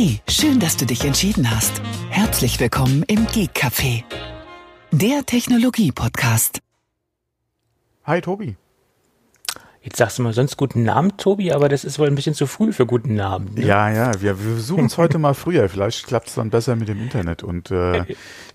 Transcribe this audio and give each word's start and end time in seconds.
Hey, 0.00 0.20
schön, 0.28 0.60
dass 0.60 0.76
du 0.76 0.86
dich 0.86 1.04
entschieden 1.04 1.50
hast. 1.50 1.82
Herzlich 2.08 2.60
willkommen 2.60 3.02
im 3.08 3.26
Geek 3.26 3.50
Café, 3.52 4.04
der 4.92 5.26
Technologie-Podcast. 5.26 6.60
Hi, 8.04 8.20
Tobi. 8.20 8.54
Jetzt 9.82 9.96
sagst 9.96 10.20
du 10.20 10.22
mal 10.22 10.32
sonst 10.32 10.56
guten 10.56 10.84
Namen, 10.84 11.16
Tobi, 11.16 11.50
aber 11.50 11.68
das 11.68 11.84
ist 11.84 11.98
wohl 11.98 12.06
ein 12.06 12.14
bisschen 12.14 12.34
zu 12.34 12.46
früh 12.46 12.72
für 12.72 12.86
guten 12.86 13.16
Namen. 13.16 13.54
Ne? 13.54 13.66
Ja, 13.66 13.90
ja, 13.90 14.12
wir, 14.22 14.38
wir 14.38 14.54
versuchen 14.54 14.84
es 14.84 14.98
heute 14.98 15.18
mal 15.18 15.34
früher. 15.34 15.68
Vielleicht 15.68 16.06
klappt 16.06 16.28
es 16.28 16.36
dann 16.36 16.50
besser 16.50 16.76
mit 16.76 16.86
dem 16.86 17.02
Internet. 17.02 17.42
Und 17.42 17.72
äh, 17.72 18.04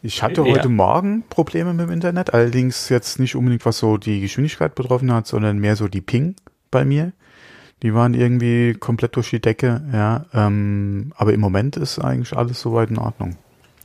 ich 0.02 0.24
hatte 0.24 0.46
heute 0.46 0.70
ja. 0.70 0.74
Morgen 0.74 1.26
Probleme 1.30 1.74
mit 1.74 1.88
dem 1.88 1.92
Internet, 1.92 2.34
allerdings 2.34 2.88
jetzt 2.88 3.20
nicht 3.20 3.36
unbedingt, 3.36 3.66
was 3.66 3.80
so 3.80 3.98
die 3.98 4.22
Geschwindigkeit 4.22 4.76
betroffen 4.76 5.12
hat, 5.12 5.28
sondern 5.28 5.58
mehr 5.58 5.76
so 5.76 5.90
die 5.90 6.00
Ping 6.00 6.38
bei 6.72 6.86
mir. 6.86 7.12
Die 7.82 7.94
waren 7.94 8.14
irgendwie 8.14 8.74
komplett 8.74 9.16
durch 9.16 9.30
die 9.30 9.42
Decke, 9.42 9.82
ja. 9.92 10.26
Ähm, 10.34 11.12
aber 11.18 11.34
im 11.34 11.42
Moment 11.42 11.76
ist 11.76 12.00
eigentlich 12.00 12.36
alles 12.38 12.62
soweit 12.62 12.90
in 12.90 12.98
Ordnung. 12.98 13.36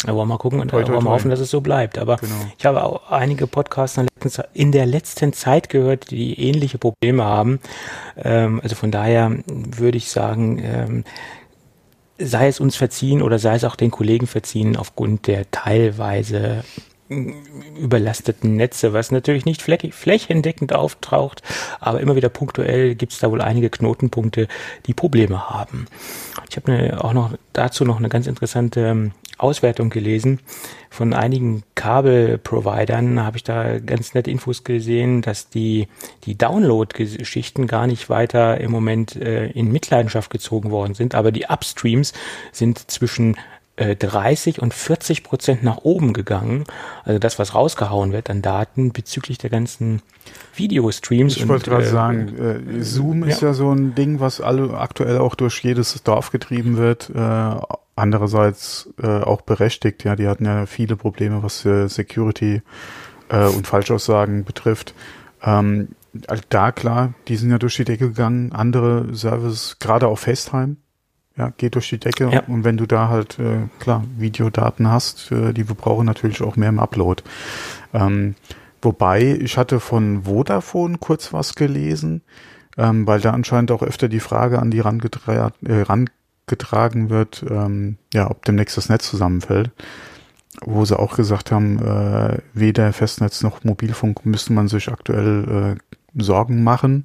Aber 0.07 0.25
mal 0.25 0.39
gucken 0.39 0.61
und 0.61 0.69
toi, 0.69 0.85
toi, 0.85 1.01
mal 1.01 1.11
hoffen, 1.11 1.31
dass 1.31 1.41
es 1.41 1.51
so 1.51 1.61
bleibt. 1.61 1.99
Aber 1.99 2.17
genau. 2.17 2.35
ich 2.57 2.65
habe 2.65 2.85
auch 2.85 3.11
einige 3.11 3.49
Podcasts 3.49 4.01
in 4.55 4.71
der 4.71 4.87
letzten 4.87 5.33
Zeit 5.33 5.69
gehört, 5.71 6.13
die 6.13 6.39
ähnliche 6.41 6.79
Probleme 6.79 7.25
haben. 7.25 7.59
Ähm, 8.17 8.61
also 8.63 8.77
von 8.77 8.93
daher 8.93 9.39
würde 9.47 9.99
ich 9.99 10.11
sagen, 10.11 10.61
ähm, 10.63 11.05
sei 12.19 12.47
es 12.47 12.61
uns 12.61 12.77
verziehen 12.77 13.23
oder 13.23 13.41
sei 13.41 13.57
es 13.57 13.65
auch 13.65 13.75
den 13.75 13.91
Kollegen 13.91 14.29
verziehen 14.29 14.77
aufgrund 14.77 15.27
der 15.27 15.51
teilweise 15.51 16.63
überlasteten 17.09 18.57
Netze, 18.57 18.93
was 18.93 19.11
natürlich 19.11 19.47
nicht 19.47 19.63
flächendeckend 19.63 20.75
auftaucht, 20.75 21.43
aber 21.81 22.01
immer 22.01 22.17
wieder 22.17 22.29
punktuell 22.29 22.95
gibt 22.95 23.13
es 23.13 23.19
da 23.19 23.31
wohl 23.31 23.41
einige 23.41 23.71
Knotenpunkte, 23.71 24.49
die 24.87 24.95
Probleme 24.95 25.49
haben. 25.49 25.87
Ich 26.51 26.57
habe 26.57 26.71
ne, 26.71 27.03
auch 27.03 27.13
noch 27.13 27.33
dazu 27.53 27.85
noch 27.85 27.99
eine 27.99 28.09
ganz 28.09 28.27
interessante 28.27 28.81
ähm, 28.81 29.13
Auswertung 29.39 29.89
gelesen 29.89 30.41
von 30.91 31.15
einigen 31.15 31.63
Kabelprovidern. 31.75 33.25
Habe 33.25 33.37
ich 33.37 33.45
da 33.45 33.79
ganz 33.79 34.15
nette 34.15 34.31
Infos 34.31 34.65
gesehen, 34.65 35.23
dass 35.23 35.49
die 35.49 35.89
die 36.25 36.37
Download-Geschichten 36.37 37.67
gar 37.67 37.87
nicht 37.87 38.11
weiter 38.11 38.61
im 38.61 38.71
Moment 38.71 39.17
äh, 39.17 39.47
in 39.51 39.71
Mitleidenschaft 39.71 40.31
gezogen 40.31 40.71
worden 40.71 40.95
sind, 40.95 41.15
aber 41.15 41.33
die 41.33 41.47
Upstreams 41.47 42.13
sind 42.53 42.91
zwischen 42.91 43.37
30 43.79 44.59
äh, 44.59 44.61
und 44.61 44.75
40 44.75 45.23
Prozent 45.23 45.63
nach 45.63 45.79
oben 45.79 46.13
gegangen. 46.13 46.65
Also 47.05 47.19
das, 47.19 47.39
was 47.39 47.55
rausgehauen 47.55 48.13
wird 48.13 48.31
an 48.31 48.43
Daten 48.43 48.93
bezüglich 48.93 49.39
der 49.39 49.51
ganzen 49.51 50.03
Videostreams. 50.55 51.37
Ich 51.37 51.49
wollte 51.49 51.71
gerade 51.71 51.85
äh, 51.85 51.91
sagen, 51.91 52.79
äh, 52.79 52.83
Zoom 52.83 53.23
ja. 53.23 53.29
ist 53.29 53.43
ja 53.43 53.53
so 53.55 53.73
ein 53.73 53.95
Ding, 53.95 54.21
was 54.21 54.41
alle 54.41 54.79
aktuell 54.79 55.19
auch 55.19 55.35
durch 55.35 55.63
jedes 55.63 56.03
Dorf 56.03 56.31
getrieben 56.31 56.77
wird. 56.77 57.11
Äh, 57.15 57.61
andererseits 57.97 58.91
äh, 59.03 59.07
auch 59.07 59.43
berechtigt. 59.43 60.05
Ja, 60.05 60.17
die 60.17 60.29
hatten 60.29 60.45
ja 60.45 60.67
viele 60.67 60.97
Probleme, 60.97 61.43
was 61.43 61.61
Security 61.61 62.63
und 63.31 63.67
Falschaussagen 63.67 64.45
betrifft. 64.45 64.95
Ähm, 65.43 65.89
da 66.49 66.73
klar, 66.73 67.15
die 67.29 67.37
sind 67.37 67.51
ja 67.51 67.59
durch 67.59 67.77
die 67.77 67.85
Decke 67.85 68.09
gegangen. 68.09 68.53
Andere 68.53 69.15
Services, 69.15 69.79
gerade 69.79 70.09
auch 70.09 70.19
FaceTime, 70.19 70.77
ja, 71.39 71.53
geht 71.57 71.77
durch 71.77 71.89
die 71.89 71.99
Decke. 71.99 72.29
Ja. 72.31 72.43
Und 72.47 72.65
wenn 72.65 72.77
du 72.77 72.87
da 72.87 73.09
halt, 73.09 73.39
äh, 73.39 73.69
klar, 73.79 74.05
Videodaten 74.17 74.91
hast, 74.91 75.31
äh, 75.31 75.53
die 75.53 75.69
wir 75.69 75.77
brauchen 75.77 76.05
natürlich 76.05 76.43
auch 76.43 76.57
mehr 76.57 76.69
im 76.69 76.81
Upload. 76.81 77.23
Ähm, 77.95 78.35
wobei, 78.83 79.39
ich 79.41 79.57
hatte 79.57 79.79
von 79.81 80.25
Vodafone 80.25 80.99
kurz 80.99 81.33
was 81.33 81.55
gelesen, 81.55 82.23
ähm, 82.77 83.07
weil 83.07 83.21
da 83.21 83.31
anscheinend 83.31 83.71
auch 83.71 83.83
öfter 83.83 84.09
die 84.09 84.21
Frage 84.21 84.59
an 84.59 84.71
die 84.71 84.81
rangetra 84.81 85.53
äh, 85.65 85.83
rangetragen 85.83 87.09
wird, 87.09 87.45
ähm, 87.49 87.99
ja, 88.13 88.31
ob 88.31 88.45
demnächst 88.45 88.77
das 88.77 88.89
Netz 88.89 89.09
zusammenfällt. 89.09 89.71
Wo 90.61 90.85
sie 90.85 90.99
auch 90.99 91.15
gesagt 91.15 91.53
haben, 91.53 91.79
äh, 91.79 92.39
weder 92.53 92.93
Festnetz 92.93 93.45
noch 93.45 93.63
Mobilfunk 93.63 94.27
müsste 94.27 94.53
man 94.53 94.67
sich 94.67 94.91
aktuell 94.91 95.77
äh, 95.77 95.97
Sorgen 96.21 96.63
machen. 96.63 97.05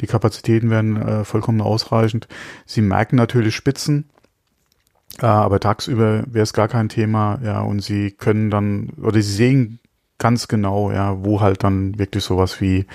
Die 0.00 0.06
Kapazitäten 0.06 0.70
werden 0.70 0.96
äh, 0.96 1.24
vollkommen 1.24 1.60
ausreichend. 1.60 2.28
Sie 2.66 2.80
merken 2.80 3.16
natürlich 3.16 3.54
Spitzen, 3.54 4.08
äh, 5.20 5.26
aber 5.26 5.60
tagsüber 5.60 6.24
wäre 6.26 6.42
es 6.42 6.52
gar 6.52 6.68
kein 6.68 6.88
Thema, 6.88 7.40
ja, 7.42 7.60
und 7.60 7.80
sie 7.80 8.10
können 8.12 8.50
dann, 8.50 8.90
oder 9.02 9.20
sie 9.20 9.32
sehen 9.32 9.80
ganz 10.18 10.48
genau, 10.48 10.90
ja, 10.90 11.24
wo 11.24 11.40
halt 11.40 11.64
dann 11.64 11.98
wirklich 11.98 12.24
sowas 12.24 12.60
wie 12.60 12.86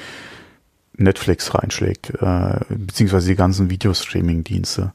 Netflix 0.96 1.53
reinschlägt, 1.56 2.12
äh, 2.22 2.59
beziehungsweise 2.69 3.28
die 3.28 3.35
ganzen 3.35 3.69
Videostreaming-Dienste. 3.69 4.94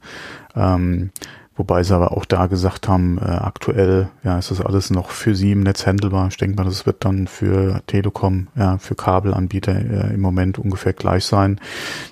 Ähm, 0.55 1.11
Wobei 1.59 1.83
sie 1.83 1.93
aber 1.93 2.13
auch 2.13 2.25
da 2.25 2.47
gesagt 2.47 2.87
haben, 2.87 3.19
äh, 3.19 3.25
aktuell 3.25 4.11
ja, 4.23 4.39
ist 4.39 4.53
das 4.53 4.61
alles 4.61 4.91
noch 4.91 5.11
für 5.11 5.35
sie 5.35 5.51
im 5.51 5.65
Netz 5.65 5.87
handelbar. 5.89 6.29
Ich 6.29 6.37
denke 6.37 6.57
mal, 6.57 6.65
das 6.65 6.87
wird 6.87 7.05
dann 7.05 7.27
für 7.27 7.83
Telekom, 7.89 8.47
ja, 8.55 8.79
für 8.79 8.95
Kabelanbieter 8.95 9.75
äh, 9.75 10.15
im 10.15 10.21
Moment 10.21 10.61
ungefähr 10.61 10.93
gleich 10.93 11.25
sein. 11.25 11.61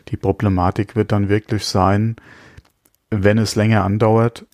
Die 0.09 0.17
Problematik 0.17 0.97
wird 0.97 1.13
dann 1.13 1.29
wirklich 1.29 1.65
sein, 1.65 2.17
wenn 3.11 3.39
es 3.39 3.55
länger 3.55 3.85
andauert 3.85 4.47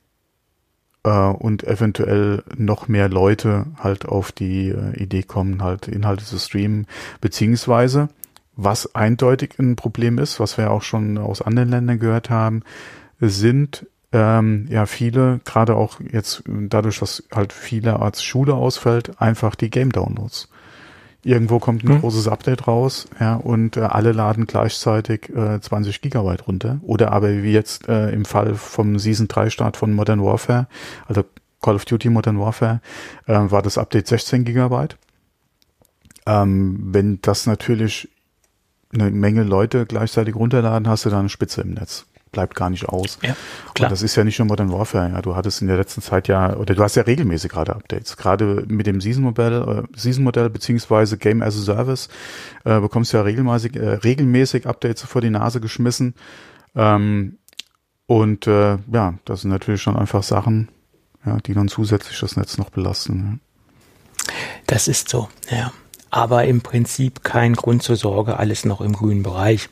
äh, 1.05 1.11
und 1.11 1.65
eventuell 1.65 2.43
noch 2.55 2.87
mehr 2.87 3.09
Leute 3.09 3.69
halt 3.79 4.05
auf 4.05 4.31
die 4.31 4.69
äh, 4.69 5.03
Idee 5.03 5.23
kommen, 5.23 5.63
halt 5.63 5.89
Inhalte 5.89 6.27
zu 6.27 6.39
streamen, 6.39 6.87
beziehungsweise 7.23 8.11
was 8.57 8.95
eindeutig 8.95 9.59
ein 9.59 9.75
Problem 9.75 10.19
ist, 10.19 10.39
was 10.39 10.59
wir 10.59 10.71
auch 10.71 10.83
schon 10.83 11.17
aus 11.17 11.41
anderen 11.41 11.71
Ländern 11.71 11.99
gehört 11.99 12.29
haben, 12.29 12.63
sind 13.21 13.87
ähm, 14.13 14.67
ja 14.69 14.87
viele, 14.87 15.41
gerade 15.45 15.75
auch 15.75 15.99
jetzt 16.01 16.43
dadurch, 16.47 16.99
dass 17.01 17.25
halt 17.35 17.53
viele 17.53 18.01
als 18.01 18.23
Schule 18.23 18.55
ausfällt, 18.55 19.21
einfach 19.21 19.55
die 19.55 19.71
Game-Downloads. 19.71 20.49
Irgendwo 21.25 21.61
kommt 21.61 21.85
ein 21.85 21.91
hm. 21.91 22.01
großes 22.01 22.27
Update 22.29 22.67
raus, 22.67 23.07
ja, 23.21 23.37
und 23.37 23.77
äh, 23.77 23.83
alle 23.83 24.13
laden 24.13 24.47
gleichzeitig 24.47 25.31
äh, 25.35 25.61
20 25.61 26.01
Gigabyte 26.01 26.49
runter. 26.49 26.81
Oder 26.83 27.13
aber 27.13 27.43
wie 27.43 27.53
jetzt 27.53 27.89
äh, 27.89 28.11
im 28.11 28.25
Fall 28.25 28.55
vom 28.57 28.99
Season 28.99 29.29
3 29.29 29.49
Start 29.51 29.77
von 29.77 29.93
Modern 29.93 30.23
Warfare, 30.23 30.67
also 31.07 31.25
Call 31.63 31.77
of 31.77 31.85
Duty 31.85 32.11
Modern 32.11 32.41
Warfare, 32.41 32.81
äh, 33.27 33.35
war 33.35 33.63
das 33.63 33.79
Update 33.79 34.09
16 34.09 34.45
Gigabyte. 34.45 34.99
Ähm, 36.27 36.89
wenn 36.93 37.21
das 37.23 37.47
natürlich 37.47 38.09
eine 38.93 39.11
Menge 39.11 39.45
Leute 39.45 39.87
gleichzeitig 39.87 40.35
runterladen, 40.35 40.89
hast 40.89 41.05
du 41.05 41.11
da 41.11 41.21
eine 41.21 41.29
Spitze 41.29 41.63
im 41.63 41.71
Netz 41.71 42.07
bleibt 42.33 42.57
gar 42.57 42.71
nicht 42.71 42.89
aus. 42.89 43.19
Ja, 43.23 43.37
klar. 43.75 43.89
Und 43.89 43.93
das 43.93 44.03
ist 44.03 44.17
ja 44.17 44.25
nicht 44.25 44.39
nur 44.39 44.49
Modern 44.49 44.73
Warfare. 44.73 45.11
Ja, 45.11 45.23
du 45.23 45.37
hattest 45.37 45.61
in 45.61 45.69
der 45.69 45.77
letzten 45.77 46.03
Zeit 46.03 46.29
ja, 46.29 46.57
oder 46.57 46.75
du 46.75 46.83
hast 46.83 46.97
ja 46.97 47.03
regelmäßig 47.03 47.51
gerade 47.51 47.75
Updates. 47.75 48.17
Gerade 48.17 48.65
mit 48.67 48.87
dem 48.87 49.01
Season-Modell, 49.01 49.85
äh, 49.93 49.99
Season-Modell 49.99 50.51
beziehungsweise 50.51 51.19
Game 51.19 51.43
as 51.43 51.57
a 51.57 51.61
Service 51.61 52.09
äh, 52.65 52.81
bekommst 52.81 53.13
du 53.13 53.19
ja 53.19 53.23
regelmäßig, 53.23 53.77
äh, 53.77 53.89
regelmäßig 53.89 54.67
Updates 54.67 55.03
vor 55.03 55.21
die 55.21 55.31
Nase 55.31 55.61
geschmissen. 55.61 56.15
Ähm, 56.75 57.39
und 58.07 58.47
äh, 58.47 58.79
ja, 58.93 59.15
das 59.25 59.43
sind 59.43 59.51
natürlich 59.51 59.83
schon 59.83 59.97
einfach 59.97 60.23
Sachen, 60.23 60.69
ja, 61.25 61.39
die 61.39 61.55
dann 61.55 61.69
zusätzlich 61.69 62.19
das 62.19 62.37
Netz 62.37 62.59
noch 62.59 62.71
belasten. 62.71 63.41
Ja. 64.27 64.33
Das 64.67 64.89
ist 64.89 65.09
so, 65.09 65.29
ja. 65.51 65.73
Aber 66.11 66.45
im 66.45 66.61
Prinzip 66.61 67.25
kein 67.25 67.55
Grund 67.55 67.83
zur 67.83 67.97
Sorge, 67.97 68.39
alles 68.39 68.67
noch 68.67 68.83
im 68.83 68.93
grünen 68.93 69.23
Bereich. 69.23 69.71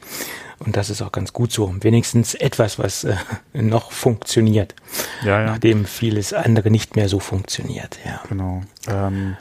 Und 0.60 0.76
das 0.76 0.90
ist 0.90 1.00
auch 1.00 1.10
ganz 1.10 1.32
gut 1.32 1.50
so. 1.52 1.74
Wenigstens 1.80 2.34
etwas, 2.34 2.78
was 2.78 3.04
äh, 3.04 3.16
noch 3.54 3.92
funktioniert. 3.92 4.74
Ja, 5.24 5.40
ja. 5.40 5.46
Nachdem 5.46 5.86
vieles 5.86 6.32
andere 6.32 6.70
nicht 6.70 6.96
mehr 6.96 7.08
so 7.08 7.18
funktioniert. 7.18 7.98
Ja. 8.04 8.22
Genau. 8.28 8.62
Ähm, 8.86 9.36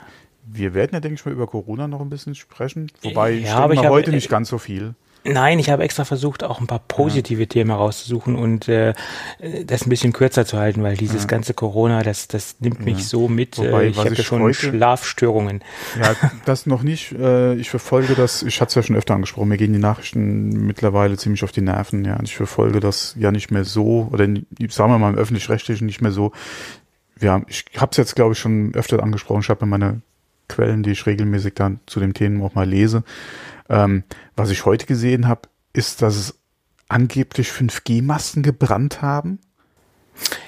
wir 0.46 0.74
werden 0.74 0.90
ja, 0.94 1.00
denke 1.00 1.14
ich 1.14 1.24
mal, 1.24 1.32
über 1.32 1.46
Corona 1.46 1.86
noch 1.86 2.00
ein 2.00 2.10
bisschen 2.10 2.34
sprechen. 2.34 2.90
Wobei 3.02 3.32
ja, 3.32 3.70
ich, 3.70 3.76
mal, 3.76 3.88
heute 3.90 4.10
nicht 4.10 4.28
ganz 4.28 4.48
so 4.48 4.58
viel. 4.58 4.94
Nein, 5.24 5.58
ich 5.58 5.68
habe 5.68 5.82
extra 5.82 6.04
versucht, 6.04 6.42
auch 6.44 6.60
ein 6.60 6.66
paar 6.66 6.80
positive 6.86 7.40
ja. 7.40 7.46
Themen 7.46 7.70
rauszusuchen 7.70 8.36
und 8.36 8.68
äh, 8.68 8.94
das 9.66 9.86
ein 9.86 9.90
bisschen 9.90 10.12
kürzer 10.12 10.46
zu 10.46 10.58
halten, 10.58 10.82
weil 10.82 10.96
dieses 10.96 11.22
ja. 11.22 11.28
ganze 11.28 11.52
Corona, 11.52 12.02
das, 12.02 12.26
das 12.28 12.56
nimmt 12.60 12.84
mich 12.84 12.98
ja. 12.98 13.04
so 13.04 13.28
mit. 13.28 13.58
Wobei, 13.58 13.84
äh, 13.84 13.88
ich 13.88 13.98
habe 13.98 14.14
ja 14.14 14.24
schon 14.24 14.40
heute, 14.40 14.54
Schlafstörungen. 14.54 15.62
Ja, 16.00 16.14
das 16.46 16.66
noch 16.66 16.82
nicht. 16.82 17.12
Äh, 17.12 17.54
ich 17.54 17.68
verfolge 17.68 18.14
das, 18.14 18.42
ich 18.42 18.60
hatte 18.60 18.70
es 18.70 18.74
ja 18.76 18.82
schon 18.82 18.96
öfter 18.96 19.14
angesprochen, 19.14 19.48
mir 19.48 19.58
gehen 19.58 19.72
die 19.72 19.78
Nachrichten 19.78 20.66
mittlerweile 20.66 21.18
ziemlich 21.18 21.44
auf 21.44 21.52
die 21.52 21.60
Nerven. 21.60 22.04
Ja, 22.04 22.16
und 22.16 22.24
ich 22.24 22.36
verfolge 22.36 22.80
das 22.80 23.14
ja 23.18 23.30
nicht 23.30 23.50
mehr 23.50 23.64
so, 23.64 24.08
oder 24.10 24.26
sagen 24.26 24.92
wir 24.92 24.98
mal 24.98 25.10
im 25.10 25.18
Öffentlich-Rechtlichen 25.18 25.86
nicht 25.86 26.00
mehr 26.00 26.12
so. 26.12 26.32
Ja, 27.20 27.42
ich 27.48 27.66
habe 27.76 27.90
es 27.90 27.98
jetzt, 27.98 28.16
glaube 28.16 28.32
ich, 28.32 28.38
schon 28.38 28.74
öfter 28.74 29.02
angesprochen. 29.02 29.40
Ich 29.42 29.50
habe 29.50 29.66
meine 29.66 30.00
Quellen, 30.48 30.82
die 30.82 30.90
ich 30.90 31.06
regelmäßig 31.06 31.54
dann 31.54 31.80
zu 31.86 32.00
dem 32.00 32.14
Themen 32.14 32.42
auch 32.42 32.54
mal 32.54 32.68
lese. 32.68 33.04
Ähm, 33.70 34.04
was 34.36 34.50
ich 34.50 34.66
heute 34.66 34.84
gesehen 34.86 35.28
habe, 35.28 35.42
ist, 35.72 36.02
dass 36.02 36.16
es 36.16 36.38
angeblich 36.88 37.48
5G-Masten 37.48 38.42
gebrannt 38.42 39.00
haben. 39.00 39.38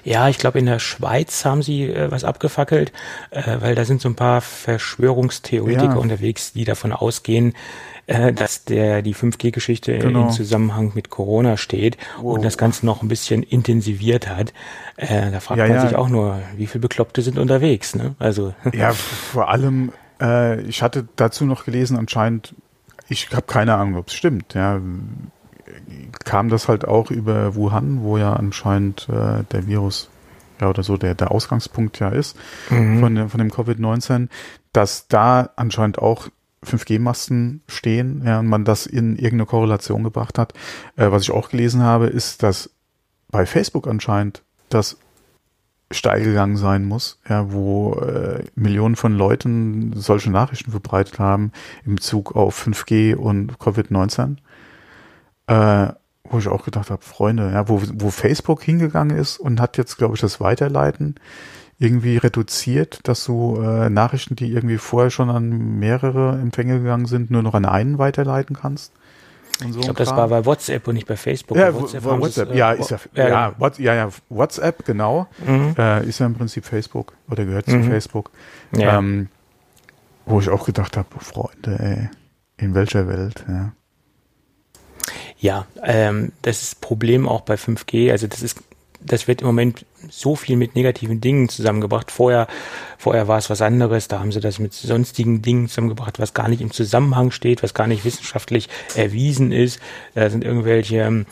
Ja, 0.05 0.29
ich 0.29 0.39
glaube, 0.39 0.59
in 0.59 0.67
der 0.67 0.81
Schweiz 0.81 1.45
haben 1.45 1.63
sie 1.63 1.85
äh, 1.85 2.11
was 2.11 2.25
abgefackelt, 2.25 2.93
äh, 3.31 3.59
weil 3.61 3.75
da 3.75 3.85
sind 3.85 4.01
so 4.01 4.09
ein 4.09 4.17
paar 4.17 4.41
Verschwörungstheoretiker 4.41 5.95
ja. 5.95 5.97
unterwegs, 5.97 6.53
die 6.53 6.65
davon 6.65 6.93
ausgehen, 6.93 7.55
äh, 8.07 8.33
dass 8.33 8.65
der 8.65 9.03
die 9.03 9.15
5G-Geschichte 9.15 9.99
genau. 9.99 10.25
im 10.25 10.31
Zusammenhang 10.31 10.93
mit 10.95 11.09
Corona 11.09 11.57
steht 11.57 11.97
wow. 12.21 12.35
und 12.35 12.45
das 12.45 12.59
Ganze 12.59 12.85
noch 12.85 13.03
ein 13.03 13.09
bisschen 13.09 13.43
intensiviert 13.43 14.29
hat. 14.29 14.53
Äh, 14.97 15.31
da 15.31 15.41
fragt 15.41 15.59
ja, 15.59 15.69
man 15.69 15.77
ja. 15.77 15.87
sich 15.87 15.97
auch 15.97 16.09
nur, 16.09 16.41
wie 16.57 16.67
viele 16.67 16.83
Bekloppte 16.83 17.23
sind 17.23 17.39
unterwegs. 17.39 17.95
Ne? 17.95 18.15
Also 18.19 18.55
ja, 18.75 18.93
vor 18.93 19.49
allem, 19.49 19.93
äh, 20.21 20.61
ich 20.63 20.83
hatte 20.83 21.09
dazu 21.17 21.47
noch 21.47 21.65
gelesen, 21.65 21.97
anscheinend, 21.97 22.55
ich 23.09 23.31
habe 23.33 23.47
keine 23.47 23.75
Ahnung, 23.75 23.97
ob 23.97 24.09
es 24.09 24.15
stimmt. 24.15 24.55
Ja, 24.55 24.81
kam 26.25 26.49
das 26.49 26.69
halt 26.69 26.87
auch 26.87 27.11
über 27.11 27.55
Wuhan, 27.55 28.03
wo 28.03 28.19
ja 28.19 28.35
anscheinend 28.35 29.09
äh, 29.09 29.45
der 29.51 29.67
Virus 29.67 30.11
ja 30.61 30.69
oder 30.69 30.83
so 30.83 30.97
der, 30.97 31.15
der 31.15 31.31
Ausgangspunkt 31.31 31.99
ja 31.99 32.09
ist 32.09 32.37
mhm. 32.71 33.01
von, 33.01 33.29
von 33.29 33.39
dem 33.39 33.51
Covid-19, 33.51 34.29
dass 34.73 35.09
da 35.09 35.51
anscheinend 35.57 35.99
auch 35.99 36.29
5G-Masten 36.65 37.63
stehen, 37.67 38.23
ja, 38.25 38.39
und 38.39 38.47
man 38.47 38.65
das 38.65 38.87
in 38.87 39.17
irgendeine 39.17 39.47
Korrelation 39.47 40.05
gebracht 40.05 40.39
hat. 40.39 40.53
Äh, 40.97 41.11
was 41.11 41.23
ich 41.23 41.33
auch 41.33 41.49
gelesen 41.49 41.83
habe, 41.83 42.07
ist, 42.07 42.43
dass 42.43 42.71
bei 43.31 43.47
Facebook 43.47 43.89
anscheinend 43.89 44.43
das 44.69 44.97
steil 45.93 46.23
gegangen 46.23 46.57
sein 46.57 46.85
muss, 46.85 47.21
ja, 47.29 47.53
wo 47.53 47.95
äh, 47.95 48.45
Millionen 48.55 48.97
von 48.97 49.17
Leuten 49.17 49.93
solche 49.95 50.31
Nachrichten 50.31 50.71
verbreitet 50.71 51.19
haben 51.19 51.53
im 51.85 51.97
Bezug 51.97 52.35
auf 52.35 52.67
5G 52.67 53.15
und 53.15 53.59
Covid-19. 53.59 54.37
Äh, 55.47 55.93
wo 56.25 56.39
ich 56.39 56.49
auch 56.49 56.65
gedacht 56.65 56.91
habe, 56.91 57.03
Freunde, 57.03 57.53
ja, 57.53 57.69
wo, 57.69 57.83
wo 57.95 58.11
Facebook 58.11 58.63
hingegangen 58.63 59.17
ist 59.17 59.39
und 59.39 59.61
hat 59.61 59.77
jetzt, 59.77 59.99
glaube 59.99 60.15
ich, 60.15 60.21
das 60.21 60.41
Weiterleiten 60.41 61.17
irgendwie 61.79 62.17
reduziert, 62.17 63.01
dass 63.05 63.25
du 63.25 63.61
äh, 63.61 63.91
Nachrichten, 63.91 64.37
die 64.37 64.53
irgendwie 64.53 64.79
vorher 64.79 65.11
schon 65.11 65.31
an 65.31 65.79
mehrere 65.79 66.39
Empfänge 66.41 66.79
gegangen 66.79 67.07
sind, 67.07 67.31
nur 67.31 67.43
noch 67.43 67.55
an 67.55 67.65
einen 67.65 67.99
weiterleiten 67.99 68.57
kannst. 68.57 68.93
So 69.61 69.67
ich 69.67 69.85
glaube, 69.85 69.99
das 69.99 70.11
war 70.11 70.29
bei 70.29 70.45
WhatsApp 70.45 70.89
und 70.89 70.95
nicht 70.95 71.07
bei 71.07 71.17
Facebook. 71.17 71.57
Ja, 71.57 71.71
bei 71.71 71.81
WhatsApp, 71.81 72.05
WhatsApp. 72.05 72.49
Es, 72.49 72.55
äh, 72.55 72.59
ja, 72.59 72.73
ist 72.73 72.91
ja, 72.91 72.99
ja, 73.15 73.29
ja, 73.29 73.55
what, 73.59 73.79
ja, 73.79 73.95
ja, 73.95 74.09
WhatsApp, 74.29 74.85
genau, 74.85 75.27
mhm. 75.47 75.75
äh, 75.79 76.05
ist 76.07 76.19
ja 76.19 76.27
im 76.27 76.35
Prinzip 76.35 76.65
Facebook 76.65 77.13
oder 77.31 77.45
gehört 77.45 77.69
mhm. 77.69 77.85
zu 77.85 77.91
Facebook. 77.91 78.31
Ja. 78.77 78.99
Ähm, 78.99 79.29
wo 80.27 80.41
ich 80.41 80.49
auch 80.49 80.65
gedacht 80.65 80.97
habe, 80.97 81.09
Freunde, 81.19 81.79
ey, 81.79 82.65
in 82.65 82.75
welcher 82.75 83.09
Welt, 83.09 83.45
ja. 83.49 83.73
Ja, 85.39 85.67
ähm, 85.83 86.31
das 86.43 86.63
ist 86.63 86.81
Problem 86.81 87.29
auch 87.29 87.41
bei 87.41 87.55
5G. 87.55 88.13
Also 88.13 88.29
das 88.29 88.43
ist 88.43 88.63
das 89.05 89.29
wird 89.29 89.41
im 89.41 89.47
Moment 89.47 89.85
so 90.11 90.37
viel 90.37 90.57
mit 90.57 90.75
negativen 90.75 91.21
Dingen 91.21 91.49
zusammengebracht. 91.49 92.11
Vorher, 92.11 92.47
vorher 92.99 93.29
war 93.29 93.39
es 93.39 93.51
was 93.51 93.63
anderes, 93.63 94.09
da 94.09 94.21
haben 94.21 94.33
sie 94.33 94.41
das 94.41 94.59
mit 94.59 94.73
sonstigen 94.73 95.43
Dingen 95.43 95.69
zusammengebracht, 95.69 96.19
was 96.19 96.35
gar 96.35 96.49
nicht 96.49 96.61
im 96.61 96.71
Zusammenhang 96.71 97.31
steht, 97.31 97.63
was 97.63 97.75
gar 97.75 97.87
nicht 97.87 98.05
wissenschaftlich 98.05 98.69
erwiesen 98.95 99.53
ist. 99.53 99.81
Da 100.15 100.31
sind 100.31 100.45
irgendwelche 100.45 100.99
ähm, 100.99 101.27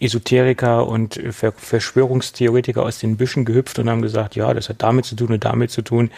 Esoteriker 0.00 0.86
und 0.86 1.20
Verschwörungstheoretiker 1.30 2.82
aus 2.82 2.98
den 2.98 3.16
Büschen 3.16 3.44
gehüpft 3.44 3.78
und 3.78 3.88
haben 3.88 4.02
gesagt, 4.02 4.36
ja, 4.36 4.52
das 4.54 4.68
hat 4.68 4.82
damit 4.82 5.04
zu 5.04 5.16
tun 5.16 5.32
und 5.32 5.44
damit 5.44 5.70
zu 5.70 5.82
tun. 5.82 6.10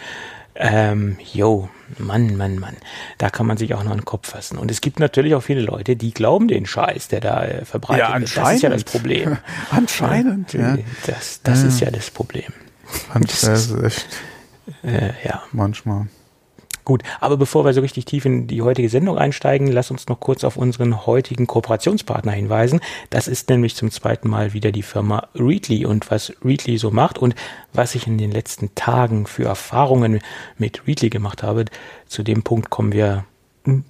Ähm, 0.55 1.17
yo, 1.33 1.69
Mann, 1.97 2.35
Mann, 2.37 2.59
Mann. 2.59 2.75
Da 3.17 3.29
kann 3.29 3.45
man 3.45 3.57
sich 3.57 3.73
auch 3.73 3.83
noch 3.83 3.91
einen 3.91 4.05
Kopf 4.05 4.29
fassen. 4.29 4.57
Und 4.57 4.71
es 4.71 4.81
gibt 4.81 4.99
natürlich 4.99 5.35
auch 5.35 5.41
viele 5.41 5.61
Leute, 5.61 5.95
die 5.95 6.11
glauben 6.13 6.47
den 6.47 6.65
Scheiß, 6.65 7.07
der 7.07 7.21
da 7.21 7.45
äh, 7.45 7.65
verbreitet 7.65 8.07
ja, 8.07 8.19
wird. 8.19 8.37
Das 8.37 8.53
ist 8.53 8.61
ja 8.61 8.69
das 8.69 8.83
Problem. 8.83 9.37
anscheinend, 9.71 10.53
ja. 10.53 10.77
Das, 11.05 11.41
das 11.43 11.61
ja. 11.61 11.67
ist 11.67 11.79
ja 11.79 11.91
das 11.91 12.11
Problem. 12.11 12.53
Anscheinend, 13.13 13.83
echt. 13.83 14.07
Äh, 14.83 15.11
ja. 15.23 15.43
Manchmal. 15.51 16.07
Gut, 16.87 17.03
aber 17.19 17.35
bevor 17.35 17.65
wir 17.65 17.73
so 17.73 17.81
richtig 17.81 18.05
tief 18.05 18.23
in 18.23 18.47
die 18.47 18.61
heutige 18.61 18.87
Sendung 18.87 19.17
einsteigen, 19.17 19.67
lass 19.67 19.91
uns 19.91 20.07
noch 20.07 20.21
kurz 20.21 20.45
auf 20.45 20.55
unseren 20.55 21.05
heutigen 21.05 21.45
Kooperationspartner 21.45 22.31
hinweisen. 22.31 22.79
Das 23.09 23.27
ist 23.27 23.49
nämlich 23.49 23.75
zum 23.75 23.91
zweiten 23.91 24.29
Mal 24.29 24.53
wieder 24.53 24.71
die 24.71 24.83
Firma 24.83 25.27
Readly 25.35 25.85
und 25.85 26.09
was 26.09 26.31
Readly 26.45 26.77
so 26.77 26.89
macht 26.89 27.17
und 27.17 27.35
was 27.73 27.93
ich 27.93 28.07
in 28.07 28.17
den 28.17 28.31
letzten 28.31 28.73
Tagen 28.73 29.27
für 29.27 29.43
Erfahrungen 29.43 30.21
mit 30.57 30.87
Readly 30.87 31.09
gemacht 31.09 31.43
habe. 31.43 31.65
Zu 32.05 32.23
dem 32.23 32.43
Punkt 32.43 32.69
kommen 32.69 32.93
wir 32.93 33.25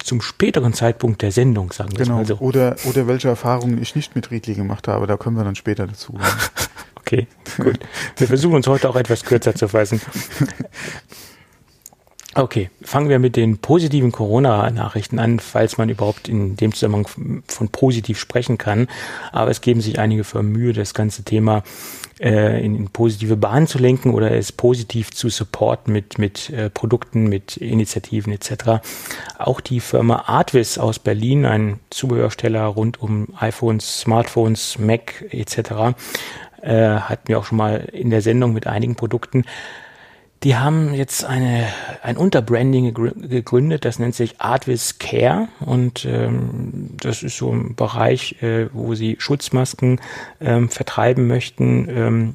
zum 0.02 0.20
späteren 0.20 0.72
Zeitpunkt 0.72 1.22
der 1.22 1.30
Sendung, 1.30 1.70
sagen 1.70 1.92
wir 1.92 2.04
genau. 2.04 2.16
mal 2.16 2.26
so. 2.26 2.38
Oder, 2.38 2.74
oder 2.84 3.06
welche 3.06 3.28
Erfahrungen 3.28 3.80
ich 3.80 3.94
nicht 3.94 4.16
mit 4.16 4.32
Readly 4.32 4.54
gemacht 4.54 4.88
habe, 4.88 5.06
da 5.06 5.16
kommen 5.16 5.36
wir 5.36 5.44
dann 5.44 5.54
später 5.54 5.86
dazu. 5.86 6.18
okay, 6.96 7.28
gut. 7.58 7.78
Wir 8.16 8.26
versuchen 8.26 8.56
uns 8.56 8.66
heute 8.66 8.90
auch 8.90 8.96
etwas 8.96 9.22
kürzer 9.22 9.54
zu 9.54 9.68
fassen. 9.68 10.00
Okay, 12.34 12.68
fangen 12.82 13.08
wir 13.08 13.18
mit 13.18 13.36
den 13.36 13.56
positiven 13.56 14.12
Corona-Nachrichten 14.12 15.18
an, 15.18 15.40
falls 15.40 15.78
man 15.78 15.88
überhaupt 15.88 16.28
in 16.28 16.56
dem 16.56 16.74
Zusammenhang 16.74 17.42
von 17.46 17.68
positiv 17.70 18.18
sprechen 18.18 18.58
kann. 18.58 18.86
Aber 19.32 19.50
es 19.50 19.62
geben 19.62 19.80
sich 19.80 19.98
einige 19.98 20.24
für 20.24 20.42
Mühe, 20.42 20.74
das 20.74 20.92
ganze 20.92 21.24
Thema 21.24 21.62
äh, 22.20 22.62
in, 22.62 22.76
in 22.76 22.90
positive 22.90 23.36
Bahnen 23.38 23.66
zu 23.66 23.78
lenken 23.78 24.12
oder 24.12 24.30
es 24.30 24.52
positiv 24.52 25.10
zu 25.10 25.30
supporten 25.30 25.90
mit, 25.90 26.18
mit 26.18 26.50
äh, 26.50 26.68
Produkten, 26.68 27.28
mit 27.28 27.56
Initiativen 27.56 28.32
etc. 28.32 28.82
Auch 29.38 29.62
die 29.62 29.80
Firma 29.80 30.24
Artvis 30.26 30.76
aus 30.76 30.98
Berlin, 30.98 31.46
ein 31.46 31.80
Zubehörsteller 31.88 32.64
rund 32.66 33.00
um 33.00 33.28
iPhones, 33.38 34.00
Smartphones, 34.00 34.78
Mac 34.78 35.24
etc., 35.30 35.96
äh, 36.60 36.98
hat 36.98 37.28
mir 37.28 37.38
auch 37.38 37.44
schon 37.44 37.58
mal 37.58 37.88
in 37.92 38.10
der 38.10 38.20
Sendung 38.20 38.52
mit 38.52 38.66
einigen 38.66 38.96
Produkten 38.96 39.44
die 40.44 40.54
haben 40.54 40.94
jetzt 40.94 41.24
eine, 41.24 41.66
ein 42.02 42.16
Unterbranding 42.16 42.94
gegründet, 42.94 43.84
das 43.84 43.98
nennt 43.98 44.14
sich 44.14 44.40
Artvis 44.40 44.98
Care. 44.98 45.48
Und 45.58 46.04
ähm, 46.04 46.90
das 47.00 47.24
ist 47.24 47.36
so 47.36 47.50
ein 47.50 47.74
Bereich, 47.74 48.40
äh, 48.42 48.68
wo 48.72 48.94
sie 48.94 49.16
Schutzmasken 49.18 50.00
ähm, 50.40 50.68
vertreiben 50.68 51.26
möchten. 51.26 51.88
Ähm, 51.90 52.34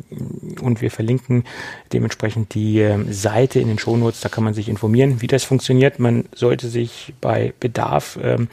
und 0.61 0.81
wir 0.81 0.91
verlinken 0.91 1.45
dementsprechend 1.93 2.53
die 2.53 2.79
ähm, 2.79 3.11
Seite 3.13 3.61
in 3.61 3.69
den 3.69 3.79
Shownotes, 3.79 4.19
da 4.19 4.27
kann 4.27 4.43
man 4.43 4.53
sich 4.53 4.67
informieren, 4.67 5.21
wie 5.21 5.27
das 5.27 5.45
funktioniert. 5.45 5.99
Man 5.99 6.25
sollte 6.35 6.67
sich 6.67 7.13
bei 7.21 7.53
Bedarf 7.61 8.19
ähm, 8.21 8.49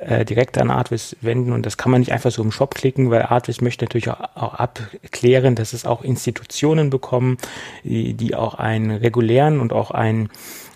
äh, 0.00 0.24
direkt 0.24 0.58
an 0.58 0.70
Artvis 0.70 1.16
wenden 1.20 1.52
und 1.52 1.64
das 1.64 1.76
kann 1.76 1.90
man 1.90 2.00
nicht 2.00 2.12
einfach 2.12 2.30
so 2.30 2.42
im 2.42 2.52
Shop 2.52 2.74
klicken, 2.74 3.10
weil 3.10 3.22
Artvis 3.22 3.60
möchte 3.60 3.84
natürlich 3.84 4.10
auch, 4.10 4.20
auch 4.34 4.54
abklären, 4.54 5.54
dass 5.54 5.72
es 5.72 5.86
auch 5.86 6.02
Institutionen 6.02 6.90
bekommen, 6.90 7.38
die, 7.82 8.14
die 8.14 8.34
auch 8.34 8.54
einen 8.54 8.90
regulären 8.90 9.58
und 9.60 9.72
auch 9.72 9.90
einen 9.90 10.28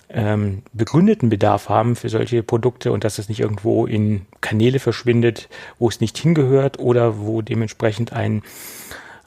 ähm, 0.09 0.63
begründeten 0.73 1.29
Bedarf 1.29 1.69
haben 1.69 1.97
für 1.97 2.09
solche 2.09 2.43
Produkte 2.43 2.93
und 2.93 3.05
dass 3.05 3.19
es 3.19 3.29
nicht 3.29 3.41
irgendwo 3.41 3.87
in 3.87 4.27
Kanäle 4.41 4.79
verschwindet, 4.79 5.49
wo 5.79 5.89
es 5.89 6.01
nicht 6.01 6.19
hingehört 6.19 6.79
oder 6.79 7.19
wo 7.21 7.43
dementsprechend 7.43 8.13
ein 8.13 8.43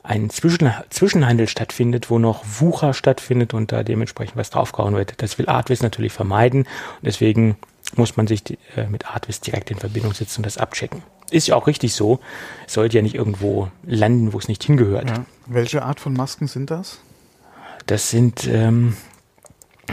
ein 0.05 0.29
Zwischen 0.29 0.69
Zwischenhandel 0.89 1.47
stattfindet, 1.47 2.09
wo 2.09 2.19
noch 2.19 2.43
Wucher 2.59 2.93
stattfindet 2.93 3.53
und 3.53 3.71
da 3.71 3.83
dementsprechend 3.83 4.35
was 4.35 4.49
draufgehauen 4.49 4.95
wird. 4.95 5.21
Das 5.21 5.37
will 5.37 5.47
Artvis 5.47 5.81
natürlich 5.81 6.11
vermeiden 6.11 6.63
und 6.63 7.05
deswegen 7.05 7.55
muss 7.97 8.17
man 8.17 8.27
sich 8.27 8.43
äh, 8.75 8.87
mit 8.89 9.07
Artvis 9.07 9.41
direkt 9.41 9.71
in 9.71 9.77
Verbindung 9.77 10.13
setzen 10.13 10.39
und 10.39 10.45
das 10.45 10.57
abchecken. 10.57 11.03
Ist 11.31 11.47
ja 11.47 11.55
auch 11.55 11.67
richtig 11.67 11.93
so. 11.93 12.19
Es 12.67 12.73
sollte 12.73 12.97
ja 12.97 13.01
nicht 13.01 13.15
irgendwo 13.15 13.69
landen, 13.85 14.33
wo 14.33 14.37
es 14.37 14.47
nicht 14.47 14.63
hingehört. 14.63 15.09
Ja. 15.09 15.25
Welche 15.47 15.83
Art 15.83 15.99
von 15.99 16.13
Masken 16.13 16.47
sind 16.47 16.69
das? 16.69 16.99
Das 17.85 18.09
sind, 18.09 18.47
ähm, 18.47 18.95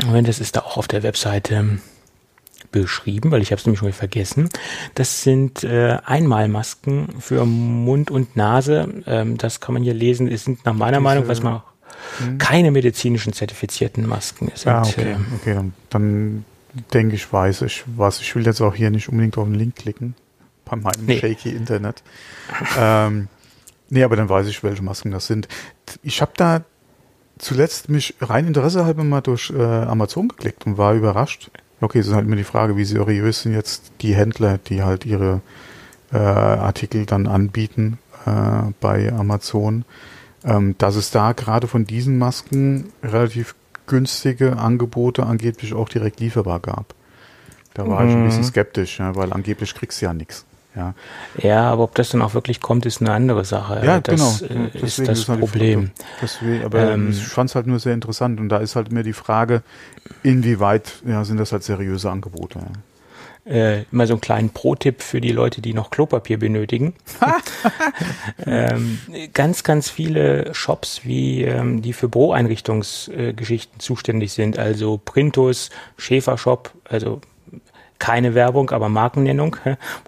Moment, 0.04 0.28
das 0.28 0.38
ist 0.38 0.56
da 0.56 0.60
auch 0.60 0.76
auf 0.76 0.86
der 0.86 1.02
Webseite 1.02 1.54
ähm, 1.54 1.80
beschrieben, 2.70 3.30
weil 3.30 3.42
ich 3.42 3.50
habe 3.50 3.58
es 3.58 3.66
nämlich 3.66 3.80
schon 3.80 3.92
vergessen. 3.92 4.48
Das 4.94 5.22
sind 5.22 5.64
äh, 5.64 5.98
Einmalmasken 6.04 7.20
für 7.20 7.44
Mund 7.44 8.10
und 8.10 8.36
Nase. 8.36 9.02
Ähm, 9.06 9.38
das 9.38 9.60
kann 9.60 9.74
man 9.74 9.82
hier 9.82 9.94
lesen. 9.94 10.28
Es 10.28 10.44
sind 10.44 10.64
nach 10.64 10.74
meiner 10.74 10.98
Diese, 10.98 11.02
Meinung, 11.02 11.28
was 11.28 11.42
man 11.42 11.62
hm. 12.18 12.38
keine 12.38 12.70
medizinischen 12.70 13.32
zertifizierten 13.32 14.06
Masken. 14.06 14.52
sind, 14.54 14.72
ah, 14.72 14.82
okay, 14.82 15.12
ähm, 15.12 15.26
okay 15.40 15.54
dann, 15.54 15.74
dann 15.90 16.44
denke 16.92 17.16
ich, 17.16 17.32
weiß 17.32 17.62
ich 17.62 17.84
was. 17.96 18.20
Ich 18.20 18.34
will 18.34 18.44
jetzt 18.46 18.60
auch 18.60 18.74
hier 18.74 18.90
nicht 18.90 19.08
unbedingt 19.08 19.38
auf 19.38 19.46
den 19.46 19.54
Link 19.54 19.76
klicken. 19.76 20.14
Bei 20.64 20.76
meinem 20.76 21.06
nee. 21.06 21.18
shaky 21.18 21.50
Internet. 21.50 22.02
ähm, 22.78 23.28
nee, 23.88 24.04
aber 24.04 24.16
dann 24.16 24.28
weiß 24.28 24.46
ich, 24.46 24.62
welche 24.62 24.82
Masken 24.82 25.10
das 25.10 25.26
sind. 25.26 25.48
Ich 26.02 26.20
habe 26.20 26.32
da 26.36 26.62
zuletzt 27.38 27.88
mich 27.88 28.14
rein 28.20 28.46
Interesse 28.46 28.84
halber 28.84 29.04
mal 29.04 29.20
durch 29.20 29.50
äh, 29.50 29.62
Amazon 29.62 30.28
geklickt 30.28 30.66
und 30.66 30.78
war 30.78 30.94
überrascht. 30.94 31.50
Okay, 31.80 31.98
es 31.98 32.06
ist 32.06 32.14
halt 32.14 32.26
immer 32.26 32.36
die 32.36 32.44
Frage, 32.44 32.76
wie 32.76 32.84
seriös 32.84 33.42
sind 33.42 33.54
jetzt 33.54 33.92
die 34.02 34.14
Händler, 34.14 34.58
die 34.58 34.82
halt 34.82 35.06
ihre 35.06 35.40
äh, 36.12 36.18
Artikel 36.18 37.06
dann 37.06 37.26
anbieten 37.26 37.98
äh, 38.26 38.72
bei 38.80 39.12
Amazon. 39.12 39.84
Ähm, 40.42 40.74
dass 40.78 40.96
es 40.96 41.10
da 41.10 41.32
gerade 41.32 41.66
von 41.66 41.84
diesen 41.84 42.16
Masken 42.16 42.92
relativ 43.02 43.54
günstige 43.90 44.56
Angebote 44.56 45.26
angeblich 45.26 45.74
auch 45.74 45.88
direkt 45.88 46.20
lieferbar 46.20 46.60
gab. 46.60 46.94
Da 47.74 47.86
war 47.86 48.02
mhm. 48.02 48.08
ich 48.08 48.14
ein 48.14 48.24
bisschen 48.24 48.42
mhm. 48.42 48.46
skeptisch, 48.46 48.98
ja, 48.98 49.14
weil 49.16 49.32
angeblich 49.32 49.74
kriegst 49.74 50.00
du 50.00 50.06
ja 50.06 50.14
nichts. 50.14 50.46
Ja. 50.76 50.94
ja, 51.36 51.68
aber 51.68 51.82
ob 51.82 51.96
das 51.96 52.10
dann 52.10 52.22
auch 52.22 52.32
wirklich 52.32 52.60
kommt, 52.60 52.86
ist 52.86 53.00
eine 53.00 53.12
andere 53.12 53.44
Sache. 53.44 53.84
Ja, 53.84 54.00
das 54.00 54.40
genau. 54.44 54.54
Äh, 54.54 54.78
ist 54.78 55.00
das 55.00 55.18
ist 55.18 55.28
halt 55.28 55.40
Problem. 55.40 55.90
Deswegen, 56.22 56.64
aber 56.64 56.92
ähm, 56.92 57.10
ich 57.10 57.26
fand 57.26 57.50
es 57.50 57.56
halt 57.56 57.66
nur 57.66 57.80
sehr 57.80 57.92
interessant 57.92 58.38
und 58.38 58.48
da 58.48 58.58
ist 58.58 58.76
halt 58.76 58.92
mir 58.92 59.02
die 59.02 59.12
Frage, 59.12 59.64
inwieweit 60.22 61.02
ja, 61.04 61.24
sind 61.24 61.38
das 61.38 61.50
halt 61.50 61.64
seriöse 61.64 62.08
Angebote. 62.08 62.60
Ja 62.60 62.66
äh, 63.50 63.82
immer 63.90 64.06
so 64.06 64.14
einen 64.14 64.20
kleinen 64.20 64.50
Pro-Tipp 64.50 65.02
für 65.02 65.20
die 65.20 65.32
Leute, 65.32 65.60
die 65.60 65.74
noch 65.74 65.90
Klopapier 65.90 66.38
benötigen. 66.38 66.94
ähm, 68.46 68.98
ganz, 69.32 69.64
ganz 69.64 69.90
viele 69.90 70.54
Shops, 70.54 71.00
wie 71.04 71.42
ähm, 71.42 71.82
die 71.82 71.92
für 71.92 72.08
Büroeinrichtungsgeschichten 72.08 73.76
äh, 73.76 73.78
zuständig 73.78 74.32
sind, 74.32 74.58
also 74.58 75.00
Printus, 75.04 75.70
Schäfer 75.96 76.38
Shop, 76.38 76.72
also 76.84 77.20
keine 78.00 78.34
Werbung, 78.34 78.70
aber 78.70 78.88
Markennennung, 78.88 79.56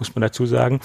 muss 0.00 0.16
man 0.16 0.22
dazu 0.22 0.46
sagen. 0.46 0.80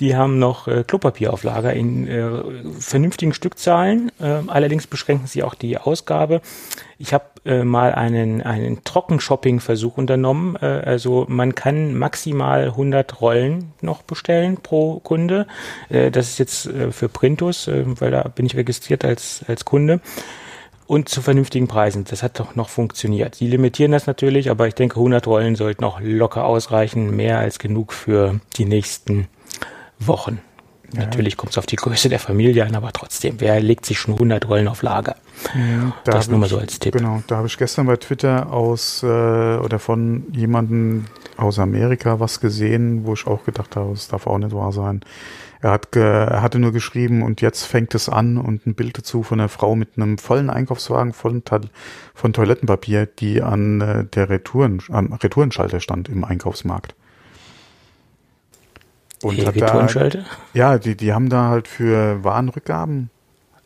Die 0.00 0.16
haben 0.16 0.38
noch 0.38 0.66
äh, 0.68 0.84
Klopapier 0.86 1.34
auf 1.34 1.42
Lager 1.42 1.74
in 1.74 2.08
äh, 2.08 2.30
vernünftigen 2.78 3.34
Stückzahlen. 3.34 4.10
Äh, 4.18 4.38
allerdings 4.46 4.86
beschränken 4.86 5.26
sie 5.26 5.42
auch 5.42 5.54
die 5.54 5.76
Ausgabe. 5.76 6.40
Ich 6.98 7.12
habe 7.12 7.24
äh, 7.44 7.64
mal 7.64 7.92
einen, 7.92 8.42
einen 8.42 8.84
Trockenshopping-Versuch 8.84 9.98
unternommen. 9.98 10.56
Äh, 10.56 10.66
also 10.66 11.26
man 11.28 11.54
kann 11.54 11.94
maximal 11.98 12.66
100 12.66 13.20
Rollen 13.20 13.72
noch 13.80 14.02
bestellen 14.02 14.58
pro 14.62 15.00
Kunde. 15.00 15.48
Äh, 15.88 16.12
das 16.12 16.28
ist 16.30 16.38
jetzt 16.38 16.66
äh, 16.66 16.92
für 16.92 17.08
Printus, 17.08 17.66
äh, 17.66 17.84
weil 18.00 18.12
da 18.12 18.22
bin 18.22 18.46
ich 18.46 18.56
registriert 18.56 19.04
als, 19.04 19.44
als 19.48 19.64
Kunde 19.64 20.00
und 20.86 21.08
zu 21.08 21.22
vernünftigen 21.22 21.68
Preisen. 21.68 22.04
Das 22.04 22.22
hat 22.22 22.38
doch 22.40 22.54
noch 22.54 22.68
funktioniert. 22.68 23.34
Sie 23.34 23.46
limitieren 23.46 23.92
das 23.92 24.06
natürlich, 24.06 24.50
aber 24.50 24.68
ich 24.68 24.74
denke, 24.74 24.96
100 24.96 25.26
Rollen 25.26 25.56
sollten 25.56 25.82
noch 25.82 26.00
locker 26.00 26.44
ausreichen, 26.44 27.14
mehr 27.14 27.38
als 27.38 27.58
genug 27.58 27.92
für 27.92 28.40
die 28.56 28.64
nächsten 28.64 29.28
Wochen. 29.98 30.40
Ja. 30.94 31.00
Natürlich 31.00 31.38
kommt 31.38 31.52
es 31.52 31.58
auf 31.58 31.64
die 31.64 31.76
Größe 31.76 32.10
der 32.10 32.18
Familie 32.18 32.66
an, 32.66 32.74
aber 32.74 32.92
trotzdem, 32.92 33.36
wer 33.38 33.60
legt 33.60 33.86
sich 33.86 33.98
schon 33.98 34.14
100 34.14 34.46
Rollen 34.46 34.68
auf 34.68 34.82
Lager? 34.82 35.16
Ja, 35.54 35.94
da 36.04 36.12
das 36.12 36.28
nur 36.28 36.38
mal 36.38 36.48
so 36.48 36.58
als 36.58 36.78
Tipp. 36.78 36.92
Genau, 36.92 37.22
da 37.26 37.36
habe 37.36 37.46
ich 37.46 37.56
gestern 37.56 37.86
bei 37.86 37.96
Twitter 37.96 38.52
aus 38.52 39.02
äh, 39.02 39.06
oder 39.06 39.78
von 39.78 40.24
jemandem 40.32 41.06
aus 41.38 41.58
Amerika 41.58 42.20
was 42.20 42.40
gesehen, 42.40 43.06
wo 43.06 43.14
ich 43.14 43.26
auch 43.26 43.44
gedacht 43.44 43.74
habe, 43.76 43.92
das 43.92 44.08
darf 44.08 44.26
auch 44.26 44.38
nicht 44.38 44.54
wahr 44.54 44.72
sein. 44.72 45.00
Er, 45.62 45.70
hat 45.70 45.92
ge, 45.92 46.02
er 46.02 46.42
hatte 46.42 46.58
nur 46.58 46.72
geschrieben 46.72 47.22
und 47.22 47.40
jetzt 47.40 47.62
fängt 47.62 47.94
es 47.94 48.08
an 48.08 48.36
und 48.36 48.66
ein 48.66 48.74
Bild 48.74 48.98
dazu 48.98 49.22
von 49.22 49.38
einer 49.38 49.48
Frau 49.48 49.76
mit 49.76 49.90
einem 49.96 50.18
vollen 50.18 50.50
Einkaufswagen 50.50 51.12
vollen 51.12 51.44
von 52.14 52.32
Toilettenpapier, 52.32 53.06
die 53.06 53.42
an 53.42 53.80
äh, 53.80 54.04
der 54.04 54.28
Retouren, 54.28 54.82
am 54.90 55.12
Retourenschalter 55.12 55.78
stand 55.78 56.08
im 56.08 56.24
Einkaufsmarkt. 56.24 56.96
Und 59.22 59.36
die 59.36 59.46
hat 59.46 59.54
Retourenschalter? 59.54 60.18
Da, 60.18 60.26
ja, 60.52 60.78
die, 60.78 60.96
die 60.96 61.12
haben 61.12 61.28
da 61.28 61.50
halt 61.50 61.68
für 61.68 62.24
Warenrückgaben 62.24 63.10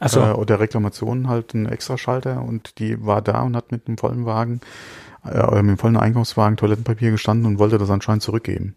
so. 0.05 0.21
äh, 0.21 0.33
oder 0.33 0.61
Reklamationen 0.61 1.31
halt 1.31 1.55
einen 1.55 1.65
Extraschalter 1.65 2.43
und 2.43 2.79
die 2.79 3.07
war 3.07 3.23
da 3.23 3.41
und 3.41 3.57
hat 3.57 3.73
mit 3.73 3.89
einem 3.89 3.97
vollen 3.97 4.27
Wagen 4.27 4.61
äh, 5.25 5.39
mit 5.39 5.55
einem 5.55 5.79
vollen 5.79 5.97
Einkaufswagen 5.97 6.59
Toilettenpapier 6.59 7.11
gestanden 7.11 7.47
und 7.47 7.59
wollte 7.59 7.79
das 7.79 7.89
anscheinend 7.89 8.23
zurückgeben. 8.23 8.77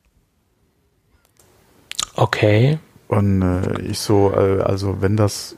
Okay. 2.15 2.79
Und 3.09 3.41
äh, 3.41 3.81
ich 3.81 3.97
so, 3.97 4.31
äh, 4.31 4.61
also 4.61 5.01
wenn 5.01 5.17
das 5.17 5.55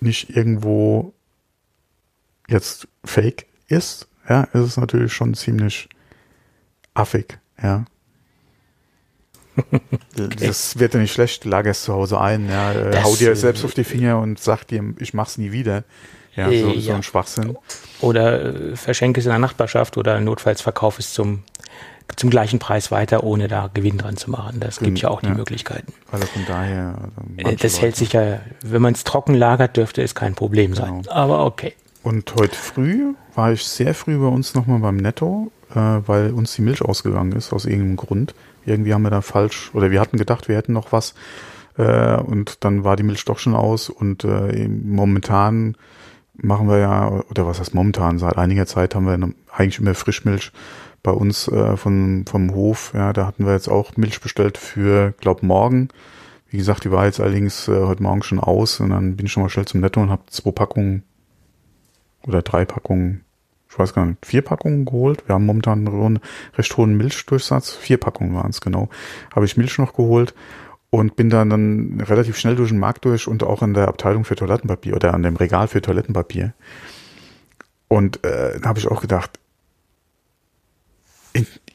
nicht 0.00 0.34
irgendwo 0.34 1.12
jetzt 2.48 2.88
fake 3.04 3.46
ist, 3.68 4.08
ja, 4.26 4.44
ist 4.44 4.62
es 4.62 4.76
natürlich 4.78 5.12
schon 5.12 5.34
ziemlich 5.34 5.90
affig, 6.94 7.38
ja. 7.62 7.84
das 10.40 10.78
wird 10.78 10.94
ja 10.94 11.00
nicht 11.00 11.12
schlecht, 11.12 11.44
lagerst 11.44 11.84
zu 11.84 11.92
Hause 11.92 12.18
ein, 12.18 12.48
ja, 12.48 12.72
äh, 12.72 13.02
hau 13.02 13.14
dir 13.16 13.36
selbst 13.36 13.66
auf 13.66 13.74
die 13.74 13.84
Finger 13.84 14.18
und 14.18 14.40
sag 14.40 14.64
dir, 14.64 14.94
ich 14.98 15.12
mach's 15.12 15.36
nie 15.36 15.52
wieder. 15.52 15.84
Ja, 16.34 16.46
so, 16.46 16.52
ja. 16.52 16.80
so 16.80 16.92
ein 16.94 17.02
Schwachsinn. 17.02 17.58
Oder 18.00 18.54
äh, 18.72 18.76
verschenke 18.76 19.20
es 19.20 19.26
in 19.26 19.30
der 19.30 19.38
Nachbarschaft 19.38 19.98
oder 19.98 20.18
notfalls 20.20 20.62
verkauf 20.62 20.98
es 20.98 21.12
zum 21.12 21.42
zum 22.16 22.30
gleichen 22.30 22.58
Preis 22.58 22.90
weiter, 22.90 23.24
ohne 23.24 23.48
da 23.48 23.70
Gewinn 23.72 23.98
dran 23.98 24.16
zu 24.16 24.30
machen. 24.30 24.60
Das 24.60 24.80
gibt 24.80 25.00
ja 25.00 25.08
auch 25.08 25.20
die 25.20 25.28
ja. 25.28 25.34
Möglichkeiten. 25.34 25.92
Also 26.10 26.26
von 26.26 26.44
daher. 26.46 26.94
Also 27.38 27.50
äh, 27.50 27.56
das 27.56 27.80
hält 27.80 27.96
sich 27.96 28.12
ja, 28.12 28.40
wenn 28.62 28.82
man 28.82 28.94
es 28.94 29.04
trocken 29.04 29.34
lagert, 29.34 29.76
dürfte 29.76 30.02
es 30.02 30.14
kein 30.14 30.34
Problem 30.34 30.72
genau. 30.72 30.86
sein. 30.86 31.08
Aber 31.08 31.44
okay. 31.44 31.74
Und 32.02 32.34
heute 32.34 32.56
früh 32.56 33.14
war 33.34 33.52
ich 33.52 33.64
sehr 33.64 33.94
früh 33.94 34.18
bei 34.18 34.26
uns 34.26 34.54
nochmal 34.54 34.80
beim 34.80 34.96
Netto, 34.96 35.52
äh, 35.70 35.76
weil 35.76 36.32
uns 36.32 36.54
die 36.54 36.62
Milch 36.62 36.82
ausgegangen 36.82 37.32
ist, 37.32 37.52
aus 37.52 37.64
irgendeinem 37.64 37.96
Grund. 37.96 38.34
Irgendwie 38.64 38.92
haben 38.92 39.02
wir 39.02 39.10
da 39.10 39.22
falsch, 39.22 39.70
oder 39.74 39.90
wir 39.90 40.00
hatten 40.00 40.18
gedacht, 40.18 40.48
wir 40.48 40.56
hätten 40.56 40.72
noch 40.72 40.92
was. 40.92 41.14
Äh, 41.76 42.16
und 42.16 42.64
dann 42.64 42.84
war 42.84 42.96
die 42.96 43.02
Milch 43.04 43.24
doch 43.24 43.38
schon 43.38 43.54
aus. 43.54 43.88
Und 43.88 44.24
äh, 44.24 44.68
momentan 44.68 45.76
machen 46.34 46.68
wir 46.68 46.78
ja, 46.78 47.08
oder 47.30 47.46
was 47.46 47.60
heißt 47.60 47.74
momentan, 47.74 48.18
seit 48.18 48.36
einiger 48.36 48.66
Zeit 48.66 48.94
haben 48.94 49.06
wir 49.06 49.32
eigentlich 49.52 49.78
immer 49.78 49.94
Frischmilch 49.94 50.52
bei 51.02 51.10
uns 51.10 51.48
äh, 51.48 51.76
von, 51.76 52.24
vom 52.28 52.54
Hof. 52.54 52.92
Ja, 52.94 53.12
da 53.12 53.26
hatten 53.26 53.46
wir 53.46 53.52
jetzt 53.52 53.68
auch 53.68 53.96
Milch 53.96 54.20
bestellt 54.20 54.58
für, 54.58 55.14
glaub, 55.20 55.42
morgen. 55.42 55.88
Wie 56.48 56.58
gesagt, 56.58 56.84
die 56.84 56.90
war 56.90 57.06
jetzt 57.06 57.20
allerdings 57.20 57.66
äh, 57.68 57.84
heute 57.84 58.02
Morgen 58.02 58.22
schon 58.22 58.38
aus 58.38 58.80
und 58.80 58.90
dann 58.90 59.16
bin 59.16 59.26
ich 59.26 59.32
schon 59.32 59.42
mal 59.42 59.48
schnell 59.48 59.64
zum 59.64 59.80
Netto 59.80 60.00
und 60.00 60.10
habe 60.10 60.22
zwei 60.28 60.50
Packungen 60.50 61.02
oder 62.26 62.42
drei 62.42 62.64
Packungen, 62.64 63.24
ich 63.68 63.78
weiß 63.78 63.94
gar 63.94 64.04
nicht, 64.04 64.24
vier 64.24 64.42
Packungen 64.42 64.84
geholt. 64.84 65.26
Wir 65.26 65.34
haben 65.34 65.46
momentan 65.46 65.88
einen 65.88 66.20
recht 66.56 66.76
hohen 66.76 66.96
Milchdurchsatz. 66.96 67.70
Vier 67.70 67.96
Packungen 67.96 68.34
waren 68.34 68.50
es 68.50 68.60
genau. 68.60 68.90
Habe 69.34 69.46
ich 69.46 69.56
Milch 69.56 69.78
noch 69.78 69.94
geholt 69.94 70.34
und 70.90 71.16
bin 71.16 71.30
dann, 71.30 71.48
dann 71.48 72.02
relativ 72.02 72.36
schnell 72.36 72.54
durch 72.54 72.68
den 72.68 72.78
Markt 72.78 73.06
durch 73.06 73.26
und 73.26 73.42
auch 73.42 73.62
in 73.62 73.72
der 73.72 73.88
Abteilung 73.88 74.24
für 74.24 74.36
Toilettenpapier 74.36 74.94
oder 74.94 75.14
an 75.14 75.22
dem 75.22 75.36
Regal 75.36 75.68
für 75.68 75.80
Toilettenpapier. 75.80 76.52
Und 77.88 78.24
äh, 78.24 78.60
habe 78.62 78.78
ich 78.78 78.88
auch 78.88 79.00
gedacht, 79.00 79.40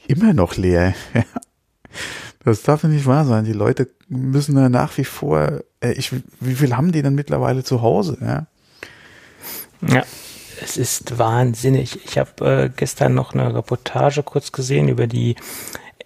immer 0.06 0.32
noch 0.32 0.56
leer. 0.56 0.94
das 2.44 2.62
darf 2.62 2.84
nicht 2.84 3.06
wahr 3.06 3.24
sein. 3.24 3.44
Die 3.44 3.52
Leute 3.52 3.88
müssen 4.08 4.54
da 4.54 4.68
nach 4.68 4.96
wie 4.98 5.04
vor, 5.04 5.60
äh, 5.80 5.92
ich, 5.92 6.12
wie 6.40 6.54
viel 6.54 6.76
haben 6.76 6.92
die 6.92 7.02
denn 7.02 7.14
mittlerweile 7.14 7.64
zu 7.64 7.82
Hause? 7.82 8.18
Ja, 8.20 8.46
ja 9.86 10.04
es 10.62 10.76
ist 10.76 11.18
wahnsinnig. 11.18 12.04
Ich 12.04 12.18
habe 12.18 12.64
äh, 12.64 12.70
gestern 12.74 13.14
noch 13.14 13.34
eine 13.34 13.54
Reportage 13.54 14.22
kurz 14.22 14.52
gesehen 14.52 14.88
über 14.88 15.06
die 15.06 15.36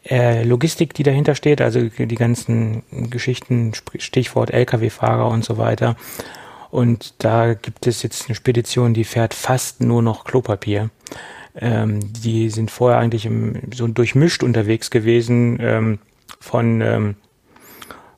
äh, 0.09 0.43
Logistik, 0.43 0.95
die 0.95 1.03
dahinter 1.03 1.35
steht, 1.35 1.61
also 1.61 1.81
die 1.81 2.15
ganzen 2.15 2.83
Geschichten, 3.11 3.73
Stichwort 3.99 4.51
Lkw-Fahrer 4.51 5.29
und 5.29 5.45
so 5.45 5.59
weiter. 5.59 5.97
Und 6.71 7.15
da 7.19 7.55
gibt 7.55 7.87
es 7.87 8.03
jetzt 8.03 8.27
eine 8.27 8.35
Spedition, 8.35 8.95
die 8.95 9.05
fährt 9.05 9.35
fast 9.35 9.81
nur 9.81 10.03
noch 10.03 10.25
Klopapier. 10.25 10.91
Ähm, 11.55 12.13
die 12.13 12.49
sind 12.51 12.71
vorher 12.71 12.99
eigentlich 12.99 13.27
im, 13.27 13.55
so 13.75 13.87
durchmischt 13.87 14.43
unterwegs 14.43 14.91
gewesen 14.91 15.59
ähm, 15.61 15.99
von 16.41 16.81
ähm, 16.81 17.17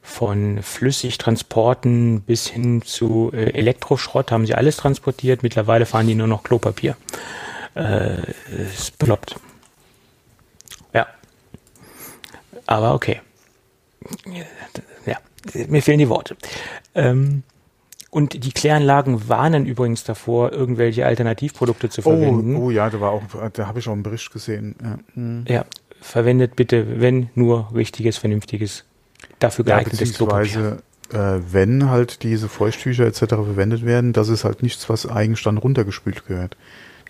von 0.05 0.63
Flüssigtransporten 0.63 2.21
bis 2.21 2.47
hin 2.47 2.83
zu 2.83 3.33
äh, 3.33 3.55
Elektroschrott 3.55 4.31
haben 4.31 4.47
sie 4.47 4.55
alles 4.55 4.77
transportiert. 4.77 5.43
Mittlerweile 5.43 5.87
fahren 5.87 6.07
die 6.07 6.15
nur 6.15 6.27
noch 6.27 6.45
Klopapier. 6.45 6.97
Äh, 7.75 8.19
ist 8.73 8.99
bekloppt. 8.99 9.37
Ja. 10.93 11.07
Aber 12.67 12.95
okay. 12.95 13.23
Ja, 15.07 15.17
mir 15.67 15.83
fehlen 15.83 15.99
die 15.99 16.09
Worte. 16.09 16.37
Ähm, 16.95 17.43
und 18.15 18.45
die 18.45 18.53
Kläranlagen 18.53 19.29
warnen 19.29 19.67
übrigens 19.67 20.05
davor, 20.05 20.53
irgendwelche 20.53 21.05
Alternativprodukte 21.05 21.89
zu 21.89 22.01
verwenden. 22.01 22.55
Oh, 22.55 22.67
oh 22.67 22.71
ja, 22.71 22.89
da 22.89 23.01
war 23.01 23.11
auch, 23.11 23.23
da 23.53 23.67
habe 23.67 23.81
ich 23.81 23.89
auch 23.89 23.93
einen 23.93 24.05
Bericht 24.05 24.33
gesehen. 24.33 24.77
Ja. 24.81 24.99
Hm. 25.15 25.45
ja, 25.49 25.65
verwendet 26.01 26.55
bitte, 26.55 27.01
wenn 27.01 27.31
nur 27.35 27.73
richtiges, 27.75 28.17
vernünftiges, 28.17 28.85
dafür 29.41 29.65
geeignetes 29.65 30.13
ja, 30.13 30.17
Klopapier. 30.17 30.79
Äh, 31.13 31.41
wenn 31.51 31.91
halt 31.91 32.23
diese 32.23 32.49
Feuchttücher 32.49 33.05
etc. 33.05 33.19
verwendet 33.19 33.85
werden, 33.85 34.13
das 34.13 34.29
ist 34.29 34.45
halt 34.45 34.63
nichts, 34.63 34.89
was 34.89 35.11
Eigenstand 35.11 35.65
runtergespült 35.65 36.25
gehört. 36.25 36.57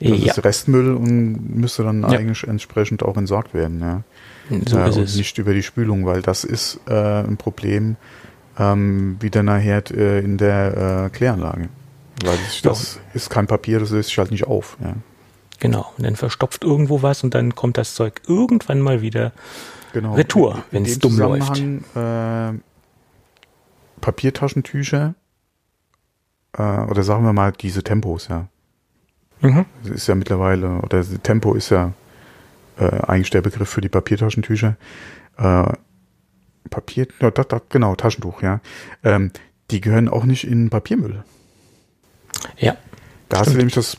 Das 0.01 0.09
ja. 0.09 0.33
ist 0.33 0.43
Restmüll 0.43 0.95
und 0.95 1.55
müsste 1.55 1.83
dann 1.83 2.01
ja. 2.01 2.19
eigentlich 2.19 2.45
entsprechend 2.45 3.03
auch 3.03 3.19
entsorgt 3.19 3.53
werden. 3.53 3.81
Ja. 3.81 4.03
So 4.67 4.79
äh, 4.79 4.85
und 4.85 5.17
nicht 5.17 5.37
über 5.37 5.53
die 5.53 5.63
Spülung, 5.63 6.07
weil 6.07 6.23
das 6.23 6.45
ist 6.45 6.81
äh, 6.89 6.95
ein 6.95 7.37
Problem, 7.37 7.97
ähm, 8.59 9.17
wieder 9.21 9.43
nachher 9.43 9.83
äh, 9.91 10.21
in 10.21 10.39
der 10.39 11.07
äh, 11.07 11.11
Kläranlage. 11.11 11.69
Weil 12.25 12.39
das, 12.39 12.63
das 12.63 13.01
ist 13.13 13.31
kein 13.31 13.47
Papier, 13.47 13.81
das 13.81 13.91
löst 13.91 14.09
sich 14.09 14.19
halt 14.19 14.31
nicht 14.31 14.47
auf. 14.47 14.77
Ja. 14.83 14.95
Genau, 15.61 15.93
und 15.97 16.05
dann 16.05 16.17
verstopft 16.17 16.65
irgendwo 16.65 17.03
was 17.03 17.25
und 17.25 17.35
dann 17.35 17.55
kommt 17.55 17.79
das 17.79 17.95
Zeug 17.95 18.23
irgendwann 18.27 18.81
mal 18.81 19.03
wieder 19.03 19.33
genau. 19.93 20.15
retour, 20.15 20.65
wenn 20.71 20.85
es 20.85 20.99
dumm 20.99 21.19
läuft. 21.19 21.59
Äh, 21.59 22.53
Papiertaschentücher 24.01 25.15
äh, 26.57 26.63
oder 26.63 27.03
sagen 27.03 27.25
wir 27.25 27.33
mal 27.33 27.53
diese 27.53 27.83
Tempos, 27.83 28.29
ja. 28.29 28.49
Mhm. 29.41 29.67
Das 29.83 29.93
ist 29.93 30.07
ja 30.07 30.15
mittlerweile, 30.15 30.79
oder 30.79 31.05
Tempo 31.23 31.55
ist 31.55 31.71
ja 31.71 31.93
äh, 32.79 32.85
eigentlich 33.07 33.31
der 33.31 33.43
Begriff 33.43 33.69
für 33.69 33.81
die 33.81 33.89
Papiertaschentücher. 33.89 34.77
Äh, 35.37 35.73
Papier, 36.71 37.06
ja, 37.21 37.30
da, 37.30 37.44
da, 37.44 37.61
genau, 37.68 37.94
Taschentuch, 37.94 38.42
ja. 38.42 38.61
Ähm, 39.02 39.30
die 39.71 39.80
gehören 39.80 40.09
auch 40.09 40.25
nicht 40.25 40.44
in 40.47 40.71
Papiermüll. 40.71 41.25
Ja. 42.59 42.76
Da 43.28 43.40
hast 43.40 43.52
du 43.52 43.56
nämlich 43.56 43.75
das 43.75 43.97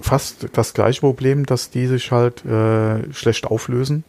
fast 0.00 0.48
das 0.52 0.74
gleiche 0.74 1.00
Problem, 1.00 1.46
dass 1.46 1.70
die 1.70 1.86
sich 1.86 2.10
halt 2.10 2.44
äh, 2.44 3.12
schlecht 3.12 3.46
auflösen. 3.46 4.04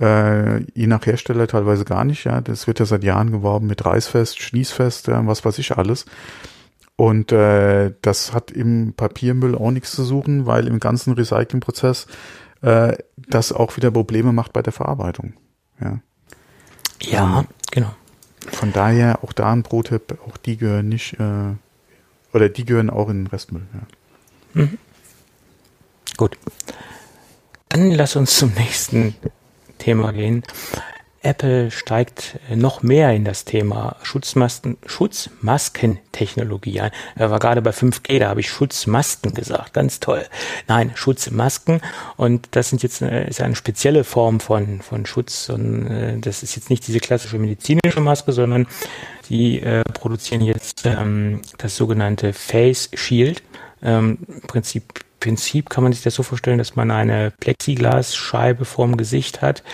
Äh, 0.00 0.60
je 0.72 0.86
nach 0.86 1.04
Hersteller 1.06 1.46
teilweise 1.46 1.84
gar 1.84 2.04
nicht, 2.04 2.24
ja. 2.24 2.40
Das 2.40 2.66
wird 2.66 2.80
ja 2.80 2.86
seit 2.86 3.04
Jahren 3.04 3.30
geworben 3.30 3.66
mit 3.66 3.84
Reißfest, 3.84 4.40
Schließfest, 4.40 5.08
ja, 5.08 5.26
was 5.26 5.44
weiß 5.44 5.58
ich 5.58 5.76
alles. 5.76 6.06
Und 6.96 7.30
äh, 7.30 7.92
das 8.00 8.32
hat 8.32 8.50
im 8.50 8.94
Papiermüll 8.94 9.54
auch 9.54 9.70
nichts 9.70 9.92
zu 9.92 10.02
suchen, 10.02 10.46
weil 10.46 10.66
im 10.66 10.80
ganzen 10.80 11.12
Recyclingprozess 11.12 12.06
äh, 12.62 12.96
das 13.16 13.52
auch 13.52 13.76
wieder 13.76 13.90
Probleme 13.90 14.32
macht 14.32 14.54
bei 14.54 14.62
der 14.62 14.72
Verarbeitung. 14.72 15.34
Ja, 15.80 16.00
ja 17.02 17.40
ähm, 17.40 17.46
genau. 17.70 17.94
Von 18.52 18.72
daher 18.72 19.24
auch 19.24 19.32
da 19.32 19.52
ein 19.52 19.62
Pro-Tipp, 19.62 20.18
auch 20.26 20.36
die 20.36 20.56
gehören 20.56 20.88
nicht, 20.88 21.14
äh, 21.14 21.54
oder 22.32 22.48
die 22.48 22.64
gehören 22.64 22.90
auch 22.90 23.08
in 23.08 23.24
den 23.24 23.26
Restmüll. 23.26 23.66
Ja. 23.74 24.62
Mhm. 24.62 24.78
Gut. 26.16 26.38
Dann 27.68 27.90
lass 27.90 28.16
uns 28.16 28.38
zum 28.38 28.52
nächsten 28.54 29.14
Thema 29.78 30.12
gehen. 30.12 30.42
Apple 31.26 31.70
steigt 31.70 32.38
äh, 32.50 32.56
noch 32.56 32.82
mehr 32.82 33.12
in 33.12 33.24
das 33.24 33.44
Thema 33.44 33.96
Schutzmasken, 34.02 34.78
Schutzmaskentechnologie 34.86 36.80
ein. 36.80 36.90
Er 37.16 37.30
war 37.30 37.38
gerade 37.38 37.60
bei 37.62 37.70
5G, 37.70 38.20
da 38.20 38.28
habe 38.28 38.40
ich 38.40 38.48
Schutzmasken 38.48 39.34
gesagt. 39.34 39.74
Ganz 39.74 40.00
toll. 40.00 40.24
Nein, 40.68 40.92
Schutzmasken. 40.94 41.80
Und 42.16 42.48
das 42.52 42.70
sind 42.70 42.82
jetzt 42.82 43.02
äh, 43.02 43.28
ist 43.28 43.40
eine 43.40 43.56
spezielle 43.56 44.04
Form 44.04 44.40
von, 44.40 44.80
von 44.80 45.04
Schutz. 45.04 45.48
Und 45.48 45.86
äh, 45.88 46.18
das 46.18 46.42
ist 46.42 46.54
jetzt 46.56 46.70
nicht 46.70 46.86
diese 46.86 47.00
klassische 47.00 47.38
medizinische 47.38 48.00
Maske, 48.00 48.32
sondern 48.32 48.66
die 49.28 49.60
äh, 49.60 49.82
produzieren 49.82 50.42
jetzt 50.42 50.86
ähm, 50.86 51.42
das 51.58 51.76
sogenannte 51.76 52.32
Face 52.32 52.88
Shield. 52.94 53.42
Ähm, 53.82 54.18
Im 54.28 54.40
Prinzip 54.42 55.05
Prinzip 55.26 55.70
kann 55.70 55.82
man 55.82 55.92
sich 55.92 56.04
das 56.04 56.14
so 56.14 56.22
vorstellen, 56.22 56.58
dass 56.58 56.76
man 56.76 56.92
eine 56.92 57.32
Plexiglasscheibe 57.40 58.64
vorm 58.64 58.96
Gesicht 58.96 59.42
hat, 59.42 59.64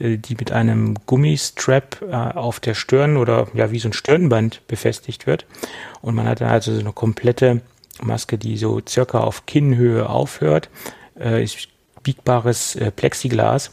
äh, 0.00 0.16
die 0.16 0.34
mit 0.34 0.50
einem 0.50 0.96
Gummistrap 1.06 2.02
äh, 2.02 2.12
auf 2.12 2.58
der 2.58 2.74
Stirn 2.74 3.16
oder 3.16 3.46
ja 3.54 3.70
wie 3.70 3.78
so 3.78 3.88
ein 3.88 3.92
Stirnband 3.92 4.66
befestigt 4.66 5.28
wird. 5.28 5.46
Und 6.02 6.16
man 6.16 6.26
hat 6.26 6.40
dann 6.40 6.48
also 6.48 6.74
so 6.74 6.80
eine 6.80 6.92
komplette 6.92 7.60
Maske, 8.02 8.36
die 8.36 8.56
so 8.56 8.80
circa 8.86 9.20
auf 9.20 9.46
Kinnhöhe 9.46 10.08
aufhört. 10.08 10.70
Äh, 11.16 11.44
ist 11.44 11.68
biegbares 12.02 12.78
Plexiglas. 12.94 13.72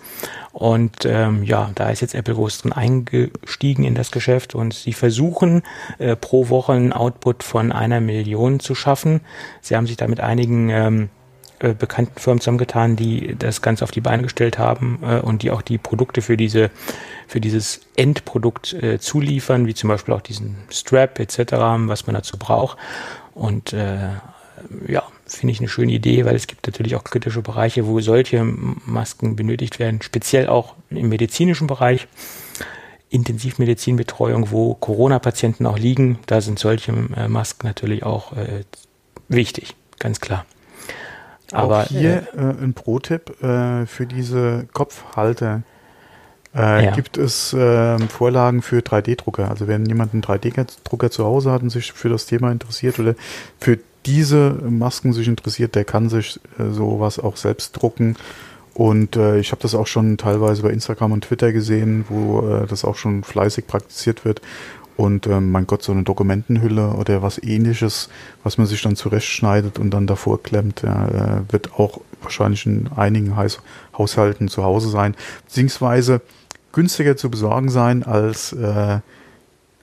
Und 0.52 1.06
ähm, 1.06 1.44
ja, 1.44 1.72
da 1.76 1.90
ist 1.90 2.02
jetzt 2.02 2.16
Apple 2.16 2.34
groß 2.34 2.72
eingestiegen 2.72 3.84
in 3.84 3.94
das 3.94 4.12
Geschäft 4.12 4.56
und 4.56 4.74
sie 4.74 4.94
versuchen 4.94 5.62
äh, 6.00 6.16
pro 6.16 6.50
Woche 6.50 6.74
einen 6.74 6.94
Output 6.94 7.44
von 7.44 7.72
einer 7.72 8.02
Million 8.02 8.60
zu 8.60 8.74
schaffen. 8.74 9.22
Sie 9.62 9.76
haben 9.76 9.86
sich 9.86 9.98
da 9.98 10.08
mit 10.08 10.20
einigen 10.20 10.70
ähm, 10.70 11.10
äh, 11.64 11.74
bekannten 11.74 12.20
Firmen 12.20 12.42
zusammengetan, 12.42 12.96
die 12.96 13.36
das 13.38 13.62
Ganze 13.62 13.84
auf 13.84 13.92
die 13.92 14.02
Beine 14.02 14.24
gestellt 14.24 14.58
haben 14.58 15.00
äh, 15.02 15.20
und 15.20 15.44
die 15.44 15.52
auch 15.52 15.62
die 15.62 15.78
Produkte 15.78 16.22
für 16.22 16.38
diese 16.38 16.70
für 17.28 17.42
dieses 17.42 17.82
Endprodukt 17.96 18.74
äh, 18.74 19.00
zuliefern, 19.00 19.66
wie 19.66 19.74
zum 19.74 19.88
Beispiel 19.88 20.14
auch 20.14 20.22
diesen 20.22 20.58
Strap 20.70 21.20
etc., 21.20 21.54
was 21.88 22.06
man 22.06 22.16
dazu 22.16 22.38
braucht. 22.38 22.78
Und 23.34 23.74
äh, 23.74 24.10
ja, 24.88 25.04
finde 25.26 25.54
ich 25.54 25.60
eine 25.60 25.70
schöne 25.70 25.94
Idee, 25.94 26.26
weil 26.26 26.36
es 26.36 26.48
gibt 26.48 26.68
natürlich 26.68 26.96
auch 26.96 27.04
kritische 27.04 27.42
Bereiche, 27.42 27.88
wo 27.88 28.00
solche 28.02 28.44
Masken 28.44 29.36
benötigt 29.36 29.80
werden, 29.80 30.02
speziell 30.02 30.48
auch 30.48 30.76
im 30.90 31.10
medizinischen 31.10 31.68
Bereich. 31.68 32.08
Intensivmedizinbetreuung, 33.10 34.50
wo 34.50 34.74
Corona-Patienten 34.74 35.68
auch 35.68 35.78
liegen, 35.78 36.18
da 36.26 36.42
sind 36.42 36.58
solche 36.58 36.92
äh, 37.16 37.28
Masken 37.28 37.68
natürlich 37.68 38.04
auch 38.04 38.34
äh, 38.34 38.64
wichtig, 39.28 39.76
ganz 40.00 40.20
klar. 40.20 40.46
Aber 41.52 41.82
auch 41.82 41.88
hier 41.88 42.28
äh, 42.36 42.64
ein 42.64 42.74
Pro-Tipp 42.74 43.44
äh, 43.44 43.86
für 43.86 44.06
diese 44.06 44.66
Kopfhalter. 44.74 45.64
Äh, 46.56 46.86
ja. 46.86 46.92
Gibt 46.92 47.18
es 47.18 47.54
äh, 47.54 48.00
Vorlagen 48.08 48.62
für 48.62 48.80
3D-Drucker? 48.80 49.50
Also 49.50 49.68
wenn 49.68 49.86
jemand 49.86 50.14
einen 50.14 50.24
3D-Drucker 50.24 51.10
zu 51.10 51.26
Hause 51.26 51.52
hat 51.52 51.64
und 51.64 51.70
sich 51.70 51.92
für 51.92 52.10
das 52.10 52.26
Thema 52.26 52.52
interessiert 52.52 53.00
oder 53.00 53.16
für 53.60 53.80
diese 54.06 54.52
Masken 54.70 55.14
sich 55.14 55.28
interessiert, 55.28 55.76
der 55.76 55.86
kann 55.86 56.10
sich 56.10 56.40
äh, 56.60 56.72
sowas 56.72 57.20
auch 57.20 57.38
selbst 57.38 57.74
drucken. 57.74 58.16
Und 58.74 59.16
äh, 59.16 59.38
ich 59.40 59.52
habe 59.52 59.62
das 59.62 59.76
auch 59.76 59.88
schon 59.88 60.18
teilweise 60.18 60.64
bei 60.64 60.70
Instagram 60.70 61.12
und 61.12 61.26
Twitter 61.26 61.52
gesehen, 61.54 62.06
wo 62.10 62.48
äh, 62.48 62.68
das 62.68 62.86
auch 62.86 62.96
schon 62.96 63.24
fleißig 63.24 63.68
praktiziert 63.68 64.26
wird. 64.26 64.42
Und 64.96 65.26
ähm, 65.28 65.52
mein 65.52 65.66
Gott, 65.66 65.84
so 65.84 65.92
eine 65.92 66.04
Dokumentenhülle 66.04 66.90
oder 66.90 67.22
was 67.22 67.42
ähnliches, 67.42 68.10
was 68.44 68.58
man 68.58 68.68
sich 68.68 68.82
dann 68.82 68.96
zurechtschneidet 68.96 69.80
und 69.80 69.92
dann 69.92 70.08
davor 70.08 70.42
klemmt, 70.42 70.84
ja, 70.84 71.08
äh, 71.08 71.52
wird 71.52 71.74
auch 71.80 72.02
wahrscheinlich 72.22 72.66
in 72.66 72.90
einigen 72.96 73.36
Haus 73.36 73.62
Haushalten 73.98 74.48
zu 74.48 74.64
Hause 74.64 74.90
sein, 74.90 75.16
beziehungsweise 75.46 76.22
günstiger 76.72 77.18
zu 77.18 77.30
besorgen 77.30 77.70
sein 77.70 78.04
als 78.04 78.54
äh, 78.54 79.00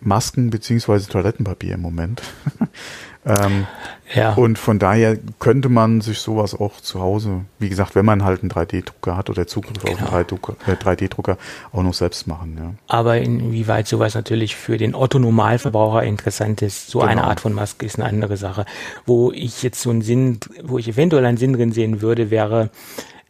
Masken 0.00 0.50
beziehungsweise 0.50 1.08
Toilettenpapier 1.08 1.74
im 1.74 1.82
Moment. 1.82 2.22
Ähm, 3.26 3.66
ja. 4.14 4.32
Und 4.32 4.58
von 4.58 4.78
daher 4.78 5.18
könnte 5.38 5.68
man 5.68 6.00
sich 6.00 6.18
sowas 6.20 6.58
auch 6.58 6.80
zu 6.80 7.00
Hause, 7.00 7.42
wie 7.58 7.68
gesagt, 7.68 7.94
wenn 7.94 8.04
man 8.04 8.24
halt 8.24 8.40
einen 8.40 8.50
3D-Drucker 8.50 9.16
hat 9.16 9.28
oder 9.30 9.46
Zugriff 9.46 9.82
genau. 9.84 10.06
auf 10.06 10.12
einen 10.14 10.24
3D-Drucker, 10.24 11.32
äh, 11.32 11.76
auch 11.76 11.82
noch 11.82 11.94
selbst 11.94 12.26
machen. 12.26 12.56
Ja. 12.58 12.74
Aber 12.88 13.18
inwieweit 13.18 13.86
sowas 13.86 14.14
natürlich 14.14 14.56
für 14.56 14.78
den 14.78 14.94
Otto-Normalverbraucher 14.94 16.02
interessant 16.02 16.62
ist, 16.62 16.88
so 16.88 17.00
genau. 17.00 17.10
eine 17.10 17.24
Art 17.24 17.40
von 17.40 17.52
Maske 17.52 17.86
ist 17.86 17.98
eine 17.98 18.08
andere 18.08 18.36
Sache. 18.36 18.64
Wo 19.06 19.32
ich 19.32 19.62
jetzt 19.62 19.82
so 19.82 19.90
einen 19.90 20.02
Sinn, 20.02 20.40
wo 20.62 20.78
ich 20.78 20.88
eventuell 20.88 21.24
einen 21.26 21.36
Sinn 21.36 21.52
drin 21.52 21.72
sehen 21.72 22.00
würde, 22.00 22.30
wäre 22.30 22.70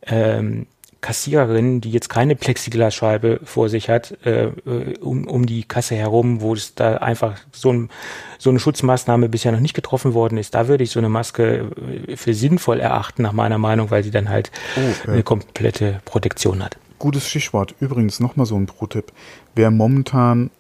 ähm, 0.07 0.67
Kassiererin, 1.01 1.81
die 1.81 1.91
jetzt 1.91 2.09
keine 2.09 2.37
Plexiglasscheibe 2.37 3.41
vor 3.45 3.69
sich 3.69 3.89
hat, 3.89 4.17
äh, 4.25 4.47
äh, 4.47 4.99
um, 5.01 5.27
um 5.27 5.47
die 5.47 5.65
Kasse 5.65 5.95
herum, 5.95 6.41
wo 6.41 6.55
es 6.55 6.75
da 6.75 6.97
einfach 6.97 7.39
so, 7.53 7.73
ein, 7.73 7.91
so 8.39 8.51
eine 8.51 8.61
Schutzmaßnahme 8.61 9.29
bisher 9.29 9.53
noch 9.53 9.61
nicht 9.61 9.75
getroffen 9.75 10.15
worden 10.15 10.37
ist, 10.39 10.55
da 10.55 10.69
würde 10.69 10.85
ich 10.85 10.91
so 10.91 11.01
eine 11.01 11.09
Maske 11.09 11.71
äh, 12.09 12.17
für 12.17 12.35
sinnvoll 12.35 12.81
erachten, 12.81 13.23
nach 13.23 13.33
meiner 13.33 13.59
Meinung, 13.59 13.91
weil 13.91 14.03
sie 14.03 14.11
dann 14.11 14.29
halt 14.29 14.51
oh, 14.77 15.11
eine 15.11 15.23
komplette 15.23 16.01
Protektion 16.05 16.63
hat. 16.63 16.77
Gutes 16.99 17.27
Stichwort. 17.29 17.75
Übrigens 17.81 18.21
nochmal 18.21 18.45
so 18.45 18.57
ein 18.57 18.67
Pro-Tipp. 18.67 19.13
Wer 19.55 19.71
momentan 19.71 20.51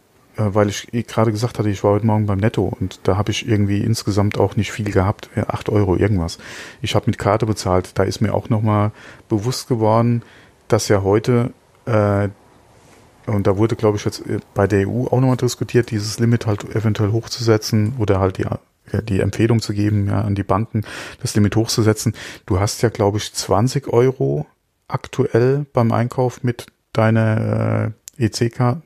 weil 0.54 0.68
ich 0.68 0.92
eh 0.94 1.02
gerade 1.02 1.32
gesagt 1.32 1.58
hatte, 1.58 1.68
ich 1.68 1.84
war 1.84 1.92
heute 1.92 2.06
Morgen 2.06 2.26
beim 2.26 2.38
Netto 2.38 2.72
und 2.80 3.00
da 3.04 3.16
habe 3.16 3.30
ich 3.30 3.48
irgendwie 3.48 3.80
insgesamt 3.80 4.38
auch 4.38 4.56
nicht 4.56 4.72
viel 4.72 4.90
gehabt, 4.90 5.30
acht 5.48 5.68
Euro 5.68 5.96
irgendwas. 5.96 6.38
Ich 6.82 6.94
habe 6.94 7.06
mit 7.06 7.18
Karte 7.18 7.46
bezahlt. 7.46 7.98
Da 7.98 8.04
ist 8.04 8.20
mir 8.20 8.34
auch 8.34 8.48
nochmal 8.48 8.92
bewusst 9.28 9.68
geworden, 9.68 10.22
dass 10.68 10.88
ja 10.88 11.02
heute, 11.02 11.52
äh, 11.86 12.28
und 13.26 13.46
da 13.46 13.56
wurde, 13.56 13.76
glaube 13.76 13.96
ich, 13.96 14.04
jetzt 14.04 14.26
äh, 14.26 14.38
bei 14.54 14.66
der 14.66 14.88
EU 14.88 15.06
auch 15.06 15.20
nochmal 15.20 15.36
diskutiert, 15.36 15.90
dieses 15.90 16.18
Limit 16.18 16.46
halt 16.46 16.64
eventuell 16.74 17.12
hochzusetzen 17.12 17.94
oder 17.98 18.20
halt 18.20 18.38
die 18.38 18.46
die 19.04 19.20
Empfehlung 19.20 19.60
zu 19.60 19.72
geben, 19.72 20.08
ja, 20.08 20.22
an 20.22 20.34
die 20.34 20.42
Banken, 20.42 20.82
das 21.22 21.34
Limit 21.36 21.54
hochzusetzen. 21.54 22.14
Du 22.46 22.58
hast 22.58 22.82
ja, 22.82 22.88
glaube 22.88 23.18
ich, 23.18 23.32
20 23.32 23.86
Euro 23.86 24.46
aktuell 24.88 25.66
beim 25.72 25.92
Einkauf 25.92 26.42
mit 26.42 26.66
deiner 26.92 27.92
äh, 28.18 28.24
EC-Karte, 28.24 28.82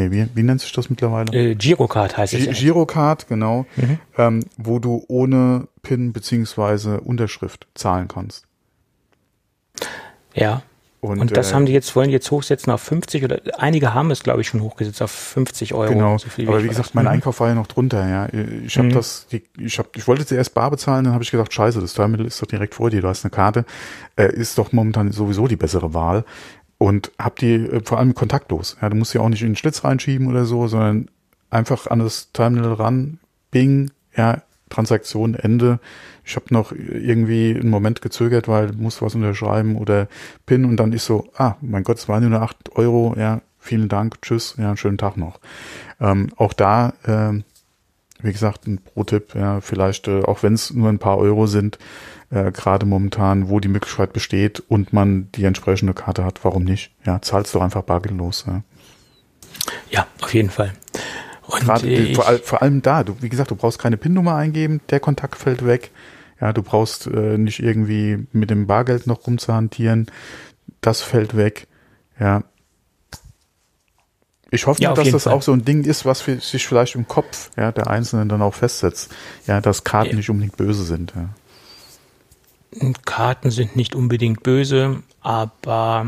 nee, 0.00 0.10
wie, 0.10 0.26
wie 0.34 0.42
nennt 0.42 0.60
sich 0.60 0.72
das 0.72 0.90
mittlerweile? 0.90 1.32
Äh, 1.32 1.54
Girocard 1.54 2.16
heißt 2.16 2.34
es. 2.34 2.58
Girocard, 2.58 3.28
genau, 3.28 3.66
mhm. 3.76 3.98
ähm, 4.16 4.44
wo 4.56 4.78
du 4.78 5.04
ohne 5.08 5.68
PIN 5.82 6.12
beziehungsweise 6.12 7.00
Unterschrift 7.00 7.66
zahlen 7.74 8.08
kannst. 8.08 8.44
Ja. 10.34 10.62
Und, 11.02 11.18
und 11.18 11.34
das 11.34 11.50
äh, 11.50 11.54
haben 11.54 11.64
die 11.64 11.72
jetzt, 11.72 11.96
wollen 11.96 12.08
die 12.08 12.12
jetzt 12.12 12.30
hochsetzen 12.30 12.70
auf 12.70 12.82
50 12.82 13.24
oder 13.24 13.40
einige 13.56 13.94
haben 13.94 14.10
es, 14.10 14.22
glaube 14.22 14.42
ich, 14.42 14.48
schon 14.48 14.60
hochgesetzt 14.60 15.00
auf 15.00 15.10
50 15.10 15.72
Euro. 15.72 15.94
Genau. 15.94 16.18
So 16.18 16.28
viel, 16.28 16.46
Aber 16.46 16.62
wie 16.62 16.68
gesagt, 16.68 16.94
mein 16.94 17.06
mhm. 17.06 17.12
Einkauf 17.12 17.40
war 17.40 17.48
ja 17.48 17.54
noch 17.54 17.68
drunter, 17.68 18.06
ja. 18.06 18.28
Ich 18.66 18.76
habe 18.76 18.88
mhm. 18.88 18.92
das, 18.92 19.26
ich 19.58 19.78
habe, 19.78 19.88
ich 19.96 20.06
wollte 20.06 20.26
zuerst 20.26 20.52
bar 20.52 20.70
bezahlen, 20.70 21.04
dann 21.04 21.14
habe 21.14 21.24
ich 21.24 21.30
gedacht, 21.30 21.54
scheiße, 21.54 21.80
das 21.80 21.94
Terminal 21.94 22.26
ist 22.26 22.42
doch 22.42 22.46
direkt 22.46 22.74
vor 22.74 22.90
dir, 22.90 23.00
du 23.00 23.08
hast 23.08 23.24
eine 23.24 23.30
Karte, 23.30 23.64
äh, 24.16 24.30
ist 24.30 24.58
doch 24.58 24.72
momentan 24.72 25.10
sowieso 25.10 25.46
die 25.46 25.56
bessere 25.56 25.94
Wahl 25.94 26.26
und 26.80 27.12
hab 27.18 27.36
die 27.36 27.56
äh, 27.56 27.82
vor 27.84 27.98
allem 27.98 28.14
kontaktlos. 28.14 28.78
Ja, 28.80 28.88
du 28.88 28.96
musst 28.96 29.12
ja 29.12 29.20
auch 29.20 29.28
nicht 29.28 29.42
in 29.42 29.50
den 29.50 29.56
Schlitz 29.56 29.84
reinschieben 29.84 30.28
oder 30.28 30.46
so, 30.46 30.66
sondern 30.66 31.10
einfach 31.50 31.86
an 31.88 31.98
das 31.98 32.32
Terminal 32.32 32.72
ran, 32.72 33.18
Bing, 33.50 33.90
ja, 34.16 34.42
Transaktion 34.70 35.34
Ende. 35.34 35.78
Ich 36.24 36.36
habe 36.36 36.46
noch 36.50 36.72
irgendwie 36.72 37.54
einen 37.54 37.68
Moment 37.68 38.00
gezögert, 38.00 38.48
weil 38.48 38.72
muss 38.72 39.02
was 39.02 39.14
unterschreiben 39.14 39.76
oder 39.76 40.08
PIN 40.46 40.64
und 40.64 40.78
dann 40.78 40.92
ist 40.94 41.04
so, 41.04 41.28
ah, 41.36 41.56
mein 41.60 41.82
Gott, 41.82 41.98
es 41.98 42.08
waren 42.08 42.26
nur 42.26 42.40
acht 42.40 42.56
Euro, 42.76 43.14
ja, 43.18 43.42
vielen 43.58 43.88
Dank, 43.90 44.22
tschüss, 44.22 44.54
ja, 44.56 44.74
schönen 44.74 44.96
Tag 44.96 45.18
noch. 45.18 45.38
Ähm, 46.00 46.30
auch 46.36 46.54
da, 46.54 46.94
äh, 47.04 47.42
wie 48.22 48.32
gesagt, 48.32 48.66
ein 48.66 48.78
Pro-Tipp, 48.78 49.34
ja, 49.34 49.60
vielleicht, 49.60 50.08
äh, 50.08 50.22
auch 50.22 50.42
wenn 50.42 50.54
es 50.54 50.72
nur 50.72 50.88
ein 50.88 50.98
paar 50.98 51.18
Euro 51.18 51.46
sind, 51.46 51.78
äh, 52.30 52.52
gerade 52.52 52.86
momentan, 52.86 53.48
wo 53.48 53.60
die 53.60 53.68
Möglichkeit 53.68 54.12
besteht 54.12 54.60
und 54.60 54.92
man 54.92 55.30
die 55.32 55.44
entsprechende 55.44 55.94
Karte 55.94 56.24
hat, 56.24 56.44
warum 56.44 56.64
nicht? 56.64 56.92
Ja, 57.04 57.20
zahlst 57.20 57.54
du 57.54 57.60
einfach 57.60 57.82
bargeldlos. 57.82 58.44
Ja. 58.46 58.62
Ja, 59.90 60.06
auf 60.20 60.32
jeden 60.32 60.50
Fall. 60.50 60.72
Und 61.46 61.64
Gerade, 61.64 61.88
ich, 61.88 62.14
vor, 62.16 62.24
vor, 62.44 62.62
allem 62.62 62.82
da, 62.82 63.02
du, 63.02 63.16
wie 63.20 63.28
gesagt, 63.28 63.50
du 63.50 63.56
brauchst 63.56 63.78
keine 63.78 63.96
PIN-Nummer 63.96 64.36
eingeben, 64.36 64.80
der 64.90 65.00
Kontakt 65.00 65.36
fällt 65.36 65.66
weg. 65.66 65.90
Ja, 66.40 66.52
du 66.52 66.62
brauchst 66.62 67.06
äh, 67.06 67.36
nicht 67.36 67.60
irgendwie 67.60 68.26
mit 68.32 68.50
dem 68.50 68.66
Bargeld 68.66 69.06
noch 69.06 69.26
rumzuhantieren. 69.26 70.06
Das 70.80 71.02
fällt 71.02 71.36
weg. 71.36 71.66
Ja. 72.18 72.44
Ich 74.50 74.66
hoffe, 74.66 74.82
ja, 74.82 74.92
dass 74.92 75.10
das 75.10 75.24
Fall. 75.24 75.32
auch 75.32 75.42
so 75.42 75.52
ein 75.52 75.64
Ding 75.64 75.84
ist, 75.84 76.04
was 76.04 76.20
für, 76.20 76.40
sich 76.40 76.66
vielleicht 76.66 76.96
im 76.96 77.06
Kopf 77.06 77.50
ja, 77.56 77.70
der 77.70 77.86
Einzelnen 77.88 78.28
dann 78.28 78.42
auch 78.42 78.54
festsetzt. 78.54 79.10
Ja, 79.46 79.60
dass 79.60 79.84
Karten 79.84 80.10
ja. 80.10 80.16
nicht 80.16 80.30
unbedingt 80.30 80.56
böse 80.56 80.84
sind. 80.84 81.12
Ja. 81.14 82.92
Karten 83.04 83.50
sind 83.50 83.76
nicht 83.76 83.94
unbedingt 83.94 84.42
böse, 84.42 85.02
aber 85.20 86.06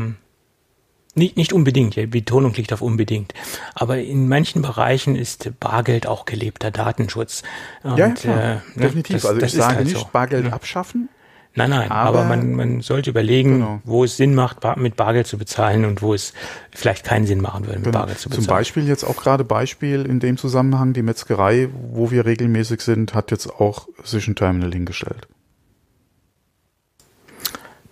nicht, 1.15 1.37
nicht 1.37 1.53
unbedingt, 1.53 1.95
ja, 1.95 2.05
Betonung 2.05 2.53
liegt 2.53 2.73
auf 2.73 2.81
unbedingt. 2.81 3.33
Aber 3.75 3.99
in 3.99 4.27
manchen 4.27 4.61
Bereichen 4.61 5.15
ist 5.15 5.51
Bargeld 5.59 6.07
auch 6.07 6.25
gelebter 6.25 6.71
Datenschutz. 6.71 7.43
Und, 7.83 7.97
ja, 7.97 8.13
ja 8.23 8.33
äh, 8.33 8.55
ne, 8.55 8.61
definitiv. 8.75 9.17
Das, 9.17 9.25
also 9.25 9.39
das 9.39 9.53
ich 9.53 9.59
sage 9.59 9.75
halt 9.75 9.85
nicht 9.85 9.99
so. 9.99 10.09
Bargeld 10.11 10.51
abschaffen. 10.51 11.09
Nein, 11.55 11.69
nein, 11.69 11.91
aber, 11.91 12.19
aber 12.19 12.27
man, 12.27 12.53
man 12.53 12.81
sollte 12.81 13.11
überlegen, 13.11 13.59
genau. 13.59 13.79
wo 13.83 14.03
es 14.03 14.17
Sinn 14.17 14.33
macht, 14.33 14.57
mit 14.77 14.95
Bargeld 14.95 15.27
zu 15.27 15.37
bezahlen 15.37 15.85
und 15.85 16.01
wo 16.01 16.15
es 16.15 16.33
vielleicht 16.71 17.05
keinen 17.05 17.27
Sinn 17.27 17.41
machen 17.41 17.67
würde, 17.67 17.77
mit 17.77 17.85
genau. 17.85 17.99
Bargeld 17.99 18.19
zu 18.19 18.29
bezahlen. 18.29 18.45
Zum 18.45 18.55
Beispiel 18.55 18.87
jetzt 18.87 19.03
auch 19.03 19.17
gerade 19.17 19.43
Beispiel 19.43 20.05
in 20.05 20.19
dem 20.19 20.37
Zusammenhang, 20.37 20.93
die 20.93 21.03
Metzgerei, 21.03 21.69
wo 21.91 22.09
wir 22.09 22.25
regelmäßig 22.25 22.81
sind, 22.81 23.13
hat 23.13 23.29
jetzt 23.29 23.47
auch 23.47 23.87
sich 24.03 24.27
ein 24.27 24.35
Terminal 24.35 24.71
hingestellt. 24.71 25.27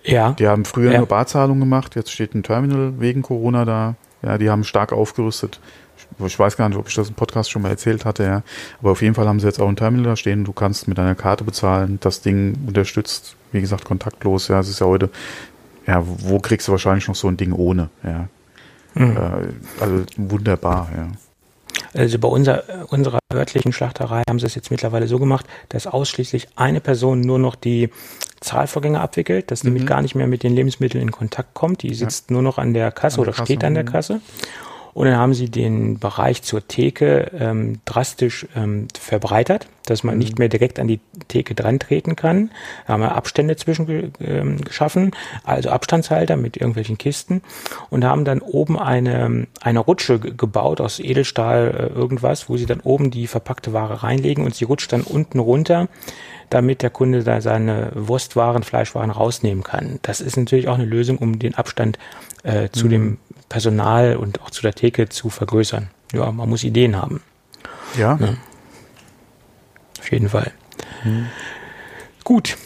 Ja. 0.03 0.31
Die 0.31 0.47
haben 0.47 0.65
früher 0.65 0.93
ja. 0.93 0.97
nur 0.97 1.07
Barzahlung 1.07 1.59
gemacht, 1.59 1.95
jetzt 1.95 2.11
steht 2.11 2.33
ein 2.33 2.41
Terminal 2.41 2.99
wegen 2.99 3.21
Corona 3.21 3.65
da. 3.65 3.95
Ja, 4.23 4.37
die 4.37 4.49
haben 4.49 4.63
stark 4.63 4.91
aufgerüstet. 4.91 5.59
Ich 6.25 6.37
weiß 6.37 6.57
gar 6.57 6.69
nicht, 6.69 6.77
ob 6.77 6.87
ich 6.87 6.95
das 6.95 7.09
im 7.09 7.15
Podcast 7.15 7.49
schon 7.49 7.61
mal 7.61 7.69
erzählt 7.69 8.05
hatte, 8.05 8.23
ja. 8.23 8.43
Aber 8.79 8.91
auf 8.91 9.01
jeden 9.01 9.15
Fall 9.15 9.27
haben 9.27 9.39
sie 9.39 9.47
jetzt 9.47 9.59
auch 9.59 9.67
ein 9.67 9.75
Terminal 9.75 10.05
da 10.05 10.15
stehen. 10.15 10.43
Du 10.43 10.53
kannst 10.53 10.87
mit 10.87 10.97
deiner 10.97 11.15
Karte 11.15 11.43
bezahlen. 11.43 11.99
Das 12.01 12.21
Ding 12.21 12.57
unterstützt, 12.67 13.35
wie 13.51 13.61
gesagt, 13.61 13.85
kontaktlos. 13.85 14.47
Ja, 14.47 14.59
es 14.59 14.69
ist 14.69 14.79
ja 14.79 14.87
heute, 14.87 15.09
ja, 15.87 16.03
wo 16.03 16.39
kriegst 16.39 16.67
du 16.67 16.71
wahrscheinlich 16.71 17.07
noch 17.07 17.15
so 17.15 17.27
ein 17.27 17.37
Ding 17.37 17.53
ohne, 17.53 17.89
ja. 18.03 18.27
Mhm. 18.93 19.17
Äh, 19.17 19.81
also 19.81 20.03
wunderbar, 20.17 20.89
ja. 20.95 21.07
Also 21.93 22.19
bei 22.19 22.27
unser, 22.27 22.63
unserer 22.89 23.19
örtlichen 23.33 23.73
Schlachterei 23.73 24.23
haben 24.29 24.39
sie 24.39 24.45
es 24.45 24.55
jetzt 24.55 24.71
mittlerweile 24.71 25.07
so 25.07 25.19
gemacht, 25.19 25.45
dass 25.69 25.87
ausschließlich 25.87 26.49
eine 26.55 26.79
Person 26.79 27.21
nur 27.21 27.39
noch 27.39 27.55
die 27.55 27.89
Zahlvorgänge 28.39 28.99
abwickelt, 28.99 29.51
dass 29.51 29.63
mhm. 29.63 29.71
nämlich 29.71 29.87
gar 29.87 30.01
nicht 30.01 30.15
mehr 30.15 30.27
mit 30.27 30.43
den 30.43 30.53
Lebensmitteln 30.53 31.01
in 31.01 31.11
Kontakt 31.11 31.53
kommt. 31.53 31.83
Die 31.83 31.93
sitzt 31.93 32.29
ja. 32.29 32.33
nur 32.33 32.41
noch 32.41 32.57
an 32.57 32.73
der 32.73 32.91
Kasse 32.91 33.15
an 33.15 33.23
der 33.23 33.27
oder 33.29 33.37
Kasse. 33.37 33.45
steht 33.45 33.63
an 33.63 33.73
der 33.73 33.83
mhm. 33.83 33.89
Kasse. 33.89 34.21
Und 34.93 35.07
dann 35.07 35.17
haben 35.17 35.33
sie 35.33 35.49
den 35.49 35.99
Bereich 35.99 36.43
zur 36.43 36.67
Theke 36.67 37.31
ähm, 37.37 37.79
drastisch 37.85 38.47
ähm, 38.55 38.87
verbreitert, 38.99 39.67
dass 39.85 40.03
man 40.03 40.15
mhm. 40.15 40.19
nicht 40.19 40.39
mehr 40.39 40.49
direkt 40.49 40.79
an 40.79 40.87
die 40.87 40.99
Theke 41.27 41.55
dran 41.55 41.79
treten 41.79 42.15
kann. 42.15 42.51
Da 42.85 42.93
haben 42.93 43.01
wir 43.01 43.15
Abstände 43.15 43.55
zwischen 43.55 44.13
ähm, 44.19 44.61
geschaffen, 44.61 45.11
also 45.43 45.69
Abstandshalter 45.69 46.35
mit 46.35 46.57
irgendwelchen 46.57 46.97
Kisten 46.97 47.41
und 47.89 48.03
haben 48.03 48.25
dann 48.25 48.39
oben 48.39 48.77
eine, 48.77 49.47
eine 49.61 49.79
Rutsche 49.79 50.19
gebaut 50.19 50.81
aus 50.81 50.99
Edelstahl 50.99 51.91
äh, 51.93 51.97
irgendwas, 51.97 52.49
wo 52.49 52.57
sie 52.57 52.65
dann 52.65 52.81
oben 52.81 53.11
die 53.11 53.27
verpackte 53.27 53.73
Ware 53.73 54.03
reinlegen 54.03 54.43
und 54.43 54.55
sie 54.55 54.65
rutscht 54.65 54.91
dann 54.91 55.01
unten 55.01 55.39
runter 55.39 55.87
damit 56.51 56.81
der 56.81 56.89
Kunde 56.89 57.23
da 57.23 57.41
seine 57.41 57.91
Wurstwaren, 57.95 58.61
Fleischwaren 58.61 59.09
rausnehmen 59.09 59.63
kann. 59.63 59.99
Das 60.03 60.21
ist 60.21 60.37
natürlich 60.37 60.67
auch 60.67 60.75
eine 60.75 60.85
Lösung, 60.85 61.17
um 61.17 61.39
den 61.39 61.55
Abstand 61.55 61.97
äh, 62.43 62.69
zu 62.69 62.85
mhm. 62.85 62.89
dem 62.89 63.17
Personal 63.49 64.17
und 64.17 64.41
auch 64.41 64.51
zu 64.51 64.61
der 64.61 64.73
Theke 64.73 65.09
zu 65.09 65.29
vergrößern. 65.29 65.89
Ja, 66.13 66.31
man 66.31 66.49
muss 66.49 66.63
Ideen 66.63 66.95
haben. 66.95 67.21
Ja. 67.97 68.17
ja. 68.19 68.35
Auf 69.99 70.11
jeden 70.11 70.29
Fall. 70.29 70.51
Mhm. 71.03 71.27
Gut. 72.23 72.57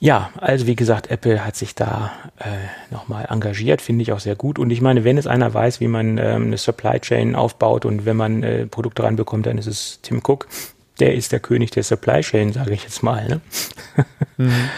Ja, 0.00 0.30
also 0.36 0.66
wie 0.66 0.76
gesagt, 0.76 1.10
Apple 1.10 1.44
hat 1.44 1.56
sich 1.56 1.74
da 1.74 2.12
äh, 2.38 2.92
nochmal 2.92 3.26
engagiert, 3.28 3.82
finde 3.82 4.02
ich 4.02 4.12
auch 4.12 4.20
sehr 4.20 4.36
gut. 4.36 4.58
Und 4.58 4.70
ich 4.70 4.80
meine, 4.80 5.04
wenn 5.04 5.18
es 5.18 5.26
einer 5.26 5.52
weiß, 5.52 5.80
wie 5.80 5.88
man 5.88 6.18
ähm, 6.18 6.46
eine 6.46 6.56
Supply 6.56 7.00
Chain 7.00 7.34
aufbaut 7.34 7.84
und 7.84 8.06
wenn 8.06 8.16
man 8.16 8.42
äh, 8.42 8.66
Produkte 8.66 9.02
ranbekommt, 9.02 9.46
dann 9.46 9.58
ist 9.58 9.66
es 9.66 9.98
Tim 10.02 10.22
Cook. 10.24 10.46
Der 11.00 11.14
ist 11.14 11.32
der 11.32 11.40
König 11.40 11.70
der 11.70 11.82
Supply 11.82 12.20
Chain, 12.20 12.52
sage 12.52 12.72
ich 12.72 12.82
jetzt 12.82 13.02
mal. 13.02 13.28
Ne? 13.28 13.40
Mhm. 14.36 14.52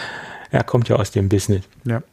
Er 0.51 0.65
kommt 0.65 0.89
ja 0.89 0.97
aus 0.97 1.11
dem 1.11 1.29
Business. 1.29 1.63
Ja. 1.85 2.03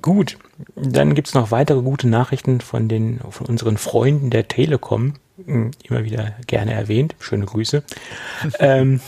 Gut, 0.00 0.38
dann 0.76 1.14
gibt 1.14 1.28
es 1.28 1.34
noch 1.34 1.50
weitere 1.50 1.80
gute 1.82 2.08
Nachrichten 2.08 2.60
von, 2.60 2.88
den, 2.88 3.20
von 3.30 3.46
unseren 3.46 3.78
Freunden 3.78 4.30
der 4.30 4.46
Telekom. 4.46 5.14
Hm, 5.44 5.70
immer 5.82 6.04
wieder 6.04 6.34
gerne 6.46 6.72
erwähnt. 6.72 7.16
Schöne 7.18 7.46
Grüße. 7.46 7.82
ähm, 8.58 9.00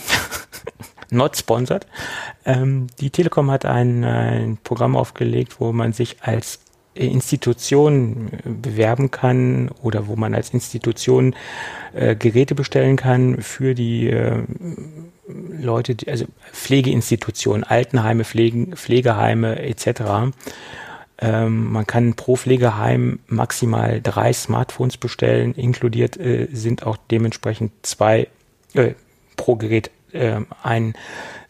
not 1.11 1.37
sponsored. 1.37 1.87
Ähm, 2.43 2.87
die 2.99 3.09
Telekom 3.09 3.51
hat 3.51 3.65
ein, 3.65 4.03
ein 4.03 4.57
Programm 4.63 4.95
aufgelegt, 4.95 5.59
wo 5.59 5.71
man 5.71 5.93
sich 5.93 6.17
als 6.21 6.59
Institution 6.95 8.29
bewerben 8.43 9.11
kann 9.11 9.69
oder 9.81 10.07
wo 10.07 10.15
man 10.15 10.33
als 10.33 10.51
Institution 10.51 11.35
äh, 11.93 12.15
Geräte 12.15 12.55
bestellen 12.55 12.95
kann 12.95 13.41
für 13.41 13.75
die 13.75 14.09
äh, 14.09 14.43
Leute, 15.27 15.95
die, 15.95 16.09
also 16.09 16.25
Pflegeinstitutionen, 16.53 17.63
Altenheime, 17.63 18.23
Pflegen, 18.23 18.75
Pflegeheime 18.75 19.59
etc. 19.59 20.31
Ähm, 21.17 21.71
man 21.71 21.87
kann 21.87 22.13
pro 22.15 22.35
Pflegeheim 22.35 23.19
maximal 23.27 24.01
drei 24.01 24.33
Smartphones 24.33 24.97
bestellen, 24.97 25.53
inkludiert 25.53 26.17
äh, 26.17 26.47
sind 26.51 26.85
auch 26.85 26.97
dementsprechend 27.11 27.71
zwei 27.81 28.27
äh, 28.73 28.93
pro 29.35 29.55
Gerät 29.55 29.91
äh, 30.11 30.41
ein 30.63 30.93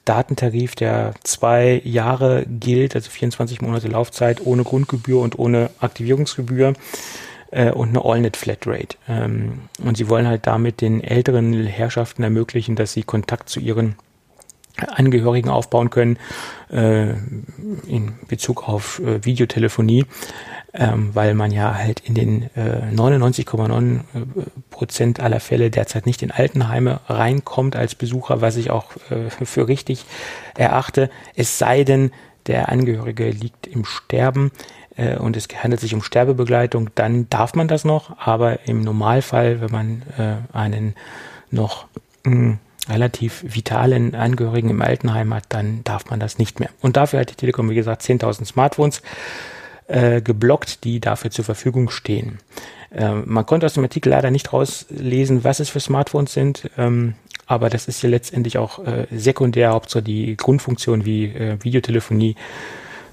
Datentarif, 0.05 0.75
der 0.75 1.13
zwei 1.23 1.81
Jahre 1.83 2.45
gilt, 2.47 2.95
also 2.95 3.09
24 3.09 3.61
Monate 3.61 3.87
Laufzeit 3.87 4.45
ohne 4.45 4.63
Grundgebühr 4.63 5.19
und 5.19 5.37
ohne 5.37 5.71
Aktivierungsgebühr 5.79 6.73
äh, 7.51 7.71
und 7.71 7.89
eine 7.89 8.05
AllNet 8.05 8.37
Flatrate. 8.37 8.97
Ähm, 9.07 9.61
und 9.83 9.97
sie 9.97 10.07
wollen 10.07 10.27
halt 10.27 10.47
damit 10.47 10.81
den 10.81 11.03
älteren 11.03 11.65
Herrschaften 11.65 12.23
ermöglichen, 12.23 12.75
dass 12.75 12.93
sie 12.93 13.03
Kontakt 13.03 13.49
zu 13.49 13.59
ihren 13.59 13.95
Angehörigen 14.77 15.49
aufbauen 15.49 15.89
können 15.89 16.17
äh, 16.69 17.11
in 17.87 18.13
Bezug 18.27 18.67
auf 18.67 18.99
äh, 18.99 19.23
Videotelefonie, 19.23 20.05
ähm, 20.77 21.11
weil 21.13 21.33
man 21.33 21.51
ja 21.51 21.75
halt 21.75 22.01
in 22.01 22.13
den 22.13 22.43
äh, 22.55 22.91
99,9 22.93 23.99
Prozent 24.69 25.19
aller 25.19 25.39
Fälle 25.39 25.71
derzeit 25.71 26.05
nicht 26.05 26.21
in 26.21 26.31
Altenheime 26.31 26.99
reinkommt 27.07 27.75
als 27.75 27.95
Besucher, 27.95 28.41
was 28.41 28.57
ich 28.57 28.71
auch 28.71 28.91
äh, 29.09 29.29
für 29.45 29.67
richtig 29.67 30.05
erachte. 30.57 31.09
Es 31.35 31.57
sei 31.57 31.83
denn, 31.83 32.11
der 32.47 32.69
Angehörige 32.69 33.29
liegt 33.29 33.67
im 33.67 33.85
Sterben 33.85 34.51
äh, 34.97 35.15
und 35.15 35.37
es 35.37 35.47
handelt 35.63 35.81
sich 35.81 35.93
um 35.93 36.03
Sterbebegleitung, 36.03 36.89
dann 36.95 37.29
darf 37.29 37.55
man 37.55 37.67
das 37.67 37.85
noch, 37.85 38.17
aber 38.19 38.67
im 38.67 38.81
Normalfall, 38.81 39.61
wenn 39.61 39.71
man 39.71 40.01
äh, 40.17 40.55
einen 40.55 40.95
noch 41.51 41.87
mh, 42.23 42.31
hm, 42.31 42.59
relativ 42.87 43.43
vitalen 43.47 44.13
Angehörigen 44.13 44.69
im 44.69 44.81
Altenheim 44.81 45.33
hat, 45.33 45.45
dann 45.49 45.83
darf 45.83 46.09
man 46.09 46.19
das 46.19 46.37
nicht 46.37 46.59
mehr. 46.59 46.69
Und 46.81 46.97
dafür 46.97 47.21
hat 47.21 47.31
die 47.31 47.35
Telekom, 47.35 47.69
wie 47.69 47.75
gesagt, 47.75 48.03
10.000 48.03 48.45
Smartphones 48.45 49.01
äh, 49.87 50.21
geblockt, 50.21 50.83
die 50.83 50.99
dafür 50.99 51.31
zur 51.31 51.45
Verfügung 51.45 51.89
stehen. 51.89 52.39
Ähm, 52.91 53.23
man 53.25 53.45
konnte 53.45 53.65
aus 53.65 53.73
dem 53.73 53.83
Artikel 53.83 54.09
leider 54.09 54.31
nicht 54.31 54.53
rauslesen, 54.53 55.43
was 55.43 55.59
es 55.59 55.69
für 55.69 55.79
Smartphones 55.79 56.33
sind, 56.33 56.69
ähm, 56.77 57.15
aber 57.45 57.69
das 57.69 57.87
ist 57.87 58.01
ja 58.01 58.09
letztendlich 58.09 58.57
auch 58.57 58.79
äh, 58.85 59.05
sekundär, 59.11 59.71
Hauptsache 59.71 60.01
die 60.03 60.35
Grundfunktion 60.35 61.05
wie 61.05 61.25
äh, 61.25 61.57
Videotelefonie 61.61 62.35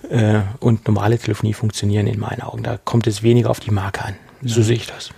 äh, 0.08 0.40
und 0.60 0.86
normale 0.86 1.18
Telefonie 1.18 1.52
funktionieren 1.52 2.06
in 2.06 2.18
meinen 2.18 2.42
Augen. 2.42 2.62
Da 2.62 2.78
kommt 2.82 3.06
es 3.06 3.22
weniger 3.22 3.50
auf 3.50 3.60
die 3.60 3.70
Marke 3.70 4.04
an. 4.04 4.14
So 4.42 4.60
ja. 4.60 4.66
sehe 4.66 4.76
ich 4.76 4.86
das. 4.86 5.10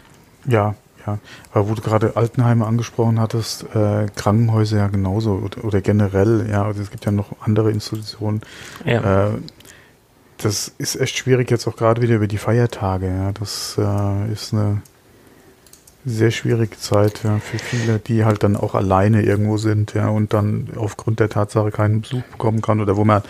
Ja, 0.49 0.75
ja. 1.07 1.19
Aber 1.53 1.69
wo 1.69 1.75
du 1.75 1.83
gerade 1.83 2.17
Altenheime 2.17 2.67
angesprochen 2.67 3.21
hattest, 3.21 3.65
äh, 3.75 4.07
Krankenhäuser 4.17 4.79
ja 4.79 4.89
genauso 4.89 5.33
oder, 5.33 5.65
oder, 5.65 5.81
generell, 5.81 6.49
ja, 6.51 6.65
also 6.65 6.83
es 6.83 6.91
gibt 6.91 7.05
ja 7.05 7.13
noch 7.13 7.29
andere 7.41 7.71
Institutionen. 7.71 8.41
Ja. 8.85 9.29
Äh, 9.29 9.31
das 10.45 10.73
ist 10.79 11.01
echt 11.01 11.17
schwierig 11.17 11.51
jetzt 11.51 11.67
auch 11.67 11.77
gerade 11.77 12.03
wieder 12.03 12.17
über 12.17 12.27
die 12.27 12.39
Feiertage, 12.39 13.07
ja. 13.07 13.33
Das 13.33 13.77
äh, 13.79 14.33
ist 14.33 14.53
eine 14.53 14.83
sehr 16.05 16.31
schwierige 16.31 16.77
Zeit 16.79 17.23
ja, 17.25 17.39
für 17.39 17.59
viele, 17.59 17.99
die 17.99 18.25
halt 18.25 18.43
dann 18.43 18.57
auch 18.57 18.75
alleine 18.75 19.23
irgendwo 19.23 19.57
sind, 19.57 19.95
ja, 19.95 20.09
und 20.09 20.35
dann 20.35 20.69
aufgrund 20.77 21.21
der 21.21 21.31
Tatsache 21.31 21.71
keinen 21.71 22.03
Besuch 22.03 22.23
bekommen 22.25 22.61
kann 22.61 22.81
oder 22.81 22.97
wo 22.97 23.05
man 23.05 23.23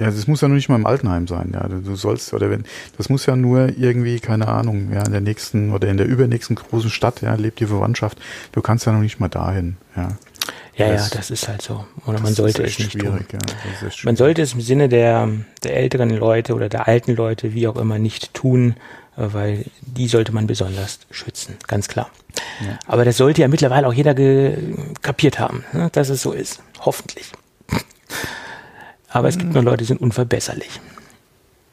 ja, 0.00 0.06
das 0.06 0.26
muss 0.26 0.40
ja 0.40 0.48
nur 0.48 0.56
nicht 0.56 0.68
mal 0.68 0.74
im 0.74 0.86
Altenheim 0.86 1.28
sein, 1.28 1.52
ja. 1.54 1.68
Du 1.68 1.94
sollst, 1.94 2.34
oder 2.34 2.50
wenn, 2.50 2.64
das 2.96 3.08
muss 3.08 3.26
ja 3.26 3.36
nur 3.36 3.78
irgendwie, 3.78 4.18
keine 4.18 4.48
Ahnung, 4.48 4.92
ja, 4.92 5.02
in 5.04 5.12
der 5.12 5.20
nächsten 5.20 5.72
oder 5.72 5.88
in 5.88 5.96
der 5.96 6.06
übernächsten 6.06 6.56
großen 6.56 6.90
Stadt, 6.90 7.22
ja, 7.22 7.34
lebt 7.34 7.60
die 7.60 7.66
Verwandtschaft. 7.66 8.18
Du 8.52 8.60
kannst 8.60 8.86
ja 8.86 8.92
noch 8.92 9.00
nicht 9.00 9.20
mal 9.20 9.28
dahin, 9.28 9.76
ja. 9.96 10.08
Ja, 10.76 10.88
das, 10.90 11.10
ja, 11.10 11.16
das 11.16 11.30
ist 11.30 11.48
halt 11.48 11.62
so. 11.62 11.84
Oder 12.06 12.20
man 12.20 12.34
sollte 12.34 12.62
es 12.64 12.78
nicht 12.78 12.98
tun. 12.98 13.24
Ja, 13.32 13.38
man 14.02 14.16
sollte 14.16 14.42
es 14.42 14.54
im 14.54 14.60
Sinne 14.60 14.88
der, 14.88 15.28
der 15.62 15.76
älteren 15.76 16.10
Leute 16.10 16.54
oder 16.54 16.68
der 16.68 16.88
alten 16.88 17.14
Leute, 17.14 17.54
wie 17.54 17.68
auch 17.68 17.76
immer, 17.76 17.98
nicht 17.98 18.34
tun, 18.34 18.74
weil 19.16 19.64
die 19.80 20.08
sollte 20.08 20.32
man 20.32 20.46
besonders 20.46 20.98
schützen, 21.10 21.56
ganz 21.68 21.86
klar. 21.86 22.10
Ja. 22.60 22.78
Aber 22.86 23.04
das 23.04 23.16
sollte 23.16 23.42
ja 23.42 23.48
mittlerweile 23.48 23.86
auch 23.86 23.92
jeder 23.92 24.14
kapiert 25.02 25.38
haben, 25.38 25.64
ne, 25.72 25.90
dass 25.92 26.08
es 26.08 26.22
so 26.22 26.32
ist. 26.32 26.60
Hoffentlich. 26.80 27.30
Aber 29.08 29.28
es 29.28 29.38
gibt 29.38 29.50
mhm. 29.50 29.54
nur 29.54 29.62
Leute, 29.62 29.78
die 29.78 29.84
sind 29.84 30.00
unverbesserlich. 30.00 30.80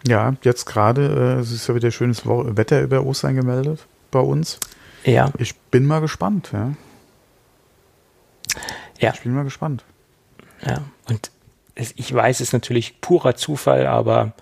Ja, 0.08 0.36
jetzt 0.44 0.66
gerade, 0.66 1.38
äh, 1.38 1.42
es 1.42 1.52
ist 1.52 1.68
ja 1.68 1.76
wieder 1.76 1.90
schönes 1.90 2.26
Wetter 2.26 2.82
über 2.82 3.04
Ostern 3.04 3.36
gemeldet 3.36 3.88
bei 4.12 4.20
uns. 4.20 4.60
Ja. 5.04 5.32
Ich 5.40 5.56
bin 5.56 5.86
mal 5.86 6.02
gespannt, 6.02 6.50
ja. 6.54 6.74
Ja. 9.02 9.12
Ich 9.14 9.22
bin 9.22 9.34
mal 9.34 9.44
gespannt. 9.44 9.84
Ja, 10.66 10.84
und 11.10 11.32
es, 11.76 11.94
ich 11.98 12.14
weiß, 12.14 12.38
es 12.38 12.50
ist 12.50 12.54
natürlich 12.54 13.02
purer 13.02 13.36
Zufall, 13.36 13.88
aber 13.88 14.34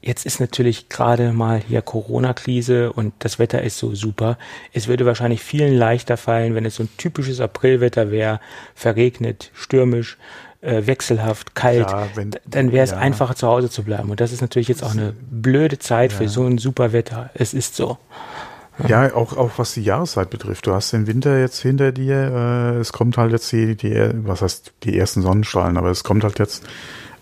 jetzt 0.00 0.24
ist 0.24 0.40
natürlich 0.40 0.88
gerade 0.88 1.32
mal 1.32 1.60
hier 1.60 1.82
Corona-Krise 1.82 2.92
und 2.92 3.12
das 3.18 3.38
Wetter 3.38 3.62
ist 3.62 3.78
so 3.78 3.94
super. 3.94 4.38
Es 4.72 4.88
würde 4.88 5.06
wahrscheinlich 5.06 5.42
vielen 5.42 5.74
leichter 5.74 6.16
fallen, 6.16 6.54
wenn 6.54 6.64
es 6.64 6.76
so 6.76 6.84
ein 6.84 6.88
typisches 6.96 7.40
Aprilwetter 7.40 8.10
wäre, 8.10 8.40
verregnet, 8.74 9.50
stürmisch, 9.54 10.16
äh, 10.62 10.86
wechselhaft, 10.86 11.54
kalt. 11.54 11.90
Ja, 11.90 12.08
wenn, 12.14 12.30
dann 12.46 12.72
wäre 12.72 12.84
es 12.84 12.90
ja. 12.92 12.98
einfacher 12.98 13.34
zu 13.34 13.46
Hause 13.46 13.70
zu 13.70 13.82
bleiben. 13.82 14.10
Und 14.10 14.20
das 14.20 14.32
ist 14.32 14.40
natürlich 14.40 14.68
jetzt 14.68 14.82
auch 14.82 14.92
eine 14.92 15.14
blöde 15.30 15.78
Zeit 15.78 16.12
ja. 16.12 16.18
für 16.18 16.28
so 16.28 16.44
ein 16.46 16.58
super 16.58 16.92
Wetter. 16.92 17.30
Es 17.34 17.54
ist 17.54 17.76
so. 17.76 17.98
Ja, 18.88 19.14
auch, 19.14 19.36
auch 19.36 19.50
was 19.56 19.74
die 19.74 19.82
Jahreszeit 19.82 20.30
betrifft. 20.30 20.66
Du 20.66 20.72
hast 20.72 20.92
den 20.92 21.06
Winter 21.06 21.38
jetzt 21.38 21.60
hinter 21.60 21.92
dir. 21.92 22.74
Äh, 22.74 22.78
es 22.78 22.92
kommt 22.92 23.18
halt 23.18 23.32
jetzt 23.32 23.50
die, 23.52 23.76
die, 23.76 24.10
was 24.24 24.42
heißt 24.42 24.72
die 24.84 24.98
ersten 24.98 25.22
Sonnenstrahlen, 25.22 25.76
aber 25.76 25.90
es 25.90 26.04
kommt 26.04 26.24
halt 26.24 26.38
jetzt 26.38 26.64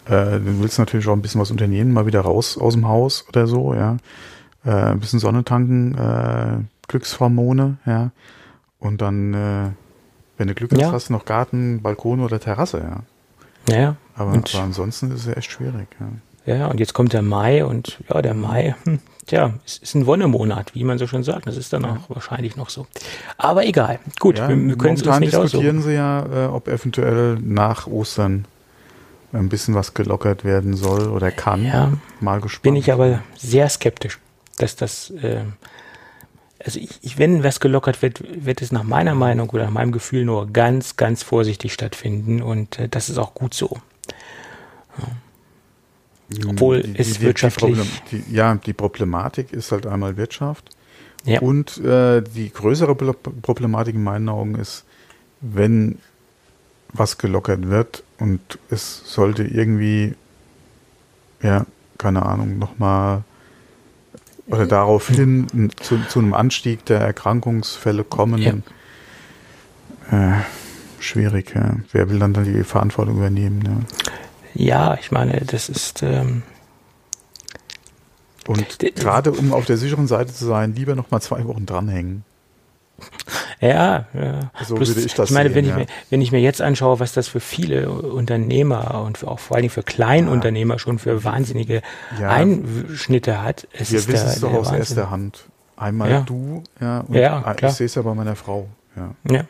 äh, 0.09 0.41
du 0.41 0.61
willst 0.61 0.79
natürlich 0.79 1.07
auch 1.09 1.13
ein 1.13 1.23
bisschen 1.23 1.41
was 1.41 1.51
unternehmen, 1.51 1.93
mal 1.93 2.07
wieder 2.07 2.21
raus 2.21 2.57
aus 2.59 2.75
dem 2.75 2.89
Haus 2.89 3.27
oder 3.29 3.47
so, 3.47 3.75
ja. 3.75 3.99
Äh, 4.65 4.71
ein 4.71 5.01
bisschen 5.01 5.19
Sonne 5.19 5.45
tanken, 5.45 5.97
äh, 5.97 6.65
Glückshormone, 6.89 7.77
ja. 7.87 8.11
Und 8.79 9.03
dann, 9.03 9.35
äh, 9.35 9.71
wenn 10.39 10.49
du 10.49 10.55
Glück 10.55 10.73
hast, 10.73 10.81
ja. 10.81 10.93
hast 10.93 11.09
du 11.09 11.13
noch 11.13 11.25
Garten, 11.25 11.83
Balkon 11.83 12.21
oder 12.21 12.41
Terrasse, 12.41 12.79
ja. 12.79 13.75
Ja. 13.75 13.97
Aber, 14.15 14.33
aber 14.33 14.63
ansonsten 14.63 15.11
ist 15.13 15.21
es 15.21 15.27
ja 15.27 15.35
echt 15.35 15.51
schwierig, 15.51 15.89
ja. 16.01 16.07
Ja, 16.47 16.67
und 16.69 16.81
jetzt 16.81 16.95
kommt 16.95 17.13
der 17.13 17.21
Mai 17.21 17.63
und 17.63 17.99
ja, 18.09 18.23
der 18.23 18.33
Mai, 18.33 18.75
hm, 18.85 19.01
tja, 19.29 19.55
es 19.65 19.79
ist 19.79 19.95
ein 19.95 20.07
Wonnemonat, 20.07 20.75
wie 20.75 20.83
man 20.83 20.99
so 20.99 21.07
schon 21.07 21.23
sagt. 21.23 21.47
Das 21.47 21.57
ist 21.57 21.73
dann 21.73 21.85
auch 21.85 22.09
wahrscheinlich 22.09 22.57
noch 22.57 22.71
so. 22.71 22.87
Aber 23.37 23.65
egal, 23.65 24.01
gut, 24.19 24.39
ja, 24.39 24.49
wir, 24.49 24.57
wir 24.57 24.77
können 24.77 24.95
es 24.95 25.03
uns 25.03 25.21
nicht 25.21 25.33
diskutieren 25.33 25.79
aussuchen. 25.79 25.83
sie 25.83 25.95
ja, 25.95 26.47
äh, 26.47 26.49
ob 26.49 26.69
eventuell 26.69 27.39
nach 27.41 27.87
Ostern 27.87 28.47
ein 29.33 29.49
bisschen 29.49 29.75
was 29.75 29.95
gelockert 29.95 30.45
werden 30.45 30.75
soll 30.75 31.09
oder 31.09 31.31
kann. 31.31 31.65
Ja, 31.65 31.93
mal 32.21 32.41
gespannt. 32.41 32.63
Bin 32.63 32.77
ich 32.77 32.91
aber 32.93 33.21
sehr 33.37 33.69
skeptisch, 33.69 34.19
dass 34.57 34.75
das, 34.75 35.11
äh, 35.11 35.43
also 36.65 36.81
ich, 36.81 36.99
ich, 37.03 37.19
wenn 37.19 37.45
was 37.45 37.61
gelockert 37.61 38.01
wird, 38.03 38.23
wird 38.45 38.63
es 38.63 38.73
nach 38.73 38.85
meiner 38.85 39.15
Meinung 39.15 39.51
oder 39.51 39.65
nach 39.65 39.71
meinem 39.71 39.93
Gefühl 39.93 40.25
nur 40.25 40.51
ganz, 40.51 40.97
ganz 40.97 41.23
vorsichtig 41.23 41.75
stattfinden 41.75 42.43
und 42.43 42.79
äh, 42.79 42.89
das 42.89 43.11
ist 43.11 43.19
auch 43.19 43.35
gut 43.35 43.55
so. 43.55 43.77
Ja. 44.99 45.09
Obwohl 46.47 46.83
die, 46.83 46.99
es 46.99 47.15
die, 47.15 47.21
wirtschaftlich. 47.23 47.79
Die, 48.11 48.25
ja, 48.31 48.55
die 48.55 48.73
Problematik 48.73 49.53
ist 49.53 49.73
halt 49.73 49.87
einmal 49.87 50.17
Wirtschaft. 50.17 50.71
Ja. 51.25 51.41
Und 51.41 51.79
äh, 51.79 52.23
die 52.23 52.51
größere 52.53 52.95
Problematik 52.95 53.95
in 53.95 54.05
meinen 54.05 54.29
Augen 54.29 54.55
ist, 54.55 54.85
wenn 55.41 55.99
was 56.93 57.19
gelockert 57.19 57.69
wird 57.69 58.03
und 58.19 58.41
es 58.71 59.03
sollte 59.05 59.45
irgendwie, 59.45 60.15
ja, 61.43 61.67
keine 61.99 62.25
Ahnung, 62.25 62.59
nochmal 62.59 63.25
oder 64.47 64.67
daraufhin 64.67 65.71
zu, 65.81 65.99
zu 66.09 66.21
einem 66.21 66.33
Anstieg 66.33 66.85
der 66.87 67.01
Erkrankungsfälle 67.01 68.05
kommen. 68.05 68.65
Ja. 70.11 70.33
Äh, 70.39 70.43
schwierig, 71.01 71.55
ja. 71.55 71.77
Wer 71.93 72.09
will 72.09 72.19
dann, 72.19 72.33
dann 72.33 72.45
die 72.45 72.65
Verantwortung 72.65 73.19
übernehmen? 73.19 73.63
Ja, 73.67 73.99
ja 74.55 74.97
ich 75.01 75.11
meine, 75.11 75.41
das 75.45 75.69
ist. 75.69 76.03
Ähm 76.03 76.43
und 78.47 78.79
gerade 78.97 79.33
um 79.33 79.53
auf 79.53 79.67
der 79.67 79.77
sicheren 79.77 80.07
Seite 80.07 80.33
zu 80.33 80.47
sein, 80.47 80.75
lieber 80.75 80.95
nochmal 80.95 81.21
zwei 81.21 81.45
Wochen 81.45 81.67
dranhängen. 81.67 82.25
Ja, 83.61 84.07
ja. 84.15 84.51
So 84.65 84.77
Plus, 84.77 84.89
würde 84.89 85.03
ich 85.03 85.15
das 85.15 85.31
Ich 85.31 85.35
meine, 85.35 85.51
sehen, 85.51 85.57
wenn, 85.57 85.65
ja. 85.67 85.71
ich 85.73 85.79
mir, 85.79 85.87
wenn 86.11 86.21
ich 86.21 86.33
mir 86.33 86.41
jetzt 86.41 86.63
anschaue, 86.63 87.01
was 87.01 87.13
das 87.13 87.29
für 87.29 87.41
viele 87.41 87.91
Unternehmer 87.91 89.03
und 89.05 89.25
auch 89.27 89.39
vor 89.39 89.57
allen 89.57 89.63
Dingen 89.63 89.73
für 89.73 89.83
Kleinunternehmer 89.83 90.75
ja. 90.75 90.79
schon 90.79 90.99
für 90.99 91.25
wahnsinnige 91.25 91.83
ja. 92.21 92.31
Einschnitte 92.31 93.43
hat, 93.43 93.69
es 93.73 93.93
Wir 93.93 94.07
wissen 94.09 94.29
es 94.29 94.41
doch 94.41 94.53
aus 94.53 94.67
Wahnsinn. 94.67 94.79
erster 94.79 95.11
Hand. 95.11 95.45
Einmal 95.77 96.25
du, 96.27 96.65
ja, 96.81 97.01
und 97.01 97.15
ich 97.15 97.71
sehe 97.71 97.87
es 97.87 97.95
ja 97.95 98.03
bei 98.03 98.15
meiner 98.15 98.35
Frau. 98.35 98.69
Ja. 98.97 99.45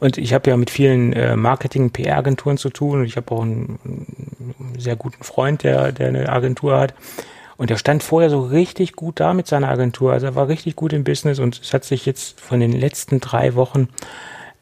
Und 0.00 0.18
ich 0.18 0.32
habe 0.34 0.50
ja 0.50 0.56
mit 0.56 0.70
vielen 0.70 1.12
äh, 1.12 1.36
Marketing-PR-Agenturen 1.36 2.58
zu 2.58 2.70
tun 2.70 3.00
und 3.00 3.06
ich 3.06 3.16
habe 3.16 3.30
auch 3.32 3.42
einen, 3.42 3.78
einen, 3.84 4.74
sehr 4.78 4.96
guten 4.96 5.22
Freund, 5.22 5.62
der, 5.62 5.92
der 5.92 6.08
eine 6.08 6.28
Agentur 6.28 6.78
hat. 6.78 6.94
Und 7.56 7.70
er 7.70 7.78
stand 7.78 8.02
vorher 8.02 8.28
so 8.28 8.42
richtig 8.42 8.92
gut 8.92 9.20
da 9.20 9.32
mit 9.32 9.46
seiner 9.46 9.68
Agentur. 9.68 10.12
Also 10.12 10.26
er 10.26 10.34
war 10.34 10.48
richtig 10.48 10.76
gut 10.76 10.92
im 10.92 11.04
Business 11.04 11.38
und 11.38 11.60
es 11.62 11.72
hat 11.72 11.84
sich 11.84 12.04
jetzt 12.04 12.40
von 12.40 12.60
den 12.60 12.72
letzten 12.72 13.20
drei 13.20 13.54
Wochen 13.54 13.88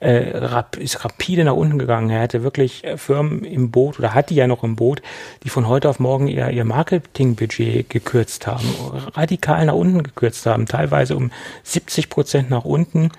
äh, 0.05 0.37
rap 0.37 0.77
ist 0.77 1.05
rapide 1.05 1.45
nach 1.45 1.55
unten 1.55 1.79
gegangen. 1.79 2.11
Er 2.11 2.21
hatte 2.21 2.43
wirklich 2.43 2.85
äh, 2.85 2.99
Firmen 2.99 3.45
im 3.45 3.71
Boot 3.71 3.99
oder 3.99 4.13
hat 4.13 4.31
die 4.31 4.35
ja 4.35 4.47
noch 4.47 4.63
im 4.63 4.77
Boot, 4.77 5.01
die 5.43 5.49
von 5.49 5.67
heute 5.67 5.89
auf 5.89 5.99
morgen 5.99 6.29
ihr, 6.29 6.51
ihr 6.51 6.65
Marketingbudget 6.65 7.89
gekürzt 7.89 8.47
haben, 8.47 8.69
radikal 9.15 9.65
nach 9.65 9.75
unten 9.75 10.03
gekürzt 10.03 10.45
haben, 10.47 10.67
teilweise 10.67 11.17
um 11.17 11.31
70 11.63 12.11
Prozent 12.11 12.51
nach 12.51 12.65
unten. 12.65 13.11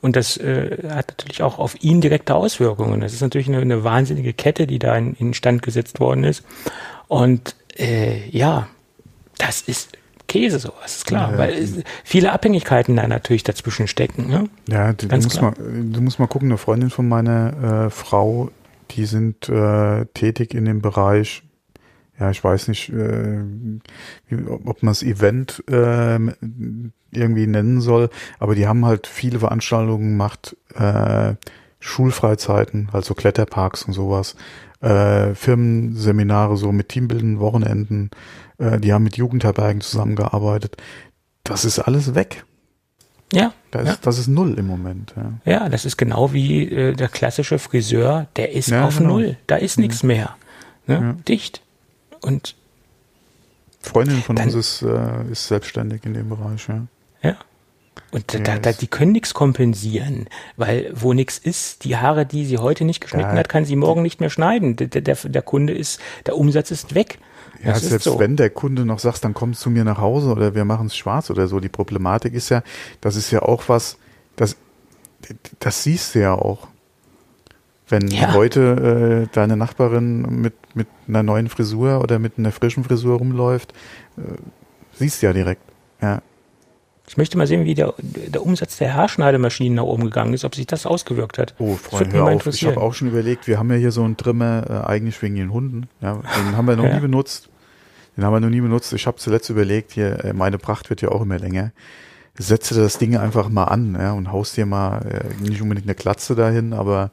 Und 0.00 0.16
das 0.16 0.36
äh, 0.36 0.88
hat 0.90 1.14
natürlich 1.18 1.42
auch 1.42 1.58
auf 1.58 1.82
ihn 1.82 2.00
direkte 2.00 2.34
Auswirkungen. 2.34 3.00
Das 3.00 3.12
ist 3.12 3.22
natürlich 3.22 3.48
eine, 3.48 3.58
eine 3.58 3.82
wahnsinnige 3.82 4.32
Kette, 4.32 4.66
die 4.66 4.78
da 4.78 4.96
in, 4.96 5.14
in 5.14 5.34
Stand 5.34 5.62
gesetzt 5.62 6.00
worden 6.00 6.24
ist. 6.24 6.44
Und 7.08 7.56
äh, 7.76 8.28
ja, 8.30 8.68
das 9.38 9.62
ist 9.62 9.96
Käse, 10.28 10.58
sowas, 10.58 10.96
ist 10.96 11.06
klar, 11.06 11.32
ja, 11.32 11.38
weil 11.38 11.84
viele 12.04 12.32
Abhängigkeiten 12.32 12.96
da 12.96 13.06
natürlich 13.06 13.44
dazwischen 13.44 13.86
stecken. 13.86 14.28
Ne? 14.28 14.48
Ja, 14.68 14.92
du, 14.92 15.06
Ganz 15.06 15.24
musst 15.24 15.40
mal, 15.40 15.54
du 15.56 16.00
musst 16.00 16.18
mal 16.18 16.26
gucken, 16.26 16.48
eine 16.48 16.58
Freundin 16.58 16.90
von 16.90 17.08
meiner 17.08 17.86
äh, 17.86 17.90
Frau, 17.90 18.50
die 18.90 19.06
sind 19.06 19.48
äh, 19.48 20.04
tätig 20.14 20.54
in 20.54 20.64
dem 20.64 20.82
Bereich, 20.82 21.42
ja, 22.18 22.30
ich 22.30 22.42
weiß 22.42 22.68
nicht, 22.68 22.90
äh, 22.90 23.42
ob 24.48 24.82
man 24.82 24.92
es 24.92 25.02
Event 25.02 25.62
äh, 25.68 26.18
irgendwie 27.12 27.46
nennen 27.46 27.80
soll, 27.80 28.10
aber 28.38 28.54
die 28.54 28.66
haben 28.66 28.86
halt 28.86 29.06
viele 29.06 29.38
Veranstaltungen 29.38 30.10
gemacht, 30.10 30.56
äh, 30.74 31.34
Schulfreizeiten, 31.78 32.88
also 32.92 33.14
Kletterparks 33.14 33.84
und 33.84 33.92
sowas, 33.92 34.34
äh, 34.80 35.34
Firmenseminare 35.34 36.56
so 36.56 36.72
mit 36.72 36.88
Teambilden, 36.88 37.38
Wochenenden, 37.38 38.10
äh, 38.58 38.78
die 38.78 38.92
haben 38.92 39.04
mit 39.04 39.16
Jugendherbergen 39.16 39.80
zusammengearbeitet. 39.80 40.76
Das 41.44 41.64
ist 41.64 41.78
alles 41.78 42.14
weg. 42.14 42.44
Ja. 43.32 43.52
Das, 43.70 43.86
ja. 43.86 43.92
Ist, 43.92 44.06
das 44.06 44.18
ist 44.18 44.28
null 44.28 44.58
im 44.58 44.66
Moment. 44.66 45.14
Ja, 45.16 45.52
ja 45.52 45.68
das 45.68 45.84
ist 45.84 45.96
genau 45.96 46.32
wie 46.32 46.64
äh, 46.64 46.92
der 46.92 47.08
klassische 47.08 47.58
Friseur, 47.58 48.26
der 48.36 48.52
ist 48.52 48.70
ja, 48.70 48.86
auf 48.86 48.98
genau. 48.98 49.10
null. 49.10 49.36
Da 49.46 49.56
ist 49.56 49.78
nichts 49.78 50.02
mehr. 50.02 50.36
Ne? 50.86 51.16
Dicht. 51.26 51.62
Und 52.26 52.56
Freundin 53.80 54.20
von 54.22 54.34
dann, 54.36 54.46
uns 54.46 54.54
ist, 54.54 54.82
äh, 54.82 55.30
ist 55.30 55.46
selbstständig 55.46 56.04
in 56.04 56.14
dem 56.14 56.28
Bereich, 56.28 56.66
ja. 56.68 56.86
Ja. 57.22 57.36
Und 58.10 58.34
da, 58.34 58.38
da, 58.38 58.58
da, 58.58 58.72
die 58.72 58.88
können 58.88 59.12
nichts 59.12 59.32
kompensieren, 59.32 60.28
weil 60.56 60.92
wo 60.94 61.12
nichts 61.12 61.38
ist, 61.38 61.84
die 61.84 61.96
Haare, 61.96 62.26
die 62.26 62.44
sie 62.44 62.58
heute 62.58 62.84
nicht 62.84 63.00
geschnitten 63.00 63.32
da, 63.32 63.38
hat, 63.38 63.48
kann 63.48 63.64
sie 63.64 63.76
morgen 63.76 64.02
nicht 64.02 64.20
mehr 64.20 64.30
schneiden. 64.30 64.76
Der, 64.76 64.88
der, 64.88 65.14
der 65.14 65.42
Kunde 65.42 65.72
ist, 65.72 66.00
der 66.26 66.36
Umsatz 66.36 66.70
ist 66.70 66.94
weg. 66.94 67.18
Ja, 67.64 67.72
das 67.72 67.82
selbst 67.82 68.04
so. 68.04 68.18
wenn 68.18 68.36
der 68.36 68.50
Kunde 68.50 68.84
noch 68.84 68.98
sagt, 68.98 69.24
dann 69.24 69.34
komm 69.34 69.54
zu 69.54 69.70
mir 69.70 69.84
nach 69.84 69.98
Hause 69.98 70.30
oder 70.30 70.54
wir 70.54 70.64
machen 70.64 70.88
es 70.88 70.96
schwarz 70.96 71.30
oder 71.30 71.48
so. 71.48 71.60
Die 71.60 71.68
Problematik 71.68 72.34
ist 72.34 72.48
ja, 72.48 72.62
das 73.00 73.16
ist 73.16 73.30
ja 73.30 73.42
auch 73.42 73.68
was, 73.68 73.98
das, 74.36 74.56
das 75.58 75.82
siehst 75.82 76.14
du 76.14 76.20
ja 76.20 76.34
auch. 76.34 76.68
Wenn 77.88 78.08
ja. 78.08 78.34
heute 78.34 79.26
äh, 79.26 79.34
deine 79.34 79.56
Nachbarin 79.56 80.22
mit, 80.22 80.54
mit 80.76 80.86
einer 81.08 81.22
neuen 81.22 81.48
Frisur 81.48 82.00
oder 82.02 82.18
mit 82.18 82.38
einer 82.38 82.52
frischen 82.52 82.84
Frisur 82.84 83.18
rumläuft, 83.18 83.72
äh, 84.18 84.20
siehst 84.92 85.22
du 85.22 85.26
ja 85.26 85.32
direkt. 85.32 85.62
Ja. 86.00 86.22
Ich 87.08 87.16
möchte 87.16 87.38
mal 87.38 87.46
sehen, 87.46 87.64
wie 87.64 87.74
der, 87.74 87.94
der 87.98 88.44
Umsatz 88.44 88.78
der 88.78 88.94
Haarschneidemaschinen 88.94 89.76
nach 89.76 89.84
oben 89.84 90.04
gegangen 90.04 90.34
ist, 90.34 90.44
ob 90.44 90.54
sich 90.54 90.66
das 90.66 90.86
ausgewirkt 90.86 91.38
hat. 91.38 91.54
Oh, 91.58 91.74
Freunde, 91.76 92.16
hör 92.16 92.24
auf. 92.24 92.46
Ich 92.46 92.66
habe 92.66 92.80
auch 92.80 92.94
schon 92.94 93.08
überlegt, 93.08 93.46
wir 93.46 93.58
haben 93.58 93.70
ja 93.70 93.76
hier 93.76 93.92
so 93.92 94.02
einen 94.02 94.16
Trimmer, 94.16 94.64
äh, 94.68 94.86
eigentlich 94.88 95.20
wegen 95.22 95.36
den 95.36 95.52
Hunden. 95.52 95.88
Ja, 96.00 96.14
den 96.14 96.56
haben 96.56 96.66
wir 96.66 96.76
noch 96.76 96.84
ja. 96.88 96.94
nie 96.94 97.00
benutzt. 97.00 97.48
Den 98.16 98.24
haben 98.24 98.32
wir 98.32 98.40
noch 98.40 98.48
nie 98.48 98.60
benutzt. 98.60 98.92
Ich 98.92 99.06
habe 99.06 99.18
zuletzt 99.18 99.50
überlegt, 99.50 99.92
hier, 99.92 100.24
äh, 100.24 100.32
meine 100.32 100.58
Pracht 100.58 100.90
wird 100.90 101.00
ja 101.00 101.10
auch 101.10 101.22
immer 101.22 101.38
länger. 101.38 101.70
Setze 102.38 102.74
das 102.74 102.98
Ding 102.98 103.16
einfach 103.16 103.48
mal 103.48 103.64
an 103.64 103.96
ja, 103.98 104.12
und 104.12 104.32
haust 104.32 104.56
dir 104.56 104.66
mal 104.66 104.98
äh, 105.06 105.42
nicht 105.42 105.62
unbedingt 105.62 105.86
eine 105.86 105.94
Klatze 105.94 106.34
dahin, 106.34 106.72
aber 106.72 107.10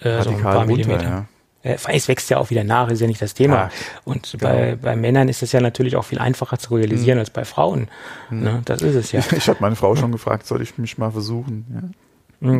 äh, 0.00 0.08
radikal 0.08 0.66
so 0.66 0.72
runter. 0.72 1.02
Ja. 1.02 1.24
Äh, 1.64 1.78
es 1.88 2.06
wächst 2.06 2.30
ja 2.30 2.38
auch 2.38 2.50
wieder 2.50 2.62
nach, 2.62 2.88
ist 2.90 3.00
ja 3.00 3.08
nicht 3.08 3.20
das 3.20 3.34
Thema. 3.34 3.54
Ja, 3.54 3.70
und 4.04 4.32
genau. 4.32 4.44
bei, 4.44 4.76
bei 4.76 4.94
Männern 4.94 5.28
ist 5.28 5.42
es 5.42 5.50
ja 5.50 5.60
natürlich 5.60 5.96
auch 5.96 6.04
viel 6.04 6.18
einfacher 6.18 6.58
zu 6.58 6.76
realisieren 6.76 7.16
hm. 7.16 7.20
als 7.20 7.30
bei 7.30 7.44
Frauen. 7.44 7.88
Hm. 8.28 8.42
Ne? 8.42 8.62
Das 8.64 8.82
ist 8.82 8.94
es 8.94 9.10
ja. 9.10 9.22
Ich 9.32 9.48
habe 9.48 9.58
meine 9.60 9.74
Frau 9.74 9.96
schon 9.96 10.12
gefragt, 10.12 10.46
soll 10.46 10.62
ich 10.62 10.78
mich 10.78 10.98
mal 10.98 11.10
versuchen? 11.10 11.94
Ja. 12.40 12.48
Hm. 12.48 12.58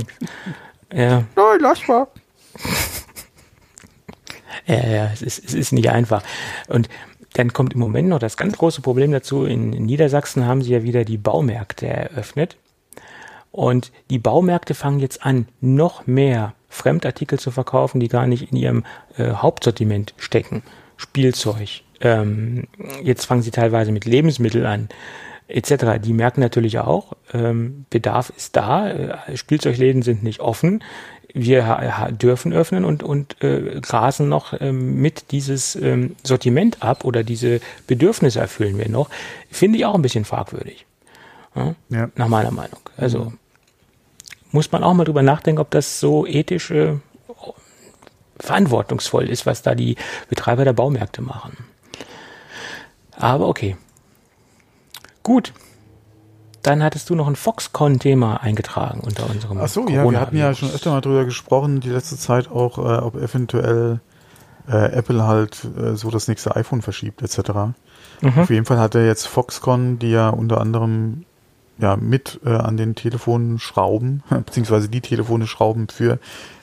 ja. 0.92 1.24
Nein, 1.36 1.58
lass 1.60 1.86
mal. 1.86 2.08
ja, 4.66 4.86
ja, 4.86 5.10
es 5.12 5.22
ist, 5.22 5.44
es 5.44 5.54
ist 5.54 5.72
nicht 5.72 5.90
einfach. 5.90 6.22
Und 6.68 6.88
dann 7.34 7.52
kommt 7.52 7.74
im 7.74 7.80
Moment 7.80 8.08
noch 8.08 8.20
das 8.20 8.36
ganz 8.36 8.56
große 8.56 8.80
Problem 8.80 9.12
dazu. 9.12 9.44
In, 9.44 9.72
in 9.72 9.84
Niedersachsen 9.84 10.46
haben 10.46 10.62
sie 10.62 10.72
ja 10.72 10.82
wieder 10.82 11.04
die 11.04 11.18
Baumärkte 11.18 11.86
eröffnet. 11.86 12.56
Und 13.50 13.92
die 14.10 14.18
Baumärkte 14.18 14.74
fangen 14.74 15.00
jetzt 15.00 15.24
an, 15.24 15.48
noch 15.60 16.06
mehr 16.06 16.54
Fremdartikel 16.74 17.38
zu 17.38 17.50
verkaufen, 17.50 18.00
die 18.00 18.08
gar 18.08 18.26
nicht 18.26 18.50
in 18.50 18.56
ihrem 18.56 18.84
äh, 19.16 19.30
Hauptsortiment 19.30 20.14
stecken. 20.16 20.62
Spielzeug. 20.96 21.82
Ähm, 22.00 22.64
jetzt 23.02 23.24
fangen 23.26 23.42
sie 23.42 23.50
teilweise 23.50 23.92
mit 23.92 24.04
Lebensmitteln 24.04 24.66
an 24.66 24.88
etc. 25.48 26.00
Die 26.02 26.12
merken 26.12 26.40
natürlich 26.40 26.78
auch, 26.78 27.12
ähm, 27.32 27.84
Bedarf 27.90 28.32
ist 28.36 28.56
da, 28.56 28.88
äh, 28.88 29.36
Spielzeugläden 29.36 30.02
sind 30.02 30.22
nicht 30.22 30.40
offen, 30.40 30.82
wir 31.36 32.06
dürfen 32.12 32.52
öffnen 32.52 32.84
und, 32.84 33.02
und 33.02 33.42
äh, 33.42 33.80
grasen 33.80 34.28
noch 34.28 34.54
ähm, 34.60 35.00
mit 35.00 35.32
dieses 35.32 35.74
ähm, 35.74 36.14
Sortiment 36.22 36.82
ab 36.82 37.04
oder 37.04 37.24
diese 37.24 37.60
Bedürfnisse 37.88 38.38
erfüllen 38.38 38.78
wir 38.78 38.88
noch, 38.88 39.10
finde 39.50 39.78
ich 39.78 39.84
auch 39.84 39.96
ein 39.96 40.02
bisschen 40.02 40.24
fragwürdig. 40.24 40.86
Ja? 41.56 41.74
Ja. 41.88 42.08
Nach 42.14 42.28
meiner 42.28 42.52
Meinung. 42.52 42.78
Also 42.96 43.24
mhm 43.24 43.38
muss 44.54 44.70
man 44.70 44.84
auch 44.84 44.94
mal 44.94 45.04
drüber 45.04 45.22
nachdenken, 45.22 45.60
ob 45.60 45.70
das 45.72 45.98
so 45.98 46.26
ethisch 46.26 46.70
äh, 46.70 46.94
verantwortungsvoll 48.38 49.28
ist, 49.28 49.46
was 49.46 49.62
da 49.62 49.74
die 49.74 49.96
Betreiber 50.28 50.64
der 50.64 50.72
Baumärkte 50.72 51.22
machen. 51.22 51.56
Aber 53.16 53.48
okay. 53.48 53.76
Gut. 55.24 55.52
Dann 56.62 56.84
hattest 56.84 57.10
du 57.10 57.16
noch 57.16 57.26
ein 57.26 57.34
Foxconn-Thema 57.34 58.42
eingetragen 58.42 59.00
unter 59.00 59.28
unserem. 59.28 59.58
Ach 59.58 59.68
so, 59.68 59.88
ja, 59.88 60.08
wir 60.08 60.20
hatten 60.20 60.36
ja 60.36 60.54
schon 60.54 60.70
öfter 60.70 60.92
mal 60.92 61.00
drüber 61.00 61.24
gesprochen, 61.24 61.80
die 61.80 61.90
letzte 61.90 62.16
Zeit 62.16 62.48
auch, 62.48 62.78
äh, 62.78 63.02
ob 63.02 63.16
eventuell 63.16 64.00
äh, 64.68 64.92
Apple 64.92 65.26
halt 65.26 65.66
äh, 65.76 65.96
so 65.96 66.10
das 66.10 66.28
nächste 66.28 66.54
iPhone 66.54 66.80
verschiebt, 66.80 67.22
etc. 67.22 67.38
Mhm. 68.20 68.38
Auf 68.38 68.50
jeden 68.50 68.64
Fall 68.64 68.78
hat 68.78 68.94
er 68.94 69.04
jetzt 69.04 69.26
Foxconn, 69.26 69.98
die 69.98 70.10
ja 70.10 70.30
unter 70.30 70.60
anderem 70.60 71.24
ja, 71.78 71.96
mit 71.96 72.40
äh, 72.44 72.50
an 72.50 72.76
den 72.76 72.94
Telefonen 72.94 73.58
schrauben, 73.58 74.22
beziehungsweise 74.30 74.88
die 74.88 75.00
Telefone 75.00 75.46
schrauben 75.46 75.88
für 75.88 76.18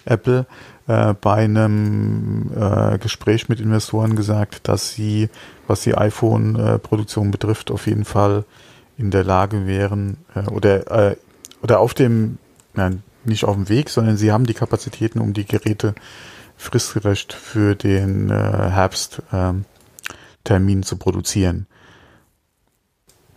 Apple, 0.06 0.46
äh, 0.88 1.14
bei 1.14 1.36
einem 1.36 2.52
äh, 2.56 2.98
Gespräch 2.98 3.50
mit 3.50 3.60
Investoren 3.60 4.16
gesagt, 4.16 4.68
dass 4.68 4.92
sie, 4.92 5.30
was 5.68 5.82
die 5.82 5.96
iPhone-Produktion 5.96 7.32
betrifft, 7.32 7.72
auf 7.72 7.88
jeden 7.88 8.06
Fall 8.06 8.46
in 8.98 9.12
der 9.12 9.24
Lage 9.24 9.68
wären 9.68 10.18
äh, 10.36 10.48
oder, 10.50 11.12
äh, 11.12 11.16
oder 11.62 11.80
auf 11.80 11.94
dem, 11.94 12.38
nein, 12.74 13.04
nicht 13.24 13.46
auf 13.46 13.56
dem 13.56 13.70
Weg, 13.70 13.90
sondern 13.90 14.18
sie 14.18 14.32
haben 14.32 14.46
die 14.46 14.54
Kapazitäten, 14.54 15.20
um 15.20 15.34
die 15.34 15.46
Geräte 15.46 15.94
fristgerecht 16.58 17.34
für 17.34 17.76
den 17.76 18.30
äh, 18.30 18.34
Herbsttermin 18.34 19.66
ähm, 20.54 20.84
zu 20.84 20.98
produzieren. 20.98 21.68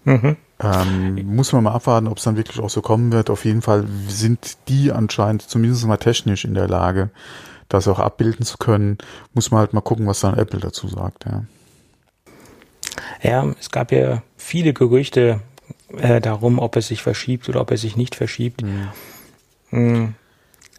Mhm. 0.05 0.37
Ähm, 0.61 1.35
muss 1.35 1.53
man 1.53 1.65
mal 1.65 1.73
abwarten, 1.73 2.07
ob 2.07 2.19
es 2.19 2.25
dann 2.25 2.37
wirklich 2.37 2.61
auch 2.61 2.71
so 2.71 2.81
kommen 2.81 3.13
wird. 3.13 3.29
Auf 3.29 3.45
jeden 3.45 3.63
Fall 3.63 3.87
sind 4.09 4.57
die 4.69 4.93
anscheinend 4.93 5.43
zumindest 5.43 5.85
mal 5.87 5.97
technisch 5.97 6.45
in 6.45 6.55
der 6.55 6.69
Lage, 6.69 7.11
das 7.69 7.89
auch 7.89 7.99
abbilden 7.99 8.47
zu 8.47 8.59
können. 8.59 8.99
Muss 9.33 9.51
man 9.51 9.61
halt 9.61 9.73
mal 9.73 9.81
gucken, 9.81 10.07
was 10.07 10.21
dann 10.21 10.39
Apple 10.39 10.61
dazu 10.61 10.87
sagt. 10.87 11.25
Ja, 11.27 11.45
ja 13.23 13.55
es 13.59 13.71
gab 13.71 13.91
ja 13.91 14.23
viele 14.37 14.73
Gerüchte 14.73 15.41
äh, 15.97 16.21
darum, 16.21 16.59
ob 16.61 16.77
es 16.77 16.89
sich 16.89 17.03
verschiebt 17.03 17.49
oder 17.49 17.61
ob 17.61 17.73
es 17.73 17.81
sich 17.81 17.97
nicht 17.97 18.15
verschiebt. 18.15 18.63
Mhm. 18.63 18.89
Mhm. 19.71 20.15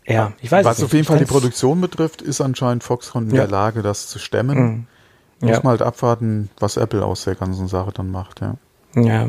Ja, 0.08 0.34
ich 0.42 0.52
weiß 0.52 0.66
Was 0.66 0.84
auf 0.84 0.94
jeden 0.94 1.06
Fall 1.06 1.18
die 1.18 1.26
Produktion 1.26 1.82
betrifft, 1.82 2.22
ist 2.22 2.40
anscheinend 2.40 2.84
Foxconn 2.84 3.30
in 3.30 3.36
ja. 3.36 3.42
der 3.42 3.52
Lage, 3.52 3.82
das 3.82 4.08
zu 4.08 4.20
stemmen. 4.20 4.58
Mhm. 4.58 4.88
Muss 5.42 5.58
ja. 5.58 5.64
man 5.64 5.72
halt 5.72 5.82
abwarten, 5.82 6.50
was 6.60 6.78
Apple 6.78 7.04
aus 7.04 7.26
der 7.26 7.36
ganzen 7.36 7.68
Sache 7.68 7.92
dann 7.92 8.10
macht, 8.10 8.40
ja. 8.40 8.56
Ja. 8.96 9.28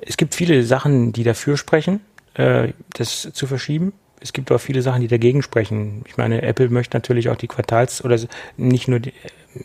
Es 0.00 0.16
gibt 0.16 0.34
viele 0.34 0.62
Sachen, 0.64 1.12
die 1.12 1.24
dafür 1.24 1.56
sprechen, 1.56 2.00
äh, 2.34 2.72
das 2.94 3.28
zu 3.32 3.46
verschieben. 3.46 3.92
Es 4.20 4.32
gibt 4.32 4.52
auch 4.52 4.58
viele 4.58 4.82
Sachen, 4.82 5.00
die 5.00 5.08
dagegen 5.08 5.42
sprechen. 5.42 6.02
Ich 6.06 6.16
meine, 6.16 6.42
Apple 6.42 6.68
möchte 6.68 6.96
natürlich 6.96 7.30
auch 7.30 7.36
die 7.36 7.48
Quartals- 7.48 8.04
oder 8.04 8.18
nicht 8.56 8.86
nur 8.86 9.00
die, 9.00 9.12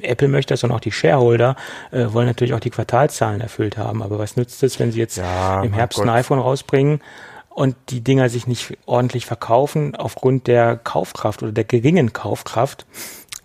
Apple 0.02 0.28
möchte 0.28 0.54
das, 0.54 0.62
sondern 0.62 0.78
auch 0.78 0.82
die 0.82 0.92
Shareholder 0.92 1.56
äh, 1.92 2.06
wollen 2.12 2.28
natürlich 2.28 2.54
auch 2.54 2.60
die 2.60 2.70
Quartalszahlen 2.70 3.42
erfüllt 3.42 3.78
haben. 3.78 4.02
Aber 4.02 4.18
was 4.18 4.36
nützt 4.36 4.64
es, 4.64 4.80
wenn 4.80 4.92
sie 4.92 5.00
jetzt 5.00 5.18
ja, 5.18 5.62
im 5.64 5.74
Herbst 5.74 6.00
Gott. 6.00 6.08
ein 6.08 6.14
iPhone 6.14 6.40
rausbringen 6.40 7.02
und 7.50 7.76
die 7.90 8.02
Dinger 8.02 8.30
sich 8.30 8.48
nicht 8.48 8.78
ordentlich 8.86 9.26
verkaufen 9.26 9.96
aufgrund 9.96 10.48
der 10.48 10.78
Kaufkraft 10.78 11.44
oder 11.44 11.52
der 11.52 11.66
geringen 11.66 12.14
Kaufkraft? 12.14 12.86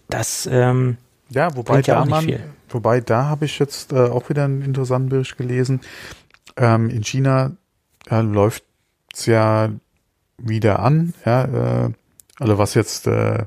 Das 0.08 0.48
ähm, 0.50 0.96
ja, 1.30 1.54
wobei 1.56 1.82
da 1.82 2.04
man, 2.04 2.26
wobei 2.68 3.00
da 3.00 3.26
habe 3.26 3.44
ich 3.44 3.58
jetzt 3.58 3.92
äh, 3.92 3.96
auch 3.96 4.28
wieder 4.28 4.44
einen 4.44 4.62
interessanten 4.62 5.08
Bericht 5.08 5.36
gelesen. 5.36 5.80
Ähm, 6.56 6.90
in 6.90 7.02
China 7.02 7.52
äh, 8.10 8.20
läuft 8.20 8.64
es 9.12 9.26
ja 9.26 9.70
wieder 10.38 10.80
an, 10.80 11.14
ja, 11.24 11.86
äh, 11.86 11.90
also 12.38 12.58
was 12.58 12.74
jetzt 12.74 13.06
äh, 13.06 13.44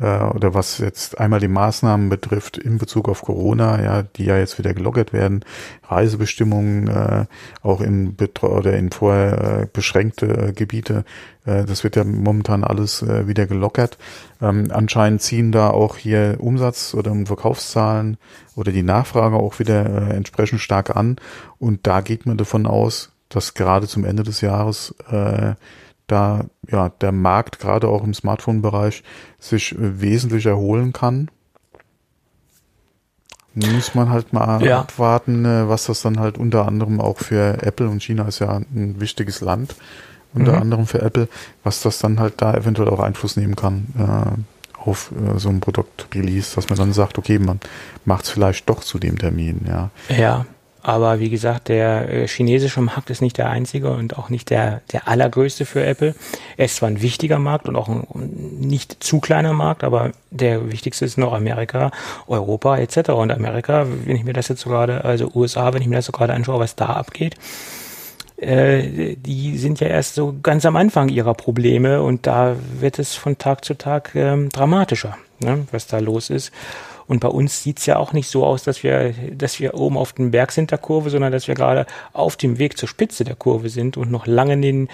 äh, 0.00 0.22
oder 0.22 0.54
was 0.54 0.78
jetzt 0.78 1.18
einmal 1.20 1.40
die 1.40 1.48
Maßnahmen 1.48 2.08
betrifft 2.08 2.58
in 2.58 2.78
Bezug 2.78 3.08
auf 3.08 3.22
Corona, 3.22 3.82
ja, 3.82 4.02
die 4.02 4.24
ja 4.24 4.38
jetzt 4.38 4.58
wieder 4.58 4.74
gelockert 4.74 5.12
werden, 5.12 5.44
Reisebestimmungen 5.84 6.88
äh, 6.88 7.26
auch 7.62 7.80
in 7.80 8.16
Betro 8.16 8.58
oder 8.58 8.76
in 8.76 8.90
vorher 8.90 9.62
äh, 9.62 9.66
beschränkte 9.72 10.26
äh, 10.26 10.52
Gebiete, 10.52 11.04
äh, 11.44 11.64
das 11.64 11.84
wird 11.84 11.96
ja 11.96 12.04
momentan 12.04 12.64
alles 12.64 13.02
äh, 13.02 13.28
wieder 13.28 13.46
gelockert. 13.46 13.98
Ähm, 14.42 14.68
anscheinend 14.70 15.22
ziehen 15.22 15.52
da 15.52 15.70
auch 15.70 15.96
hier 15.96 16.36
Umsatz 16.38 16.94
oder 16.94 17.14
Verkaufszahlen 17.26 18.16
oder 18.56 18.72
die 18.72 18.82
Nachfrage 18.82 19.36
auch 19.36 19.58
wieder 19.58 19.84
äh, 20.10 20.16
entsprechend 20.16 20.60
stark 20.60 20.94
an 20.96 21.16
und 21.58 21.86
da 21.86 22.00
geht 22.00 22.26
man 22.26 22.36
davon 22.36 22.66
aus, 22.66 23.12
dass 23.28 23.54
gerade 23.54 23.86
zum 23.86 24.04
Ende 24.04 24.22
des 24.22 24.40
Jahres 24.40 24.94
äh, 25.10 25.54
da 26.06 26.44
ja 26.68 26.88
der 26.88 27.12
Markt 27.12 27.58
gerade 27.58 27.88
auch 27.88 28.04
im 28.04 28.14
Smartphone-Bereich 28.14 29.02
sich 29.38 29.72
äh, 29.72 30.00
wesentlich 30.00 30.46
erholen 30.46 30.92
kann. 30.92 31.30
Muss 33.54 33.94
man 33.94 34.10
halt 34.10 34.32
mal 34.32 34.64
ja. 34.64 34.80
abwarten, 34.80 35.44
äh, 35.44 35.68
was 35.68 35.84
das 35.84 36.02
dann 36.02 36.18
halt 36.18 36.38
unter 36.38 36.66
anderem 36.66 37.00
auch 37.00 37.18
für 37.18 37.62
Apple 37.62 37.88
und 37.88 38.02
China 38.02 38.26
ist 38.26 38.40
ja 38.40 38.56
ein 38.56 39.00
wichtiges 39.00 39.40
Land, 39.40 39.76
unter 40.34 40.52
mhm. 40.52 40.62
anderem 40.62 40.86
für 40.86 41.00
Apple, 41.00 41.28
was 41.62 41.80
das 41.80 41.98
dann 42.00 42.18
halt 42.18 42.34
da 42.42 42.54
eventuell 42.54 42.88
auch 42.88 43.00
Einfluss 43.00 43.36
nehmen 43.36 43.54
kann 43.54 43.86
äh, 43.96 44.80
auf 44.80 45.12
äh, 45.12 45.38
so 45.38 45.48
ein 45.48 45.60
Produktrelease, 45.60 46.54
dass 46.54 46.68
man 46.68 46.78
dann 46.78 46.92
sagt, 46.92 47.16
okay, 47.16 47.38
man 47.38 47.60
macht 48.04 48.24
es 48.24 48.30
vielleicht 48.30 48.68
doch 48.68 48.80
zu 48.80 48.98
dem 48.98 49.18
Termin, 49.18 49.60
ja. 49.68 49.90
Ja, 50.08 50.46
aber 50.84 51.18
wie 51.18 51.30
gesagt, 51.30 51.68
der 51.68 52.10
äh, 52.10 52.28
chinesische 52.28 52.82
Markt 52.82 53.08
ist 53.08 53.22
nicht 53.22 53.38
der 53.38 53.48
einzige 53.48 53.90
und 53.90 54.18
auch 54.18 54.28
nicht 54.28 54.50
der, 54.50 54.82
der 54.92 55.08
allergrößte 55.08 55.64
für 55.64 55.82
Apple. 55.82 56.14
Er 56.58 56.66
ist 56.66 56.76
zwar 56.76 56.90
ein 56.90 57.00
wichtiger 57.00 57.38
Markt 57.38 57.68
und 57.68 57.74
auch 57.74 57.88
ein 57.88 58.06
nicht 58.60 59.02
zu 59.02 59.18
kleiner 59.18 59.54
Markt, 59.54 59.82
aber 59.82 60.12
der 60.30 60.70
wichtigste 60.70 61.06
ist 61.06 61.16
noch 61.16 61.32
Amerika, 61.32 61.90
Europa 62.26 62.76
etc. 62.76 63.08
Und 63.12 63.32
Amerika, 63.32 63.86
wenn 64.04 64.14
ich 64.14 64.24
mir 64.24 64.34
das 64.34 64.48
jetzt 64.48 64.60
so 64.60 64.68
gerade, 64.68 65.06
also 65.06 65.30
USA, 65.34 65.72
wenn 65.72 65.80
ich 65.80 65.88
mir 65.88 65.96
das 65.96 66.04
so 66.04 66.12
gerade 66.12 66.34
anschaue, 66.34 66.60
was 66.60 66.76
da 66.76 66.86
abgeht, 66.86 67.36
äh, 68.36 69.16
die 69.16 69.56
sind 69.56 69.80
ja 69.80 69.86
erst 69.86 70.16
so 70.16 70.34
ganz 70.42 70.66
am 70.66 70.76
Anfang 70.76 71.08
ihrer 71.08 71.32
Probleme 71.32 72.02
und 72.02 72.26
da 72.26 72.56
wird 72.78 72.98
es 72.98 73.14
von 73.14 73.38
Tag 73.38 73.64
zu 73.64 73.72
Tag 73.72 74.14
ähm, 74.14 74.50
dramatischer, 74.50 75.16
ne, 75.40 75.66
was 75.72 75.86
da 75.86 75.98
los 75.98 76.28
ist. 76.28 76.52
Und 77.06 77.20
bei 77.20 77.28
uns 77.28 77.62
sieht's 77.62 77.86
ja 77.86 77.96
auch 77.96 78.12
nicht 78.12 78.28
so 78.28 78.44
aus, 78.44 78.62
dass 78.62 78.82
wir, 78.82 79.12
dass 79.32 79.60
wir 79.60 79.74
oben 79.74 79.96
auf 79.96 80.12
dem 80.12 80.30
Berg 80.30 80.52
sind 80.52 80.70
der 80.70 80.78
Kurve, 80.78 81.10
sondern 81.10 81.32
dass 81.32 81.48
wir 81.48 81.54
gerade 81.54 81.86
auf 82.12 82.36
dem 82.36 82.58
Weg 82.58 82.78
zur 82.78 82.88
Spitze 82.88 83.24
der 83.24 83.36
Kurve 83.36 83.68
sind 83.68 83.96
und 83.96 84.10
noch 84.10 84.26
lange 84.26 84.58
den 84.58 84.88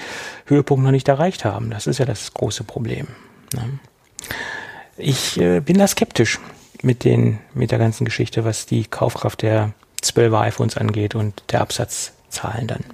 Höhepunkt 0.46 0.84
noch 0.84 0.90
nicht 0.90 1.08
erreicht 1.08 1.44
haben. 1.44 1.70
Das 1.70 1.86
ist 1.86 1.98
ja 1.98 2.04
das 2.04 2.34
große 2.34 2.64
Problem. 2.64 3.06
Ne? 3.54 3.78
Ich 4.96 5.40
äh, 5.40 5.60
bin 5.60 5.78
da 5.78 5.86
skeptisch 5.86 6.38
mit 6.82 7.04
den, 7.04 7.38
mit 7.54 7.70
der 7.70 7.78
ganzen 7.78 8.04
Geschichte, 8.04 8.44
was 8.44 8.66
die 8.66 8.84
Kaufkraft 8.84 9.42
der 9.42 9.72
12er 10.02 10.40
iPhones 10.40 10.76
angeht 10.76 11.14
und 11.14 11.42
der 11.50 11.60
Absatzzahlen 11.60 12.66
dann. 12.66 12.84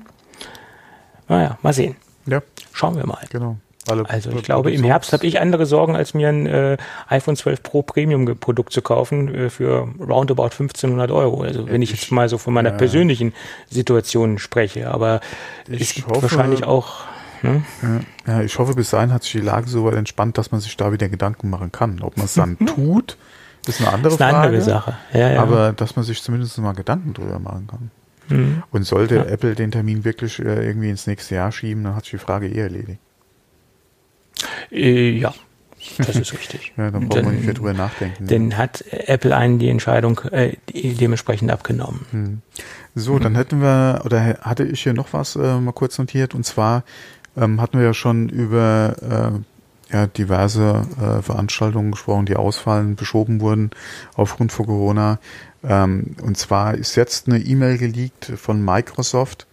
Naja, 1.29 1.59
mal 1.63 1.73
sehen. 1.73 1.97
Ja. 2.27 2.43
Schauen 2.73 2.97
wir 2.97 3.07
mal. 3.07 3.25
Genau. 3.31 3.59
Alle 3.89 4.09
also 4.09 4.31
ich 4.31 4.43
glaube, 4.43 4.73
im 4.73 4.85
Herbst 4.85 5.13
habe 5.13 5.27
ich 5.27 5.41
andere 5.41 5.67
Sorgen, 5.67 5.95
als 5.95 6.15
mir 6.15 6.29
ein 6.29 6.47
äh, 6.47 6.77
iPhone 7.09 7.37
12 7.37 7.63
Pro 7.63 7.83
Premium 7.83 8.27
Produkt 8.39 8.73
zu 8.73 8.83
kaufen 8.83 9.33
äh, 9.35 9.51
für 9.51 9.89
roundabout 10.01 10.45
1500 10.45 11.11
Euro. 11.11 11.43
Also 11.43 11.69
wenn 11.69 11.83
ich, 11.83 11.93
ich 11.93 12.03
jetzt 12.03 12.13
mal 12.13 12.29
so 12.29 12.39
von 12.39 12.53
meiner 12.53 12.71
ja. 12.71 12.77
persönlichen 12.77 13.33
Situation 13.71 14.39
spreche, 14.39 14.91
aber 14.91 15.21
ich 15.69 15.81
es 15.83 15.95
gibt 15.95 16.09
hoffe, 16.09 16.23
wahrscheinlich 16.23 16.65
auch. 16.65 17.05
Ne? 17.43 17.63
Ja, 18.27 18.43
ich 18.43 18.59
hoffe, 18.59 18.75
bis 18.75 18.91
dahin 18.91 19.13
hat 19.13 19.23
sich 19.23 19.33
die 19.33 19.41
Lage 19.41 19.69
so 19.69 19.85
weit 19.85 19.95
entspannt, 19.95 20.39
dass 20.39 20.51
man 20.51 20.61
sich 20.61 20.77
da 20.77 20.93
wieder 20.93 21.09
Gedanken 21.09 21.51
machen 21.51 21.71
kann. 21.71 22.01
Ob 22.03 22.17
man 22.17 22.27
es 22.27 22.35
dann 22.35 22.59
tut, 22.67 23.17
ist 23.67 23.81
eine 23.81 23.93
andere 23.93 24.15
ist 24.15 24.21
eine 24.21 24.33
Frage. 24.33 24.47
Andere 24.47 24.63
Sache. 24.63 24.97
Ja. 25.13 25.41
Aber 25.41 25.73
dass 25.73 25.97
man 25.97 26.05
sich 26.05 26.23
zumindest 26.23 26.59
mal 26.59 26.73
Gedanken 26.73 27.15
drüber 27.15 27.39
machen 27.39 27.67
kann. 27.69 27.91
Mhm. 28.29 28.63
Und 28.71 28.85
sollte. 28.85 29.27
Apple 29.27 29.55
den 29.55 29.71
Termin 29.71 30.05
wirklich 30.05 30.39
äh, 30.41 30.67
irgendwie 30.67 30.91
ins 30.91 31.07
nächste 31.07 31.37
Jahr 31.37 31.53
schieben, 31.53 31.85
dann 31.85 31.95
hat 31.95 32.05
sich 32.05 32.13
die 32.13 32.19
Frage 32.19 32.49
eh 32.49 32.59
erledigt. 32.59 32.99
Äh, 34.71 35.11
ja, 35.11 35.35
das 35.99 36.17
ist 36.17 36.33
richtig. 36.39 36.73
ja, 36.77 36.91
dann 36.91 37.09
braucht 37.09 37.25
man 37.25 37.35
nicht 37.35 37.45
mehr 37.45 37.55
drüber 37.55 37.73
nachdenken. 37.73 38.27
Dann 38.27 38.51
ja. 38.51 38.57
hat 38.59 38.85
Apple 38.91 39.37
einen 39.37 39.59
die 39.59 39.69
Entscheidung 39.69 40.21
äh, 40.31 40.57
dementsprechend 40.73 41.51
abgenommen. 41.51 42.07
Hm. 42.11 42.43
So, 42.95 43.19
dann 43.19 43.35
hätten 43.35 43.61
wir, 43.61 44.03
oder 44.05 44.39
hatte 44.41 44.65
ich 44.65 44.83
hier 44.83 44.95
noch 44.95 45.13
was 45.13 45.37
äh, 45.37 45.61
mal 45.61 45.73
kurz 45.73 45.99
notiert, 45.99 46.35
und 46.35 46.45
zwar 46.45 46.83
ähm, 47.37 47.61
hatten 47.61 47.79
wir 47.79 47.85
ja 47.85 47.95
schon 47.95 48.29
über 48.29 49.35
äh, 49.91 49.95
ja, 49.95 50.07
diverse 50.07 50.87
äh, 51.01 51.23
Veranstaltungen 51.23 51.93
gesprochen, 51.93 52.27
die 52.27 52.37
ausfallen, 52.37 52.97
beschoben 52.97 53.41
wurden 53.41 53.71
aufgrund 54.15 54.53
von 54.53 54.67
Corona. 54.67 55.19
Ähm, 55.63 56.17
und 56.23 56.37
zwar 56.37 56.75
ist 56.75 56.97
jetzt 56.97 57.29
eine 57.29 57.39
E-Mail 57.39 57.79
geleakt 57.79 58.33
von 58.37 58.65
Microsoft, 58.65 59.47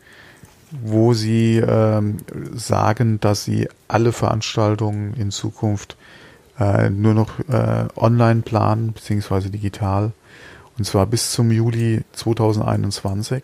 wo 0.82 1.14
sie 1.14 1.58
ähm, 1.58 2.18
sagen, 2.54 3.20
dass 3.20 3.44
sie 3.44 3.68
alle 3.88 4.12
Veranstaltungen 4.12 5.14
in 5.14 5.32
Zukunft 5.32 5.98
äh, 6.60 6.90
nur 6.90 7.14
noch 7.14 7.40
äh, 7.48 7.86
online 7.96 8.42
planen, 8.42 8.94
beziehungsweise 8.94 9.50
digital. 9.50 10.12
Und 10.78 10.86
zwar 10.86 11.06
bis 11.06 11.32
zum 11.32 11.52
Juli 11.52 12.04
2021, 12.14 13.44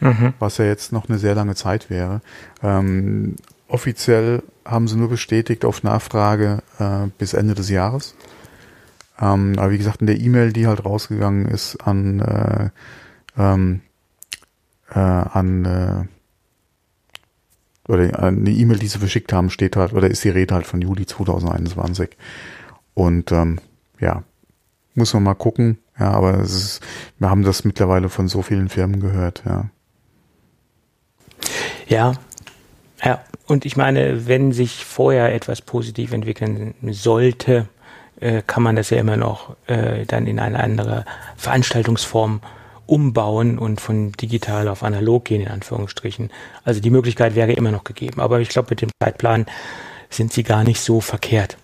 mhm. 0.00 0.34
was 0.38 0.58
ja 0.58 0.66
jetzt 0.66 0.92
noch 0.92 1.08
eine 1.08 1.18
sehr 1.18 1.34
lange 1.34 1.54
Zeit 1.54 1.88
wäre. 1.88 2.20
Ähm, 2.62 3.36
offiziell 3.68 4.42
haben 4.64 4.88
sie 4.88 4.96
nur 4.96 5.08
bestätigt 5.08 5.64
auf 5.64 5.82
Nachfrage 5.82 6.58
äh, 6.78 7.08
bis 7.18 7.32
Ende 7.32 7.54
des 7.54 7.70
Jahres. 7.70 8.14
Ähm, 9.18 9.54
aber 9.58 9.70
wie 9.70 9.78
gesagt, 9.78 10.02
in 10.02 10.06
der 10.06 10.20
E-Mail, 10.20 10.52
die 10.52 10.66
halt 10.66 10.84
rausgegangen 10.84 11.46
ist 11.46 11.76
an 11.76 12.20
äh, 12.20 12.68
ähm, 13.38 13.80
äh, 14.90 14.98
an 14.98 15.64
äh, 15.64 16.15
oder 17.88 18.22
eine 18.22 18.50
E-Mail, 18.50 18.78
die 18.78 18.88
sie 18.88 18.98
verschickt 18.98 19.32
haben, 19.32 19.50
steht 19.50 19.76
halt, 19.76 19.92
oder 19.92 20.08
ist 20.10 20.24
die 20.24 20.30
Rede 20.30 20.54
halt 20.54 20.66
von 20.66 20.80
Juli 20.80 21.06
2021. 21.06 22.10
Und 22.94 23.32
ähm, 23.32 23.58
ja, 24.00 24.22
muss 24.94 25.14
man 25.14 25.22
mal 25.22 25.34
gucken. 25.34 25.78
Ja, 25.98 26.10
aber 26.10 26.40
es 26.40 26.54
ist, 26.54 26.80
wir 27.18 27.30
haben 27.30 27.42
das 27.42 27.64
mittlerweile 27.64 28.08
von 28.08 28.28
so 28.28 28.42
vielen 28.42 28.68
Firmen 28.68 29.00
gehört, 29.00 29.42
ja. 29.46 29.66
Ja, 31.86 32.14
ja. 33.02 33.20
Und 33.46 33.64
ich 33.64 33.76
meine, 33.76 34.26
wenn 34.26 34.52
sich 34.52 34.84
vorher 34.84 35.32
etwas 35.32 35.62
positiv 35.62 36.12
entwickeln 36.12 36.74
sollte, 36.82 37.68
äh, 38.18 38.42
kann 38.44 38.62
man 38.62 38.76
das 38.76 38.90
ja 38.90 38.98
immer 38.98 39.16
noch 39.16 39.56
äh, 39.66 40.04
dann 40.06 40.26
in 40.26 40.40
eine 40.40 40.58
andere 40.62 41.04
Veranstaltungsform 41.36 42.40
umbauen 42.86 43.58
und 43.58 43.80
von 43.80 44.12
digital 44.12 44.68
auf 44.68 44.82
analog 44.82 45.24
gehen, 45.24 45.42
in 45.42 45.48
Anführungsstrichen. 45.48 46.30
Also 46.64 46.80
die 46.80 46.90
Möglichkeit 46.90 47.34
wäre 47.34 47.52
immer 47.52 47.70
noch 47.72 47.84
gegeben. 47.84 48.20
Aber 48.20 48.40
ich 48.40 48.48
glaube, 48.48 48.68
mit 48.70 48.82
dem 48.82 48.90
Zeitplan 49.02 49.46
sind 50.10 50.32
sie 50.32 50.42
gar 50.42 50.64
nicht 50.64 50.80
so 50.80 51.00
verkehrt 51.00 51.56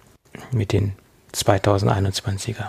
mit 0.51 0.73
den 0.73 0.93
2021er. 1.35 2.69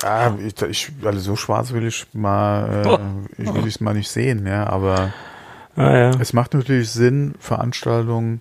Ja, 0.00 0.36
ich, 0.38 0.62
ich, 0.62 0.92
also 1.04 1.20
so 1.20 1.36
schwarz 1.36 1.72
will 1.72 1.86
ich 1.86 2.06
mal, 2.14 2.84
äh, 2.84 2.88
oh. 2.88 2.98
ich 3.36 3.52
will 3.52 3.66
es 3.66 3.80
mal 3.80 3.94
nicht 3.94 4.10
sehen, 4.10 4.46
ja, 4.46 4.66
aber 4.66 5.12
ah, 5.76 5.96
ja. 5.96 6.10
es 6.18 6.32
macht 6.32 6.54
natürlich 6.54 6.90
Sinn, 6.90 7.34
Veranstaltungen, 7.38 8.40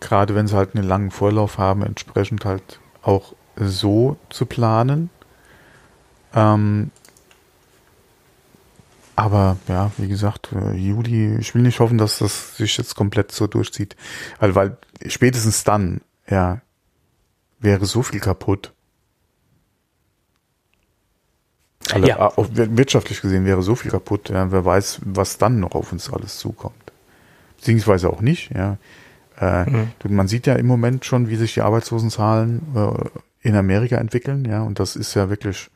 gerade 0.00 0.34
wenn 0.34 0.46
sie 0.46 0.54
halt 0.54 0.74
einen 0.74 0.86
langen 0.86 1.10
Vorlauf 1.10 1.56
haben, 1.56 1.82
entsprechend 1.82 2.44
halt 2.44 2.80
auch 3.00 3.32
so 3.56 4.18
zu 4.28 4.44
planen, 4.44 5.08
ähm, 6.34 6.90
aber 9.16 9.56
ja, 9.66 9.90
wie 9.96 10.08
gesagt, 10.08 10.50
äh, 10.52 10.74
Juli, 10.74 11.36
ich 11.38 11.54
will 11.54 11.62
nicht 11.62 11.80
hoffen, 11.80 11.96
dass 11.96 12.18
das 12.18 12.58
sich 12.58 12.76
jetzt 12.76 12.94
komplett 12.94 13.32
so 13.32 13.46
durchzieht. 13.46 13.96
Weil, 14.38 14.54
weil 14.54 14.76
spätestens 15.06 15.64
dann, 15.64 16.02
ja, 16.28 16.60
wäre 17.58 17.86
so 17.86 18.02
viel 18.02 18.20
kaputt. 18.20 18.72
Alle, 21.92 22.08
ja. 22.08 22.20
auch 22.20 22.48
wirtschaftlich 22.50 23.22
gesehen 23.22 23.46
wäre 23.46 23.62
so 23.62 23.74
viel 23.74 23.90
kaputt, 23.90 24.28
ja, 24.28 24.50
wer 24.52 24.64
weiß, 24.64 25.00
was 25.04 25.38
dann 25.38 25.60
noch 25.60 25.74
auf 25.74 25.92
uns 25.92 26.12
alles 26.12 26.38
zukommt. 26.38 26.92
Beziehungsweise 27.56 28.10
auch 28.10 28.20
nicht, 28.20 28.54
ja. 28.54 28.76
Äh, 29.40 29.70
mhm. 29.70 29.88
Man 30.08 30.28
sieht 30.28 30.46
ja 30.46 30.54
im 30.56 30.66
Moment 30.66 31.04
schon, 31.04 31.28
wie 31.28 31.36
sich 31.36 31.54
die 31.54 31.60
Arbeitslosenzahlen 31.62 32.60
äh, 32.74 33.48
in 33.48 33.54
Amerika 33.54 33.96
entwickeln, 33.96 34.44
ja, 34.44 34.62
und 34.62 34.78
das 34.80 34.96
ist 34.96 35.14
ja 35.14 35.30
wirklich 35.30 35.70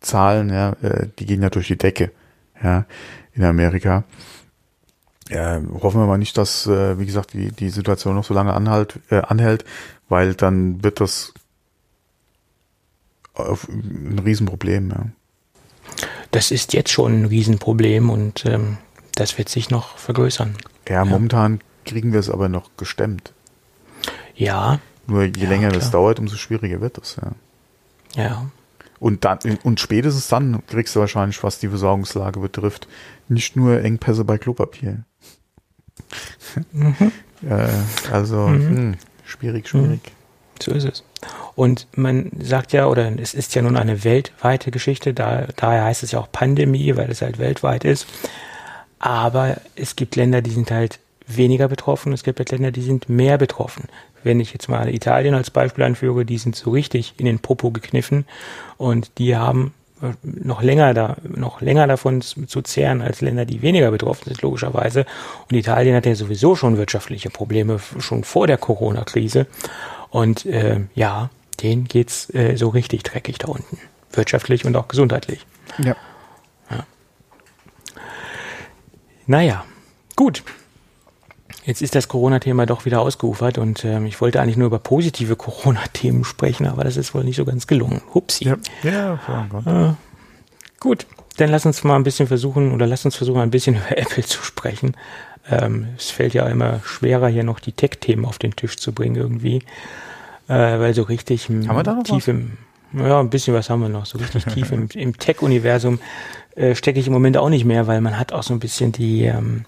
Zahlen, 0.00 0.50
ja, 0.50 0.72
äh, 0.82 1.08
die 1.18 1.26
gehen 1.26 1.42
ja 1.42 1.50
durch 1.50 1.66
die 1.66 1.76
Decke, 1.76 2.10
ja, 2.62 2.86
in 3.34 3.44
Amerika. 3.44 4.04
Ja, 5.28 5.60
hoffen 5.82 6.00
wir 6.00 6.06
mal 6.06 6.18
nicht, 6.18 6.38
dass, 6.38 6.66
äh, 6.66 6.98
wie 6.98 7.06
gesagt, 7.06 7.34
die, 7.34 7.52
die 7.52 7.68
Situation 7.68 8.14
noch 8.14 8.24
so 8.24 8.32
lange 8.32 8.54
anhalt, 8.54 8.98
äh, 9.10 9.20
anhält, 9.20 9.64
weil 10.08 10.34
dann 10.34 10.82
wird 10.82 11.00
das 11.00 11.34
auf 13.34 13.68
ein 13.68 14.20
Riesenproblem, 14.24 14.90
ja. 14.90 15.06
Das 16.30 16.50
ist 16.50 16.72
jetzt 16.74 16.90
schon 16.90 17.22
ein 17.22 17.24
Riesenproblem 17.26 18.10
und 18.10 18.44
ähm, 18.44 18.78
das 19.14 19.38
wird 19.38 19.48
sich 19.48 19.70
noch 19.70 19.96
vergrößern. 19.98 20.54
Ja, 20.88 20.96
ja, 20.96 21.04
momentan 21.04 21.60
kriegen 21.84 22.12
wir 22.12 22.20
es 22.20 22.30
aber 22.30 22.48
noch 22.48 22.70
gestemmt. 22.76 23.32
Ja. 24.34 24.80
Nur 25.06 25.24
je 25.24 25.44
ja, 25.44 25.48
länger 25.48 25.68
klar. 25.68 25.80
das 25.80 25.90
dauert, 25.90 26.18
umso 26.18 26.36
schwieriger 26.36 26.80
wird 26.80 26.98
das, 26.98 27.16
ja. 27.16 27.32
Ja. 28.22 28.50
Und 29.00 29.24
dann, 29.24 29.38
und 29.62 29.80
spätestens 29.80 30.28
dann 30.28 30.64
kriegst 30.66 30.96
du 30.96 31.00
wahrscheinlich, 31.00 31.42
was 31.42 31.58
die 31.58 31.68
Versorgungslage 31.68 32.40
betrifft, 32.40 32.88
nicht 33.28 33.56
nur 33.56 33.80
Engpässe 33.82 34.24
bei 34.24 34.38
Klopapier. 34.38 35.04
Mhm. 36.72 37.12
äh, 37.48 37.68
also, 38.12 38.48
mhm. 38.48 38.58
mh, 38.58 38.76
hm, 38.76 38.94
schwierig, 39.24 39.68
schwierig. 39.68 40.00
Mhm. 40.04 40.18
So 40.60 40.72
ist 40.72 40.84
es. 40.84 41.04
Und 41.54 41.86
man 41.94 42.30
sagt 42.40 42.72
ja, 42.72 42.86
oder 42.86 43.12
es 43.20 43.34
ist 43.34 43.54
ja 43.54 43.62
nun 43.62 43.76
eine 43.76 44.04
weltweite 44.04 44.70
Geschichte, 44.70 45.14
da, 45.14 45.46
daher 45.56 45.84
heißt 45.84 46.02
es 46.02 46.12
ja 46.12 46.18
auch 46.18 46.30
Pandemie, 46.30 46.96
weil 46.96 47.10
es 47.10 47.22
halt 47.22 47.38
weltweit 47.38 47.84
ist. 47.84 48.06
Aber 48.98 49.60
es 49.76 49.94
gibt 49.94 50.16
Länder, 50.16 50.42
die 50.42 50.50
sind 50.50 50.70
halt 50.70 50.98
weniger 51.28 51.68
betroffen, 51.68 52.12
es 52.12 52.22
gibt 52.22 52.50
Länder, 52.50 52.70
die 52.70 52.82
sind 52.82 53.08
mehr 53.08 53.38
betroffen 53.38 53.88
wenn 54.22 54.40
ich 54.40 54.52
jetzt 54.52 54.68
mal 54.68 54.92
Italien 54.92 55.34
als 55.34 55.50
Beispiel 55.50 55.84
anführe, 55.84 56.24
die 56.24 56.38
sind 56.38 56.56
so 56.56 56.70
richtig 56.70 57.14
in 57.18 57.26
den 57.26 57.38
Popo 57.38 57.70
gekniffen 57.70 58.26
und 58.76 59.18
die 59.18 59.36
haben 59.36 59.72
äh, 60.02 60.12
noch 60.22 60.62
länger 60.62 60.94
da, 60.94 61.16
noch 61.22 61.60
länger 61.60 61.86
davon 61.86 62.20
zu 62.20 62.62
zehren 62.62 63.02
als 63.02 63.20
Länder, 63.20 63.44
die 63.44 63.62
weniger 63.62 63.90
betroffen 63.90 64.26
sind, 64.26 64.42
logischerweise. 64.42 65.06
Und 65.50 65.56
Italien 65.56 65.96
hat 65.96 66.06
ja 66.06 66.14
sowieso 66.14 66.56
schon 66.56 66.76
wirtschaftliche 66.76 67.30
Probleme, 67.30 67.80
schon 67.98 68.24
vor 68.24 68.46
der 68.46 68.58
Corona-Krise. 68.58 69.46
Und 70.10 70.46
äh, 70.46 70.80
ja, 70.94 71.30
denen 71.62 71.84
geht's 71.84 72.32
äh, 72.34 72.56
so 72.56 72.68
richtig 72.68 73.02
dreckig 73.02 73.38
da 73.38 73.48
unten. 73.48 73.78
Wirtschaftlich 74.12 74.64
und 74.64 74.76
auch 74.76 74.88
gesundheitlich. 74.88 75.44
Ja. 75.78 75.96
ja. 76.70 76.86
Naja, 79.26 79.64
gut. 80.16 80.42
Jetzt 81.68 81.82
ist 81.82 81.94
das 81.94 82.08
Corona-Thema 82.08 82.64
doch 82.64 82.86
wieder 82.86 83.02
ausgeufert 83.02 83.58
und 83.58 83.84
ähm, 83.84 84.06
ich 84.06 84.22
wollte 84.22 84.40
eigentlich 84.40 84.56
nur 84.56 84.68
über 84.68 84.78
positive 84.78 85.36
Corona-Themen 85.36 86.24
sprechen, 86.24 86.66
aber 86.66 86.82
das 86.82 86.96
ist 86.96 87.14
wohl 87.14 87.24
nicht 87.24 87.36
so 87.36 87.44
ganz 87.44 87.66
gelungen. 87.66 88.00
Hupsi. 88.14 88.46
Ja, 88.46 88.56
ja 88.82 89.20
äh, 89.66 89.92
gut, 90.80 91.06
dann 91.36 91.50
lass 91.50 91.66
uns 91.66 91.84
mal 91.84 91.96
ein 91.96 92.04
bisschen 92.04 92.26
versuchen 92.26 92.72
oder 92.72 92.86
lass 92.86 93.04
uns 93.04 93.16
versuchen, 93.16 93.42
ein 93.42 93.50
bisschen 93.50 93.76
über 93.76 93.98
Apple 93.98 94.24
zu 94.24 94.42
sprechen. 94.42 94.96
Ähm, 95.50 95.88
es 95.98 96.08
fällt 96.08 96.32
ja 96.32 96.46
immer 96.46 96.80
schwerer, 96.86 97.28
hier 97.28 97.44
noch 97.44 97.60
die 97.60 97.72
Tech-Themen 97.72 98.24
auf 98.24 98.38
den 98.38 98.56
Tisch 98.56 98.78
zu 98.78 98.92
bringen 98.92 99.16
irgendwie, 99.16 99.56
äh, 100.48 100.54
weil 100.54 100.94
so 100.94 101.02
richtig 101.02 101.50
haben 101.50 101.66
wir 101.66 101.82
da 101.82 101.92
noch 101.92 102.04
tief 102.04 102.28
was? 102.28 102.28
im 102.28 102.56
ja, 102.94 103.20
ein 103.20 103.28
bisschen 103.28 103.52
was 103.52 103.68
haben 103.68 103.82
wir 103.82 103.90
noch. 103.90 104.06
So 104.06 104.16
richtig 104.16 104.44
tief 104.54 104.72
im, 104.72 104.88
im 104.94 105.18
Tech-Universum 105.18 105.98
äh, 106.56 106.74
stecke 106.74 106.98
ich 106.98 107.08
im 107.08 107.12
Moment 107.12 107.36
auch 107.36 107.50
nicht 107.50 107.66
mehr, 107.66 107.86
weil 107.86 108.00
man 108.00 108.18
hat 108.18 108.32
auch 108.32 108.42
so 108.42 108.54
ein 108.54 108.58
bisschen 108.58 108.90
die, 108.90 109.24
ähm, 109.24 109.66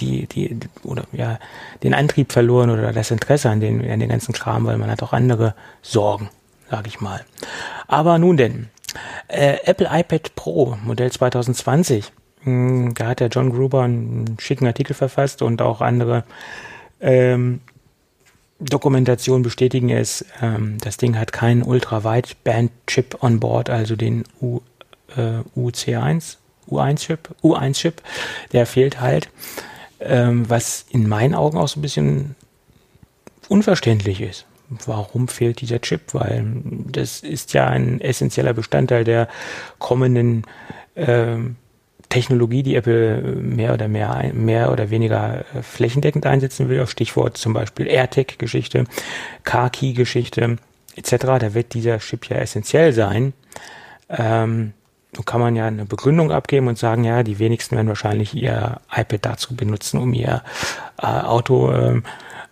die, 0.00 0.26
die, 0.26 0.58
oder 0.84 1.04
ja, 1.12 1.38
den 1.82 1.94
Antrieb 1.94 2.32
verloren 2.32 2.70
oder 2.70 2.92
das 2.92 3.10
Interesse 3.10 3.50
an 3.50 3.60
den, 3.60 3.88
an 3.90 4.00
den 4.00 4.08
ganzen 4.08 4.32
Kram, 4.32 4.66
weil 4.66 4.78
man 4.78 4.90
hat 4.90 5.02
auch 5.02 5.12
andere 5.12 5.54
Sorgen, 5.82 6.30
sag 6.70 6.86
ich 6.86 7.00
mal. 7.00 7.24
Aber 7.86 8.18
nun 8.18 8.36
denn, 8.36 8.68
äh, 9.28 9.58
Apple 9.64 9.88
iPad 9.90 10.34
Pro 10.34 10.76
Modell 10.84 11.10
2020, 11.10 12.12
mh, 12.42 12.44
hm, 12.44 12.94
da 12.94 13.08
hat 13.08 13.20
der 13.20 13.28
John 13.28 13.50
Gruber 13.50 13.82
einen 13.82 14.36
schicken 14.38 14.66
Artikel 14.66 14.94
verfasst 14.94 15.42
und 15.42 15.62
auch 15.62 15.80
andere 15.80 16.24
ähm, 17.00 17.60
Dokumentationen 18.60 19.42
bestätigen 19.42 19.90
es, 19.90 20.24
ähm, 20.42 20.78
das 20.80 20.96
Ding 20.96 21.16
hat 21.16 21.32
keinen 21.32 21.62
Ultra-Wideband-Chip 21.62 23.22
on 23.22 23.38
board, 23.38 23.70
also 23.70 23.94
den 23.94 24.24
U, 24.40 24.60
äh, 25.16 25.42
UC1, 25.56 26.38
U1-Chip, 26.68 27.28
U1-Chip, 27.42 28.02
der 28.52 28.66
fehlt 28.66 29.00
halt. 29.00 29.28
Ähm, 30.00 30.48
was 30.48 30.86
in 30.90 31.08
meinen 31.08 31.34
Augen 31.34 31.58
auch 31.58 31.68
so 31.68 31.78
ein 31.78 31.82
bisschen 31.82 32.34
unverständlich 33.48 34.20
ist. 34.20 34.46
Warum 34.86 35.28
fehlt 35.28 35.60
dieser 35.60 35.80
Chip? 35.80 36.12
Weil 36.12 36.44
das 36.92 37.20
ist 37.20 37.54
ja 37.54 37.66
ein 37.66 38.00
essentieller 38.00 38.52
Bestandteil 38.52 39.04
der 39.04 39.28
kommenden 39.78 40.44
ähm, 40.94 41.56
Technologie, 42.08 42.62
die 42.62 42.74
Apple 42.74 43.20
mehr 43.22 43.74
oder 43.74 43.88
mehr, 43.88 44.30
mehr 44.34 44.72
oder 44.72 44.90
weniger 44.90 45.44
äh, 45.54 45.62
flächendeckend 45.62 46.26
einsetzen 46.26 46.68
will, 46.68 46.80
auf 46.80 46.90
Stichwort 46.90 47.36
zum 47.36 47.52
Beispiel 47.52 47.86
AirTag-Geschichte, 47.86 48.84
Car-Key-Geschichte 49.44 50.56
etc. 50.96 51.16
Da 51.38 51.54
wird 51.54 51.74
dieser 51.74 51.98
Chip 51.98 52.28
ja 52.28 52.36
essentiell 52.36 52.92
sein. 52.92 53.32
Ähm, 54.10 54.72
so 55.16 55.22
kann 55.22 55.40
man 55.40 55.56
ja 55.56 55.66
eine 55.66 55.84
Begründung 55.84 56.30
abgeben 56.30 56.68
und 56.68 56.78
sagen, 56.78 57.04
ja, 57.04 57.22
die 57.22 57.38
wenigsten 57.38 57.76
werden 57.76 57.88
wahrscheinlich 57.88 58.34
ihr 58.34 58.80
iPad 58.94 59.24
dazu 59.24 59.56
benutzen, 59.56 59.98
um 60.00 60.12
ihr 60.12 60.42
äh, 61.00 61.06
Auto 61.06 61.70
äh, 61.70 62.02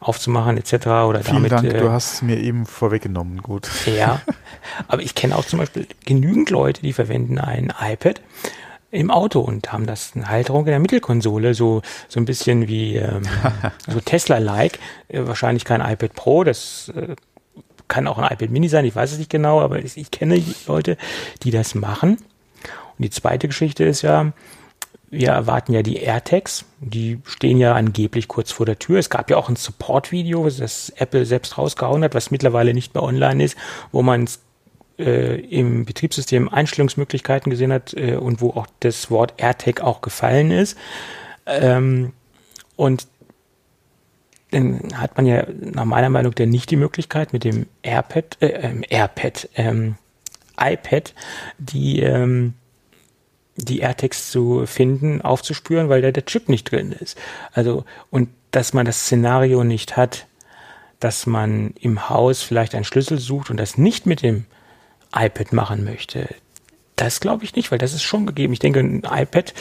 aufzumachen 0.01 0.57
etc. 0.57 0.73
Oder 0.87 1.23
Vielen 1.23 1.37
damit, 1.37 1.53
Dank, 1.53 1.65
äh, 1.67 1.79
du 1.79 1.91
hast 1.91 2.15
es 2.15 2.23
mir 2.23 2.39
eben 2.39 2.67
vorweggenommen, 2.67 3.43
gut. 3.43 3.69
Ja, 3.87 4.21
aber 4.89 5.03
ich 5.03 5.15
kenne 5.15 5.37
auch 5.37 5.45
zum 5.45 5.59
Beispiel 5.59 5.87
genügend 6.05 6.51
Leute, 6.51 6.83
die 6.83 6.93
verwenden 6.93 7.39
ein 7.39 7.73
iPad 7.81 8.21
im 8.91 9.11
Auto 9.11 9.41
und 9.41 9.73
haben 9.73 9.87
das 9.87 10.13
eine 10.15 10.29
Halterung 10.29 10.65
in 10.65 10.71
der 10.71 10.79
Mittelkonsole, 10.79 11.55
so, 11.55 11.83
so 12.09 12.21
ein 12.21 12.25
bisschen 12.25 12.69
wie 12.69 12.97
ähm, 12.97 13.23
so 13.87 14.01
Tesla-like. 14.01 14.79
Äh, 15.09 15.27
wahrscheinlich 15.27 15.65
kein 15.65 15.81
iPad 15.81 16.15
Pro, 16.15 16.45
das 16.45 16.93
äh, 16.97 17.17
kann 17.89 18.07
auch 18.07 18.19
ein 18.19 18.33
iPad 18.33 18.51
Mini 18.51 18.69
sein, 18.69 18.85
ich 18.85 18.97
weiß 18.97 19.13
es 19.13 19.19
nicht 19.19 19.31
genau, 19.31 19.61
aber 19.61 19.79
ich, 19.79 19.97
ich 19.97 20.11
kenne 20.11 20.43
Leute, 20.67 20.97
die 21.43 21.51
das 21.51 21.75
machen. 21.75 22.19
Und 22.99 23.05
die 23.05 23.11
zweite 23.11 23.49
Geschichte 23.49 23.85
ist 23.85 24.03
ja, 24.03 24.33
wir 25.11 25.29
erwarten 25.31 25.73
ja 25.73 25.83
die 25.83 25.97
AirTags, 25.97 26.65
die 26.81 27.21
stehen 27.25 27.59
ja 27.59 27.75
angeblich 27.75 28.29
kurz 28.29 28.51
vor 28.51 28.67
der 28.67 28.79
Tür. 28.79 28.99
Es 28.99 29.11
gab 29.11 29.31
ja 29.31 29.37
auch 29.37 29.49
ein 29.49 29.57
Support-Video, 29.57 30.49
das 30.49 30.91
Apple 30.91 31.25
selbst 31.25 31.59
rausgehauen 31.59 32.03
hat, 32.03 32.15
was 32.15 32.31
mittlerweile 32.31 32.75
nicht 32.75 32.95
mehr 32.95 33.03
online 33.03 33.45
ist, 33.45 33.57
wo 33.93 34.03
man 34.03 34.29
äh, 34.99 35.41
im 35.41 35.85
Betriebssystem 35.85 36.49
Einstellungsmöglichkeiten 36.49 37.51
gesehen 37.51 37.73
hat 37.73 37.95
äh, 37.95 38.17
und 38.17 38.41
wo 38.41 38.51
auch 38.51 38.67
das 38.81 39.11
Wort 39.11 39.35
AirTag 39.37 39.81
auch 39.81 40.01
gefallen 40.01 40.51
ist. 40.51 40.77
Ähm, 41.47 42.13
und 42.75 43.07
dann 44.51 44.93
hat 44.95 45.17
man 45.17 45.27
ja 45.27 45.47
nach 45.61 45.85
meiner 45.85 46.09
Meinung 46.09 46.35
dann 46.35 46.49
nicht 46.49 46.71
die 46.71 46.77
Möglichkeit 46.77 47.33
mit 47.33 47.45
dem 47.45 47.67
AirPad, 47.83 48.39
äh, 48.41 48.47
ähm, 48.47 48.85
AirPad, 48.89 49.49
ähm, 49.55 49.97
iPad, 50.59 51.15
die 51.59 52.01
ähm, 52.01 52.55
die 53.57 53.81
AirTags 53.81 54.31
zu 54.31 54.67
finden, 54.67 55.23
aufzuspüren, 55.23 55.89
weil 55.89 56.03
da 56.03 56.11
der 56.11 56.27
Chip 56.27 56.49
nicht 56.49 56.71
drin 56.71 56.93
ist. 56.93 57.19
Also 57.53 57.85
und 58.11 58.29
dass 58.51 58.73
man 58.73 58.87
das 58.87 59.01
Szenario 59.05 59.65
nicht 59.65 59.97
hat, 59.97 60.27
dass 61.01 61.27
man 61.27 61.75
im 61.81 62.09
Haus 62.09 62.43
vielleicht 62.43 62.75
einen 62.75 62.85
Schlüssel 62.85 63.19
sucht 63.19 63.51
und 63.51 63.59
das 63.59 63.79
nicht 63.79 64.07
mit 64.07 64.23
dem 64.23 64.47
iPad 65.15 65.53
machen 65.53 65.85
möchte. 65.85 66.29
Das 66.97 67.21
glaube 67.21 67.45
ich 67.45 67.55
nicht, 67.55 67.71
weil 67.71 67.79
das 67.79 67.93
ist 67.93 68.03
schon 68.03 68.25
gegeben. 68.25 68.55
Ich 68.55 68.59
denke, 68.59 68.81
ein 68.81 69.03
iPad 69.05 69.53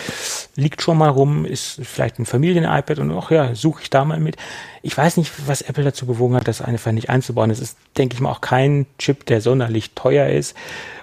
liegt 0.56 0.82
schon 0.82 0.98
mal 0.98 1.10
rum, 1.10 1.44
ist 1.44 1.82
vielleicht 1.84 2.18
ein 2.18 2.26
Familien-iPad 2.26 3.00
und 3.00 3.12
auch 3.12 3.30
ja, 3.30 3.54
suche 3.56 3.82
ich 3.84 3.90
da 3.90 4.06
mal 4.06 4.22
mit. 4.22 4.38
Ich 4.82 4.98
weiß 4.98 5.18
nicht, 5.18 5.34
was 5.46 5.62
Apple 5.62 5.84
dazu 5.84 6.06
bewogen 6.06 6.36
hat, 6.36 6.48
das 6.48 6.62
einfach 6.62 6.94
nicht 6.94 7.10
einzubauen. 7.10 7.50
Das 7.50 7.60
ist, 7.60 7.78
denke 7.98 8.14
ich 8.14 8.22
mal, 8.22 8.32
auch 8.32 8.40
kein 8.40 8.86
Chip, 9.00 9.26
der 9.26 9.42
sonderlich 9.42 9.92
teuer 9.96 10.30
ist. 10.30 10.56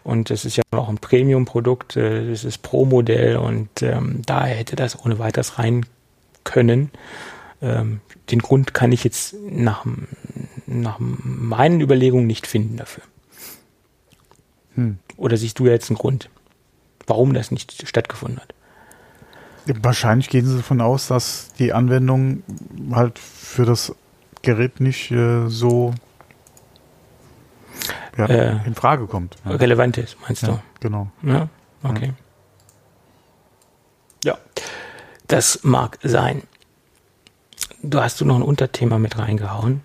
Und 0.04 0.30
das 0.30 0.46
ist 0.46 0.56
ja 0.56 0.62
auch 0.70 0.88
ein 0.88 0.96
Premium-Produkt. 0.96 1.96
Äh, 1.98 2.30
das 2.30 2.44
ist 2.44 2.62
Pro-Modell 2.62 3.36
und 3.36 3.82
ähm, 3.82 4.22
daher 4.24 4.56
hätte 4.56 4.74
das 4.74 5.04
ohne 5.04 5.18
weiteres 5.18 5.58
rein 5.58 5.84
können. 6.44 6.90
Ähm, 7.60 8.00
den 8.30 8.38
Grund 8.38 8.72
kann 8.72 8.90
ich 8.90 9.04
jetzt 9.04 9.34
nach, 9.50 9.84
nach 10.66 10.96
meinen 10.98 11.82
Überlegungen 11.82 12.26
nicht 12.26 12.46
finden 12.46 12.78
dafür. 12.78 13.04
Hm. 14.74 14.98
Oder 15.16 15.36
siehst 15.36 15.58
du 15.58 15.66
jetzt 15.66 15.90
einen 15.90 15.98
Grund, 15.98 16.30
warum 17.06 17.34
das 17.34 17.50
nicht 17.50 17.86
stattgefunden 17.86 18.40
hat? 18.40 18.54
Wahrscheinlich 19.66 20.28
gehen 20.28 20.46
sie 20.46 20.56
davon 20.56 20.80
aus, 20.80 21.06
dass 21.06 21.52
die 21.58 21.72
Anwendung 21.72 22.42
halt 22.92 23.18
für 23.18 23.64
das 23.64 23.94
Gerät 24.42 24.80
nicht 24.80 25.12
äh, 25.12 25.48
so 25.48 25.94
ja, 28.16 28.26
äh, 28.26 28.66
in 28.66 28.74
Frage 28.74 29.06
kommt. 29.06 29.36
Ja. 29.44 29.52
Relevant 29.52 29.98
ist, 29.98 30.16
meinst 30.22 30.46
du? 30.46 30.60
Genau. 30.80 31.08
Ja, 31.22 31.48
okay. 31.84 32.12
Ja, 34.24 34.38
das 35.28 35.60
mag 35.62 35.98
sein. 36.02 36.42
Du 37.82 38.00
hast 38.00 38.20
du 38.20 38.24
noch 38.24 38.36
ein 38.36 38.42
Unterthema 38.42 38.98
mit 38.98 39.18
reingehauen? 39.18 39.82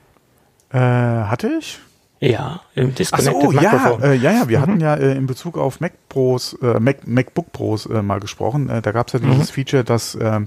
Äh, 0.69 0.79
hatte 0.79 1.49
ich? 1.59 1.79
Ja, 2.19 2.61
im 2.73 2.95
Disconnected 2.95 3.35
Ach 3.37 3.51
so, 3.51 3.97
ja, 3.97 3.97
äh, 4.01 4.15
ja, 4.15 4.31
ja, 4.31 4.49
wir 4.49 4.57
mhm. 4.57 4.61
hatten 4.61 4.79
ja 4.79 4.95
äh, 4.95 5.15
in 5.15 5.27
Bezug 5.27 5.57
auf 5.57 5.79
Mac 5.79 5.93
Pros, 6.09 6.57
äh, 6.61 6.79
Mac, 6.79 7.07
MacBook 7.07 7.51
Pros 7.51 7.85
äh, 7.85 8.01
mal 8.01 8.19
gesprochen. 8.19 8.69
Äh, 8.69 8.81
da 8.81 8.91
gab 8.91 9.07
es 9.07 9.13
ja 9.13 9.19
dieses 9.19 9.51
mhm. 9.51 9.53
Feature, 9.53 9.83
dass 9.83 10.15
äh, 10.15 10.39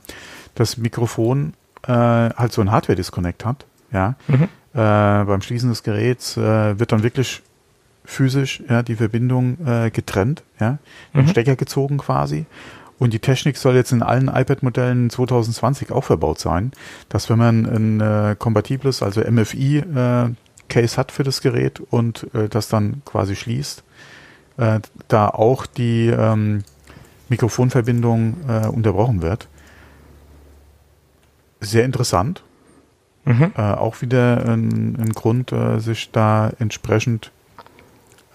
das 0.57 0.77
Mikrofon 0.77 1.55
äh, 1.87 1.93
halt 1.93 2.53
so 2.53 2.61
ein 2.61 2.73
Hardware-Disconnect 2.73 3.45
hat. 3.45 3.67
Ja, 3.93 4.15
mhm. 4.29 4.49
beim 4.73 5.43
Schließen 5.43 5.69
des 5.69 5.83
Geräts 5.83 6.37
wird 6.37 6.93
dann 6.93 7.03
wirklich 7.03 7.43
physisch 8.05 8.63
ja 8.69 8.85
die 8.85 8.95
Verbindung 8.95 9.59
getrennt, 9.93 10.45
ja, 10.61 10.79
mhm. 11.13 11.27
Stecker 11.27 11.57
gezogen 11.57 11.99
quasi. 11.99 12.47
Und 13.01 13.15
die 13.15 13.19
Technik 13.19 13.57
soll 13.57 13.75
jetzt 13.75 13.91
in 13.91 14.03
allen 14.03 14.29
iPad-Modellen 14.29 15.11
2020 15.11 15.91
auch 15.91 16.05
verbaut 16.05 16.39
sein, 16.39 16.71
dass 17.09 17.31
wenn 17.31 17.39
man 17.39 17.67
ein 17.67 18.01
äh, 18.01 18.37
kompatibles, 18.39 19.03
also 19.03 19.23
MFI 19.23 19.79
äh, 19.79 20.29
Case 20.71 20.97
hat 20.97 21.13
für 21.13 21.25
das 21.25 21.43
Gerät 21.43 21.81
und 21.81 22.27
äh, 22.35 22.49
das 22.49 22.69
dann 22.69 23.03
quasi 23.05 23.37
schließt, 23.37 23.83
äh, 24.57 24.81
da 25.09 25.29
auch 25.29 25.67
die 25.67 26.07
ähm, 26.07 26.65
Mikrofonverbindung 27.29 28.37
äh, 28.49 28.67
unterbrochen 28.69 29.21
wird. 29.21 29.49
Sehr 31.61 31.85
interessant. 31.85 32.43
Mhm. 33.27 33.53
Äh, 33.55 33.61
auch 33.61 34.01
wieder 34.01 34.47
ein, 34.47 34.97
ein 34.99 35.13
Grund, 35.13 35.53
äh, 35.53 35.79
sich 35.79 36.11
da 36.11 36.51
entsprechend 36.59 37.33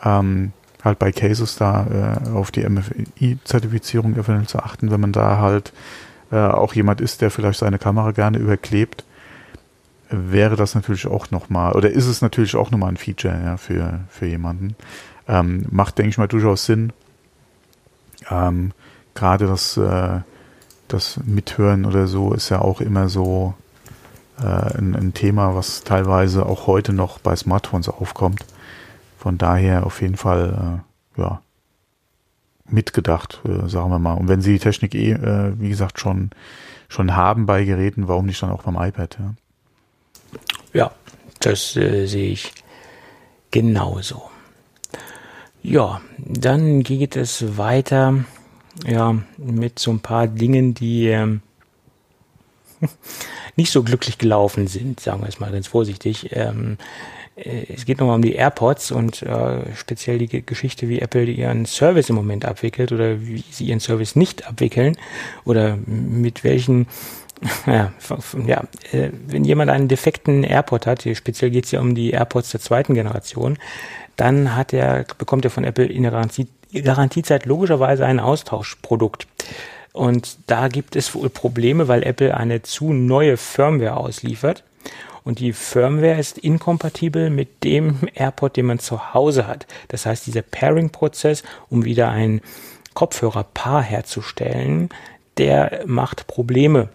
ähm, 0.03 0.53
halt 0.83 0.99
bei 0.99 1.11
Cases 1.11 1.55
da 1.55 1.87
äh, 2.25 2.29
auf 2.29 2.51
die 2.51 2.67
MFI-Zertifizierung 2.67 4.13
eventuell 4.13 4.47
zu 4.47 4.59
achten, 4.59 4.91
wenn 4.91 5.01
man 5.01 5.11
da 5.11 5.39
halt 5.39 5.73
auch 6.31 6.73
jemand 6.73 7.01
ist, 7.01 7.21
der 7.21 7.29
vielleicht 7.29 7.59
seine 7.59 7.77
Kamera 7.77 8.11
gerne 8.11 8.39
überklebt 8.39 9.05
wäre 10.09 10.55
das 10.55 10.75
natürlich 10.75 11.07
auch 11.07 11.31
nochmal, 11.31 11.73
oder 11.73 11.89
ist 11.89 12.05
es 12.05 12.21
natürlich 12.21 12.55
auch 12.55 12.71
nochmal 12.71 12.89
ein 12.89 12.97
Feature 12.97 13.39
ja, 13.43 13.57
für, 13.57 14.01
für 14.09 14.25
jemanden. 14.25 14.75
Ähm, 15.27 15.65
macht, 15.71 15.97
denke 15.97 16.09
ich 16.09 16.17
mal, 16.17 16.27
durchaus 16.27 16.65
Sinn. 16.65 16.93
Ähm, 18.29 18.71
Gerade 19.15 19.47
das, 19.47 19.77
äh, 19.77 20.19
das 20.87 21.19
Mithören 21.25 21.85
oder 21.85 22.07
so 22.07 22.33
ist 22.33 22.49
ja 22.49 22.59
auch 22.59 22.81
immer 22.81 23.09
so 23.09 23.55
äh, 24.39 24.77
ein, 24.77 24.95
ein, 24.95 25.13
Thema, 25.13 25.55
was 25.55 25.83
teilweise 25.83 26.45
auch 26.45 26.67
heute 26.67 26.93
noch 26.93 27.19
bei 27.19 27.35
Smartphones 27.35 27.89
aufkommt. 27.89 28.45
Von 29.17 29.37
daher 29.37 29.85
auf 29.85 30.01
jeden 30.01 30.17
Fall, 30.17 30.83
äh, 31.17 31.21
ja, 31.21 31.41
mitgedacht, 32.67 33.41
äh, 33.45 33.67
sagen 33.69 33.89
wir 33.89 33.99
mal. 33.99 34.13
Und 34.13 34.27
wenn 34.27 34.41
Sie 34.41 34.53
die 34.53 34.59
Technik 34.59 34.95
eh, 34.95 35.13
äh, 35.13 35.53
wie 35.59 35.69
gesagt, 35.69 35.99
schon, 35.99 36.31
schon 36.89 37.15
haben 37.15 37.45
bei 37.45 37.63
Geräten, 37.63 38.07
warum 38.07 38.25
nicht 38.25 38.41
dann 38.41 38.51
auch 38.51 38.63
beim 38.63 38.75
iPad? 38.75 39.17
Ja? 39.19 39.33
Ja, 40.75 40.91
das 41.39 41.77
äh, 41.77 42.05
sehe 42.05 42.31
ich 42.31 42.51
genauso. 43.49 44.23
Ja, 45.63 46.01
dann 46.17 46.83
geht 46.83 47.15
es 47.15 47.57
weiter 47.57 48.25
ja, 48.85 49.15
mit 49.37 49.79
so 49.79 49.91
ein 49.91 50.01
paar 50.01 50.27
Dingen, 50.27 50.73
die 50.73 51.07
ähm, 51.07 51.41
nicht 53.55 53.71
so 53.71 53.83
glücklich 53.83 54.17
gelaufen 54.17 54.67
sind, 54.67 54.99
sagen 54.99 55.21
wir 55.21 55.29
es 55.29 55.39
mal 55.39 55.49
ganz 55.49 55.67
vorsichtig. 55.67 56.31
Ähm, 56.33 56.77
äh, 57.37 57.73
es 57.73 57.85
geht 57.85 57.99
nochmal 57.99 58.17
um 58.17 58.21
die 58.21 58.33
AirPods 58.33 58.91
und 58.91 59.21
äh, 59.21 59.73
speziell 59.75 60.17
die 60.17 60.45
Geschichte, 60.45 60.89
wie 60.89 60.99
Apple 60.99 61.23
ihren 61.23 61.65
Service 61.65 62.09
im 62.09 62.15
Moment 62.15 62.43
abwickelt 62.43 62.91
oder 62.91 63.21
wie 63.21 63.45
sie 63.49 63.67
ihren 63.67 63.79
Service 63.79 64.17
nicht 64.17 64.45
abwickeln 64.45 64.97
oder 65.45 65.77
mit 65.85 66.43
welchen 66.43 66.87
ja, 67.65 67.91
ja, 68.45 68.63
äh, 68.91 69.09
wenn 69.27 69.43
jemand 69.43 69.69
einen 69.69 69.87
defekten 69.87 70.43
AirPod 70.43 70.85
hat, 70.87 71.07
speziell 71.13 71.51
geht 71.51 71.65
es 71.65 71.71
ja 71.71 71.79
um 71.79 71.95
die 71.95 72.11
AirPods 72.11 72.51
der 72.51 72.61
zweiten 72.61 72.93
Generation, 72.93 73.57
dann 74.15 74.55
hat 74.55 74.73
er, 74.73 75.05
bekommt 75.17 75.45
er 75.45 75.51
von 75.51 75.63
Apple 75.63 75.85
in 75.85 76.03
der 76.03 76.11
Garantie, 76.11 76.47
Garantiezeit 76.73 77.45
logischerweise 77.45 78.05
ein 78.05 78.19
Austauschprodukt. 78.19 79.27
Und 79.93 80.37
da 80.47 80.67
gibt 80.67 80.95
es 80.95 81.15
wohl 81.15 81.29
Probleme, 81.29 81.87
weil 81.87 82.03
Apple 82.03 82.35
eine 82.35 82.61
zu 82.63 82.91
neue 82.91 83.37
Firmware 83.37 83.95
ausliefert. 83.95 84.63
Und 85.23 85.39
die 85.39 85.53
Firmware 85.53 86.19
ist 86.19 86.37
inkompatibel 86.37 87.29
mit 87.29 87.63
dem 87.63 87.99
AirPod, 88.13 88.57
den 88.57 88.67
man 88.67 88.79
zu 88.79 89.13
Hause 89.13 89.47
hat. 89.47 89.65
Das 89.87 90.05
heißt, 90.05 90.27
dieser 90.27 90.41
Pairing-Prozess, 90.41 91.43
um 91.69 91.85
wieder 91.85 92.09
ein 92.09 92.41
Kopfhörerpaar 92.93 93.81
herzustellen, 93.81 94.89
der 95.37 95.83
macht 95.85 96.27
Probleme 96.27 96.89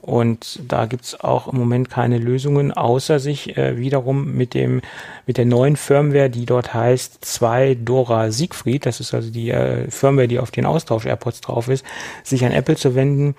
Und 0.00 0.60
da 0.66 0.86
gibt's 0.86 1.20
auch 1.20 1.46
im 1.46 1.58
Moment 1.58 1.90
keine 1.90 2.16
Lösungen, 2.16 2.72
außer 2.72 3.18
sich 3.18 3.58
äh, 3.58 3.76
wiederum 3.76 4.34
mit 4.34 4.54
dem 4.54 4.80
mit 5.26 5.36
der 5.36 5.44
neuen 5.44 5.76
Firmware, 5.76 6.30
die 6.30 6.46
dort 6.46 6.72
heißt 6.72 7.22
2 7.22 7.74
Dora 7.74 8.30
Siegfried, 8.30 8.86
das 8.86 9.00
ist 9.00 9.12
also 9.12 9.30
die 9.30 9.50
äh, 9.50 9.90
Firmware, 9.90 10.26
die 10.26 10.38
auf 10.38 10.50
den 10.50 10.64
Austausch 10.64 11.04
AirPods 11.04 11.42
drauf 11.42 11.68
ist, 11.68 11.84
sich 12.24 12.44
an 12.46 12.52
Apple 12.52 12.76
zu 12.76 12.94
wenden 12.94 13.34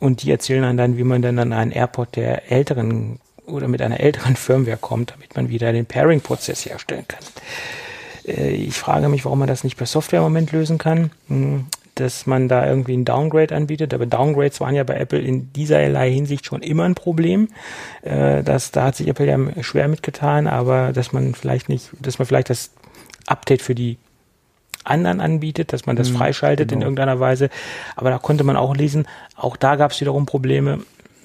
und 0.00 0.24
die 0.24 0.32
erzählen 0.32 0.62
dann, 0.62 0.76
dann 0.76 0.96
wie 0.96 1.04
man 1.04 1.22
dann 1.22 1.38
an 1.38 1.52
einen 1.52 1.70
AirPod 1.70 2.16
der 2.16 2.50
älteren 2.50 3.20
oder 3.46 3.68
mit 3.68 3.80
einer 3.80 4.00
älteren 4.00 4.34
Firmware 4.34 4.78
kommt, 4.78 5.12
damit 5.12 5.36
man 5.36 5.48
wieder 5.48 5.72
den 5.72 5.86
Pairing-Prozess 5.86 6.66
herstellen 6.66 7.06
kann. 7.06 7.22
Äh, 8.26 8.50
ich 8.50 8.74
frage 8.74 9.08
mich, 9.08 9.24
warum 9.24 9.38
man 9.38 9.48
das 9.48 9.62
nicht 9.62 9.76
per 9.76 9.86
Software 9.86 10.18
im 10.18 10.24
Moment 10.24 10.50
lösen 10.50 10.78
kann. 10.78 11.10
Hm, 11.28 11.66
dass 11.94 12.26
man 12.26 12.48
da 12.48 12.66
irgendwie 12.66 12.96
ein 12.96 13.04
Downgrade 13.04 13.54
anbietet. 13.54 13.92
Aber 13.92 14.06
Downgrades 14.06 14.60
waren 14.60 14.74
ja 14.74 14.84
bei 14.84 14.96
Apple 14.96 15.20
in 15.20 15.52
dieserlei 15.52 16.10
Hinsicht 16.10 16.46
schon 16.46 16.62
immer 16.62 16.84
ein 16.84 16.94
Problem. 16.94 17.48
Äh, 18.02 18.42
das, 18.42 18.70
da 18.70 18.84
hat 18.84 18.96
sich 18.96 19.08
Apple 19.08 19.26
ja 19.26 19.62
schwer 19.62 19.88
mitgetan, 19.88 20.46
aber 20.46 20.92
dass 20.92 21.12
man 21.12 21.34
vielleicht 21.34 21.68
nicht, 21.68 21.90
dass 22.00 22.18
man 22.18 22.26
vielleicht 22.26 22.50
das 22.50 22.70
Update 23.26 23.62
für 23.62 23.74
die 23.74 23.98
anderen 24.84 25.20
anbietet, 25.20 25.72
dass 25.72 25.86
man 25.86 25.96
das 25.96 26.10
mhm, 26.10 26.16
freischaltet 26.16 26.68
genau. 26.68 26.80
in 26.80 26.82
irgendeiner 26.82 27.20
Weise. 27.20 27.50
Aber 27.94 28.10
da 28.10 28.18
konnte 28.18 28.44
man 28.44 28.56
auch 28.56 28.74
lesen, 28.74 29.06
auch 29.36 29.56
da 29.56 29.76
gab 29.76 29.92
es 29.92 30.00
wiederum 30.00 30.26
Probleme. 30.26 30.80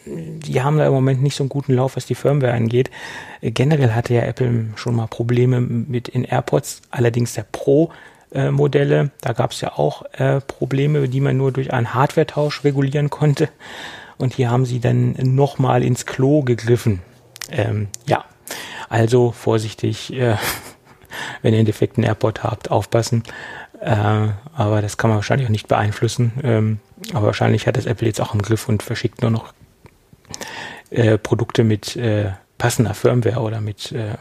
Die 0.06 0.62
haben 0.62 0.78
da 0.78 0.88
im 0.88 0.94
Moment 0.94 1.22
nicht 1.22 1.36
so 1.36 1.44
einen 1.44 1.50
guten 1.50 1.74
Lauf, 1.74 1.96
was 1.96 2.06
die 2.06 2.16
Firmware 2.16 2.54
angeht. 2.54 2.92
Generell 3.42 3.92
hatte 3.92 4.14
ja 4.14 4.22
Apple 4.22 4.68
schon 4.76 4.96
mal 4.96 5.08
Probleme 5.08 5.60
mit 5.60 6.08
in 6.08 6.24
AirPods. 6.24 6.82
Allerdings 6.92 7.34
der 7.34 7.46
Pro 7.52 7.92
äh, 8.32 8.52
Modelle. 8.52 9.12
Da 9.22 9.34
gab 9.34 9.52
es 9.52 9.62
ja 9.62 9.74
auch 9.78 10.04
äh, 10.14 10.42
Probleme, 10.42 11.08
die 11.08 11.22
man 11.22 11.38
nur 11.38 11.52
durch 11.52 11.74
einen 11.74 11.94
Hardware-Tausch 11.94 12.64
regulieren 12.64 13.10
konnte. 13.10 13.50
Und 14.18 14.34
hier 14.34 14.50
haben 14.50 14.66
sie 14.66 14.80
dann 14.80 15.16
nochmal 15.20 15.84
ins 15.84 16.06
Klo 16.06 16.42
gegriffen. 16.42 17.02
Ähm, 17.52 17.88
ja, 18.08 18.26
also 18.90 19.32
vorsichtig, 19.32 20.14
äh, 20.14 20.36
wenn 21.42 21.54
ihr 21.54 21.60
einen 21.60 21.66
defekten 21.66 22.04
AirPod 22.04 22.44
habt, 22.44 22.72
aufpassen. 22.72 23.24
Äh, 23.80 24.30
aber 24.56 24.82
das 24.82 24.98
kann 24.98 25.10
man 25.10 25.18
wahrscheinlich 25.18 25.48
auch 25.48 25.52
nicht 25.52 25.68
beeinflussen. 25.68 26.34
Ähm, 26.44 26.80
aber 27.14 27.28
wahrscheinlich 27.28 27.68
hat 27.68 27.78
das 27.78 27.86
Apple 27.86 28.08
jetzt 28.08 28.22
auch 28.22 28.34
im 28.34 28.42
Griff 28.42 28.68
und 28.68 28.84
verschickt 28.84 29.22
nur 29.22 29.32
noch 29.32 29.54
äh, 30.90 31.18
Produkte 31.18 31.64
mit 31.64 31.96
äh, 31.96 32.32
passender 32.58 32.94
Firmware 32.94 33.42
oder 33.42 33.62
mit 33.62 33.92
äh, 33.92 34.16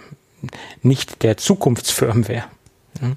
nicht 0.82 1.22
der 1.22 1.36
Zukunftsfirmware. 1.36 2.44
Hm? 3.00 3.16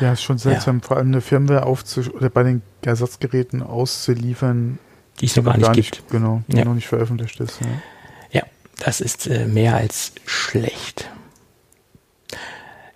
Ja, 0.00 0.12
ist 0.12 0.22
schon 0.22 0.38
seltsam, 0.38 0.78
ja. 0.78 0.86
vor 0.86 0.96
allem 0.96 1.08
eine 1.08 1.20
Firmware 1.20 1.66
aufzu 1.66 2.00
oder 2.12 2.30
bei 2.30 2.44
den 2.44 2.62
Ersatzgeräten 2.82 3.62
auszuliefern, 3.62 4.78
die 5.20 5.26
es 5.26 5.36
noch 5.36 5.44
gar, 5.44 5.58
gar 5.58 5.74
nicht, 5.74 5.96
gibt. 5.96 6.10
Genau, 6.10 6.42
die 6.48 6.58
ja. 6.58 6.64
noch 6.64 6.74
nicht 6.74 6.88
veröffentlicht 6.88 7.40
ist. 7.40 7.60
Ja, 7.60 7.66
ja 8.30 8.42
das 8.78 9.00
ist 9.00 9.26
äh, 9.26 9.46
mehr 9.46 9.76
als 9.76 10.12
schlecht. 10.26 11.10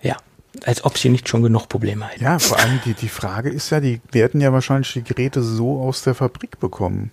Ja, 0.01 0.17
als 0.65 0.85
ob 0.85 0.97
sie 0.97 1.09
nicht 1.09 1.27
schon 1.27 1.43
genug 1.43 1.67
Probleme 1.67 2.07
hätten. 2.07 2.23
Ja, 2.23 2.39
vor 2.39 2.59
allem 2.59 2.79
die, 2.85 2.93
die 2.93 3.09
Frage 3.09 3.49
ist 3.49 3.69
ja, 3.69 3.79
die 3.79 3.99
werden 4.11 4.39
ja 4.39 4.53
wahrscheinlich 4.53 4.93
die 4.93 5.03
Geräte 5.03 5.43
so 5.43 5.81
aus 5.81 6.03
der 6.03 6.15
Fabrik 6.15 6.59
bekommen. 6.59 7.11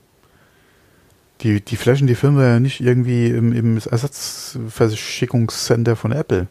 Die, 1.41 1.61
die 1.61 1.77
flashen 1.77 2.07
die 2.07 2.15
Firmware 2.15 2.51
ja 2.51 2.61
nicht 2.61 2.81
irgendwie 2.81 3.27
im, 3.29 3.53
im 3.53 3.79
Ersatzverschickungscenter 3.79 5.97
von 5.97 6.13
Apple. 6.13 6.47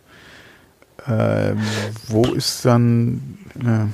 Ähm, 1.07 1.59
wo 2.07 2.25
ist 2.25 2.65
dann. 2.65 3.37
Ja. 3.63 3.87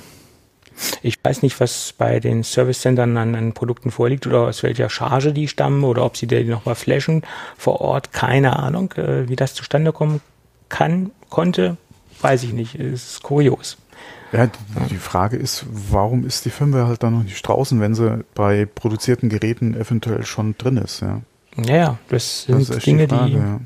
Ich 1.02 1.18
weiß 1.24 1.42
nicht, 1.42 1.60
was 1.62 1.94
bei 1.98 2.20
den 2.20 2.44
Service-Centern 2.44 3.16
an, 3.16 3.36
an, 3.36 3.54
Produkten 3.54 3.92
vorliegt 3.92 4.28
oder 4.28 4.42
aus 4.42 4.62
welcher 4.62 4.90
Charge 4.90 5.32
die 5.32 5.48
stammen 5.48 5.86
oder 5.86 6.04
ob 6.04 6.18
sie 6.18 6.28
die 6.28 6.44
nochmal 6.44 6.76
flashen 6.76 7.24
vor 7.58 7.80
Ort. 7.80 8.12
Keine 8.12 8.60
Ahnung, 8.60 8.92
äh, 8.94 9.30
wie 9.30 9.38
das 9.38 9.54
zustande 9.54 9.94
kommen 9.94 10.20
kann, 10.68 11.12
konnte, 11.30 11.78
weiß 12.22 12.44
ich 12.44 12.52
nicht. 12.52 12.76
Es 12.76 13.12
ist 13.12 13.24
kurios. 13.24 13.78
Ja, 14.32 14.50
die, 14.90 14.98
Frage 14.98 15.38
ist, 15.38 15.66
warum 15.70 16.26
ist 16.26 16.44
die 16.44 16.50
Firmware 16.50 16.88
halt 16.88 17.04
dann 17.04 17.14
noch 17.14 17.24
nicht 17.24 17.42
draußen, 17.48 17.80
wenn 17.80 17.96
sie 17.96 18.26
bei 18.34 18.66
produzierten 18.66 19.30
Geräten 19.30 19.80
eventuell 19.80 20.26
schon 20.26 20.58
drin 20.58 20.76
ist, 20.76 21.02
ja? 21.02 21.22
Ja, 21.64 21.98
das 22.10 22.44
sind 22.44 22.68
das 22.68 22.84
Dinge, 22.84 23.08
die, 23.08 23.16
Frage, 23.16 23.32
die, 23.32 23.38
ja. 23.38 23.60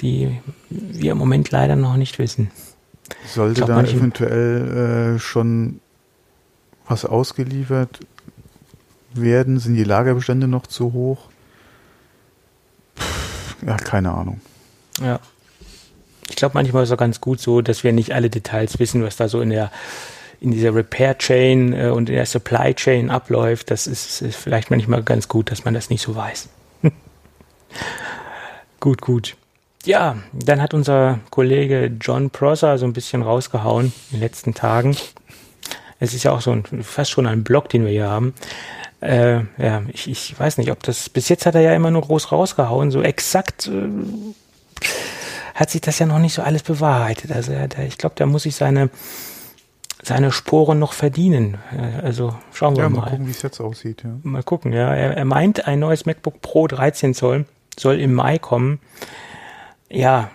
Die 0.00 0.40
wir 0.70 1.12
im 1.12 1.18
Moment 1.18 1.50
leider 1.50 1.76
noch 1.76 1.96
nicht 1.96 2.18
wissen. 2.18 2.50
Sollte 3.26 3.64
glaub, 3.64 3.68
da 3.68 3.82
eventuell 3.82 5.16
äh, 5.16 5.18
schon 5.18 5.80
was 6.86 7.04
ausgeliefert 7.04 8.00
werden? 9.12 9.58
Sind 9.58 9.74
die 9.74 9.84
Lagerbestände 9.84 10.48
noch 10.48 10.66
zu 10.66 10.92
hoch? 10.92 11.28
Pff, 12.98 13.56
ja, 13.66 13.76
keine 13.76 14.12
Ahnung. 14.12 14.40
Ja. 15.00 15.20
Ich 16.28 16.36
glaube, 16.36 16.54
manchmal 16.54 16.82
ist 16.82 16.88
es 16.88 16.94
auch 16.94 16.98
ganz 16.98 17.20
gut 17.20 17.40
so, 17.40 17.60
dass 17.60 17.84
wir 17.84 17.92
nicht 17.92 18.12
alle 18.12 18.30
Details 18.30 18.78
wissen, 18.78 19.02
was 19.02 19.16
da 19.16 19.28
so 19.28 19.40
in 19.40 19.50
der 19.50 19.70
in 20.40 20.50
dieser 20.50 20.74
Repair 20.74 21.16
Chain 21.16 21.72
äh, 21.72 21.88
und 21.88 22.10
in 22.10 22.16
der 22.16 22.26
Supply 22.26 22.74
Chain 22.74 23.10
abläuft. 23.10 23.70
Das 23.70 23.86
ist, 23.86 24.20
ist 24.20 24.36
vielleicht 24.36 24.70
manchmal 24.70 25.02
ganz 25.02 25.28
gut, 25.28 25.50
dass 25.50 25.64
man 25.64 25.72
das 25.72 25.88
nicht 25.88 26.02
so 26.02 26.14
weiß. 26.14 26.48
gut, 28.80 29.00
gut. 29.00 29.36
Ja, 29.84 30.16
dann 30.32 30.62
hat 30.62 30.72
unser 30.72 31.20
Kollege 31.30 31.92
John 32.00 32.30
Prosser 32.30 32.78
so 32.78 32.86
ein 32.86 32.92
bisschen 32.92 33.22
rausgehauen 33.22 33.92
in 34.10 34.16
den 34.16 34.20
letzten 34.20 34.54
Tagen. 34.54 34.96
Es 36.00 36.14
ist 36.14 36.22
ja 36.22 36.32
auch 36.32 36.40
so 36.40 36.52
ein, 36.52 36.64
fast 36.82 37.10
schon 37.10 37.26
ein 37.26 37.44
Blog, 37.44 37.68
den 37.68 37.84
wir 37.84 37.92
hier 37.92 38.08
haben. 38.08 38.34
Äh, 39.00 39.40
ja, 39.58 39.82
ich, 39.92 40.08
ich 40.08 40.38
weiß 40.38 40.58
nicht, 40.58 40.70
ob 40.70 40.82
das, 40.82 41.10
bis 41.10 41.28
jetzt 41.28 41.44
hat 41.44 41.54
er 41.54 41.60
ja 41.60 41.74
immer 41.74 41.90
nur 41.90 42.02
groß 42.02 42.32
rausgehauen, 42.32 42.90
so 42.90 43.02
exakt 43.02 43.68
äh, 43.68 43.88
hat 45.54 45.70
sich 45.70 45.82
das 45.82 45.98
ja 45.98 46.06
noch 46.06 46.18
nicht 46.18 46.34
so 46.34 46.42
alles 46.42 46.62
bewahrheitet. 46.62 47.30
Also 47.30 47.52
er, 47.52 47.68
der, 47.68 47.86
ich 47.86 47.98
glaube, 47.98 48.14
da 48.16 48.24
muss 48.24 48.44
sich 48.44 48.56
seine, 48.56 48.88
seine 50.02 50.32
Sporen 50.32 50.78
noch 50.78 50.94
verdienen. 50.94 51.58
Äh, 51.76 52.06
also 52.06 52.34
schauen 52.52 52.76
wir 52.76 52.84
ja, 52.84 52.88
mal. 52.88 53.02
Mal 53.02 53.10
gucken, 53.10 53.26
wie 53.26 53.32
es 53.32 53.42
jetzt 53.42 53.60
aussieht. 53.60 54.02
Ja. 54.02 54.10
Mal 54.22 54.42
gucken, 54.42 54.72
ja. 54.72 54.94
Er, 54.94 55.16
er 55.18 55.24
meint, 55.26 55.66
ein 55.66 55.80
neues 55.80 56.06
MacBook 56.06 56.40
Pro 56.40 56.66
13 56.66 57.12
Zoll 57.12 57.44
soll 57.78 58.00
im 58.00 58.14
Mai 58.14 58.38
kommen 58.38 58.80
ja, 59.90 60.30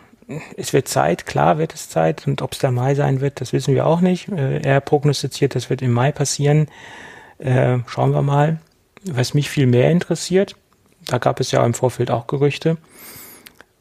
es 0.57 0.73
wird 0.73 0.87
Zeit, 0.87 1.25
klar 1.25 1.57
wird 1.57 1.73
es 1.73 1.89
Zeit. 1.89 2.27
Und 2.27 2.41
ob 2.41 2.53
es 2.53 2.59
der 2.59 2.71
Mai 2.71 2.95
sein 2.95 3.21
wird, 3.21 3.41
das 3.41 3.53
wissen 3.53 3.73
wir 3.73 3.85
auch 3.85 4.01
nicht. 4.01 4.29
Äh, 4.29 4.61
er 4.61 4.81
prognostiziert, 4.81 5.55
das 5.55 5.69
wird 5.69 5.81
im 5.81 5.91
Mai 5.91 6.11
passieren. 6.11 6.67
Äh, 7.39 7.79
schauen 7.87 8.11
wir 8.11 8.21
mal. 8.21 8.59
Was 9.03 9.33
mich 9.33 9.49
viel 9.49 9.65
mehr 9.65 9.89
interessiert, 9.91 10.55
da 11.05 11.17
gab 11.17 11.39
es 11.39 11.51
ja 11.51 11.65
im 11.65 11.73
Vorfeld 11.73 12.11
auch 12.11 12.27
Gerüchte. 12.27 12.77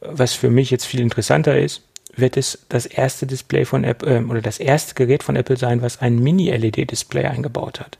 Was 0.00 0.32
für 0.32 0.48
mich 0.48 0.70
jetzt 0.70 0.86
viel 0.86 1.00
interessanter 1.00 1.58
ist, 1.58 1.82
wird 2.14 2.36
es 2.36 2.66
das 2.68 2.86
erste 2.86 3.26
Display 3.26 3.64
von 3.64 3.84
Apple 3.84 4.18
äh, 4.18 4.22
oder 4.22 4.40
das 4.40 4.58
erste 4.58 4.94
Gerät 4.94 5.22
von 5.22 5.36
Apple 5.36 5.56
sein, 5.56 5.82
was 5.82 6.00
ein 6.00 6.18
Mini-LED-Display 6.18 7.26
eingebaut 7.26 7.80
hat. 7.80 7.98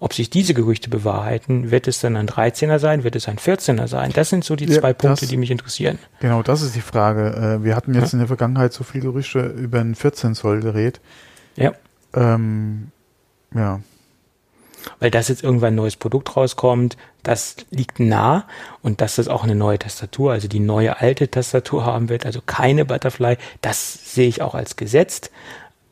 Ob 0.00 0.14
sich 0.14 0.30
diese 0.30 0.54
Gerüchte 0.54 0.90
bewahrheiten, 0.90 1.72
wird 1.72 1.88
es 1.88 2.00
dann 2.00 2.16
ein 2.16 2.28
13er 2.28 2.78
sein, 2.78 3.02
wird 3.02 3.16
es 3.16 3.26
ein 3.26 3.38
14er 3.38 3.88
sein? 3.88 4.12
Das 4.14 4.30
sind 4.30 4.44
so 4.44 4.54
die 4.54 4.66
zwei 4.66 4.88
ja, 4.88 4.94
Punkte, 4.94 5.26
die 5.26 5.36
mich 5.36 5.50
interessieren. 5.50 5.98
Genau, 6.20 6.42
das 6.44 6.62
ist 6.62 6.76
die 6.76 6.80
Frage. 6.80 7.58
Äh, 7.60 7.64
wir 7.64 7.74
hatten 7.74 7.94
jetzt 7.94 8.12
ja. 8.12 8.14
in 8.14 8.18
der 8.20 8.28
Vergangenheit 8.28 8.72
so 8.72 8.84
viel 8.84 9.00
Gerüchte 9.00 9.40
über 9.40 9.80
ein 9.80 9.96
14 9.96 10.36
Zoll 10.36 10.60
Gerät. 10.60 11.00
Ja. 11.56 11.72
Ähm, 12.14 12.92
ja. 13.52 13.80
Weil 15.00 15.10
das 15.10 15.26
jetzt 15.26 15.42
irgendwann 15.42 15.72
ein 15.72 15.76
neues 15.76 15.96
Produkt 15.96 16.36
rauskommt, 16.36 16.96
das 17.24 17.56
liegt 17.70 17.98
nah 17.98 18.46
und 18.82 19.00
dass 19.00 19.16
das 19.16 19.26
auch 19.26 19.42
eine 19.42 19.56
neue 19.56 19.80
Tastatur, 19.80 20.32
also 20.32 20.46
die 20.46 20.60
neue 20.60 21.00
alte 21.00 21.28
Tastatur 21.28 21.84
haben 21.84 22.08
wird, 22.08 22.24
also 22.24 22.40
keine 22.44 22.84
Butterfly, 22.84 23.36
das 23.60 24.14
sehe 24.14 24.28
ich 24.28 24.42
auch 24.42 24.54
als 24.54 24.76
gesetzt. 24.76 25.32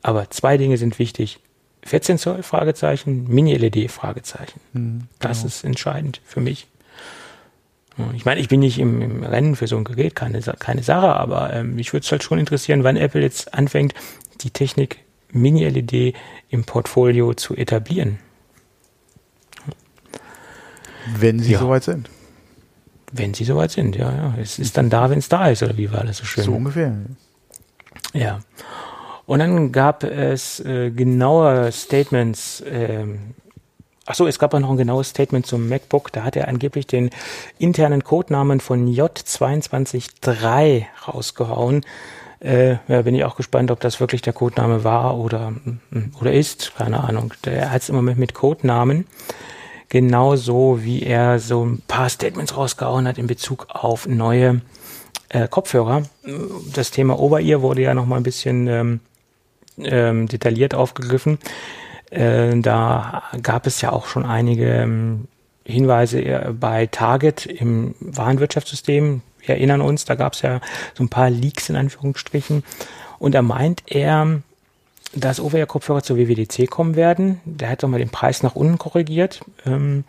Aber 0.01 0.29
zwei 0.29 0.57
Dinge 0.57 0.77
sind 0.77 0.99
wichtig. 0.99 1.39
14 1.87 2.17
Zoll 2.17 2.43
Fragezeichen, 2.43 3.27
Mini-LED 3.27 3.89
Fragezeichen. 3.89 4.59
Mhm, 4.73 5.01
das 5.19 5.39
genau. 5.39 5.47
ist 5.47 5.63
entscheidend 5.63 6.21
für 6.25 6.41
mich. 6.41 6.67
Ich 8.15 8.25
meine, 8.25 8.39
ich 8.39 8.47
bin 8.47 8.59
nicht 8.59 8.77
im, 8.77 9.01
im, 9.01 9.23
Rennen 9.23 9.55
für 9.55 9.65
so 9.65 9.75
ein 9.75 9.83
Gerät, 9.83 10.15
keine, 10.15 10.39
keine 10.41 10.83
Sache, 10.83 11.15
aber 11.15 11.51
ähm, 11.53 11.75
mich 11.75 11.93
würde 11.93 12.03
es 12.03 12.11
halt 12.11 12.21
schon 12.21 12.37
interessieren, 12.37 12.83
wann 12.83 12.95
Apple 12.95 13.21
jetzt 13.21 13.55
anfängt, 13.55 13.95
die 14.41 14.51
Technik 14.51 14.99
Mini-LED 15.31 16.15
im 16.49 16.63
Portfolio 16.63 17.33
zu 17.33 17.55
etablieren. 17.55 18.19
Wenn 21.17 21.39
sie 21.39 21.53
ja. 21.53 21.59
soweit 21.59 21.83
sind. 21.83 22.09
Wenn 23.11 23.33
sie 23.33 23.45
soweit 23.45 23.71
sind, 23.71 23.95
ja, 23.95 24.13
ja. 24.13 24.35
Es 24.39 24.59
ist 24.59 24.77
dann 24.77 24.89
da, 24.89 25.09
wenn 25.09 25.19
es 25.19 25.29
da 25.29 25.47
ist, 25.47 25.63
oder 25.63 25.77
wie 25.77 25.91
war 25.91 26.03
das 26.03 26.17
so 26.17 26.25
schön? 26.25 26.43
So 26.43 26.53
ungefähr. 26.53 26.93
Ja. 28.13 28.41
Und 29.27 29.39
dann 29.39 29.71
gab 29.71 30.03
es 30.03 30.59
äh, 30.61 30.89
genaue 30.89 31.71
Statements. 31.71 32.63
Ähm, 32.65 33.35
Ach 34.09 34.15
so, 34.15 34.25
es 34.25 34.39
gab 34.39 34.53
auch 34.53 34.59
noch 34.59 34.69
ein 34.69 34.77
genaues 34.77 35.09
Statement 35.09 35.45
zum 35.45 35.67
MacBook. 35.67 36.13
Da 36.13 36.23
hat 36.23 36.37
er 36.37 36.47
angeblich 36.47 36.87
den 36.87 37.09
internen 37.59 38.05
Codenamen 38.05 38.61
von 38.61 38.87
J223 38.87 40.85
rausgehauen. 41.05 41.81
Äh, 42.39 42.77
ja, 42.87 43.01
bin 43.01 43.15
ich 43.15 43.25
auch 43.25 43.35
gespannt, 43.35 43.69
ob 43.69 43.81
das 43.81 43.99
wirklich 43.99 44.21
der 44.21 44.31
Codename 44.31 44.85
war 44.85 45.17
oder, 45.17 45.51
mm, 45.51 46.13
oder 46.21 46.31
ist. 46.31 46.73
Keine 46.77 47.03
Ahnung. 47.03 47.33
Der 47.43 47.69
hat 47.71 47.81
es 47.81 47.89
im 47.89 47.95
Moment 47.95 48.17
mit 48.17 48.33
Codenamen. 48.33 49.07
genauso 49.89 50.83
wie 50.83 51.03
er 51.03 51.39
so 51.39 51.65
ein 51.65 51.81
paar 51.87 52.09
Statements 52.09 52.55
rausgehauen 52.55 53.07
hat 53.07 53.17
in 53.17 53.27
Bezug 53.27 53.67
auf 53.69 54.07
neue 54.07 54.61
äh, 55.29 55.47
Kopfhörer. 55.49 56.03
Das 56.73 56.91
Thema 56.91 57.19
Over-Ear 57.19 57.61
wurde 57.61 57.81
ja 57.81 57.93
noch 57.93 58.05
mal 58.05 58.17
ein 58.17 58.23
bisschen 58.23 58.67
ähm, 58.67 58.99
ähm, 59.77 60.27
detailliert 60.27 60.73
aufgegriffen. 60.73 61.39
Äh, 62.09 62.59
da 62.59 63.23
gab 63.41 63.67
es 63.67 63.81
ja 63.81 63.91
auch 63.91 64.07
schon 64.07 64.25
einige 64.25 64.65
ähm, 64.65 65.27
Hinweise 65.65 66.21
äh, 66.21 66.53
bei 66.53 66.87
Target 66.87 67.45
im 67.45 67.95
Warenwirtschaftssystem. 67.99 69.21
Wir 69.41 69.55
erinnern 69.55 69.81
uns, 69.81 70.05
da 70.05 70.15
gab 70.15 70.33
es 70.33 70.41
ja 70.41 70.61
so 70.93 71.03
ein 71.03 71.09
paar 71.09 71.29
Leaks 71.29 71.69
in 71.69 71.75
Anführungsstrichen. 71.75 72.63
Und 73.19 73.35
da 73.35 73.41
meint 73.41 73.83
er, 73.87 74.41
dass 75.15 75.39
Over-Ear-Kopfhörer 75.39 76.03
zur 76.03 76.17
WWDC 76.17 76.69
kommen 76.69 76.95
werden. 76.95 77.41
Der 77.45 77.69
hat 77.69 77.83
doch 77.83 77.87
mal 77.87 77.97
den 77.97 78.09
Preis 78.09 78.43
nach 78.43 78.55
unten 78.55 78.77
korrigiert. 78.77 79.41
Ähm, 79.65 80.03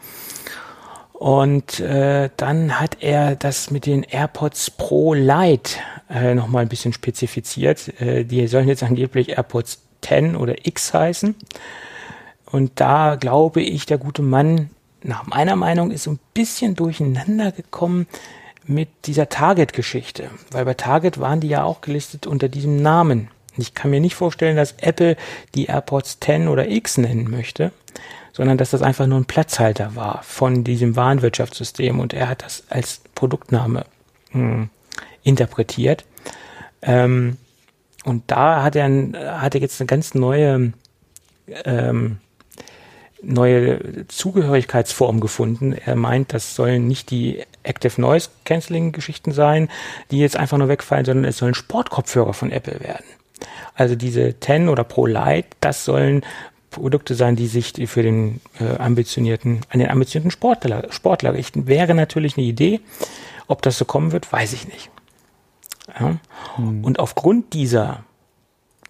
und 1.18 1.80
äh, 1.80 2.30
dann 2.36 2.78
hat 2.78 2.98
er 3.00 3.34
das 3.34 3.72
mit 3.72 3.86
den 3.86 4.04
AirPods 4.04 4.70
Pro 4.70 5.14
Lite 5.14 5.72
äh, 6.08 6.32
nochmal 6.36 6.62
ein 6.62 6.68
bisschen 6.68 6.92
spezifiziert. 6.92 8.00
Äh, 8.00 8.22
die 8.22 8.46
sollen 8.46 8.68
jetzt 8.68 8.84
angeblich 8.84 9.30
AirPods 9.30 9.80
10 10.02 10.36
oder 10.36 10.64
X 10.64 10.94
heißen. 10.94 11.34
Und 12.46 12.70
da 12.76 13.16
glaube 13.16 13.62
ich, 13.62 13.84
der 13.84 13.98
gute 13.98 14.22
Mann, 14.22 14.70
nach 15.02 15.26
meiner 15.26 15.56
Meinung, 15.56 15.90
ist 15.90 16.04
so 16.04 16.12
ein 16.12 16.20
bisschen 16.34 16.76
durcheinander 16.76 17.50
gekommen 17.50 18.06
mit 18.64 18.88
dieser 19.06 19.28
Target-Geschichte. 19.28 20.30
Weil 20.52 20.66
bei 20.66 20.74
Target 20.74 21.18
waren 21.18 21.40
die 21.40 21.48
ja 21.48 21.64
auch 21.64 21.80
gelistet 21.80 22.28
unter 22.28 22.48
diesem 22.48 22.80
Namen. 22.80 23.28
Ich 23.56 23.74
kann 23.74 23.90
mir 23.90 24.00
nicht 24.00 24.14
vorstellen, 24.14 24.56
dass 24.56 24.76
Apple 24.80 25.16
die 25.56 25.66
AirPods 25.66 26.20
10 26.20 26.46
oder 26.46 26.70
X 26.70 26.96
nennen 26.96 27.28
möchte 27.28 27.72
sondern 28.38 28.56
dass 28.56 28.70
das 28.70 28.82
einfach 28.82 29.08
nur 29.08 29.18
ein 29.18 29.24
Platzhalter 29.24 29.96
war 29.96 30.22
von 30.22 30.62
diesem 30.62 30.94
Warenwirtschaftssystem 30.94 31.98
und 31.98 32.14
er 32.14 32.28
hat 32.28 32.44
das 32.44 32.62
als 32.70 33.00
Produktname 33.16 33.84
mh, 34.32 34.40
hm, 34.40 34.70
interpretiert. 35.24 36.04
Ähm, 36.80 37.36
und 38.04 38.22
da 38.28 38.62
hat 38.62 38.76
er, 38.76 38.88
hat 39.42 39.56
er 39.56 39.60
jetzt 39.60 39.80
eine 39.80 39.88
ganz 39.88 40.14
neue, 40.14 40.72
ähm, 41.64 42.18
neue 43.20 44.06
Zugehörigkeitsform 44.06 45.18
gefunden. 45.18 45.72
Er 45.72 45.96
meint, 45.96 46.32
das 46.32 46.54
sollen 46.54 46.86
nicht 46.86 47.10
die 47.10 47.42
Active 47.64 48.00
Noise 48.00 48.30
Cancelling 48.44 48.92
Geschichten 48.92 49.32
sein, 49.32 49.68
die 50.12 50.20
jetzt 50.20 50.36
einfach 50.36 50.58
nur 50.58 50.68
wegfallen, 50.68 51.04
sondern 51.04 51.24
es 51.24 51.38
sollen 51.38 51.54
Sportkopfhörer 51.54 52.34
von 52.34 52.52
Apple 52.52 52.78
werden. 52.78 53.04
Also 53.74 53.96
diese 53.96 54.38
10 54.38 54.68
oder 54.68 54.84
Pro 54.84 55.06
Lite, 55.06 55.48
das 55.60 55.84
sollen 55.84 56.22
Produkte 56.70 57.14
sein, 57.14 57.36
die 57.36 57.46
sich 57.46 57.72
für 57.88 58.02
den 58.02 58.40
äh, 58.60 58.76
ambitionierten, 58.76 59.60
an 59.70 59.78
den 59.78 59.90
ambitionierten 59.90 60.30
Sportler, 60.30 60.86
Sportler 60.90 61.34
richten. 61.34 61.66
Wäre 61.66 61.94
natürlich 61.94 62.36
eine 62.36 62.46
Idee. 62.46 62.80
Ob 63.46 63.62
das 63.62 63.78
so 63.78 63.84
kommen 63.84 64.12
wird, 64.12 64.30
weiß 64.30 64.52
ich 64.52 64.68
nicht. 64.68 64.90
Ja? 65.98 66.16
Hm. 66.56 66.84
Und 66.84 66.98
aufgrund 66.98 67.54
dieser 67.54 68.04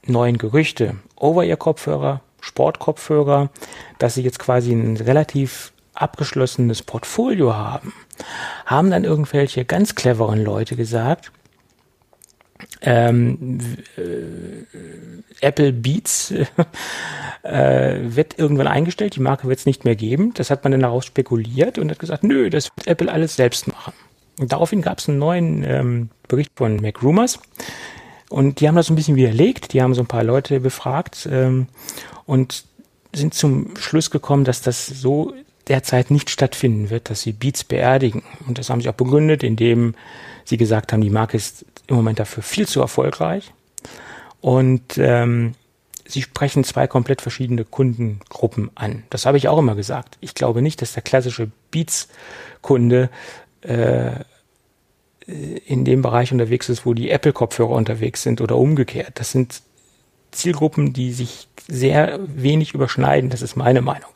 neuen 0.05 0.39
Gerüchte, 0.39 0.97
Over-Ear-Kopfhörer, 1.17 2.21
Sportkopfhörer, 2.41 3.51
dass 3.99 4.15
sie 4.15 4.23
jetzt 4.23 4.39
quasi 4.39 4.73
ein 4.73 4.97
relativ 4.97 5.73
abgeschlossenes 5.95 6.83
Portfolio 6.83 7.55
haben, 7.55 7.93
haben 8.67 8.91
dann 8.91 9.05
irgendwelche 9.05 9.65
ganz 9.65 9.95
cleveren 9.95 10.43
Leute 10.43 10.77
gesagt, 10.77 11.33
ähm, 12.83 13.61
äh, 13.97 15.47
Apple 15.47 15.73
Beats 15.73 16.31
äh, 17.43 17.99
wird 18.03 18.39
irgendwann 18.39 18.67
eingestellt, 18.67 19.17
die 19.17 19.21
Marke 19.21 19.49
wird 19.49 19.59
es 19.59 19.67
nicht 19.67 19.85
mehr 19.85 19.97
geben. 19.97 20.33
Das 20.35 20.51
hat 20.51 20.65
man 20.65 20.73
dann 20.73 20.83
daraus 20.83 21.07
spekuliert 21.07 21.79
und 21.79 21.91
hat 21.91 21.99
gesagt, 21.99 22.25
nö, 22.25 22.51
das 22.51 22.71
wird 22.77 22.87
Apple 22.87 23.11
alles 23.11 23.37
selbst 23.37 23.69
machen. 23.69 23.93
Und 24.39 24.53
daraufhin 24.53 24.83
gab 24.83 24.99
es 24.99 25.09
einen 25.09 25.19
neuen 25.19 25.65
ähm, 25.65 26.11
Bericht 26.29 26.53
von 26.55 26.77
MacRumors 26.77 27.41
und 28.29 28.61
die 28.61 28.69
haben 28.69 28.77
das 28.77 28.91
ein 28.91 28.97
bisschen 28.97 29.17
widerlegt. 29.17 29.73
Die 29.73 29.83
haben 29.83 29.95
so 29.95 30.03
ein 30.03 30.07
paar 30.07 30.25
Leute 30.25 30.61
befragt 30.61 31.29
ähm, 31.31 31.69
und 32.27 32.65
sind 33.15 33.35
zum 33.35 33.77
Schluss 33.77 34.11
gekommen, 34.11 34.45
dass 34.45 34.61
das 34.63 34.87
so 34.87 35.33
derzeit 35.67 36.11
nicht 36.11 36.31
stattfinden 36.31 36.91
wird, 36.91 37.11
dass 37.11 37.23
sie 37.23 37.33
Beats 37.33 37.65
beerdigen. 37.65 38.23
Und 38.47 38.59
das 38.59 38.71
haben 38.71 38.81
sie 38.81 38.89
auch 38.89 38.95
begründet, 38.95 39.43
indem 39.43 39.95
sie 40.45 40.57
gesagt 40.57 40.93
haben, 40.93 41.01
die 41.01 41.11
Marke 41.11 41.37
ist 41.37 41.65
im 41.89 41.97
Moment 41.97 42.21
dafür 42.21 42.43
viel 42.43 42.69
zu 42.69 42.81
erfolgreich. 42.81 43.53
Und 44.41 44.99
ähm, 44.99 45.55
sie 46.07 46.23
sprechen 46.23 46.63
zwei 46.63 46.87
komplett 46.87 47.21
verschiedene 47.21 47.65
Kundengruppen 47.65 48.71
an. 48.77 49.03
Das 49.11 49.27
habe 49.27 49.37
ich 49.37 49.49
auch 49.49 49.59
immer 49.59 49.75
gesagt. 49.75 50.17
Ich 50.21 50.35
glaube 50.35 50.63
nicht, 50.63 50.81
dass 50.81 50.93
der 50.93 51.03
klassische 51.03 51.51
Beats-Kunde 51.71 53.11
äh, 53.63 54.11
in 55.27 55.85
dem 55.85 56.03
Bereich 56.03 56.33
unterwegs 56.33 56.69
ist, 56.69 56.87
wo 56.87 56.95
die 56.95 57.11
Apple-Kopfhörer 57.11 57.71
unterwegs 57.71 58.23
sind 58.23 58.41
oder 58.41 58.57
umgekehrt. 58.57 59.21
Das 59.21 59.33
sind 59.33 59.63
Zielgruppen, 60.31 60.93
die 60.93 61.13
sich 61.13 61.49
sehr 61.67 62.19
wenig 62.27 62.73
überschneiden. 62.73 63.29
Das 63.29 63.43
ist 63.43 63.57
meine 63.57 63.83
Meinung. 63.83 64.11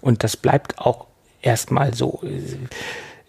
Und 0.00 0.22
das 0.22 0.36
bleibt 0.36 0.78
auch 0.78 1.06
erstmal 1.42 1.94
so 1.94 2.22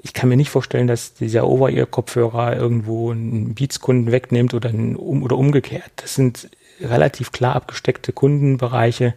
ich 0.01 0.13
kann 0.13 0.29
mir 0.29 0.37
nicht 0.37 0.49
vorstellen, 0.49 0.87
dass 0.87 1.13
dieser 1.13 1.47
Over-Ear-Kopfhörer 1.47 2.55
irgendwo 2.55 3.11
einen 3.11 3.55
Beats-Kunden 3.55 4.11
wegnimmt 4.11 4.53
oder, 4.53 4.69
einen, 4.69 4.95
um, 4.95 5.23
oder 5.23 5.37
umgekehrt. 5.37 5.91
Das 5.97 6.15
sind 6.15 6.49
relativ 6.79 7.31
klar 7.31 7.55
abgesteckte 7.55 8.13
Kundenbereiche 8.13 9.15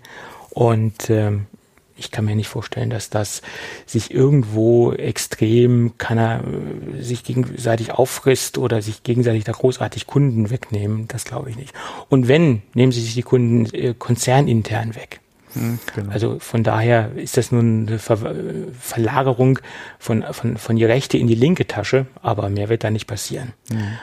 und 0.51 1.11
ähm, 1.11 1.47
ich 2.01 2.11
kann 2.11 2.25
mir 2.25 2.35
nicht 2.35 2.49
vorstellen, 2.49 2.89
dass 2.89 3.11
das 3.11 3.43
sich 3.85 4.11
irgendwo 4.11 4.93
extrem 4.93 5.99
kann 5.99 6.19
er 6.19 6.43
äh, 6.43 7.03
sich 7.03 7.25
gegenseitig 7.25 7.93
auffrisst 7.93 8.57
oder 8.57 8.81
sich 8.81 9.03
gegenseitig 9.03 9.45
da 9.45 9.53
großartig 9.53 10.07
Kunden 10.07 10.51
wegnehmen. 10.51 11.07
Das 11.09 11.25
glaube 11.25 11.51
ich 11.51 11.57
nicht. 11.57 11.75
Und 12.09 12.27
wenn, 12.27 12.63
nehmen 12.75 12.91
sie 12.91 13.03
sich 13.03 13.15
die 13.15 13.23
Kunden 13.23 13.67
äh, 13.75 13.95
konzernintern 13.97 14.95
weg. 14.95 15.21
Hm, 15.55 15.79
genau. 15.95 16.13
Also 16.13 16.39
von 16.39 16.63
daher 16.63 17.13
ist 17.17 17.37
das 17.37 17.53
nun 17.53 17.89
eine 17.89 17.99
Ver 17.99 18.35
Verlagerung 18.79 19.59
von, 19.99 20.25
von, 20.33 20.57
von 20.57 20.77
die 20.77 20.85
rechte 20.85 21.19
in 21.19 21.27
die 21.27 21.35
linke 21.35 21.67
Tasche, 21.67 22.07
aber 22.23 22.49
mehr 22.49 22.69
wird 22.69 22.85
da 22.85 22.91
nicht 22.91 23.07
passieren. 23.07 23.53
Mhm. 23.71 23.99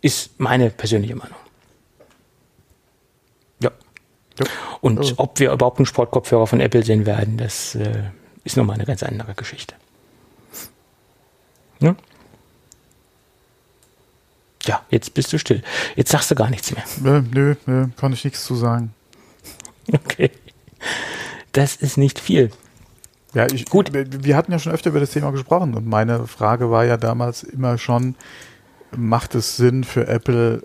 Ist 0.00 0.38
meine 0.38 0.70
persönliche 0.70 1.16
Meinung. 1.16 1.36
Ja. 3.60 3.70
ja. 4.38 4.46
Und 4.80 5.00
oh. 5.00 5.14
ob 5.16 5.38
wir 5.38 5.52
überhaupt 5.52 5.78
einen 5.78 5.86
Sportkopfhörer 5.86 6.46
von 6.46 6.60
Apple 6.60 6.84
sehen 6.84 7.04
werden, 7.04 7.36
das 7.36 7.74
äh, 7.74 8.04
ist 8.44 8.56
nochmal 8.56 8.74
eine 8.74 8.84
ganz 8.84 9.02
andere 9.02 9.34
Geschichte. 9.34 9.74
Ja? 11.80 11.94
ja, 14.68 14.82
jetzt 14.90 15.14
bist 15.14 15.32
du 15.32 15.38
still. 15.38 15.62
Jetzt 15.96 16.10
sagst 16.10 16.30
du 16.30 16.34
gar 16.34 16.50
nichts 16.50 16.72
mehr. 16.72 16.84
Nö, 17.00 17.22
nö, 17.32 17.54
nö 17.66 17.88
kann 17.96 18.12
ich 18.12 18.24
nichts 18.24 18.44
zu 18.44 18.54
sagen. 18.54 18.94
Okay. 19.92 20.30
Das 21.52 21.76
ist 21.76 21.96
nicht 21.96 22.18
viel. 22.18 22.50
Ja, 23.34 23.46
ich, 23.52 23.66
gut. 23.66 23.92
Wir 23.92 24.36
hatten 24.36 24.52
ja 24.52 24.58
schon 24.58 24.72
öfter 24.72 24.90
über 24.90 25.00
das 25.00 25.10
Thema 25.10 25.30
gesprochen 25.32 25.74
und 25.74 25.86
meine 25.86 26.26
Frage 26.26 26.70
war 26.70 26.84
ja 26.84 26.96
damals 26.96 27.42
immer 27.42 27.78
schon, 27.78 28.14
macht 28.96 29.34
es 29.34 29.56
Sinn 29.56 29.84
für 29.84 30.06
Apple 30.06 30.62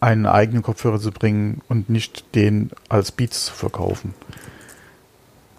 einen 0.00 0.26
eigenen 0.26 0.62
Kopfhörer 0.62 0.98
zu 0.98 1.12
bringen 1.12 1.60
und 1.68 1.88
nicht 1.88 2.34
den 2.34 2.70
als 2.88 3.12
Beats 3.12 3.46
zu 3.46 3.52
verkaufen? 3.52 4.14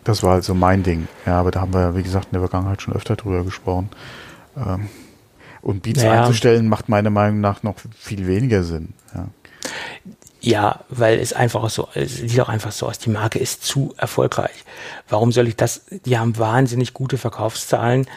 Das 0.04 0.22
war 0.22 0.34
also 0.34 0.54
mein 0.54 0.84
Ding. 0.84 1.08
Ja, 1.26 1.40
aber 1.40 1.52
da 1.52 1.62
haben 1.62 1.74
wir, 1.74 1.96
wie 1.96 2.04
gesagt, 2.04 2.26
in 2.26 2.32
der 2.34 2.42
Vergangenheit 2.42 2.82
schon 2.82 2.94
öfter 2.94 3.16
drüber 3.16 3.46
gesprochen. 3.46 3.90
Ähm, 4.58 4.90
und 5.62 5.84
Beats 5.84 6.04
naja. 6.04 6.24
einzustellen 6.24 6.68
macht 6.68 6.90
meiner 6.90 7.10
Meinung 7.10 7.40
nach 7.40 7.64
noch 7.64 7.76
viel 7.98 8.28
weniger 8.28 8.64
Sinn. 8.64 8.90
Ja. 9.16 9.28
Ja, 10.46 10.82
weil 10.90 11.20
es 11.20 11.32
einfach 11.32 11.70
so, 11.70 11.88
es 11.94 12.18
sieht 12.18 12.40
auch 12.42 12.50
einfach 12.50 12.74
so 12.74 12.88
aus, 12.88 13.00
die 13.00 13.10
Marke 13.10 13.40
ist 13.40 13.64
zu 13.64 13.94
erfolgreich. 13.96 14.66
Warum 15.08 15.32
soll 15.32 15.48
ich 15.48 15.56
das? 15.56 15.86
Die 16.06 16.18
haben 16.18 16.38
wahnsinnig 16.38 16.94
gute 16.94 17.18
Verkaufszahlen, 17.18 18.08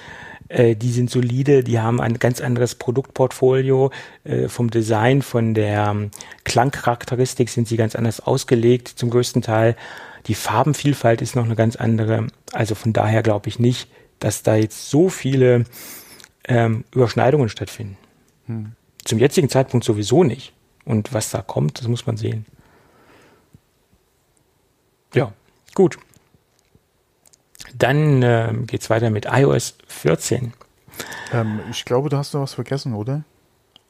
äh, 0.48 0.74
die 0.74 0.90
sind 0.90 1.08
solide, 1.08 1.62
die 1.62 1.78
haben 1.78 2.00
ein 2.00 2.18
ganz 2.18 2.40
anderes 2.40 2.74
Produktportfolio. 2.74 3.92
Äh, 4.24 4.48
vom 4.48 4.70
Design, 4.70 5.22
von 5.22 5.54
der 5.54 5.86
ähm, 5.90 6.10
Klangcharakteristik 6.42 7.48
sind 7.48 7.68
sie 7.68 7.76
ganz 7.76 7.94
anders 7.94 8.18
ausgelegt, 8.18 8.88
zum 8.88 9.10
größten 9.10 9.42
Teil. 9.42 9.76
Die 10.26 10.34
Farbenvielfalt 10.34 11.22
ist 11.22 11.36
noch 11.36 11.44
eine 11.44 11.54
ganz 11.54 11.76
andere. 11.76 12.26
Also 12.52 12.74
von 12.74 12.92
daher 12.92 13.22
glaube 13.22 13.48
ich 13.48 13.60
nicht, 13.60 13.88
dass 14.18 14.42
da 14.42 14.56
jetzt 14.56 14.90
so 14.90 15.10
viele 15.10 15.62
ähm, 16.48 16.82
Überschneidungen 16.92 17.48
stattfinden. 17.48 17.96
Hm. 18.46 18.72
Zum 19.04 19.20
jetzigen 19.20 19.48
Zeitpunkt 19.48 19.86
sowieso 19.86 20.24
nicht. 20.24 20.55
Und 20.86 21.12
was 21.12 21.30
da 21.30 21.42
kommt, 21.42 21.80
das 21.80 21.88
muss 21.88 22.06
man 22.06 22.16
sehen. 22.16 22.46
Ja, 25.14 25.32
gut. 25.74 25.98
Dann 27.76 28.22
äh, 28.22 28.54
es 28.72 28.88
weiter 28.88 29.10
mit 29.10 29.26
iOS 29.30 29.76
14. 29.88 30.52
Ähm, 31.32 31.60
ich 31.70 31.84
glaube, 31.84 32.08
du 32.08 32.16
hast 32.16 32.32
noch 32.32 32.40
was 32.40 32.54
vergessen, 32.54 32.94
oder? 32.94 33.24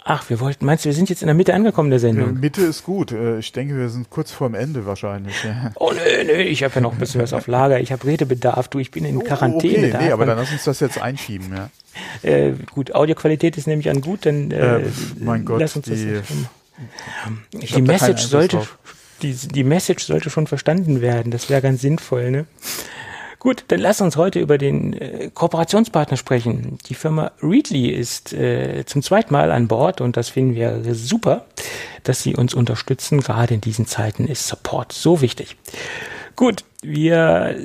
Ach, 0.09 0.31
wir 0.31 0.39
wollten, 0.39 0.65
meinst 0.65 0.85
du, 0.85 0.89
wir 0.89 0.95
sind 0.95 1.11
jetzt 1.11 1.23
in 1.23 1.27
der 1.27 1.35
Mitte 1.35 1.53
angekommen 1.53 1.91
der 1.91 1.99
Sendung? 1.99 2.27
Ja, 2.27 2.33
Mitte 2.33 2.63
ist 2.63 2.85
gut. 2.85 3.11
Äh, 3.11 3.41
ich 3.41 3.51
denke, 3.51 3.77
wir 3.77 3.89
sind 3.89 4.09
kurz 4.09 4.31
vorm 4.31 4.55
Ende 4.55 4.87
wahrscheinlich. 4.87 5.35
Oh 5.75 5.93
nö, 5.93 6.25
nö, 6.25 6.33
ich 6.35 6.63
habe 6.63 6.77
ja 6.77 6.81
noch 6.81 6.93
ein 6.93 6.99
bisschen 6.99 7.21
was 7.21 7.33
auf 7.33 7.49
Lager. 7.49 7.81
Ich 7.81 7.93
habe 7.93 8.07
Redebedarf. 8.07 8.69
Du, 8.69 8.79
ich 8.79 8.93
bin 8.93 9.05
in 9.05 9.19
oh, 9.19 9.21
Quarantäne. 9.21 9.89
Okay, 9.89 10.05
nee, 10.05 10.13
aber 10.13 10.25
dann 10.25 10.39
lass 10.39 10.53
uns 10.53 10.65
das 10.65 10.81
jetzt 10.81 11.01
einschieben, 11.03 11.53
ja. 11.55 11.71
Äh, 12.23 12.53
gut, 12.73 12.95
Audioqualität 12.95 13.59
ist 13.59 13.67
nämlich 13.67 13.91
an 13.91 14.01
gut, 14.01 14.27
dann 14.27 14.53
äh, 14.53 14.83
äh, 14.83 14.91
mein 15.19 15.45
Gott, 15.45 15.61
lass 15.61 15.75
uns 15.77 15.87
die, 15.87 16.21
das 17.53 17.71
die 17.71 17.83
Message 17.83 18.23
sollte 18.23 18.67
die, 19.23 19.33
die 19.35 19.65
Message 19.65 20.05
sollte 20.05 20.31
schon 20.31 20.47
verstanden 20.47 21.01
werden. 21.01 21.31
Das 21.31 21.49
wäre 21.49 21.63
ganz 21.63 21.81
sinnvoll, 21.81 22.31
ne? 22.31 22.47
Gut, 23.39 23.65
dann 23.69 23.79
lass 23.81 24.01
uns 24.01 24.17
heute 24.17 24.41
über 24.41 24.59
den 24.59 24.93
äh, 24.95 25.31
Kooperationspartner 25.33 26.17
sprechen. 26.17 26.79
Die 26.89 26.95
Firma 26.95 27.31
Readly 27.43 27.91
ist 27.91 28.33
äh, 28.33 28.85
zum 28.87 29.03
zweiten 29.03 29.33
Mal 29.33 29.53
an 29.53 29.69
Bord 29.69 30.01
und 30.01 30.17
das 30.17 30.31
finden 30.31 30.55
wir 30.55 30.83
super, 30.95 31.47
dass 32.03 32.23
sie 32.23 32.35
uns 32.35 32.55
unterstützen. 32.55 33.21
Gerade 33.21 33.55
in 33.55 33.61
diesen 33.61 33.87
Zeiten 33.87 34.27
ist 34.27 34.49
Support 34.49 34.93
so 34.93 35.21
wichtig. 35.21 35.57
Gut, 36.37 36.65
wir 36.83 37.57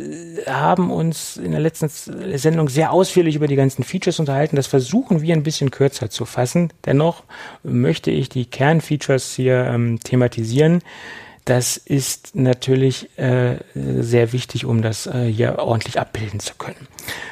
haben 0.47 0.91
uns 0.91 1.35
in 1.35 1.51
der 1.51 1.59
letzten 1.59 1.89
Sendung 1.89 2.69
sehr 2.69 2.93
ausführlich 2.93 3.35
über 3.35 3.47
die 3.47 3.57
ganzen 3.57 3.83
Features 3.83 4.19
unterhalten. 4.19 4.55
Das 4.55 4.67
versuchen 4.67 5.21
wir 5.21 5.35
ein 5.35 5.43
bisschen 5.43 5.71
kürzer 5.71 6.09
zu 6.09 6.23
fassen. 6.23 6.71
Dennoch 6.85 7.23
möchte 7.63 8.11
ich 8.11 8.29
die 8.29 8.45
Kernfeatures 8.45 9.35
hier 9.35 9.65
ähm, 9.65 9.99
thematisieren. 10.01 10.81
Das 11.43 11.75
ist 11.75 12.33
natürlich 12.35 13.09
äh, 13.17 13.57
sehr 13.75 14.31
wichtig, 14.31 14.65
um 14.65 14.81
das 14.81 15.05
äh, 15.05 15.25
hier 15.25 15.59
ordentlich 15.59 15.99
abbilden 15.99 16.39
zu 16.39 16.55
können. 16.55 16.87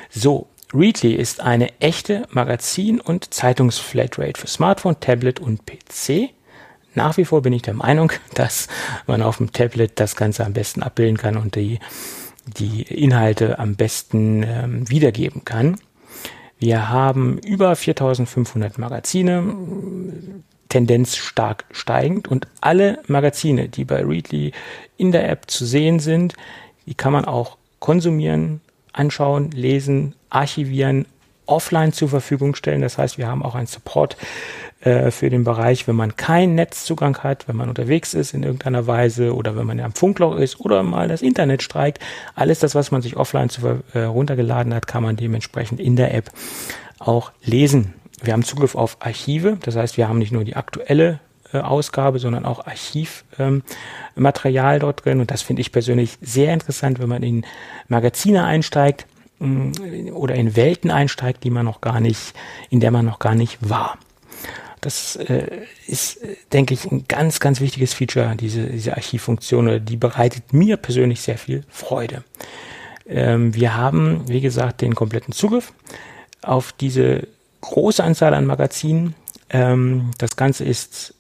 So, 0.10 0.48
Readly 0.74 1.14
ist 1.14 1.40
eine 1.40 1.80
echte 1.80 2.28
Magazin- 2.32 3.00
und 3.00 3.34
Zeitungsflatrate 3.34 4.40
für 4.40 4.48
Smartphone, 4.48 5.00
Tablet 5.00 5.40
und 5.40 5.62
PC. 5.66 6.32
Nach 6.96 7.18
wie 7.18 7.26
vor 7.26 7.42
bin 7.42 7.54
ich 7.54 7.62
der 7.62 7.74
Meinung, 7.74 8.12
dass 8.34 8.68
man 9.08 9.22
auf 9.22 9.38
dem 9.38 9.52
Tablet 9.52 10.00
das 10.00 10.16
Ganze 10.16 10.46
am 10.46 10.54
besten 10.54 10.84
abbilden 10.84 11.18
kann 11.18 11.38
und 11.38 11.56
die, 11.56 11.80
die 12.46 12.82
Inhalte 12.82 13.60
am 13.60 13.76
besten 13.76 14.44
ähm, 14.44 14.90
wiedergeben 14.90 15.46
kann. 15.46 15.80
Wir 16.60 16.90
haben 16.90 17.38
über 17.40 17.76
4500 17.76 18.78
Magazine, 18.78 19.56
Tendenz 20.68 21.16
stark 21.16 21.66
steigend 21.72 22.28
und 22.28 22.48
alle 22.62 23.00
Magazine, 23.08 23.70
die 23.70 23.86
bei 23.86 24.04
Readly 24.04 24.52
in 24.98 25.12
der 25.12 25.30
App 25.30 25.50
zu 25.50 25.66
sehen 25.66 26.00
sind, 26.00 26.36
die 26.86 26.96
kann 26.96 27.14
man 27.14 27.26
auch 27.26 27.58
konsumieren, 27.80 28.62
anschauen, 28.94 29.52
lesen, 29.52 30.16
archivieren, 30.30 31.06
offline 31.46 31.94
zur 31.94 32.10
Verfügung 32.10 32.56
stellen. 32.56 32.82
Das 32.82 32.98
heißt, 32.98 33.18
wir 33.18 33.28
haben 33.28 33.44
auch 33.44 33.56
einen 33.56 33.68
Support 33.68 34.18
äh, 34.82 35.12
für 35.12 35.30
den 35.30 35.44
Bereich, 35.44 35.88
wenn 35.88 35.96
man 35.96 36.16
keinen 36.16 36.56
Netzzugang 36.56 37.18
hat, 37.18 37.50
wenn 37.50 37.58
man 37.58 37.68
unterwegs 37.68 38.14
ist 38.14 38.34
in 38.34 38.44
irgendeiner 38.44 38.88
Weise 38.88 39.36
oder 39.36 39.58
wenn 39.58 39.68
man 39.68 39.80
am 39.82 39.94
Funkloch 39.94 40.38
ist 40.38 40.62
oder 40.62 40.84
mal 40.84 41.10
das 41.10 41.22
Internet 41.22 41.64
streikt. 41.64 42.00
Alles 42.34 42.60
das, 42.60 42.76
was 42.76 42.92
man 42.92 43.02
sich 43.02 43.18
offline 43.18 43.50
zu, 43.50 43.82
äh, 43.94 44.00
runtergeladen 44.00 44.74
hat, 44.74 44.88
kann 44.88 45.04
man 45.04 45.18
dementsprechend 45.18 45.80
in 45.80 45.98
der 45.98 46.14
App 46.14 46.32
auch 46.98 47.32
lesen. 47.44 47.94
Wir 48.22 48.34
haben 48.34 48.44
Zugriff 48.44 48.76
auf 48.76 48.98
Archive, 49.02 49.58
das 49.64 49.76
heißt, 49.76 49.98
wir 49.98 50.08
haben 50.08 50.20
nicht 50.20 50.32
nur 50.32 50.44
die 50.44 50.56
aktuelle 50.56 51.20
äh, 51.52 51.58
Ausgabe, 51.58 52.20
sondern 52.20 52.46
auch 52.46 52.66
Archivmaterial 52.66 54.76
ähm, 54.76 54.80
dort 54.80 55.04
drin. 55.04 55.20
Und 55.20 55.32
das 55.32 55.42
finde 55.42 55.62
ich 55.62 55.72
persönlich 55.72 56.18
sehr 56.22 56.54
interessant, 56.54 57.00
wenn 57.00 57.10
man 57.10 57.24
in 57.24 57.46
Magazine 57.88 58.46
einsteigt 58.46 59.08
mh, 59.40 59.48
mm, 59.48 59.74
oder 60.14 60.36
in 60.36 60.56
Welten 60.56 60.92
einsteigt, 60.92 61.44
die 61.44 61.50
man 61.50 61.66
noch 61.66 61.82
gar 61.82 62.00
nicht, 62.00 62.34
in 62.70 62.80
der 62.80 62.92
man 62.92 63.06
noch 63.06 63.20
gar 63.20 63.36
nicht 63.36 63.58
war. 63.68 63.98
Das 64.82 65.16
äh, 65.18 65.64
ist, 65.88 66.20
denke 66.54 66.74
ich, 66.74 66.90
ein 66.92 67.06
ganz, 67.08 67.40
ganz 67.40 67.60
wichtiges 67.60 67.94
Feature, 67.94 68.36
diese, 68.36 68.68
diese 68.68 68.96
Archivfunktion. 68.96 69.84
Die 69.86 69.98
bereitet 69.98 70.54
mir 70.54 70.78
persönlich 70.78 71.22
sehr 71.22 71.38
viel 71.38 71.64
Freude. 71.70 72.24
Ähm, 73.08 73.54
wir 73.56 73.76
haben, 73.76 74.28
wie 74.28 74.42
gesagt, 74.42 74.82
den 74.82 74.96
kompletten 74.96 75.34
Zugriff 75.34 75.74
auf 76.42 76.72
diese 76.72 77.28
große 77.62 78.04
Anzahl 78.04 78.34
an 78.34 78.46
Magazinen. 78.46 79.16
Ähm, 79.50 80.12
das 80.18 80.36
Ganze 80.36 80.64
ist 80.64 81.14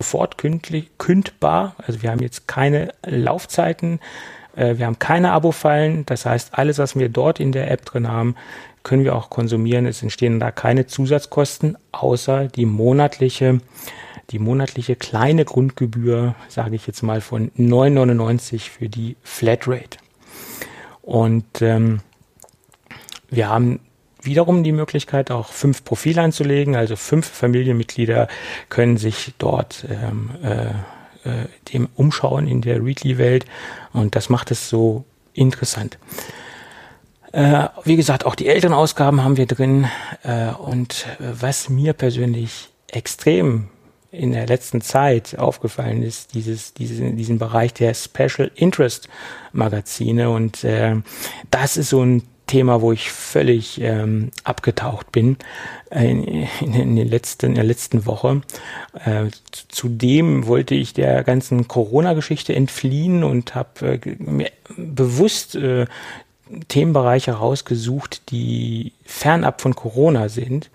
sofort 0.00 0.38
kündlich, 0.38 0.90
kündbar. 0.98 1.74
Also 1.78 2.02
wir 2.02 2.10
haben 2.10 2.20
jetzt 2.20 2.46
keine 2.46 2.92
Laufzeiten, 3.04 4.00
äh, 4.56 4.78
wir 4.78 4.86
haben 4.86 4.98
keine 4.98 5.32
Abo-Fallen. 5.32 6.06
Das 6.06 6.26
heißt, 6.26 6.58
alles, 6.58 6.78
was 6.78 6.96
wir 6.96 7.08
dort 7.08 7.40
in 7.40 7.52
der 7.52 7.70
App 7.70 7.84
drin 7.84 8.08
haben, 8.08 8.34
können 8.82 9.04
wir 9.04 9.16
auch 9.16 9.30
konsumieren. 9.30 9.86
Es 9.86 10.02
entstehen 10.02 10.40
da 10.40 10.50
keine 10.50 10.86
Zusatzkosten, 10.86 11.76
außer 11.92 12.48
die 12.48 12.66
monatliche, 12.66 13.60
die 14.30 14.38
monatliche 14.38 14.96
kleine 14.96 15.44
Grundgebühr, 15.44 16.34
sage 16.48 16.76
ich 16.76 16.86
jetzt 16.86 17.02
mal, 17.02 17.20
von 17.20 17.50
9,99 17.52 18.70
für 18.70 18.88
die 18.88 19.16
Flatrate. 19.22 19.98
Und 21.02 21.60
ähm, 21.60 22.00
wir 23.30 23.48
haben 23.48 23.80
wiederum 24.22 24.64
die 24.64 24.72
Möglichkeit, 24.72 25.30
auch 25.30 25.48
fünf 25.48 25.84
Profile 25.84 26.22
anzulegen. 26.22 26.76
Also 26.76 26.96
fünf 26.96 27.26
Familienmitglieder 27.26 28.28
können 28.68 28.96
sich 28.96 29.34
dort 29.38 29.86
ähm, 29.90 30.30
äh, 30.42 30.72
äh, 31.24 31.46
dem 31.72 31.88
umschauen 31.94 32.46
in 32.46 32.60
der 32.60 32.84
Readly-Welt. 32.84 33.46
Und 33.92 34.16
das 34.16 34.28
macht 34.28 34.50
es 34.50 34.68
so 34.68 35.04
interessant. 35.32 35.98
Äh, 37.32 37.68
wie 37.84 37.96
gesagt, 37.96 38.26
auch 38.26 38.34
die 38.34 38.46
älteren 38.46 38.74
Ausgaben 38.74 39.24
haben 39.24 39.36
wir 39.36 39.46
drin. 39.46 39.88
Äh, 40.22 40.50
und 40.50 41.06
äh, 41.18 41.24
was 41.40 41.68
mir 41.68 41.92
persönlich 41.92 42.70
extrem 42.86 43.68
in 44.12 44.32
der 44.32 44.46
letzten 44.46 44.80
Zeit 44.80 45.36
aufgefallen 45.38 46.02
ist, 46.02 46.34
dieses, 46.34 46.74
diese, 46.74 47.10
diesen 47.10 47.38
Bereich 47.38 47.74
der 47.74 47.94
Special 47.94 48.50
Interest 48.54 49.08
Magazine. 49.52 50.30
Und 50.30 50.62
äh, 50.62 50.96
das 51.50 51.76
ist 51.76 51.90
so 51.90 52.04
ein 52.04 52.22
Thema, 52.46 52.82
wo 52.82 52.92
ich 52.92 53.10
völlig 53.10 53.80
ähm, 53.80 54.30
abgetaucht 54.44 55.12
bin 55.12 55.36
äh, 55.90 56.10
in, 56.10 56.48
in, 56.60 56.96
den 56.96 57.08
letzten, 57.08 57.46
in 57.46 57.54
der 57.54 57.64
letzten 57.64 58.06
Woche. 58.06 58.42
Äh, 59.04 59.26
zudem 59.68 60.46
wollte 60.46 60.74
ich 60.74 60.92
der 60.92 61.24
ganzen 61.24 61.68
Corona-Geschichte 61.68 62.54
entfliehen 62.54 63.24
und 63.24 63.54
habe 63.54 64.00
äh, 64.04 64.16
mir 64.18 64.50
bewusst 64.76 65.54
äh, 65.54 65.86
Themenbereiche 66.68 67.32
rausgesucht, 67.32 68.30
die 68.30 68.92
fernab 69.04 69.60
von 69.60 69.74
Corona 69.74 70.28
sind. 70.28 70.70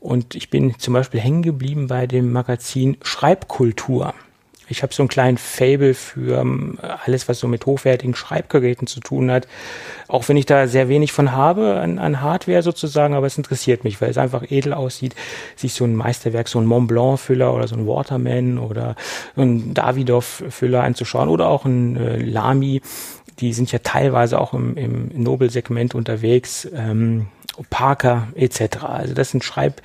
Und 0.00 0.34
ich 0.34 0.50
bin 0.50 0.78
zum 0.78 0.94
Beispiel 0.94 1.20
hängen 1.20 1.42
geblieben 1.42 1.86
bei 1.86 2.06
dem 2.06 2.32
Magazin 2.32 2.96
Schreibkultur. 3.02 4.14
Ich 4.68 4.82
habe 4.82 4.92
so 4.92 5.02
einen 5.02 5.08
kleinen 5.08 5.38
Fable 5.38 5.94
für 5.94 6.40
ähm, 6.40 6.78
alles, 7.04 7.28
was 7.28 7.38
so 7.38 7.48
mit 7.48 7.66
hochwertigen 7.66 8.14
Schreibgeräten 8.14 8.86
zu 8.86 9.00
tun 9.00 9.30
hat. 9.30 9.46
Auch 10.08 10.28
wenn 10.28 10.36
ich 10.36 10.46
da 10.46 10.66
sehr 10.66 10.88
wenig 10.88 11.12
von 11.12 11.32
habe 11.32 11.80
an, 11.80 11.98
an 11.98 12.20
Hardware 12.20 12.62
sozusagen, 12.62 13.14
aber 13.14 13.26
es 13.26 13.38
interessiert 13.38 13.84
mich, 13.84 14.00
weil 14.00 14.10
es 14.10 14.18
einfach 14.18 14.50
edel 14.50 14.72
aussieht, 14.72 15.14
sich 15.54 15.74
so 15.74 15.84
ein 15.84 15.94
Meisterwerk, 15.94 16.48
so 16.48 16.58
ein 16.58 16.66
Mont 16.66 16.88
Blanc 16.88 17.18
Füller 17.18 17.54
oder 17.54 17.68
so 17.68 17.76
ein 17.76 17.86
Waterman 17.86 18.58
oder 18.58 18.96
ein 19.36 19.72
Davidoff 19.74 20.42
Füller 20.50 20.82
anzuschauen 20.82 21.28
oder 21.28 21.48
auch 21.48 21.64
ein 21.64 21.96
äh, 21.96 22.18
Lamy. 22.18 22.82
Die 23.38 23.52
sind 23.52 23.70
ja 23.70 23.80
teilweise 23.80 24.40
auch 24.40 24.54
im, 24.54 24.76
im 24.76 25.10
Nobel-Segment 25.14 25.94
unterwegs, 25.94 26.66
ähm, 26.74 27.26
Parker 27.70 28.28
etc. 28.34 28.84
Also 28.84 29.14
das 29.14 29.30
sind 29.30 29.44
Schreib 29.44 29.82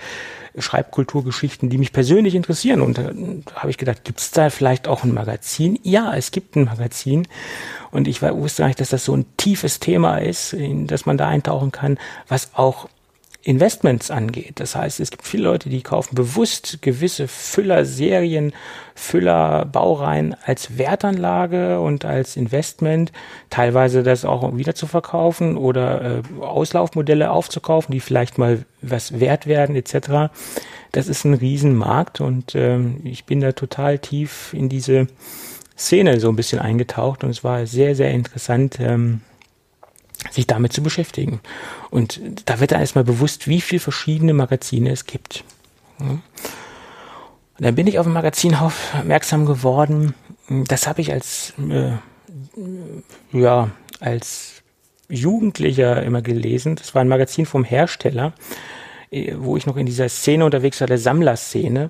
Schreibkulturgeschichten, 0.57 1.69
die 1.69 1.77
mich 1.77 1.93
persönlich 1.93 2.35
interessieren. 2.35 2.81
Und 2.81 2.97
da, 2.97 3.11
da 3.13 3.55
habe 3.55 3.69
ich 3.69 3.77
gedacht, 3.77 4.03
gibt 4.03 4.19
es 4.19 4.31
da 4.31 4.49
vielleicht 4.49 4.87
auch 4.87 5.03
ein 5.03 5.13
Magazin? 5.13 5.79
Ja, 5.83 6.13
es 6.13 6.31
gibt 6.31 6.55
ein 6.55 6.65
Magazin. 6.65 7.27
Und 7.89 8.07
ich 8.07 8.21
wusste 8.21 8.63
eigentlich, 8.63 8.75
dass 8.75 8.89
das 8.89 9.05
so 9.05 9.15
ein 9.15 9.25
tiefes 9.37 9.79
Thema 9.79 10.17
ist, 10.17 10.53
in 10.53 10.87
das 10.87 11.05
man 11.05 11.17
da 11.17 11.27
eintauchen 11.27 11.71
kann, 11.71 11.97
was 12.27 12.51
auch 12.53 12.89
Investments 13.43 14.11
angeht. 14.11 14.59
Das 14.59 14.75
heißt, 14.75 14.99
es 14.99 15.09
gibt 15.09 15.25
viele 15.25 15.43
Leute, 15.43 15.69
die 15.69 15.81
kaufen 15.81 16.15
bewusst 16.15 16.81
gewisse 16.81 17.27
Füller-Serien, 17.27 18.53
Füller-Baureihen 18.93 20.35
als 20.45 20.77
Wertanlage 20.77 21.79
und 21.79 22.05
als 22.05 22.37
Investment, 22.37 23.11
teilweise 23.49 24.03
das 24.03 24.25
auch 24.25 24.55
wieder 24.55 24.75
zu 24.75 24.85
verkaufen 24.85 25.57
oder 25.57 26.19
äh, 26.19 26.43
Auslaufmodelle 26.43 27.31
aufzukaufen, 27.31 27.91
die 27.93 27.99
vielleicht 27.99 28.37
mal 28.37 28.63
was 28.81 29.19
wert 29.19 29.47
werden 29.47 29.75
etc. 29.75 30.31
Das 30.91 31.07
ist 31.07 31.25
ein 31.25 31.33
Riesenmarkt 31.33 32.21
und 32.21 32.53
ähm, 32.53 33.01
ich 33.03 33.25
bin 33.25 33.41
da 33.41 33.53
total 33.53 33.97
tief 33.97 34.53
in 34.53 34.69
diese 34.69 35.07
Szene 35.75 36.19
so 36.19 36.29
ein 36.29 36.35
bisschen 36.35 36.59
eingetaucht 36.59 37.23
und 37.23 37.31
es 37.31 37.43
war 37.43 37.65
sehr, 37.65 37.95
sehr 37.95 38.11
interessant, 38.11 38.77
ähm, 38.79 39.21
sich 40.29 40.47
damit 40.47 40.73
zu 40.73 40.83
beschäftigen. 40.83 41.41
Und 41.89 42.21
da 42.45 42.59
wird 42.59 42.71
dann 42.71 42.81
erstmal 42.81 43.03
bewusst, 43.03 43.47
wie 43.47 43.61
viele 43.61 43.79
verschiedene 43.79 44.33
Magazine 44.33 44.91
es 44.91 45.05
gibt. 45.05 45.43
Und 45.99 46.21
dann 47.57 47.75
bin 47.75 47.87
ich 47.87 47.99
auf 47.99 48.05
ein 48.05 48.13
Magazin 48.13 48.55
aufmerksam 48.55 49.45
geworden. 49.45 50.13
Das 50.67 50.87
habe 50.87 51.01
ich 51.01 51.11
als, 51.11 51.53
äh, 51.69 51.93
ja, 53.31 53.69
als 53.99 54.61
Jugendlicher 55.09 56.03
immer 56.03 56.21
gelesen. 56.21 56.75
Das 56.75 56.95
war 56.95 57.01
ein 57.01 57.07
Magazin 57.07 57.45
vom 57.45 57.63
Hersteller. 57.63 58.33
äh, 59.11 59.33
wo 59.37 59.57
ich 59.57 59.65
noch 59.65 59.77
in 59.77 59.85
dieser 59.85 60.09
Szene 60.09 60.45
unterwegs 60.45 60.79
war, 60.79 60.87
der 60.87 60.97
Sammlerszene. 60.97 61.89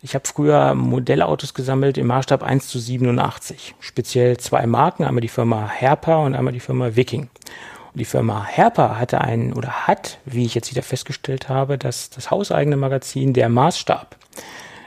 Ich 0.00 0.14
habe 0.14 0.28
früher 0.28 0.74
Modellautos 0.74 1.54
gesammelt 1.54 1.98
im 1.98 2.06
Maßstab 2.06 2.42
1 2.42 2.68
zu 2.68 2.78
87. 2.78 3.74
Speziell 3.80 4.36
zwei 4.36 4.64
Marken, 4.66 5.04
einmal 5.04 5.20
die 5.20 5.28
Firma 5.28 5.68
Herper 5.68 6.22
und 6.22 6.36
einmal 6.36 6.52
die 6.52 6.60
Firma 6.60 6.94
Viking. 6.94 7.22
Und 7.22 7.98
die 7.98 8.04
Firma 8.04 8.44
Herper 8.44 8.98
hatte 8.98 9.20
einen 9.20 9.52
oder 9.54 9.88
hat, 9.88 10.18
wie 10.24 10.44
ich 10.44 10.54
jetzt 10.54 10.70
wieder 10.70 10.84
festgestellt 10.84 11.48
habe, 11.48 11.78
das, 11.78 12.10
das 12.10 12.30
hauseigene 12.30 12.76
Magazin 12.76 13.32
Der 13.32 13.48
Maßstab. 13.48 14.16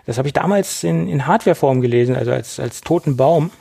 Das 0.05 0.17
habe 0.17 0.29
ich 0.29 0.33
damals 0.33 0.83
in, 0.83 1.07
in 1.09 1.27
Hardwareform 1.27 1.81
gelesen, 1.81 2.15
also 2.15 2.31
als, 2.31 2.59
als 2.59 2.81
toten 2.81 3.17
Baum. 3.17 3.51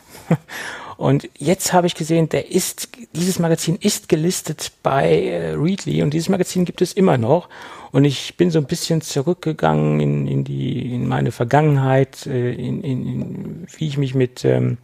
Und 1.00 1.30
jetzt 1.38 1.72
habe 1.72 1.86
ich 1.86 1.94
gesehen, 1.94 2.28
der 2.28 2.50
ist, 2.50 2.90
dieses 3.14 3.38
Magazin 3.38 3.78
ist 3.80 4.10
gelistet 4.10 4.72
bei 4.82 5.28
äh, 5.28 5.52
Readly 5.54 6.02
und 6.02 6.12
dieses 6.12 6.28
Magazin 6.28 6.66
gibt 6.66 6.82
es 6.82 6.92
immer 6.92 7.16
noch. 7.16 7.48
Und 7.90 8.04
ich 8.04 8.36
bin 8.36 8.50
so 8.50 8.58
ein 8.58 8.66
bisschen 8.66 9.00
zurückgegangen 9.00 9.98
in, 9.98 10.26
in 10.26 10.44
die, 10.44 10.94
in 10.94 11.08
meine 11.08 11.32
Vergangenheit, 11.32 12.26
äh, 12.26 12.52
in, 12.52 12.84
in, 12.84 13.06
in 13.06 13.66
wie 13.78 13.88
ich 13.88 13.96
mich 13.96 14.14
mit 14.14 14.44
ähm, 14.44 14.76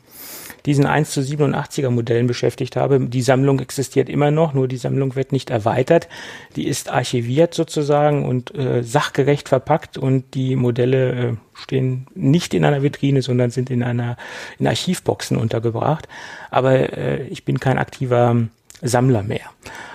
diesen 0.66 0.84
1 0.84 1.10
zu 1.12 1.20
87er 1.20 1.90
Modellen 1.90 2.26
beschäftigt 2.26 2.76
habe. 2.76 3.00
Die 3.00 3.22
Sammlung 3.22 3.60
existiert 3.60 4.08
immer 4.08 4.30
noch, 4.30 4.52
nur 4.52 4.68
die 4.68 4.76
Sammlung 4.76 5.14
wird 5.14 5.32
nicht 5.32 5.50
erweitert. 5.50 6.08
Die 6.56 6.66
ist 6.66 6.90
archiviert 6.90 7.54
sozusagen 7.54 8.26
und 8.26 8.54
äh, 8.54 8.82
sachgerecht 8.82 9.48
verpackt 9.48 9.96
und 9.96 10.34
die 10.34 10.56
Modelle 10.56 11.12
äh, 11.12 11.32
stehen 11.54 12.06
nicht 12.14 12.52
in 12.52 12.64
einer 12.64 12.82
Vitrine, 12.82 13.22
sondern 13.22 13.50
sind 13.50 13.70
in 13.70 13.82
einer 13.82 14.16
in 14.58 14.66
Archivboxen 14.66 15.36
untergebracht. 15.36 16.08
Aber 16.50 16.96
äh, 16.96 17.22
ich 17.28 17.44
bin 17.44 17.60
kein 17.60 17.78
aktiver 17.78 18.36
Sammler 18.82 19.22
mehr. 19.22 19.50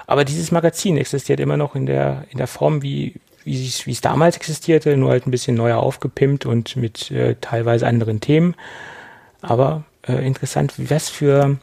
Aber 0.07 0.25
dieses 0.25 0.51
Magazin 0.51 0.97
existiert 0.97 1.39
immer 1.39 1.57
noch 1.57 1.75
in 1.75 1.85
der 1.85 2.25
in 2.29 2.37
der 2.37 2.47
Form 2.47 2.81
wie 2.81 3.15
wie 3.43 3.67
es, 3.67 3.87
wie 3.87 3.91
es 3.91 4.01
damals 4.01 4.37
existierte, 4.37 4.95
nur 4.97 5.09
halt 5.09 5.25
ein 5.25 5.31
bisschen 5.31 5.55
neuer 5.55 5.77
aufgepimpt 5.77 6.45
und 6.45 6.75
mit 6.75 7.11
äh, 7.11 7.35
teilweise 7.41 7.87
anderen 7.87 8.19
Themen. 8.19 8.55
Aber 9.41 9.83
äh, 10.17 10.25
interessant, 10.25 10.73
was 10.77 11.09
für 11.09 11.57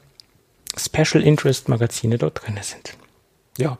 Special 0.77 1.23
Interest 1.23 1.69
Magazine 1.69 2.19
dort 2.19 2.47
drin 2.47 2.59
sind. 2.63 2.95
Ja. 3.59 3.79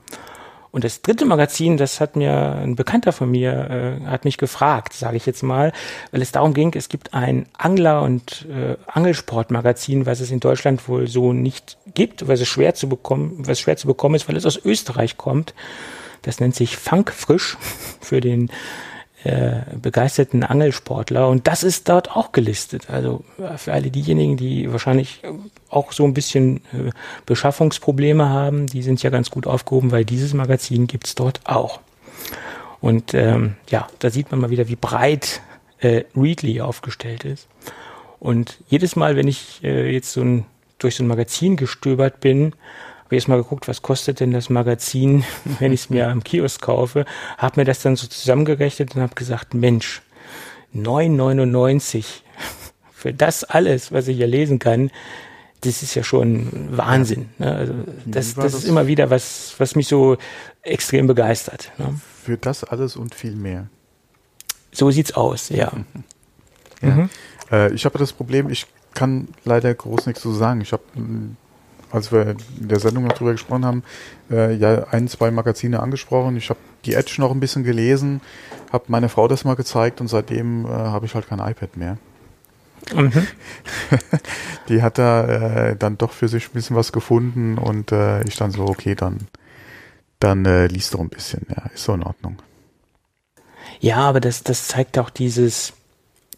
Und 0.71 0.83
das 0.83 1.01
dritte 1.01 1.25
Magazin, 1.25 1.77
das 1.77 1.99
hat 1.99 2.15
mir 2.15 2.53
ein 2.53 2.75
Bekannter 2.75 3.11
von 3.11 3.31
mir, 3.31 3.99
äh, 4.03 4.05
hat 4.05 4.23
mich 4.23 4.37
gefragt, 4.37 4.93
sage 4.93 5.17
ich 5.17 5.25
jetzt 5.25 5.41
mal, 5.41 5.73
weil 6.11 6.21
es 6.21 6.31
darum 6.31 6.53
ging, 6.53 6.73
es 6.75 6.89
gibt 6.89 7.15
ein 7.15 7.47
Angler- 7.57 8.03
und 8.03 8.45
äh, 8.49 8.77
Angelsportmagazin, 8.85 10.05
was 10.05 10.19
es 10.19 10.29
in 10.29 10.39
Deutschland 10.39 10.87
wohl 10.87 11.07
so 11.07 11.33
nicht 11.33 11.77
gibt, 11.95 12.27
weil 12.27 12.35
es 12.35 12.47
schwer 12.47 12.75
zu 12.75 12.87
bekommen, 12.87 13.47
was 13.47 13.59
schwer 13.59 13.77
zu 13.77 13.87
bekommen 13.87 14.13
ist, 14.13 14.29
weil 14.29 14.37
es 14.37 14.45
aus 14.45 14.63
Österreich 14.63 15.17
kommt. 15.17 15.55
Das 16.21 16.39
nennt 16.39 16.55
sich 16.55 16.77
Funk 16.77 17.11
Frisch 17.11 17.57
für 18.01 18.21
den 18.21 18.51
äh, 19.23 19.61
begeisterten 19.81 20.43
Angelsportler 20.43 21.27
und 21.27 21.47
das 21.47 21.63
ist 21.63 21.89
dort 21.89 22.15
auch 22.15 22.31
gelistet. 22.31 22.89
Also 22.89 23.23
äh, 23.37 23.57
für 23.57 23.73
alle 23.73 23.91
diejenigen, 23.91 24.37
die 24.37 24.71
wahrscheinlich 24.71 25.21
auch 25.69 25.91
so 25.91 26.05
ein 26.05 26.13
bisschen 26.13 26.57
äh, 26.73 26.91
Beschaffungsprobleme 27.25 28.29
haben, 28.29 28.67
die 28.67 28.81
sind 28.81 29.03
ja 29.03 29.09
ganz 29.09 29.29
gut 29.29 29.45
aufgehoben, 29.45 29.91
weil 29.91 30.05
dieses 30.05 30.33
Magazin 30.33 30.87
gibt's 30.87 31.15
dort 31.15 31.41
auch. 31.43 31.81
Und 32.81 33.13
ähm, 33.13 33.55
ja, 33.69 33.87
da 33.99 34.09
sieht 34.09 34.31
man 34.31 34.39
mal 34.39 34.51
wieder, 34.51 34.69
wie 34.69 34.77
breit 34.77 35.41
äh, 35.79 36.05
Readly 36.15 36.61
aufgestellt 36.61 37.25
ist. 37.25 37.47
Und 38.19 38.59
jedes 38.67 38.95
Mal, 38.95 39.15
wenn 39.15 39.27
ich 39.27 39.61
äh, 39.63 39.91
jetzt 39.91 40.13
so 40.13 40.21
ein, 40.21 40.45
durch 40.77 40.95
so 40.95 41.03
ein 41.03 41.07
Magazin 41.07 41.57
gestöbert 41.57 42.21
bin, 42.21 42.53
habe 43.09 43.15
jetzt 43.15 43.27
mal 43.27 43.41
geguckt, 43.41 43.67
was 43.67 43.81
kostet 43.81 44.19
denn 44.19 44.31
das 44.31 44.51
Magazin, 44.51 45.23
wenn 45.59 45.73
ich 45.73 45.81
es 45.81 45.89
mir 45.89 46.09
am 46.09 46.23
Kiosk 46.23 46.61
kaufe, 46.61 47.05
habe 47.39 47.61
mir 47.61 47.65
das 47.65 47.81
dann 47.81 47.95
so 47.95 48.05
zusammengerechnet 48.05 48.95
und 48.95 49.01
habe 49.01 49.15
gesagt, 49.15 49.55
Mensch, 49.55 50.03
9,99 50.75 52.05
für 52.93 53.11
das 53.11 53.43
alles, 53.43 53.91
was 53.91 54.07
ich 54.07 54.17
hier 54.17 54.27
lesen 54.27 54.59
kann, 54.59 54.91
das 55.61 55.81
ist 55.81 55.95
ja 55.95 56.03
schon 56.03 56.77
Wahnsinn. 56.77 57.29
Ne? 57.39 57.55
Also 57.55 57.73
das, 58.05 58.35
das, 58.35 58.53
ist 58.53 58.65
immer 58.65 58.85
wieder 58.85 59.09
was, 59.09 59.55
was 59.57 59.75
mich 59.75 59.87
so 59.87 60.17
extrem 60.61 61.07
begeistert. 61.07 61.71
Ne? 61.79 61.99
Für 62.23 62.37
das 62.37 62.63
alles 62.63 62.95
und 62.95 63.15
viel 63.15 63.35
mehr. 63.35 63.69
So 64.71 64.91
sieht's 64.91 65.13
aus, 65.13 65.49
ja. 65.49 65.73
ja. 66.81 66.89
Mhm. 66.89 67.09
Äh, 67.51 67.73
ich 67.73 67.85
habe 67.85 67.97
das 67.97 68.13
Problem, 68.13 68.51
ich 68.51 68.67
kann 68.93 69.29
leider 69.45 69.73
groß 69.73 70.05
nichts 70.05 70.21
zu 70.21 70.31
sagen. 70.31 70.61
Ich 70.61 70.73
habe 70.73 70.83
als 71.91 72.11
wir 72.11 72.35
in 72.59 72.67
der 72.67 72.79
Sendung 72.79 73.05
noch 73.05 73.13
drüber 73.13 73.31
gesprochen 73.31 73.65
haben, 73.65 73.83
äh, 74.29 74.55
ja 74.55 74.87
ein, 74.91 75.07
zwei 75.07 75.31
Magazine 75.31 75.79
angesprochen. 75.79 76.37
Ich 76.37 76.49
habe 76.49 76.59
die 76.85 76.93
Edge 76.93 77.15
noch 77.17 77.31
ein 77.31 77.39
bisschen 77.39 77.63
gelesen, 77.63 78.21
habe 78.71 78.85
meine 78.87 79.09
Frau 79.09 79.27
das 79.27 79.43
mal 79.43 79.55
gezeigt 79.55 80.01
und 80.01 80.07
seitdem 80.07 80.65
äh, 80.65 80.69
habe 80.69 81.05
ich 81.05 81.15
halt 81.15 81.27
kein 81.27 81.39
iPad 81.39 81.77
mehr. 81.77 81.97
Mhm. 82.95 83.27
die 84.69 84.81
hat 84.81 84.97
da 84.97 85.69
äh, 85.69 85.75
dann 85.75 85.97
doch 85.97 86.11
für 86.11 86.27
sich 86.27 86.47
ein 86.47 86.53
bisschen 86.53 86.75
was 86.75 86.91
gefunden 86.91 87.57
und 87.57 87.91
äh, 87.91 88.23
ich 88.23 88.35
dann 88.35 88.51
so, 88.51 88.65
okay, 88.65 88.95
dann, 88.95 89.27
dann 90.19 90.45
äh, 90.45 90.67
liest 90.67 90.93
doch 90.93 90.99
ein 90.99 91.09
bisschen. 91.09 91.45
Ja, 91.49 91.69
ist 91.73 91.83
so 91.83 91.93
in 91.93 92.03
Ordnung. 92.03 92.37
Ja, 93.79 93.97
aber 93.97 94.19
das, 94.19 94.43
das 94.43 94.67
zeigt 94.67 94.97
auch 94.97 95.09
dieses, 95.09 95.73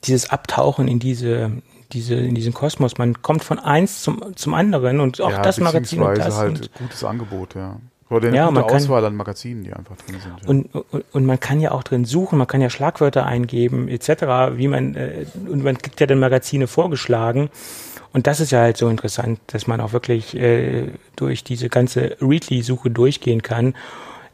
dieses 0.04 0.30
Abtauchen 0.30 0.88
in 0.88 0.99
diese, 0.99 1.52
diese, 1.94 2.16
in 2.16 2.36
diesen 2.36 2.54
Kosmos. 2.54 2.98
Man 2.98 3.22
kommt 3.22 3.44
von 3.44 3.60
eins 3.60 4.02
zum, 4.02 4.36
zum 4.36 4.54
anderen 4.54 5.00
und 5.00 5.22
auch 5.22 5.32
ja, 5.32 5.42
das 5.42 5.60
Magazin 5.60 6.02
und 6.02 6.18
das. 6.18 6.38
halt 6.38 6.60
und 6.60 6.74
gutes 6.74 7.04
Angebot, 7.04 7.56
ja. 7.56 7.78
Oder 8.10 8.28
eine 8.28 8.38
ja, 8.38 8.44
gute 8.48 8.56
man 8.56 8.68
kann, 8.68 8.76
Auswahl 8.76 9.06
an 9.06 9.16
Magazinen, 9.16 9.64
die 9.64 9.72
einfach 9.72 9.96
drin 9.96 10.18
sind. 10.20 10.42
Ja. 10.42 10.50
Und, 10.50 10.76
und, 10.76 11.06
und 11.14 11.26
man 11.26 11.39
kann 11.39 11.62
ja 11.62 11.72
auch 11.72 11.82
drin 11.82 12.04
suchen, 12.04 12.38
man 12.38 12.48
kann 12.48 12.60
ja 12.60 12.70
Schlagwörter 12.70 13.26
eingeben, 13.26 13.88
etc., 13.88 14.58
wie 14.58 14.68
man, 14.68 14.96
äh, 14.96 15.26
und 15.48 15.64
man 15.64 15.78
kriegt 15.78 16.00
ja 16.02 16.08
dann 16.08 16.20
Magazine 16.20 16.68
vorgeschlagen. 16.68 17.50
Und 18.12 18.28
das 18.28 18.42
ist 18.42 18.52
ja 18.52 18.60
halt 18.60 18.76
so 18.76 18.89
interessant, 18.89 19.39
dass 19.48 19.68
man 19.68 19.80
auch 19.80 19.94
wirklich 19.94 20.36
äh, 20.36 20.88
durch 21.16 21.46
diese 21.46 21.70
ganze 21.70 22.18
Readly-Suche 22.20 22.92
durchgehen 22.92 23.42
kann. 23.42 23.76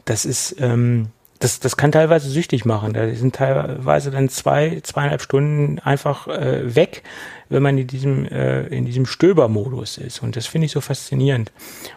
Das 0.04 0.24
ist, 0.24 0.56
ähm, 0.58 1.10
das, 1.38 1.60
das 1.60 1.76
kann 1.76 1.92
teilweise 1.92 2.28
süchtig 2.28 2.64
machen. 2.64 2.92
Da 2.92 3.14
sind 3.14 3.36
teilweise 3.36 4.10
dann 4.10 4.28
zwei, 4.28 4.80
zweieinhalb 4.82 5.22
Stunden 5.22 5.78
einfach 5.78 6.26
äh, 6.26 6.74
weg, 6.74 7.02
wenn 7.48 7.62
man 7.62 7.78
in 7.78 7.86
diesem, 7.86 8.26
äh, 8.26 8.66
in 8.66 8.84
diesem 8.84 9.06
Stöbermodus 9.06 9.98
ist. 9.98 10.22
Und 10.22 10.36
das 10.36 10.46
finde 10.46 10.66
ich 10.66 10.72
so 10.72 10.80
faszinierend. 10.80 11.52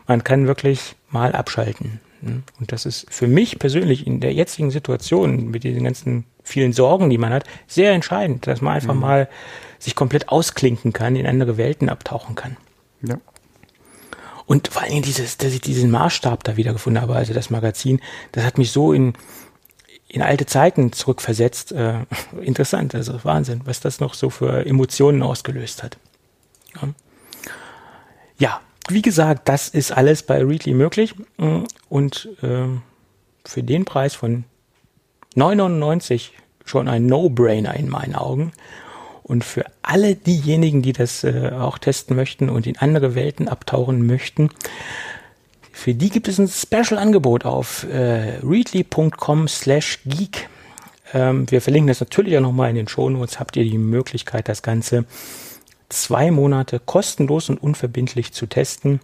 Man 0.08 0.24
kann 0.24 0.48
wirklich 0.48 0.96
mal 1.10 1.34
abschalten. 1.34 2.00
Ne? 2.22 2.44
Und 2.60 2.72
das 2.72 2.86
ist 2.86 3.08
für 3.10 3.28
mich 3.28 3.58
persönlich 3.58 4.06
in 4.06 4.20
der 4.20 4.34
jetzigen 4.34 4.70
Situation 4.70 5.50
mit 5.50 5.64
diesen 5.64 5.84
ganzen 5.84 6.26
vielen 6.44 6.74
Sorgen, 6.74 7.10
die 7.10 7.18
man 7.18 7.34
hat, 7.34 7.46
sehr 7.68 7.92
entscheidend, 7.94 8.48
dass 8.48 8.62
man 8.62 8.76
einfach 8.76 8.94
mhm. 8.94 9.02
mal 9.02 9.30
sich 9.80 9.96
komplett 9.96 10.30
ausklinken 10.30 10.94
kann, 10.94 11.16
in 11.16 11.26
andere 11.26 11.58
Welten 11.58 11.90
abtauchen 11.90 12.36
kann. 12.36 12.58
Ja. 13.02 13.18
Und 14.52 14.68
vor 14.68 14.82
allen 14.82 14.92
Dingen 14.92 15.04
dieses, 15.04 15.38
dass 15.38 15.54
ich 15.54 15.62
diesen 15.62 15.90
Maßstab 15.92 16.44
da 16.44 16.58
wiedergefunden 16.58 17.02
habe, 17.02 17.16
also 17.16 17.34
das 17.34 17.52
Magazin, 17.52 18.02
das 18.34 18.44
hat 18.44 18.58
mich 18.58 18.74
so 18.74 18.92
in, 18.92 19.14
in 20.10 20.22
alte 20.22 20.46
Zeiten 20.46 20.92
zurückversetzt. 20.92 21.72
Äh, 21.72 22.00
interessant, 22.42 22.94
also 22.94 23.18
Wahnsinn, 23.24 23.62
was 23.64 23.80
das 23.80 24.02
noch 24.02 24.14
so 24.14 24.30
für 24.30 24.66
Emotionen 24.66 25.24
ausgelöst 25.24 25.84
hat. 25.84 25.98
Ja. 26.76 26.90
ja, 28.40 28.62
wie 28.90 29.02
gesagt, 29.02 29.48
das 29.48 29.70
ist 29.70 29.94
alles 29.94 30.22
bei 30.22 30.44
Readly 30.44 30.74
möglich 30.74 31.16
und 31.88 32.28
äh, 32.42 32.66
für 33.46 33.64
den 33.64 33.86
Preis 33.86 34.16
von 34.16 34.44
9,99 35.38 36.32
schon 36.66 36.90
ein 36.90 37.06
No-Brainer 37.06 37.74
in 37.76 37.88
meinen 37.88 38.16
Augen. 38.16 38.52
Und 39.32 39.46
für 39.46 39.64
alle 39.82 40.16
diejenigen, 40.16 40.82
die 40.82 40.92
das 40.92 41.24
äh, 41.24 41.52
auch 41.58 41.78
testen 41.78 42.18
möchten 42.18 42.50
und 42.50 42.68
in 42.68 42.78
andere 42.78 43.16
Welten 43.16 43.48
abtauchen 43.48 44.06
möchten, 44.06 44.50
für 45.72 45.94
die 45.94 46.10
gibt 46.10 46.28
es 46.28 46.38
ein 46.38 46.50
Special-Angebot 46.50 47.46
auf 47.46 47.86
äh, 47.86 48.40
readly.com 48.44 49.48
slash 49.48 50.00
geek. 50.06 50.50
Ähm, 51.14 51.50
wir 51.50 51.62
verlinken 51.62 51.88
das 51.88 52.02
natürlich 52.02 52.36
auch 52.36 52.42
nochmal 52.42 52.72
in 52.72 52.76
den 52.76 52.90
Shownotes. 52.90 53.40
Habt 53.40 53.56
ihr 53.56 53.64
die 53.64 53.78
Möglichkeit, 53.78 54.50
das 54.50 54.64
Ganze 54.64 55.06
zwei 55.88 56.30
Monate 56.30 56.82
kostenlos 56.86 57.50
und 57.50 57.64
unverbindlich 57.64 58.34
zu 58.34 58.48
testen. 58.48 59.00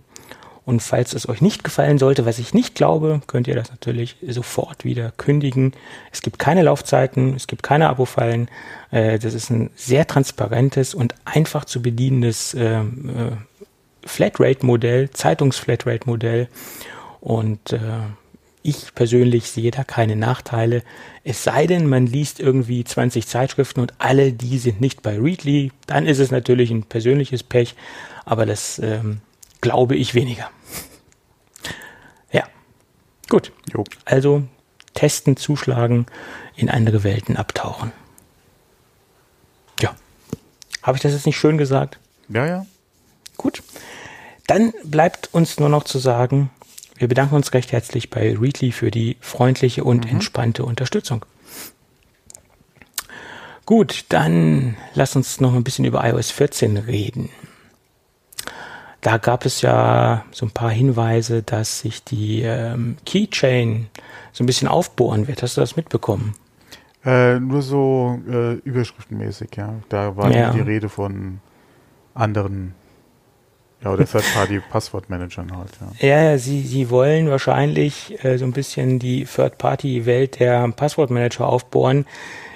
Und 0.67 0.81
falls 0.81 1.13
es 1.13 1.29
euch 1.29 1.39
nicht 1.39 1.63
gefallen 1.63 1.97
sollte, 1.97 2.25
was 2.25 2.39
ich 2.39 2.53
nicht 2.53 2.75
glaube, 2.75 3.21
könnt 3.25 3.47
ihr 3.47 3.55
das 3.55 3.69
natürlich 3.71 4.17
sofort 4.27 4.83
wieder 4.83 5.13
kündigen. 5.15 5.71
Es 6.11 6.21
gibt 6.21 6.39
keine 6.39 6.61
Laufzeiten, 6.61 7.35
es 7.35 7.47
gibt 7.47 7.63
keine 7.63 7.87
Abo-Fallen. 7.87 8.49
Äh, 8.91 9.17
das 9.17 9.33
ist 9.33 9.49
ein 9.49 9.69
sehr 9.75 10.07
transparentes 10.07 10.93
und 10.93 11.15
einfach 11.23 11.63
zu 11.63 11.81
bedienendes 11.81 12.53
äh, 12.53 12.81
äh, 12.81 12.83
Flatrate-Modell, 14.05 15.09
Zeitungs-Flatrate-Modell. 15.11 16.49
Und 17.21 17.71
äh, 17.71 17.79
ich 18.61 18.93
persönlich 18.93 19.49
sehe 19.49 19.71
da 19.71 19.85
keine 19.85 20.17
Nachteile. 20.17 20.83
Es 21.23 21.45
sei 21.45 21.65
denn, 21.65 21.87
man 21.87 22.07
liest 22.07 22.41
irgendwie 22.41 22.83
20 22.83 23.25
Zeitschriften 23.25 23.79
und 23.79 23.93
alle 23.99 24.33
die 24.33 24.57
sind 24.57 24.81
nicht 24.81 25.01
bei 25.01 25.17
Readly. 25.17 25.71
Dann 25.85 26.05
ist 26.05 26.19
es 26.19 26.29
natürlich 26.29 26.71
ein 26.71 26.83
persönliches 26.83 27.41
Pech, 27.41 27.73
aber 28.25 28.45
das 28.45 28.79
ähm, 28.79 29.21
glaube 29.61 29.95
ich 29.95 30.13
weniger. 30.13 30.49
Gut. 33.29 33.51
Jo. 33.73 33.83
Also 34.05 34.43
testen, 34.93 35.37
zuschlagen, 35.37 36.07
in 36.55 36.69
andere 36.69 37.03
Welten 37.03 37.37
abtauchen. 37.37 37.91
Ja. 39.81 39.95
Habe 40.81 40.97
ich 40.97 41.03
das 41.03 41.13
jetzt 41.13 41.25
nicht 41.25 41.37
schön 41.37 41.57
gesagt? 41.57 41.99
Ja, 42.29 42.45
ja. 42.45 42.65
Gut. 43.37 43.61
Dann 44.47 44.73
bleibt 44.83 45.29
uns 45.33 45.59
nur 45.59 45.69
noch 45.69 45.83
zu 45.83 45.99
sagen, 45.99 46.49
wir 46.97 47.07
bedanken 47.07 47.35
uns 47.35 47.53
recht 47.53 47.71
herzlich 47.71 48.09
bei 48.09 48.35
Readly 48.35 48.71
für 48.71 48.89
die 48.89 49.17
freundliche 49.21 49.83
und 49.83 50.05
mhm. 50.05 50.11
entspannte 50.11 50.65
Unterstützung. 50.65 51.25
Gut, 53.65 54.05
dann 54.09 54.77
lass 54.93 55.15
uns 55.15 55.41
noch 55.41 55.53
ein 55.53 55.63
bisschen 55.63 55.85
über 55.85 56.07
iOS 56.07 56.31
14 56.31 56.77
reden. 56.77 57.29
Da 59.01 59.17
gab 59.17 59.45
es 59.45 59.61
ja 59.61 60.25
so 60.31 60.45
ein 60.45 60.51
paar 60.51 60.71
Hinweise, 60.71 61.43
dass 61.43 61.79
sich 61.79 62.03
die 62.03 62.41
ähm, 62.41 62.97
Keychain 63.05 63.87
so 64.31 64.43
ein 64.43 64.47
bisschen 64.47 64.67
aufbohren 64.67 65.27
wird. 65.27 65.43
Hast 65.43 65.57
du 65.57 65.61
das 65.61 65.75
mitbekommen? 65.75 66.33
Äh, 67.05 67.39
nur 67.39 67.61
so 67.61 68.19
äh, 68.29 68.53
überschriftenmäßig, 68.55 69.49
ja. 69.55 69.75
Da 69.89 70.15
war 70.17 70.31
ja. 70.31 70.51
die 70.51 70.61
Rede 70.61 70.89
von 70.89 71.39
anderen 72.13 72.73
ja, 73.83 73.93
oder 73.93 74.05
Third-Party-Passwortmanagern 74.11 75.55
halt, 75.55 75.71
ja. 75.79 76.07
Ja, 76.07 76.23
ja 76.31 76.37
sie, 76.37 76.61
sie 76.61 76.89
wollen 76.89 77.29
wahrscheinlich 77.29 78.23
äh, 78.25 78.37
so 78.37 78.45
ein 78.45 78.51
bisschen 78.51 78.99
die 78.99 79.25
Third-Party-Welt 79.25 80.39
der 80.39 80.67
Passwortmanager 80.69 81.47
aufbohren, 81.47 82.05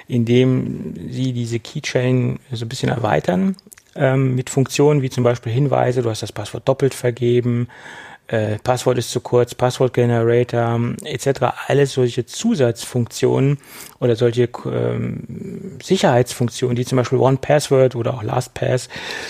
indem 0.08 0.94
sie 1.10 1.32
diese 1.32 1.60
Keychain 1.60 2.40
so 2.50 2.64
ein 2.64 2.68
bisschen 2.68 2.90
erweitern 2.90 3.56
ähm, 3.94 4.34
mit 4.34 4.50
Funktionen 4.50 5.02
wie 5.02 5.10
zum 5.10 5.24
Beispiel 5.24 5.52
Hinweise, 5.52 6.02
du 6.02 6.10
hast 6.10 6.22
das 6.22 6.32
Passwort 6.32 6.68
doppelt 6.68 6.94
vergeben, 6.94 7.68
äh, 8.28 8.58
Passwort 8.58 8.98
ist 8.98 9.10
zu 9.10 9.20
kurz, 9.20 9.54
Passwortgenerator 9.54 10.80
etc. 11.04 11.40
Alles 11.66 11.92
solche 11.92 12.24
Zusatzfunktionen 12.24 13.58
oder 14.00 14.16
solche 14.16 14.48
ähm, 14.64 15.76
Sicherheitsfunktionen, 15.82 16.76
die 16.76 16.86
zum 16.86 16.96
Beispiel 16.96 17.18
One 17.18 17.36
Password 17.36 17.94
oder 17.94 18.14
auch 18.14 18.22
LastPass 18.22 18.88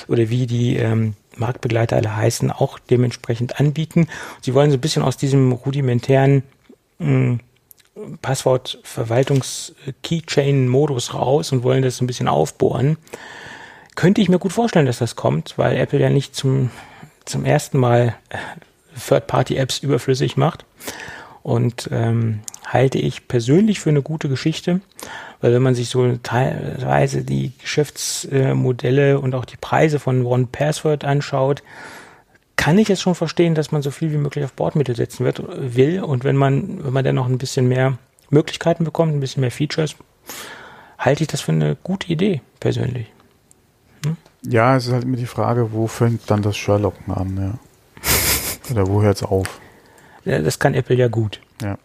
oder 0.09 0.31
wie 0.31 0.47
die 0.47 0.77
ähm, 0.77 1.15
Marktbegleiter 1.37 1.97
alle 1.97 2.15
heißen, 2.15 2.53
auch 2.53 2.79
dementsprechend 2.79 3.59
anbieten. 3.59 4.07
Sie 4.41 4.55
wollen 4.55 4.71
so 4.71 4.77
ein 4.77 4.81
bisschen 4.81 5.03
aus 5.03 5.17
diesem 5.17 5.51
rudimentären 5.53 6.45
hm, 6.99 7.41
Passwortverwaltungs-Keychain-Modus 8.21 11.15
raus 11.15 11.53
und 11.53 11.63
wollen 11.63 11.83
das 11.83 11.97
so 11.97 12.05
ein 12.05 12.07
bisschen 12.07 12.29
aufbohren. 12.29 12.99
Könnte 13.95 14.21
ich 14.21 14.29
mir 14.29 14.39
gut 14.39 14.53
vorstellen, 14.53 14.87
dass 14.87 14.99
das 14.99 15.17
kommt, 15.17 15.59
weil 15.59 15.77
Apple 15.77 16.01
ja 16.01 16.11
nicht 16.11 16.35
zum, 16.35 16.71
zum 17.25 17.45
ersten 17.45 17.79
Mal 17.79 18.15
äh, 18.31 18.39
Third-Party-Apps 18.99 19.79
überflüssig 19.79 20.37
macht. 20.37 20.65
Und 21.43 21.89
ähm, 21.93 22.41
halte 22.65 22.99
ich 22.99 23.27
persönlich 23.29 23.81
für 23.81 23.91
eine 23.91 24.03
gute 24.03 24.29
Geschichte, 24.29 24.81
weil 25.41 25.53
wenn 25.53 25.63
man 25.63 25.75
sich 25.75 25.89
so 25.89 26.17
teilweise 26.23 27.25
die 27.25 27.53
Geschäftsmodelle 27.61 29.19
und 29.19 29.35
auch 29.35 29.45
die 29.45 29.57
Preise 29.57 29.99
von 29.99 30.25
One 30.25 30.47
Password 30.51 31.05
anschaut, 31.05 31.63
kann 32.57 32.79
ich 32.79 32.91
es 32.91 33.01
schon 33.01 33.17
verstehen, 33.17 33.57
dass 33.57 33.73
man 33.73 33.83
so 33.83 33.91
viel 33.91 34.13
wie 34.13 34.19
möglich 34.19 34.45
auf 34.45 34.53
Bordmittel 34.53 34.95
setzen 34.95 35.25
wird, 35.25 35.43
will. 35.75 36.01
Und 36.01 36.23
wenn 36.23 36.37
man, 36.37 36.85
wenn 36.85 36.93
man 36.93 37.05
dann 37.05 37.17
noch 37.17 37.27
ein 37.27 37.39
bisschen 37.39 37.67
mehr 37.67 37.99
Möglichkeiten 38.31 38.85
bekommt, 38.85 39.13
ein 39.13 39.21
bisschen 39.21 39.41
mehr 39.41 39.51
Features, 39.51 39.97
halte 40.97 41.25
ich 41.25 41.29
das 41.29 41.41
für 41.41 41.53
eine 41.53 41.77
gute 41.83 42.13
Idee, 42.13 42.41
persönlich. 42.61 43.09
Ja, 44.45 44.77
es 44.77 44.87
ist 44.87 44.93
halt 44.93 45.05
immer 45.05 45.17
die 45.17 45.27
Frage, 45.27 45.73
wo 45.73 45.87
fängt 45.87 46.31
dann 46.31 46.43
das 46.43 46.57
Sherlocken 46.57 47.13
an, 47.13 47.37
ja. 47.37 47.59
Oder 48.71 48.87
wo 48.87 49.03
hört 49.03 49.17
es 49.17 49.23
auf? 49.23 49.61
Ja, 50.25 50.39
das 50.39 50.59
kann 50.59 50.75
Apple 50.75 50.97
ja 50.97 51.09
gut. 51.09 51.41
Ja. 51.61 51.79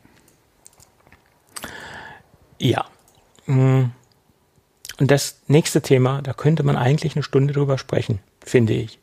Ja. 2.60 2.86
Hm. 3.46 3.92
Und 5.00 5.12
das 5.12 5.42
nächste 5.48 5.82
Thema, 5.82 6.22
da 6.22 6.34
könnte 6.34 6.64
man 6.64 6.76
eigentlich 6.76 7.16
eine 7.16 7.24
Stunde 7.24 7.54
drüber 7.54 7.78
sprechen, 7.78 8.20
finde 8.44 8.74
ich. 8.74 9.00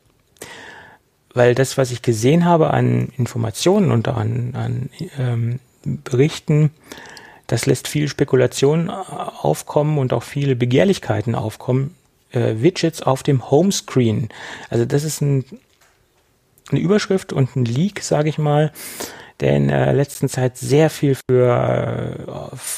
Weil 1.33 1.55
das, 1.55 1.77
was 1.77 1.91
ich 1.91 2.01
gesehen 2.01 2.45
habe 2.45 2.71
an 2.71 3.09
Informationen 3.17 3.91
und 3.91 4.07
an, 4.07 4.53
an 4.55 4.89
ähm, 5.17 5.59
Berichten, 5.83 6.71
das 7.47 7.65
lässt 7.65 7.87
viel 7.87 8.07
Spekulation 8.07 8.89
aufkommen 8.89 9.97
und 9.97 10.13
auch 10.13 10.23
viele 10.23 10.55
Begehrlichkeiten 10.55 11.35
aufkommen. 11.35 11.95
Äh, 12.31 12.55
Widgets 12.57 13.01
auf 13.01 13.23
dem 13.23 13.49
Homescreen. 13.49 14.29
Also 14.69 14.85
das 14.85 15.03
ist 15.03 15.21
ein 15.21 15.45
eine 16.71 16.79
Überschrift 16.79 17.33
und 17.33 17.55
ein 17.55 17.65
Leak, 17.65 18.01
sage 18.01 18.29
ich 18.29 18.37
mal, 18.37 18.71
der 19.39 19.57
in 19.57 19.67
der 19.67 19.93
letzten 19.93 20.29
Zeit 20.29 20.57
sehr 20.57 20.89
viel 20.89 21.15
für 21.29 22.17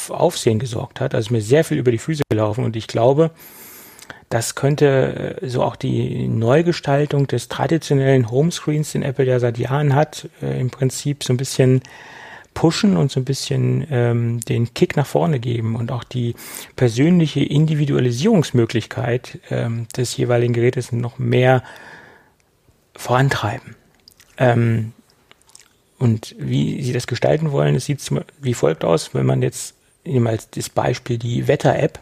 äh, 0.10 0.12
Aufsehen 0.12 0.60
gesorgt 0.60 1.00
hat. 1.00 1.14
Also 1.14 1.34
mir 1.34 1.41
sehr 1.41 1.64
viel 1.64 1.78
über 1.78 1.91
die 1.91 1.98
Füße 1.98 2.24
gelaufen 2.30 2.66
und 2.66 2.76
ich 2.76 2.88
glaube, 2.88 3.32
das 4.30 4.56
könnte 4.56 5.38
äh, 5.41 5.48
so 5.48 5.64
auch 5.64 5.76
die 5.76 6.28
Neugestaltung 6.28 7.28
des 7.28 7.48
traditionellen 7.48 8.30
Homescreens, 8.30 8.91
den 8.91 9.04
Apple 9.04 9.26
ja 9.26 9.39
seit 9.39 9.58
Jahren 9.58 9.95
hat, 9.95 10.28
äh, 10.41 10.60
im 10.60 10.70
Prinzip 10.70 11.24
so 11.24 11.32
ein 11.32 11.38
bisschen 11.38 11.82
pushen 12.58 12.97
und 12.97 13.12
so 13.12 13.20
ein 13.20 13.24
bisschen 13.24 13.86
ähm, 13.91 14.39
den 14.39 14.74
Kick 14.74 14.95
nach 14.95 15.05
vorne 15.05 15.39
geben 15.39 15.76
und 15.76 15.91
auch 15.91 16.03
die 16.03 16.34
persönliche 16.76 17.41
Individualisierungsmöglichkeit 17.41 19.38
ähm, 19.51 19.88
des 19.95 20.18
jeweiligen 20.18 20.53
Gerätes 20.53 20.91
noch 20.91 21.20
mehr 21.20 21.62
vorantreiben. 22.95 23.76
Ähm, 24.39 24.93
und 25.99 26.36
wie 26.39 26.82
sie 26.82 26.93
das 26.93 27.05
gestalten 27.05 27.51
wollen, 27.51 27.76
es 27.76 27.86
sieht 27.86 28.01
wie 28.41 28.55
folgt 28.55 28.84
aus, 28.84 29.14
wenn 29.14 29.28
man 29.28 29.43
jetzt 29.43 29.76
nehmen 30.03 30.26
als 30.26 30.49
das 30.49 30.70
Beispiel 30.70 31.20
die 31.20 31.47
Wetter-App, 31.47 31.99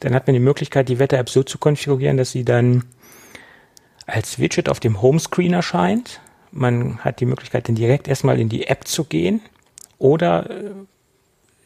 dann 0.00 0.14
hat 0.14 0.26
man 0.26 0.32
die 0.32 0.40
Möglichkeit, 0.40 0.88
die 0.88 0.98
Wetter-App 0.98 1.28
so 1.28 1.42
zu 1.42 1.58
konfigurieren, 1.58 2.16
dass 2.16 2.30
sie 2.30 2.46
dann 2.46 2.84
als 4.06 4.38
Widget 4.38 4.70
auf 4.70 4.80
dem 4.80 5.02
Homescreen 5.02 5.52
erscheint. 5.52 6.22
Man 6.52 7.00
hat 7.00 7.20
die 7.20 7.26
Möglichkeit, 7.26 7.68
dann 7.68 7.74
direkt 7.74 8.08
erstmal 8.08 8.40
in 8.40 8.48
die 8.48 8.66
App 8.68 8.88
zu 8.88 9.04
gehen 9.04 9.42
oder 9.98 10.48
äh, 10.50 10.70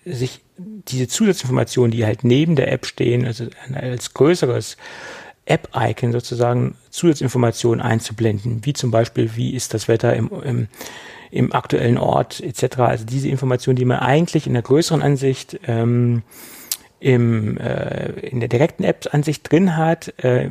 sich 0.05 0.41
diese 0.57 1.09
Zusatzinformationen, 1.09 1.93
die 1.93 2.05
halt 2.05 2.25
neben 2.25 2.57
der 2.57 2.73
App 2.73 2.87
stehen, 2.87 3.25
also 3.25 3.47
als 3.75 4.15
größeres 4.15 4.77
App-Icon 5.45 6.13
sozusagen 6.13 6.77
Zusatzinformationen 6.91 7.81
einzublenden, 7.81 8.65
wie 8.65 8.73
zum 8.73 8.91
Beispiel, 8.91 9.37
wie 9.37 9.55
ist 9.55 9.75
das 9.75 9.89
Wetter 9.89 10.15
im, 10.15 10.31
im, 10.45 10.69
im 11.31 11.53
aktuellen 11.53 11.99
Ort 11.99 12.41
etc. 12.41 12.79
Also 12.79 13.05
diese 13.05 13.29
Informationen, 13.29 13.77
die 13.77 13.85
man 13.85 13.99
eigentlich 13.99 14.47
in 14.47 14.53
der 14.53 14.63
größeren 14.63 15.03
Ansicht 15.03 15.59
ähm, 15.67 16.23
im, 17.01 17.59
äh, 17.59 18.13
in 18.21 18.39
der 18.39 18.49
direkten 18.49 18.85
App-Ansicht 18.85 19.51
drin 19.51 19.77
hat, 19.77 20.15
äh, 20.19 20.49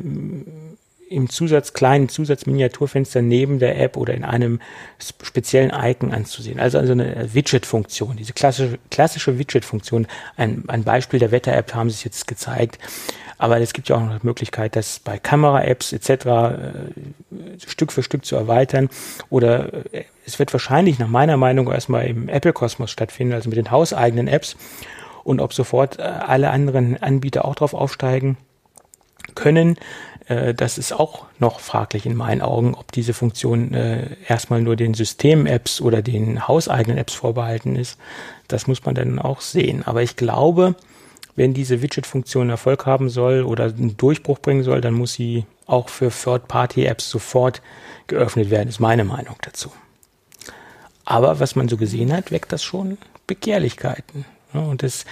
im 1.12 1.28
Zusatz, 1.28 1.72
kleinen 1.72 2.08
Zusatzminiaturfenster 2.08 3.22
neben 3.22 3.58
der 3.58 3.80
App 3.80 3.96
oder 3.96 4.14
in 4.14 4.24
einem 4.24 4.60
speziellen 4.98 5.72
Icon 5.74 6.12
anzusehen. 6.12 6.58
Also, 6.58 6.78
also 6.78 6.92
eine 6.92 7.32
Widget-Funktion, 7.34 8.16
diese 8.16 8.32
klassische, 8.32 8.78
klassische 8.90 9.38
Widget-Funktion. 9.38 10.06
Ein, 10.36 10.64
ein 10.68 10.84
Beispiel 10.84 11.20
der 11.20 11.30
Wetter-App 11.30 11.74
haben 11.74 11.90
sie 11.90 11.94
es 11.94 12.04
jetzt 12.04 12.26
gezeigt. 12.26 12.78
Aber 13.38 13.60
es 13.60 13.72
gibt 13.72 13.88
ja 13.88 13.96
auch 13.96 14.00
noch 14.00 14.20
die 14.20 14.26
Möglichkeit, 14.26 14.76
das 14.76 15.00
bei 15.00 15.18
Kamera-Apps 15.18 15.92
etc. 15.92 16.10
Äh, 16.10 16.56
Stück 17.66 17.90
für 17.90 18.04
Stück 18.04 18.24
zu 18.24 18.36
erweitern. 18.36 18.88
Oder 19.30 19.72
äh, 19.92 20.04
es 20.24 20.38
wird 20.38 20.52
wahrscheinlich 20.52 20.98
nach 20.98 21.08
meiner 21.08 21.36
Meinung 21.36 21.70
erstmal 21.70 22.06
im 22.06 22.28
Apple-Kosmos 22.28 22.90
stattfinden, 22.90 23.34
also 23.34 23.48
mit 23.48 23.58
den 23.58 23.70
hauseigenen 23.70 24.28
Apps. 24.28 24.56
Und 25.24 25.40
ob 25.40 25.54
sofort 25.54 25.98
äh, 25.98 26.02
alle 26.02 26.50
anderen 26.50 27.02
Anbieter 27.02 27.44
auch 27.44 27.56
drauf 27.56 27.74
aufsteigen 27.74 28.36
können, 29.34 29.76
äh, 30.28 30.54
das 30.54 30.78
ist 30.78 30.92
auch 30.92 31.26
noch 31.38 31.60
fraglich 31.60 32.06
in 32.06 32.14
meinen 32.14 32.42
Augen, 32.42 32.74
ob 32.74 32.92
diese 32.92 33.14
Funktion 33.14 33.74
äh, 33.74 34.16
erstmal 34.26 34.62
nur 34.62 34.76
den 34.76 34.94
System-Apps 34.94 35.80
oder 35.80 36.02
den 36.02 36.46
hauseigenen 36.46 36.98
Apps 36.98 37.14
vorbehalten 37.14 37.76
ist. 37.76 37.98
Das 38.48 38.66
muss 38.66 38.84
man 38.84 38.94
dann 38.94 39.18
auch 39.18 39.40
sehen. 39.40 39.82
Aber 39.84 40.02
ich 40.02 40.16
glaube, 40.16 40.76
wenn 41.34 41.54
diese 41.54 41.82
Widget-Funktion 41.82 42.50
Erfolg 42.50 42.86
haben 42.86 43.08
soll 43.08 43.42
oder 43.42 43.64
einen 43.64 43.96
Durchbruch 43.96 44.38
bringen 44.38 44.64
soll, 44.64 44.80
dann 44.80 44.94
muss 44.94 45.14
sie 45.14 45.46
auch 45.66 45.88
für 45.88 46.10
Third-Party-Apps 46.10 47.08
sofort 47.08 47.62
geöffnet 48.06 48.50
werden, 48.50 48.68
ist 48.68 48.80
meine 48.80 49.04
Meinung 49.04 49.36
dazu. 49.42 49.72
Aber 51.04 51.40
was 51.40 51.56
man 51.56 51.68
so 51.68 51.76
gesehen 51.76 52.12
hat, 52.12 52.30
weckt 52.30 52.52
das 52.52 52.62
schon 52.62 52.98
Begehrlichkeiten. 53.26 54.24
Und 54.52 54.82
es 54.82 55.04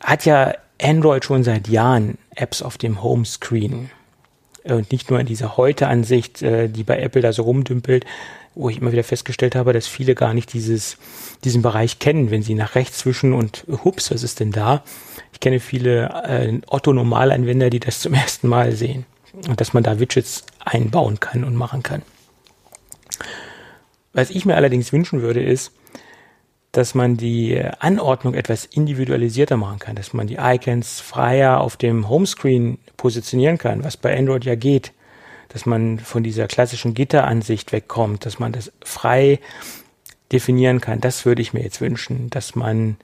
hat 0.00 0.24
ja 0.24 0.54
Android 0.80 1.24
schon 1.24 1.44
seit 1.44 1.68
Jahren 1.68 2.16
Apps 2.40 2.62
auf 2.62 2.78
dem 2.78 3.02
Homescreen. 3.02 3.90
Und 4.64 4.92
nicht 4.92 5.10
nur 5.10 5.18
in 5.18 5.26
dieser 5.26 5.56
Heute-Ansicht, 5.56 6.42
äh, 6.42 6.68
die 6.68 6.84
bei 6.84 7.00
Apple 7.00 7.22
da 7.22 7.32
so 7.32 7.42
rumdümpelt, 7.42 8.04
wo 8.54 8.68
ich 8.68 8.78
immer 8.78 8.92
wieder 8.92 9.04
festgestellt 9.04 9.54
habe, 9.54 9.72
dass 9.72 9.86
viele 9.86 10.14
gar 10.14 10.34
nicht 10.34 10.52
dieses, 10.52 10.98
diesen 11.44 11.62
Bereich 11.62 11.98
kennen, 11.98 12.30
wenn 12.30 12.42
sie 12.42 12.54
nach 12.54 12.74
rechts 12.74 12.98
zwischen 12.98 13.32
und 13.32 13.64
hups, 13.84 14.10
was 14.10 14.22
ist 14.22 14.40
denn 14.40 14.52
da? 14.52 14.82
Ich 15.32 15.40
kenne 15.40 15.60
viele 15.60 16.08
äh, 16.26 16.60
Otto-Normalanwender, 16.66 17.70
die 17.70 17.80
das 17.80 18.00
zum 18.00 18.12
ersten 18.14 18.48
Mal 18.48 18.72
sehen 18.72 19.06
und 19.48 19.60
dass 19.60 19.72
man 19.72 19.82
da 19.82 19.98
Widgets 19.98 20.44
einbauen 20.58 21.20
kann 21.20 21.44
und 21.44 21.54
machen 21.54 21.82
kann. 21.82 22.02
Was 24.12 24.30
ich 24.30 24.44
mir 24.44 24.56
allerdings 24.56 24.92
wünschen 24.92 25.22
würde, 25.22 25.42
ist, 25.42 25.72
dass 26.72 26.94
man 26.94 27.16
die 27.16 27.60
Anordnung 27.80 28.34
etwas 28.34 28.64
individualisierter 28.64 29.56
machen 29.56 29.80
kann, 29.80 29.96
dass 29.96 30.12
man 30.12 30.26
die 30.26 30.38
Icons 30.40 31.00
freier 31.00 31.60
auf 31.60 31.76
dem 31.76 32.08
Homescreen 32.08 32.78
positionieren 32.96 33.58
kann, 33.58 33.82
was 33.82 33.96
bei 33.96 34.16
Android 34.16 34.44
ja 34.44 34.54
geht, 34.54 34.92
dass 35.48 35.66
man 35.66 35.98
von 35.98 36.22
dieser 36.22 36.46
klassischen 36.46 36.94
Gitteransicht 36.94 37.72
wegkommt, 37.72 38.24
dass 38.24 38.38
man 38.38 38.52
das 38.52 38.72
frei 38.84 39.40
definieren 40.30 40.80
kann. 40.80 41.00
Das 41.00 41.26
würde 41.26 41.42
ich 41.42 41.52
mir 41.52 41.62
jetzt 41.62 41.80
wünschen, 41.80 42.30
dass 42.30 42.54
man 42.54 42.96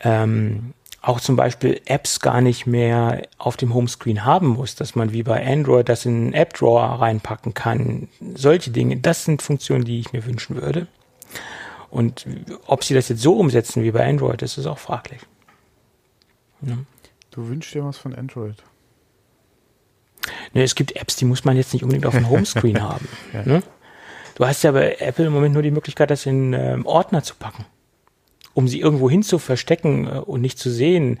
ähm, 0.00 0.72
auch 1.02 1.20
zum 1.20 1.36
Beispiel 1.36 1.80
Apps 1.84 2.20
gar 2.20 2.40
nicht 2.40 2.66
mehr 2.66 3.22
auf 3.36 3.56
dem 3.56 3.74
Homescreen 3.74 4.24
haben 4.24 4.48
muss, 4.48 4.76
dass 4.76 4.94
man 4.94 5.12
wie 5.12 5.24
bei 5.24 5.44
Android 5.46 5.88
das 5.88 6.06
in 6.06 6.14
einen 6.14 6.32
App 6.32 6.54
Drawer 6.54 7.00
reinpacken 7.00 7.52
kann. 7.52 8.08
Solche 8.34 8.70
Dinge, 8.70 8.96
das 8.96 9.24
sind 9.24 9.42
Funktionen, 9.42 9.84
die 9.84 10.00
ich 10.00 10.12
mir 10.12 10.24
wünschen 10.24 10.56
würde. 10.56 10.86
Und 11.92 12.24
ob 12.66 12.84
sie 12.84 12.94
das 12.94 13.10
jetzt 13.10 13.20
so 13.20 13.36
umsetzen 13.36 13.82
wie 13.82 13.90
bei 13.90 14.08
Android, 14.08 14.40
das 14.40 14.56
ist 14.56 14.64
auch 14.64 14.78
fraglich. 14.78 15.20
Ja. 16.62 16.78
Du 17.30 17.48
wünschst 17.48 17.74
dir 17.74 17.84
was 17.84 17.98
von 17.98 18.14
Android? 18.14 18.54
Ne, 20.54 20.62
es 20.62 20.74
gibt 20.74 20.96
Apps, 20.96 21.16
die 21.16 21.26
muss 21.26 21.44
man 21.44 21.54
jetzt 21.54 21.74
nicht 21.74 21.82
unbedingt 21.82 22.06
auf 22.06 22.14
dem 22.14 22.30
Homescreen 22.30 22.80
haben. 22.88 23.06
Ja. 23.34 23.42
Ne? 23.44 23.62
Du 24.36 24.46
hast 24.46 24.64
ja 24.64 24.72
bei 24.72 24.96
Apple 25.00 25.26
im 25.26 25.34
Moment 25.34 25.52
nur 25.52 25.62
die 25.62 25.70
Möglichkeit, 25.70 26.10
das 26.10 26.24
in 26.24 26.54
ähm, 26.54 26.86
Ordner 26.86 27.22
zu 27.22 27.34
packen, 27.34 27.66
um 28.54 28.68
sie 28.68 28.80
irgendwo 28.80 29.10
hin 29.10 29.22
zu 29.22 29.38
verstecken 29.38 30.06
äh, 30.06 30.18
und 30.20 30.40
nicht 30.40 30.58
zu 30.58 30.70
sehen. 30.70 31.20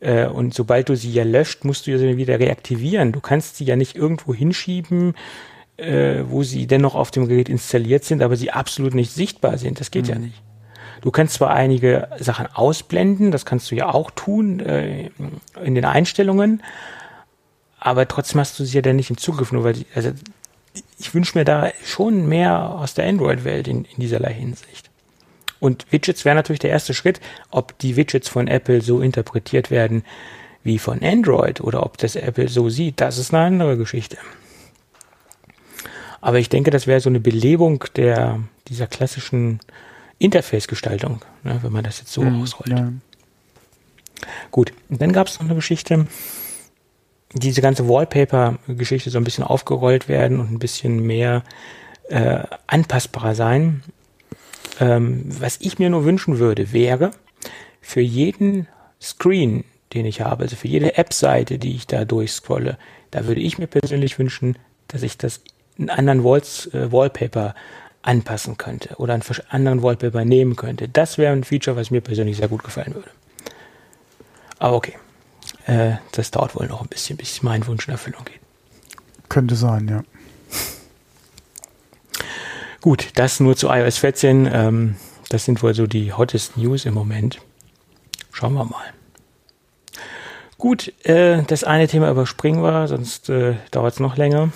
Äh, 0.00 0.26
und 0.26 0.52
sobald 0.52 0.90
du 0.90 0.96
sie 0.96 1.12
ja 1.14 1.24
löscht, 1.24 1.64
musst 1.64 1.86
du 1.86 1.98
sie 1.98 2.18
wieder 2.18 2.38
reaktivieren. 2.38 3.12
Du 3.12 3.20
kannst 3.20 3.56
sie 3.56 3.64
ja 3.64 3.76
nicht 3.76 3.96
irgendwo 3.96 4.34
hinschieben, 4.34 5.14
äh, 5.76 6.22
wo 6.28 6.42
sie 6.42 6.66
dennoch 6.66 6.94
auf 6.94 7.10
dem 7.10 7.28
Gerät 7.28 7.48
installiert 7.48 8.04
sind, 8.04 8.22
aber 8.22 8.36
sie 8.36 8.50
absolut 8.50 8.94
nicht 8.94 9.12
sichtbar 9.12 9.58
sind. 9.58 9.80
Das 9.80 9.90
geht 9.90 10.06
mhm. 10.06 10.10
ja 10.10 10.18
nicht. 10.18 10.42
Du 11.00 11.10
kannst 11.10 11.34
zwar 11.34 11.50
einige 11.50 12.08
Sachen 12.18 12.46
ausblenden, 12.46 13.30
das 13.30 13.44
kannst 13.44 13.70
du 13.70 13.74
ja 13.74 13.92
auch 13.92 14.10
tun 14.10 14.60
äh, 14.60 15.10
in 15.62 15.74
den 15.74 15.84
Einstellungen, 15.84 16.62
aber 17.78 18.08
trotzdem 18.08 18.40
hast 18.40 18.58
du 18.58 18.64
sie 18.64 18.76
ja 18.76 18.82
dann 18.82 18.96
nicht 18.96 19.10
im 19.10 19.18
Zugriff, 19.18 19.52
nur 19.52 19.64
weil 19.64 19.74
die, 19.74 19.86
also 19.94 20.12
ich 20.98 21.14
wünsche 21.14 21.36
mir 21.36 21.44
da 21.44 21.70
schon 21.84 22.26
mehr 22.26 22.70
aus 22.70 22.94
der 22.94 23.06
Android-Welt 23.06 23.68
in, 23.68 23.84
in 23.84 23.96
dieserlei 23.98 24.32
Hinsicht. 24.32 24.88
Und 25.60 25.86
Widgets 25.90 26.24
wäre 26.24 26.34
natürlich 26.34 26.60
der 26.60 26.70
erste 26.70 26.94
Schritt, 26.94 27.20
ob 27.50 27.78
die 27.78 27.96
Widgets 27.96 28.28
von 28.28 28.48
Apple 28.48 28.80
so 28.80 29.00
interpretiert 29.00 29.70
werden 29.70 30.04
wie 30.62 30.78
von 30.78 31.02
Android 31.02 31.60
oder 31.60 31.84
ob 31.84 31.98
das 31.98 32.16
Apple 32.16 32.48
so 32.48 32.70
sieht, 32.70 33.00
das 33.00 33.18
ist 33.18 33.34
eine 33.34 33.44
andere 33.44 33.76
Geschichte. 33.76 34.16
Aber 36.24 36.38
ich 36.38 36.48
denke, 36.48 36.70
das 36.70 36.86
wäre 36.86 37.00
so 37.00 37.10
eine 37.10 37.20
Belebung 37.20 37.84
der, 37.96 38.40
dieser 38.68 38.86
klassischen 38.86 39.60
Interface-Gestaltung, 40.18 41.20
ne, 41.42 41.58
wenn 41.60 41.70
man 41.70 41.84
das 41.84 41.98
jetzt 41.98 42.14
so 42.14 42.22
mhm, 42.22 42.40
ausrollt. 42.40 42.70
Ja. 42.70 42.90
Gut, 44.50 44.72
und 44.88 45.02
dann 45.02 45.12
gab 45.12 45.26
es 45.26 45.38
noch 45.38 45.44
eine 45.44 45.54
Geschichte, 45.54 46.06
diese 47.34 47.60
ganze 47.60 47.86
Wallpaper-Geschichte 47.90 49.10
so 49.10 49.18
ein 49.18 49.24
bisschen 49.24 49.44
aufgerollt 49.44 50.08
werden 50.08 50.40
und 50.40 50.50
ein 50.50 50.58
bisschen 50.58 51.06
mehr 51.06 51.42
äh, 52.08 52.42
anpassbarer 52.68 53.34
sein. 53.34 53.82
Ähm, 54.80 55.26
was 55.26 55.58
ich 55.60 55.78
mir 55.78 55.90
nur 55.90 56.06
wünschen 56.06 56.38
würde, 56.38 56.72
wäre 56.72 57.10
für 57.82 58.00
jeden 58.00 58.66
Screen, 58.98 59.64
den 59.92 60.06
ich 60.06 60.22
habe, 60.22 60.44
also 60.44 60.56
für 60.56 60.68
jede 60.68 60.96
App-Seite, 60.96 61.58
die 61.58 61.76
ich 61.76 61.86
da 61.86 62.06
durchscrolle, 62.06 62.78
da 63.10 63.26
würde 63.26 63.42
ich 63.42 63.58
mir 63.58 63.66
persönlich 63.66 64.18
wünschen, 64.18 64.56
dass 64.88 65.02
ich 65.02 65.18
das 65.18 65.42
einen 65.78 65.90
anderen 65.90 66.24
Walls, 66.24 66.66
äh, 66.74 66.90
Wallpaper 66.90 67.54
anpassen 68.02 68.58
könnte 68.58 68.96
oder 68.96 69.14
einen 69.14 69.22
anderen 69.48 69.82
Wallpaper 69.82 70.24
nehmen 70.24 70.56
könnte. 70.56 70.88
Das 70.88 71.18
wäre 71.18 71.32
ein 71.32 71.44
Feature, 71.44 71.76
was 71.76 71.90
mir 71.90 72.00
persönlich 72.00 72.36
sehr 72.36 72.48
gut 72.48 72.62
gefallen 72.62 72.94
würde. 72.94 73.10
Aber 74.58 74.76
okay, 74.76 74.94
äh, 75.66 75.94
das 76.12 76.30
dauert 76.30 76.54
wohl 76.54 76.66
noch 76.66 76.82
ein 76.82 76.88
bisschen, 76.88 77.16
bis 77.16 77.42
mein 77.42 77.66
Wunsch 77.66 77.88
in 77.88 77.92
Erfüllung 77.92 78.24
geht. 78.24 78.40
Könnte 79.28 79.56
sein, 79.56 79.88
ja. 79.88 80.04
Gut, 82.80 83.12
das 83.14 83.40
nur 83.40 83.56
zu 83.56 83.68
iOS 83.68 83.96
14. 83.96 84.48
Ähm, 84.52 84.96
das 85.30 85.46
sind 85.46 85.62
wohl 85.62 85.74
so 85.74 85.86
die 85.86 86.12
hottest 86.12 86.58
News 86.58 86.84
im 86.84 86.92
Moment. 86.92 87.40
Schauen 88.30 88.52
wir 88.52 88.64
mal. 88.64 88.84
Gut, 90.58 90.92
äh, 91.04 91.42
das 91.44 91.64
eine 91.64 91.88
Thema 91.88 92.10
überspringen 92.10 92.62
wir, 92.62 92.86
sonst 92.86 93.30
äh, 93.30 93.54
dauert 93.70 93.94
es 93.94 94.00
noch 94.00 94.16
länger. 94.16 94.50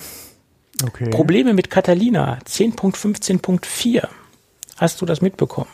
Okay. 0.85 1.09
Probleme 1.09 1.53
mit 1.53 1.69
Catalina 1.69 2.39
10.15.4. 2.45 4.07
Hast 4.77 5.01
du 5.01 5.05
das 5.05 5.21
mitbekommen? 5.21 5.67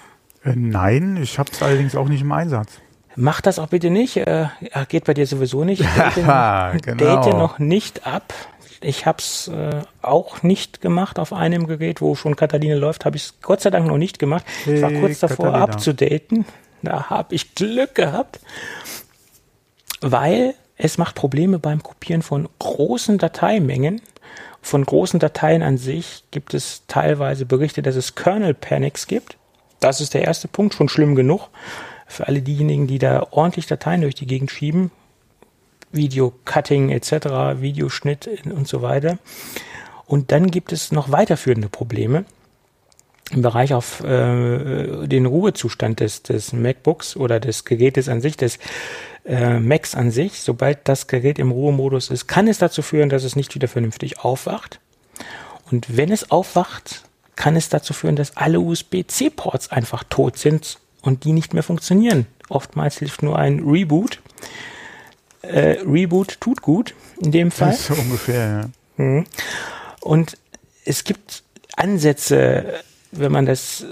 Äh, 0.43 0.53
nein, 0.55 1.17
ich 1.21 1.37
habe 1.39 1.51
es 1.51 1.61
allerdings 1.61 1.95
auch 1.95 2.07
nicht 2.07 2.21
im 2.21 2.31
Einsatz. 2.31 2.79
Mach 3.15 3.41
das 3.41 3.59
auch 3.59 3.67
bitte 3.67 3.89
nicht. 3.89 4.17
Äh, 4.17 4.47
geht 4.89 5.05
bei 5.05 5.13
dir 5.13 5.25
sowieso 5.25 5.63
nicht. 5.63 5.81
Date, 6.15 6.83
genau. 6.83 7.21
date 7.21 7.33
noch 7.33 7.59
nicht 7.59 8.05
ab. 8.05 8.33
Ich 8.81 9.05
habe 9.05 9.19
es 9.19 9.47
äh, 9.47 9.81
auch 10.01 10.43
nicht 10.43 10.81
gemacht 10.81 11.17
auf 11.17 11.33
einem 11.33 11.65
Gerät, 11.65 12.01
wo 12.01 12.15
schon 12.15 12.35
Catalina 12.35 12.75
läuft. 12.75 13.05
Habe 13.05 13.15
ich 13.15 13.23
es 13.23 13.33
Gott 13.41 13.61
sei 13.61 13.69
Dank 13.69 13.87
noch 13.87 13.97
nicht 13.97 14.19
gemacht. 14.19 14.45
Hey, 14.65 14.75
ich 14.75 14.81
war 14.81 14.91
kurz 14.91 15.19
davor 15.19 15.45
Catalina. 15.45 15.63
abzudaten. 15.63 16.45
Da 16.81 17.09
habe 17.09 17.33
ich 17.33 17.55
Glück 17.55 17.95
gehabt, 17.95 18.39
weil 20.01 20.53
es 20.77 20.97
macht 20.97 21.15
Probleme 21.15 21.57
beim 21.57 21.81
Kopieren 21.81 22.21
von 22.21 22.49
großen 22.59 23.17
Dateimengen 23.17 24.01
von 24.65 24.83
großen 24.83 25.19
Dateien 25.19 25.61
an 25.61 25.77
sich 25.77 26.23
gibt 26.31 26.55
es 26.55 26.87
teilweise 26.87 27.45
Berichte, 27.45 27.83
dass 27.83 27.95
es 27.95 28.15
Kernel 28.15 28.55
Panics 28.55 29.05
gibt. 29.05 29.37
Das 29.79 30.01
ist 30.01 30.15
der 30.15 30.23
erste 30.23 30.47
Punkt, 30.47 30.73
schon 30.73 30.89
schlimm 30.89 31.13
genug. 31.13 31.49
Für 32.07 32.27
alle 32.27 32.41
diejenigen, 32.41 32.87
die 32.87 32.97
da 32.97 33.27
ordentlich 33.29 33.67
Dateien 33.67 34.01
durch 34.01 34.15
die 34.15 34.25
Gegend 34.25 34.49
schieben, 34.49 34.89
Video-Cutting 35.91 36.89
etc., 36.89 37.61
Videoschnitt 37.61 38.27
und 38.45 38.67
so 38.67 38.81
weiter. 38.81 39.19
Und 40.07 40.31
dann 40.31 40.49
gibt 40.49 40.71
es 40.71 40.91
noch 40.91 41.11
weiterführende 41.11 41.69
Probleme 41.69 42.25
im 43.31 43.43
Bereich 43.43 43.71
auf 43.71 44.03
äh, 44.03 45.07
den 45.07 45.27
Ruhezustand 45.27 45.99
des, 45.99 46.23
des 46.23 46.53
MacBooks 46.53 47.15
oder 47.15 47.39
des 47.39 47.65
Gerätes 47.65 48.09
an 48.09 48.19
sich, 48.19 48.35
des 48.35 48.57
äh, 49.25 49.59
Macs 49.59 49.95
an 49.95 50.11
sich. 50.11 50.41
Sobald 50.41 50.79
das 50.87 51.07
Gerät 51.07 51.39
im 51.39 51.51
Ruhemodus 51.51 52.09
ist, 52.09 52.27
kann 52.27 52.47
es 52.47 52.57
dazu 52.57 52.81
führen, 52.81 53.09
dass 53.09 53.23
es 53.23 53.35
nicht 53.35 53.55
wieder 53.55 53.67
vernünftig 53.67 54.19
aufwacht. 54.19 54.79
Und 55.71 55.97
wenn 55.97 56.11
es 56.11 56.31
aufwacht, 56.31 57.03
kann 57.35 57.55
es 57.55 57.69
dazu 57.69 57.93
führen, 57.93 58.15
dass 58.15 58.37
alle 58.37 58.59
USB-C-Ports 58.59 59.71
einfach 59.71 60.03
tot 60.09 60.37
sind 60.37 60.79
und 61.01 61.23
die 61.23 61.33
nicht 61.33 61.53
mehr 61.53 61.63
funktionieren. 61.63 62.27
Oftmals 62.49 62.99
hilft 62.99 63.23
nur 63.23 63.37
ein 63.37 63.59
Reboot. 63.59 64.21
Äh, 65.41 65.79
Reboot 65.85 66.39
tut 66.39 66.61
gut 66.61 66.93
in 67.19 67.31
dem 67.31 67.51
Fall. 67.51 67.71
Das 67.71 67.81
ist 67.81 67.87
so 67.87 67.93
ungefähr, 67.95 68.69
ja. 68.97 69.03
Mhm. 69.03 69.25
Und 70.01 70.37
es 70.85 71.03
gibt 71.03 71.43
Ansätze, 71.75 72.81
wenn 73.11 73.31
man 73.31 73.45
das 73.45 73.85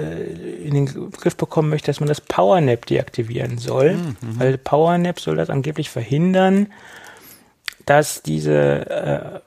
in 0.00 0.74
den 0.74 1.10
Griff 1.12 1.36
bekommen 1.36 1.70
möchte, 1.70 1.86
dass 1.86 2.00
man 2.00 2.08
das 2.08 2.20
PowerNap 2.20 2.86
deaktivieren 2.86 3.58
soll, 3.58 3.94
mhm. 3.94 4.16
weil 4.20 4.58
PowerNap 4.58 5.20
soll 5.20 5.36
das 5.36 5.50
angeblich 5.50 5.90
verhindern, 5.90 6.68
dass 7.86 8.22
diese 8.22 8.90
äh, 8.90 9.40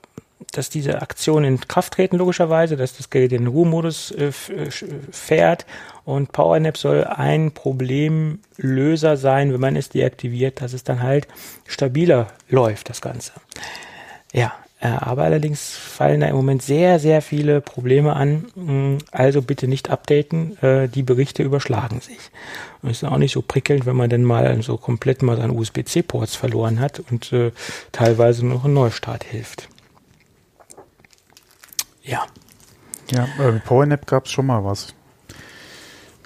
dass 0.51 0.69
diese 0.69 1.01
Aktionen 1.01 1.45
in 1.45 1.59
Kraft 1.61 1.93
treten, 1.93 2.17
logischerweise, 2.17 2.77
dass 2.77 2.95
das 2.95 3.09
Gerät 3.09 3.31
in 3.31 3.43
den 3.43 3.47
Ruhemodus 3.47 4.11
äh, 4.11 4.27
äh 4.27 4.69
fährt 5.11 5.65
und 6.05 6.31
PowerNap 6.31 6.77
soll 6.77 7.05
ein 7.05 7.51
Problemlöser 7.51 9.17
sein, 9.17 9.53
wenn 9.53 9.61
man 9.61 9.75
es 9.75 9.89
deaktiviert, 9.89 10.61
dass 10.61 10.73
es 10.73 10.83
dann 10.83 11.01
halt 11.01 11.27
stabiler 11.65 12.27
läuft, 12.49 12.89
das 12.89 13.01
Ganze. 13.01 13.31
Ja, 14.31 14.47
äh, 14.47 14.62
aber 14.83 15.23
allerdings 15.23 15.77
fallen 15.77 16.19
da 16.19 16.27
im 16.27 16.35
Moment 16.35 16.61
sehr, 16.61 16.99
sehr 16.99 17.21
viele 17.21 17.61
Probleme 17.61 18.15
an. 18.15 18.47
Mm, 18.55 18.97
also 19.11 19.41
bitte 19.41 19.67
nicht 19.67 19.89
updaten. 19.89 20.61
Äh, 20.61 20.89
die 20.89 21.03
Berichte 21.03 21.41
überschlagen 21.41 22.01
sich. 22.01 22.19
Und 22.81 22.89
es 22.89 23.01
ist 23.01 23.09
auch 23.09 23.17
nicht 23.17 23.31
so 23.31 23.41
prickelnd, 23.41 23.85
wenn 23.85 23.95
man 23.95 24.09
dann 24.09 24.23
mal 24.23 24.61
so 24.61 24.77
komplett 24.77 25.21
mal 25.21 25.37
seine 25.37 25.53
USB-C-Ports 25.53 26.35
verloren 26.35 26.79
hat 26.79 26.99
und 26.99 27.31
äh, 27.31 27.51
teilweise 27.93 28.45
noch 28.45 28.65
ein 28.65 28.73
Neustart 28.73 29.23
hilft. 29.23 29.69
Ja. 32.01 32.25
Ja, 33.09 33.25
äh, 33.39 33.59
PowerNap 33.59 34.05
gab 34.05 34.25
es 34.25 34.31
schon 34.31 34.47
mal 34.47 34.65
was. 34.65 34.93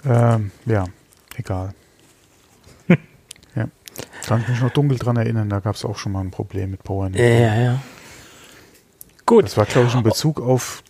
Ähm, 0.04 0.50
ja, 0.66 0.84
egal. 1.36 1.74
ja. 2.88 3.68
Kann 4.26 4.40
ich 4.40 4.48
mich 4.48 4.60
noch 4.60 4.70
dunkel 4.70 4.98
dran 4.98 5.16
erinnern, 5.16 5.48
da 5.48 5.60
gab 5.60 5.76
es 5.76 5.84
auch 5.84 5.96
schon 5.96 6.12
mal 6.12 6.20
ein 6.20 6.30
Problem 6.30 6.72
mit 6.72 6.82
PowerNap. 6.82 7.20
Ja, 7.20 7.54
ja. 7.60 7.80
Gut. 9.28 9.44
Das 9.44 9.58
war, 9.58 9.66
glaube 9.66 9.88
ich, 9.88 9.94
in 9.94 10.02
Bezug 10.02 10.40
auf 10.40 10.82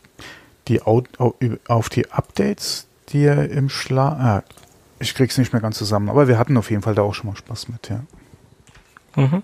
die, 0.69 0.81
auf 0.81 1.89
die 1.89 2.09
Updates, 2.13 2.87
die 3.09 3.25
er 3.25 3.51
im 3.51 3.69
Schlaf. 3.69 4.13
Ah, 4.13 4.45
ich 5.01 5.15
krieg's 5.15 5.39
nicht 5.39 5.53
mehr 5.53 5.61
ganz 5.61 5.77
zusammen, 5.77 6.09
aber 6.09 6.29
wir 6.29 6.39
hatten 6.39 6.57
auf 6.57 6.71
jeden 6.71 6.83
Fall 6.83 6.95
da 6.95 7.03
auch 7.03 7.15
schon 7.15 7.31
mal 7.31 7.37
Spaß 7.37 7.69
mit, 7.69 7.89
ja. 7.89 8.05
Mhm. 9.17 9.43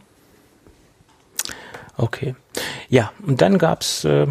Okay. 1.96 2.36
Ja, 2.88 3.12
und 3.26 3.42
dann 3.42 3.58
gab's 3.58 4.04
äh, 4.04 4.28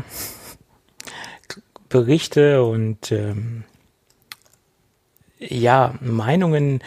Berichte 1.90 2.64
und 2.64 3.12
ähm, 3.12 3.66
Ja, 5.40 5.94
Meinungen, 6.00 6.82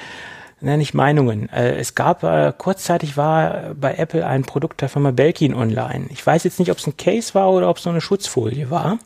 ne, 0.60 0.78
nicht 0.78 0.94
Meinungen. 0.94 1.48
Äh, 1.50 1.76
es 1.76 1.94
gab, 1.94 2.22
äh, 2.22 2.52
kurzzeitig 2.56 3.16
war 3.16 3.74
bei 3.74 3.94
Apple 3.94 4.26
ein 4.26 4.42
Produkt 4.42 4.80
der 4.80 4.88
Firma 4.88 5.10
Belkin 5.10 5.54
online. 5.54 6.06
Ich 6.10 6.26
weiß 6.26 6.44
jetzt 6.44 6.58
nicht, 6.58 6.70
ob 6.70 6.78
es 6.78 6.86
ein 6.86 6.96
Case 6.96 7.34
war 7.34 7.50
oder 7.52 7.68
ob 7.68 7.78
es 7.78 7.84
nur 7.84 7.92
eine 7.92 8.00
Schutzfolie 8.00 8.70
war. 8.70 8.98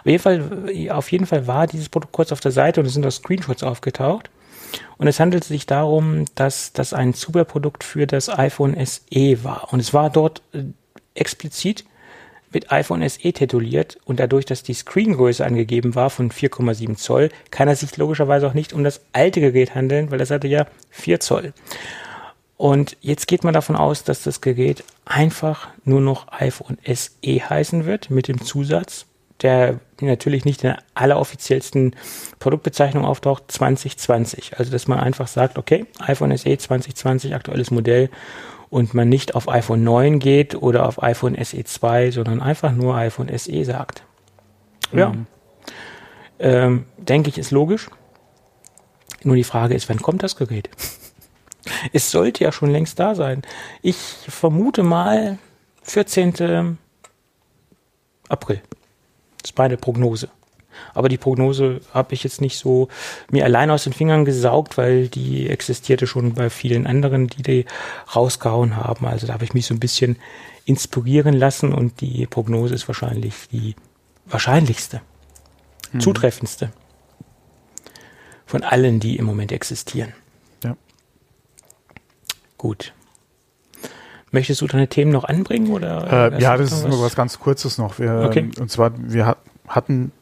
Auf 0.00 0.06
jeden 0.06 0.22
Fall, 0.22 0.90
auf 0.90 1.12
jeden 1.12 1.26
Fall 1.26 1.46
war 1.46 1.66
dieses 1.66 1.88
Produkt 1.88 2.12
kurz 2.12 2.32
auf 2.32 2.40
der 2.40 2.52
Seite 2.52 2.80
und 2.80 2.86
es 2.86 2.94
sind 2.94 3.06
auch 3.06 3.10
Screenshots 3.10 3.62
aufgetaucht. 3.62 4.30
Und 4.98 5.06
es 5.06 5.20
handelt 5.20 5.44
sich 5.44 5.66
darum, 5.66 6.24
dass 6.34 6.72
das 6.72 6.92
ein 6.92 7.14
Zubehörprodukt 7.14 7.84
für 7.84 8.06
das 8.06 8.28
iPhone 8.28 8.76
SE 8.84 9.44
war. 9.44 9.72
Und 9.72 9.80
es 9.80 9.94
war 9.94 10.10
dort 10.10 10.42
äh, 10.52 10.64
explizit 11.14 11.84
mit 12.56 12.72
iPhone 12.72 13.06
SE 13.06 13.32
tituliert 13.34 13.98
und 14.06 14.18
dadurch, 14.18 14.46
dass 14.46 14.62
die 14.62 14.72
Screengröße 14.72 15.44
angegeben 15.44 15.94
war 15.94 16.08
von 16.08 16.30
4,7 16.30 16.96
Zoll, 16.96 17.28
kann 17.50 17.68
es 17.68 17.80
sich 17.80 17.94
logischerweise 17.98 18.46
auch 18.46 18.54
nicht 18.54 18.72
um 18.72 18.82
das 18.82 19.02
alte 19.12 19.42
Gerät 19.42 19.74
handeln, 19.74 20.10
weil 20.10 20.16
das 20.16 20.30
hatte 20.30 20.48
ja 20.48 20.66
4 20.88 21.20
Zoll. 21.20 21.52
Und 22.56 22.96
jetzt 23.02 23.28
geht 23.28 23.44
man 23.44 23.52
davon 23.52 23.76
aus, 23.76 24.04
dass 24.04 24.22
das 24.22 24.40
Gerät 24.40 24.84
einfach 25.04 25.68
nur 25.84 26.00
noch 26.00 26.32
iPhone 26.32 26.78
SE 26.86 27.10
heißen 27.22 27.84
wird 27.84 28.08
mit 28.08 28.26
dem 28.26 28.40
Zusatz, 28.40 29.04
der 29.42 29.78
natürlich 30.00 30.46
nicht 30.46 30.64
in 30.64 30.70
der 30.70 30.78
alleroffiziellsten 30.94 31.94
Produktbezeichnung 32.38 33.04
auftaucht, 33.04 33.52
2020. 33.52 34.58
Also 34.58 34.72
dass 34.72 34.88
man 34.88 34.98
einfach 34.98 35.28
sagt, 35.28 35.58
okay, 35.58 35.84
iPhone 35.98 36.34
SE 36.34 36.56
2020, 36.56 37.34
aktuelles 37.34 37.70
Modell 37.70 38.08
und 38.76 38.92
man 38.92 39.08
nicht 39.08 39.34
auf 39.34 39.48
iPhone 39.48 39.84
9 39.84 40.18
geht 40.18 40.54
oder 40.54 40.86
auf 40.86 41.02
iPhone 41.02 41.34
SE 41.42 41.64
2, 41.64 42.10
sondern 42.10 42.42
einfach 42.42 42.72
nur 42.72 42.94
iPhone 42.94 43.30
SE 43.38 43.64
sagt. 43.64 44.02
Ja. 44.92 45.08
Mhm. 45.08 45.26
Ähm, 46.38 46.84
denke 46.98 47.30
ich, 47.30 47.38
ist 47.38 47.52
logisch. 47.52 47.88
Nur 49.22 49.34
die 49.34 49.44
Frage 49.44 49.72
ist, 49.72 49.88
wann 49.88 50.02
kommt 50.02 50.22
das 50.22 50.36
Gerät? 50.36 50.68
es 51.94 52.10
sollte 52.10 52.44
ja 52.44 52.52
schon 52.52 52.70
längst 52.70 52.98
da 52.98 53.14
sein. 53.14 53.40
Ich 53.80 53.96
vermute 53.96 54.82
mal 54.82 55.38
14. 55.84 56.76
April. 58.28 58.60
Das 59.40 59.52
ist 59.52 59.58
meine 59.58 59.78
Prognose. 59.78 60.28
Aber 60.94 61.08
die 61.08 61.18
Prognose 61.18 61.80
habe 61.92 62.14
ich 62.14 62.24
jetzt 62.24 62.40
nicht 62.40 62.58
so 62.58 62.88
mir 63.30 63.44
allein 63.44 63.70
aus 63.70 63.84
den 63.84 63.92
Fingern 63.92 64.24
gesaugt, 64.24 64.78
weil 64.78 65.08
die 65.08 65.48
existierte 65.48 66.06
schon 66.06 66.34
bei 66.34 66.50
vielen 66.50 66.86
anderen, 66.86 67.28
die 67.28 67.42
die 67.42 67.64
rausgehauen 68.14 68.76
haben. 68.76 69.06
Also 69.06 69.26
da 69.26 69.34
habe 69.34 69.44
ich 69.44 69.54
mich 69.54 69.66
so 69.66 69.74
ein 69.74 69.80
bisschen 69.80 70.16
inspirieren 70.64 71.34
lassen 71.34 71.72
und 71.72 72.00
die 72.00 72.26
Prognose 72.26 72.74
ist 72.74 72.88
wahrscheinlich 72.88 73.34
die 73.52 73.76
wahrscheinlichste, 74.26 75.00
mhm. 75.92 76.00
zutreffendste 76.00 76.72
von 78.46 78.62
allen, 78.62 79.00
die 79.00 79.16
im 79.16 79.24
Moment 79.24 79.52
existieren. 79.52 80.12
Ja. 80.64 80.76
Gut. 82.56 82.92
Möchtest 84.30 84.60
du 84.60 84.66
deine 84.66 84.88
Themen 84.88 85.12
noch 85.12 85.24
anbringen 85.24 85.72
oder? 85.72 86.32
Äh, 86.32 86.42
ja, 86.42 86.56
das 86.56 86.72
ist 86.72 86.88
nur 86.88 87.00
was 87.00 87.14
ganz 87.14 87.38
Kurzes 87.38 87.78
noch. 87.78 87.98
Wir, 87.98 88.24
okay. 88.26 88.50
Und 88.58 88.70
zwar, 88.70 88.92
wir 88.96 89.36
hatten 89.68 90.12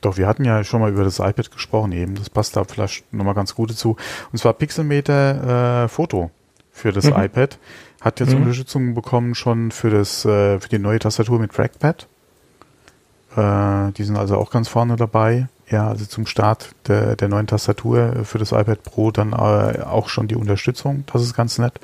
doch, 0.00 0.16
wir 0.16 0.26
hatten 0.26 0.44
ja 0.44 0.62
schon 0.64 0.80
mal 0.80 0.90
über 0.90 1.04
das 1.04 1.18
iPad 1.18 1.50
gesprochen 1.50 1.92
eben. 1.92 2.14
Das 2.14 2.30
passt 2.30 2.56
da 2.56 2.64
vielleicht 2.64 3.12
nochmal 3.12 3.34
ganz 3.34 3.54
gut 3.54 3.70
dazu. 3.70 3.96
Und 4.32 4.38
zwar 4.38 4.52
Pixelmeter 4.52 5.84
äh, 5.84 5.88
Foto 5.88 6.30
für 6.72 6.92
das 6.92 7.06
mhm. 7.06 7.16
iPad. 7.16 7.58
Hat 8.00 8.20
jetzt 8.20 8.32
mhm. 8.32 8.42
Unterstützung 8.42 8.94
bekommen 8.94 9.34
schon 9.34 9.70
für 9.70 9.90
das, 9.90 10.24
äh, 10.24 10.60
für 10.60 10.68
die 10.68 10.78
neue 10.78 10.98
Tastatur 10.98 11.38
mit 11.38 11.52
Trackpad. 11.52 12.06
Äh, 13.36 13.92
die 13.92 14.04
sind 14.04 14.16
also 14.16 14.36
auch 14.36 14.50
ganz 14.50 14.68
vorne 14.68 14.96
dabei. 14.96 15.48
Ja, 15.68 15.88
also 15.88 16.04
zum 16.04 16.26
Start 16.26 16.70
der, 16.86 17.16
der 17.16 17.28
neuen 17.28 17.48
Tastatur 17.48 18.24
für 18.24 18.38
das 18.38 18.52
iPad 18.52 18.82
Pro 18.84 19.10
dann 19.10 19.32
äh, 19.32 19.82
auch 19.82 20.08
schon 20.08 20.28
die 20.28 20.36
Unterstützung. 20.36 21.04
Das 21.12 21.22
ist 21.22 21.34
ganz 21.34 21.58
nett. 21.58 21.80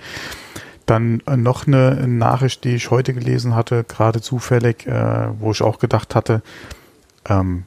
Dann 0.87 1.21
äh, 1.27 1.37
noch 1.37 1.67
eine 1.67 2.07
Nachricht, 2.07 2.65
die 2.65 2.75
ich 2.75 2.91
heute 2.91 3.15
gelesen 3.15 3.57
hatte, 3.57 3.85
gerade 3.85 4.21
zufällig, 4.21 4.87
äh, 4.87 5.29
wo 5.41 5.51
ich 5.51 5.63
auch 5.63 5.79
gedacht 5.79 6.15
hatte, 6.15 6.43
ähm, 7.29 7.65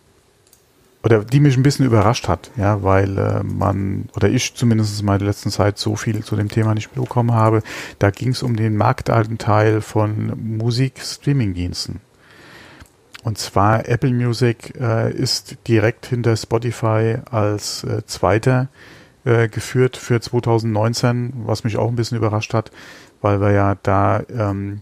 oder 1.05 1.23
die 1.23 1.39
mich 1.39 1.55
ein 1.55 1.61
bisschen 1.61 1.85
überrascht 1.85 2.27
hat, 2.27 2.49
ja, 2.57 2.81
weil 2.81 3.17
äh, 3.19 3.43
man, 3.43 4.09
oder 4.15 4.27
ich 4.27 4.55
zumindest 4.55 4.99
in 4.99 5.05
meiner 5.05 5.23
letzten 5.23 5.51
Zeit 5.51 5.77
so 5.77 5.95
viel 5.95 6.23
zu 6.23 6.35
dem 6.35 6.49
Thema 6.49 6.73
nicht 6.73 6.95
mitbekommen 6.95 7.31
habe. 7.31 7.61
Da 7.99 8.09
ging 8.09 8.29
es 8.29 8.41
um 8.41 8.55
den 8.55 8.75
Marktanteil 8.75 9.81
von 9.81 10.33
Musik-Streaming-Diensten. 10.57 12.01
Und 13.23 13.37
zwar 13.37 13.87
Apple 13.87 14.13
Music 14.13 14.73
äh, 14.79 15.13
ist 15.13 15.57
direkt 15.67 16.07
hinter 16.07 16.35
Spotify 16.35 17.17
als 17.29 17.83
äh, 17.83 18.03
zweiter 18.07 18.69
äh, 19.25 19.47
geführt 19.47 19.97
für 19.97 20.19
2019, 20.19 21.33
was 21.45 21.63
mich 21.63 21.77
auch 21.77 21.87
ein 21.87 21.95
bisschen 21.95 22.17
überrascht 22.17 22.55
hat, 22.55 22.71
weil 23.21 23.41
wir 23.41 23.51
ja 23.51 23.77
da 23.83 24.23
ähm, 24.35 24.81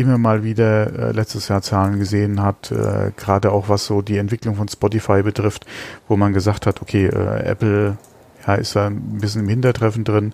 immer 0.00 0.18
mal 0.18 0.42
wieder 0.42 0.92
äh, 0.92 1.12
letztes 1.12 1.48
Jahr 1.48 1.62
Zahlen 1.62 1.98
gesehen 1.98 2.42
hat, 2.42 2.72
äh, 2.72 3.12
gerade 3.16 3.52
auch 3.52 3.68
was 3.68 3.86
so 3.86 4.02
die 4.02 4.18
Entwicklung 4.18 4.56
von 4.56 4.68
Spotify 4.68 5.22
betrifft, 5.22 5.66
wo 6.08 6.16
man 6.16 6.32
gesagt 6.32 6.66
hat, 6.66 6.82
okay, 6.82 7.06
äh, 7.06 7.44
Apple 7.44 7.98
ja, 8.46 8.54
ist 8.54 8.74
da 8.74 8.86
ein 8.86 9.18
bisschen 9.18 9.42
im 9.42 9.48
Hintertreffen 9.48 10.04
drin, 10.04 10.32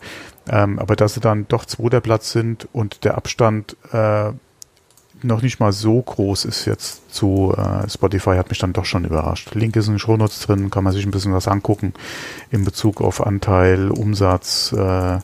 ähm, 0.48 0.78
aber 0.78 0.96
dass 0.96 1.14
sie 1.14 1.20
dann 1.20 1.46
doch 1.48 1.64
zweiter 1.64 2.00
Platz 2.00 2.32
sind 2.32 2.68
und 2.72 3.04
der 3.04 3.16
Abstand 3.16 3.76
äh, 3.92 4.30
noch 5.22 5.42
nicht 5.42 5.60
mal 5.60 5.72
so 5.72 6.00
groß 6.00 6.44
ist 6.44 6.66
jetzt 6.66 7.12
zu 7.12 7.54
äh, 7.56 7.88
Spotify, 7.88 8.36
hat 8.36 8.50
mich 8.50 8.58
dann 8.58 8.72
doch 8.72 8.84
schon 8.84 9.04
überrascht. 9.04 9.54
Link 9.54 9.74
ist 9.76 9.86
in 9.86 9.94
den 9.94 9.98
Shownotes 9.98 10.40
drin, 10.40 10.70
kann 10.70 10.84
man 10.84 10.92
sich 10.92 11.04
ein 11.04 11.10
bisschen 11.10 11.32
was 11.32 11.48
angucken 11.48 11.94
in 12.50 12.64
Bezug 12.64 13.00
auf 13.00 13.26
Anteil, 13.26 13.90
Umsatz, 13.90 14.72
äh, 14.72 15.18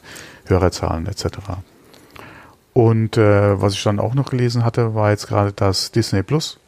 Hörerzahlen 0.46 1.06
etc. 1.06 1.26
Und 2.74 3.16
äh, 3.18 3.60
was 3.60 3.74
ich 3.74 3.82
dann 3.82 4.00
auch 4.00 4.14
noch 4.14 4.30
gelesen 4.30 4.64
hatte, 4.64 4.94
war 4.94 5.10
jetzt 5.10 5.26
gerade, 5.26 5.52
dass 5.52 5.90
Disney 5.92 6.22
Plus 6.22 6.58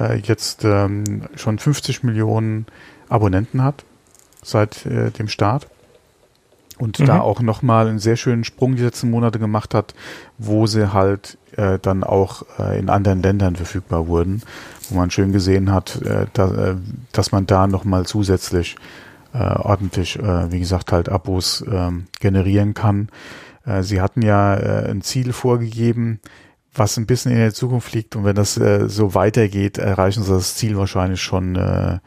äh, 0.00 0.18
jetzt 0.18 0.64
ähm, 0.64 1.22
schon 1.36 1.58
50 1.58 2.02
Millionen 2.02 2.66
Abonnenten 3.08 3.62
hat 3.62 3.84
seit 4.42 4.86
äh, 4.86 5.10
dem 5.10 5.28
Start. 5.28 5.68
Und 6.78 6.98
mhm. 7.00 7.06
da 7.06 7.20
auch 7.20 7.40
nochmal 7.40 7.88
einen 7.88 7.98
sehr 7.98 8.16
schönen 8.16 8.44
Sprung 8.44 8.76
die 8.76 8.82
letzten 8.82 9.10
Monate 9.10 9.38
gemacht 9.38 9.72
hat, 9.72 9.94
wo 10.36 10.66
sie 10.66 10.92
halt 10.92 11.38
äh, 11.56 11.78
dann 11.80 12.04
auch 12.04 12.42
äh, 12.58 12.78
in 12.78 12.90
anderen 12.90 13.22
Ländern 13.22 13.56
verfügbar 13.56 14.08
wurden, 14.08 14.42
wo 14.90 14.96
man 14.96 15.10
schön 15.10 15.32
gesehen 15.32 15.72
hat, 15.72 16.02
äh, 16.02 16.26
da, 16.34 16.72
äh, 16.72 16.76
dass 17.12 17.32
man 17.32 17.46
da 17.46 17.66
nochmal 17.66 18.04
zusätzlich 18.04 18.76
äh, 19.32 19.38
ordentlich, 19.38 20.18
äh, 20.18 20.52
wie 20.52 20.60
gesagt, 20.60 20.92
halt 20.92 21.08
Abos 21.08 21.62
äh, 21.62 21.90
generieren 22.20 22.74
kann. 22.74 23.08
Äh, 23.66 23.82
sie 23.82 24.00
hatten 24.00 24.22
ja 24.22 24.54
äh, 24.54 24.90
ein 24.90 25.02
Ziel 25.02 25.32
vorgegeben, 25.32 26.20
was 26.72 26.96
ein 26.96 27.06
bisschen 27.06 27.32
in 27.32 27.38
der 27.38 27.54
Zukunft 27.54 27.92
liegt. 27.92 28.16
Und 28.16 28.24
wenn 28.24 28.36
das 28.36 28.56
äh, 28.56 28.88
so 28.88 29.14
weitergeht, 29.14 29.78
erreichen 29.78 30.22
sie 30.22 30.32
das 30.32 30.56
Ziel 30.56 30.76
wahrscheinlich 30.76 31.20
schon 31.20 32.00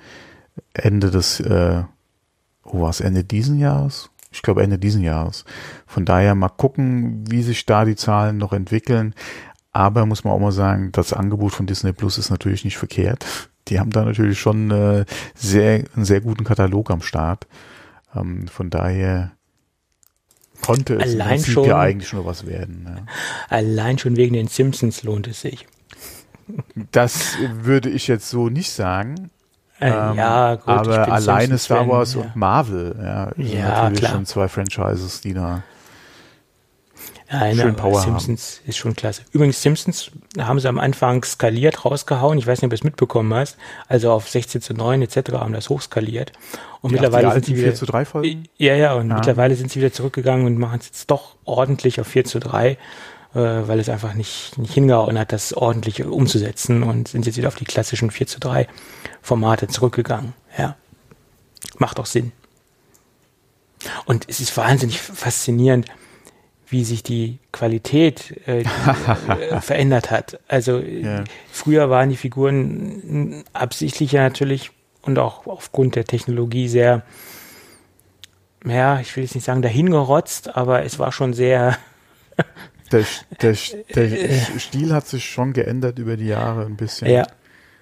Ende 0.74 1.10
des, 1.12 1.42
oh 1.42 2.82
was, 2.82 3.02
Ende 3.02 3.24
diesen 3.24 3.58
Jahres? 3.58 4.10
Ich 4.32 4.44
glaube 4.44 4.62
Ende 4.62 4.78
diesen 4.78 5.02
Jahres. 5.02 5.44
Von 5.88 6.06
daher 6.06 6.36
mal 6.36 6.50
gucken, 6.50 7.24
wie 7.28 7.42
sich 7.42 7.66
da 7.66 7.84
die 7.84 7.96
Zahlen 7.96 8.38
noch 8.38 8.54
entwickeln. 8.54 9.16
Aber 9.72 10.06
muss 10.06 10.24
man 10.24 10.34
auch 10.34 10.40
mal 10.40 10.52
sagen, 10.52 10.92
das 10.92 11.14
Angebot 11.14 11.54
von 11.54 11.66
Disney 11.66 11.94
Plus 11.94 12.18
ist 12.18 12.30
natürlich 12.30 12.64
nicht 12.64 12.78
verkehrt. 12.78 13.26
Die 13.68 13.80
haben 13.80 13.92
da 13.92 14.04
natürlich 14.04 14.40
schon 14.40 14.72
äh, 14.72 15.06
sehr, 15.36 15.86
einen 15.96 16.06
sehr 16.06 16.22
guten 16.22 16.44
Katalog 16.44 16.92
am 16.92 17.02
Start. 17.02 17.48
Ähm, 18.16 18.48
von 18.48 18.70
daher 18.70 19.32
Konnte 20.76 20.96
es 20.96 21.14
allein 21.14 21.44
schon, 21.44 21.66
ja 21.66 21.80
eigentlich 21.80 22.14
nur 22.14 22.26
was 22.26 22.46
werden. 22.46 22.86
Ja. 22.88 23.06
Allein 23.50 23.98
schon 23.98 24.16
wegen 24.16 24.34
den 24.34 24.48
Simpsons 24.48 25.04
lohnt 25.04 25.28
es 25.28 25.42
sich. 25.42 25.66
Das 26.92 27.36
würde 27.62 27.90
ich 27.90 28.08
jetzt 28.08 28.28
so 28.28 28.50
nicht 28.50 28.72
sagen. 28.72 29.30
Äh, 29.80 29.90
ähm, 29.92 30.16
ja, 30.16 30.56
gut, 30.56 30.68
aber 30.68 31.12
alleine 31.12 31.60
Star 31.60 31.88
Wars 31.88 32.16
ja. 32.16 32.22
und 32.22 32.36
Marvel, 32.36 32.96
ja, 32.98 33.32
ja 33.38 33.84
natürlich 33.84 34.00
klar. 34.00 34.12
schon 34.14 34.26
zwei 34.26 34.48
Franchises, 34.48 35.22
die 35.22 35.36
da 35.36 35.62
ja, 37.32 37.54
Schön 37.54 37.76
Power 37.76 38.02
Simpsons 38.02 38.60
haben. 38.60 38.70
ist 38.70 38.78
schon 38.78 38.96
klasse. 38.96 39.22
Übrigens, 39.32 39.62
Simpsons 39.62 40.10
haben 40.40 40.60
sie 40.60 40.68
am 40.68 40.80
Anfang 40.80 41.24
skaliert 41.24 41.86
rausgehauen. 41.86 42.40
Ich 42.40 42.48
weiß 42.48 42.60
nicht, 42.60 42.66
ob 42.66 42.72
du 42.72 42.76
es 42.76 42.84
mitbekommen 42.84 43.32
hast. 43.34 43.58
Also 43.88 44.12
auf 44.12 44.28
16 44.28 44.62
zu 44.62 44.74
9 44.74 45.04
etc. 45.04 45.34
haben 45.34 45.54
das 45.54 45.70
hochskaliert. 45.70 46.32
Und 46.82 46.90
die 46.90 46.96
mittlerweile 46.96 47.32
sind 47.32 47.46
sie 47.46 47.56
wieder 47.56 47.68
4 47.68 47.76
zu 47.76 47.86
3 47.86 48.06
Folgen? 48.06 48.44
Ja, 48.58 48.76
ja, 48.76 48.94
und 48.94 49.10
ja. 49.10 49.16
mittlerweile 49.16 49.56
sind 49.56 49.72
sie 49.72 49.80
wieder 49.80 49.94
zurückgegangen 49.94 50.48
und 50.48 50.58
machen 50.58 50.80
es 50.80 50.88
jetzt 50.88 51.12
doch 51.12 51.36
ordentlich 51.46 52.02
auf 52.02 52.08
4 52.08 52.26
zu 52.26 52.40
3, 52.40 52.72
äh, 52.72 52.78
weil 53.34 53.80
es 53.80 53.90
einfach 53.90 54.16
nicht, 54.16 54.58
nicht 54.58 54.74
hingehauen 54.74 55.20
hat, 55.20 55.32
das 55.32 55.54
ordentlich 55.54 56.04
umzusetzen 56.04 56.82
und 56.82 57.10
sind 57.10 57.28
jetzt 57.28 57.38
wieder 57.38 57.50
auf 57.50 57.56
die 57.56 57.66
klassischen 57.66 58.10
4 58.10 58.26
zu 58.26 58.40
3 58.40 58.68
Formate 59.22 59.68
zurückgegangen. 59.68 60.34
Ja. 60.58 60.76
Macht 61.78 62.00
auch 62.00 62.08
Sinn. 62.08 62.32
Und 64.06 64.26
es 64.28 64.40
ist 64.40 64.58
wahnsinnig 64.58 65.00
faszinierend, 65.00 65.86
wie 66.70 66.84
sich 66.84 67.04
die 67.04 67.40
Qualität 67.52 68.42
äh, 68.48 68.62
äh, 68.62 68.66
verändert 69.62 70.12
hat. 70.12 70.40
Also 70.48 70.80
ja. 70.80 71.24
früher 71.52 71.90
waren 71.90 72.10
die 72.10 72.18
Figuren 72.18 73.44
absichtlicher 73.54 74.20
natürlich 74.20 74.72
und 75.02 75.18
auch 75.18 75.48
aufgrund 75.48 75.96
der 75.96 76.06
Technologie 76.06 76.68
sehr 76.68 77.04
ja, 78.66 79.00
ich 79.00 79.16
will 79.16 79.24
jetzt 79.24 79.36
nicht 79.36 79.46
sagen 79.46 79.62
dahingerotzt, 79.62 80.56
aber 80.56 80.84
es 80.84 81.00
war 81.00 81.12
schon 81.12 81.34
sehr. 81.34 81.78
der, 82.92 83.06
der, 83.42 83.56
der 83.96 84.60
Stil 84.60 84.94
hat 84.94 85.08
sich 85.08 85.30
schon 85.30 85.54
geändert 85.54 86.00
über 86.00 86.18
die 86.18 86.28
Jahre 86.28 86.66
ein 86.66 86.76
bisschen. 86.76 87.10
Ja. 87.10 87.26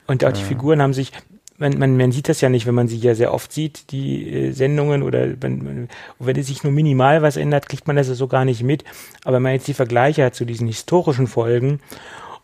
Und 0.05 0.23
auch 0.23 0.31
die 0.31 0.43
Figuren 0.43 0.81
haben 0.81 0.93
sich, 0.93 1.11
man, 1.57 1.77
man, 1.77 1.97
man 1.97 2.11
sieht 2.11 2.29
das 2.29 2.41
ja 2.41 2.49
nicht, 2.49 2.65
wenn 2.67 2.75
man 2.75 2.87
sie 2.87 2.97
ja 2.97 3.15
sehr 3.15 3.33
oft 3.33 3.51
sieht, 3.51 3.91
die 3.91 4.31
äh, 4.31 4.51
Sendungen 4.51 5.03
oder 5.03 5.41
wenn, 5.41 5.89
wenn 6.19 6.35
es 6.35 6.47
sich 6.47 6.63
nur 6.63 6.71
minimal 6.71 7.21
was 7.21 7.37
ändert, 7.37 7.67
kriegt 7.69 7.87
man 7.87 7.95
das 7.95 8.07
ja 8.07 8.13
so 8.13 8.27
gar 8.27 8.45
nicht 8.45 8.63
mit. 8.63 8.83
Aber 9.23 9.35
wenn 9.35 9.43
man 9.43 9.53
jetzt 9.53 9.67
die 9.67 9.73
Vergleiche 9.73 10.25
hat 10.25 10.35
zu 10.35 10.45
diesen 10.45 10.67
historischen 10.67 11.27
Folgen 11.27 11.79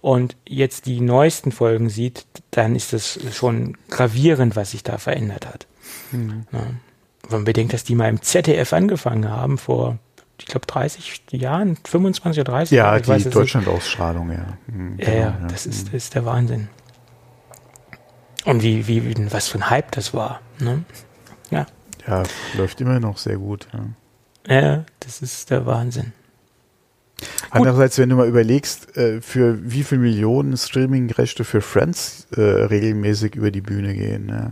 und 0.02 0.36
jetzt 0.48 0.86
die 0.86 1.00
neuesten 1.00 1.52
Folgen 1.52 1.90
sieht, 1.90 2.26
dann 2.52 2.76
ist 2.76 2.94
das 2.94 3.20
schon 3.34 3.78
gravierend, 3.90 4.56
was 4.56 4.72
sich 4.72 4.84
da 4.84 4.98
verändert 4.98 5.46
hat. 5.48 5.68
Mhm. 6.12 6.46
Ja. 6.52 6.60
Wenn 7.30 7.40
man 7.40 7.46
bedenkt, 7.46 7.74
dass 7.74 7.84
die 7.84 7.96
mal 7.96 8.10
im 8.10 8.22
ZDF 8.22 8.74
angefangen 8.74 9.30
haben 9.30 9.58
vor 9.58 9.98
ich 10.40 10.48
glaube 10.48 10.66
30 10.66 11.24
Jahren, 11.32 11.78
25 11.86 12.42
oder 12.42 12.52
30 12.52 12.76
Ja, 12.76 13.00
die 13.00 13.30
Deutschland-Ausstrahlung, 13.30 14.32
ja. 14.32 14.58
Mhm, 14.68 14.98
ja, 14.98 15.06
genau, 15.06 15.18
ja, 15.18 15.48
das, 15.48 15.66
Ist, 15.66 15.88
das 15.88 15.94
ist 15.94 16.16
der 16.16 16.26
Wahnsinn. 16.26 16.68
Und 18.46 18.62
wie, 18.64 18.88
wie, 18.88 19.32
was 19.32 19.48
für 19.48 19.60
ein 19.60 19.70
Hype 19.70 19.92
das 19.92 20.14
war. 20.14 20.42
Ne? 20.60 20.84
Ja. 21.50 21.66
Ja, 22.08 22.24
läuft 22.58 22.82
immer 22.82 23.00
noch 23.00 23.18
sehr 23.18 23.38
gut. 23.38 23.68
Ja, 24.48 24.56
ja 24.56 24.86
das 25.00 25.22
ist 25.22 25.50
der 25.50 25.66
Wahnsinn. 25.66 26.14
Andererseits, 27.52 27.98
wenn 27.98 28.10
du 28.10 28.16
mal 28.16 28.28
überlegst, 28.28 28.98
äh, 28.98 29.22
für 29.22 29.60
wie 29.64 29.84
viele 29.84 30.02
Millionen 30.02 30.58
Streaming-Rechte 30.58 31.44
für 31.46 31.62
Friends 31.62 32.28
äh, 32.36 32.42
regelmäßig 32.42 33.36
über 33.36 33.52
die 33.52 33.62
Bühne 33.62 33.94
gehen. 33.94 34.30
Ja. 34.30 34.52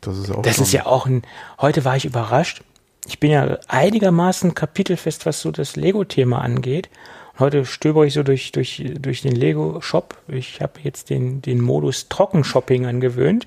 Das 0.00 0.18
ist 0.18 0.30
auch. 0.30 0.42
Das 0.42 0.58
ist 0.58 0.72
ja 0.72 0.86
auch 0.86 1.06
ein. 1.06 1.22
Heute 1.60 1.84
war 1.84 1.96
ich 1.96 2.04
überrascht. 2.04 2.62
Ich 3.06 3.20
bin 3.20 3.30
ja 3.30 3.58
einigermaßen 3.68 4.54
kapitelfest, 4.54 5.26
was 5.26 5.40
so 5.40 5.50
das 5.50 5.76
Lego-Thema 5.76 6.40
angeht. 6.40 6.88
Heute 7.38 7.66
stöber 7.66 8.06
ich 8.06 8.14
so 8.14 8.22
durch, 8.22 8.52
durch, 8.52 8.82
durch 8.98 9.22
den 9.22 9.34
Lego-Shop. 9.34 10.16
Ich 10.28 10.62
habe 10.62 10.80
jetzt 10.82 11.10
den, 11.10 11.42
den 11.42 11.60
Modus 11.60 12.08
Trockenshopping 12.08 12.86
angewöhnt 12.86 13.46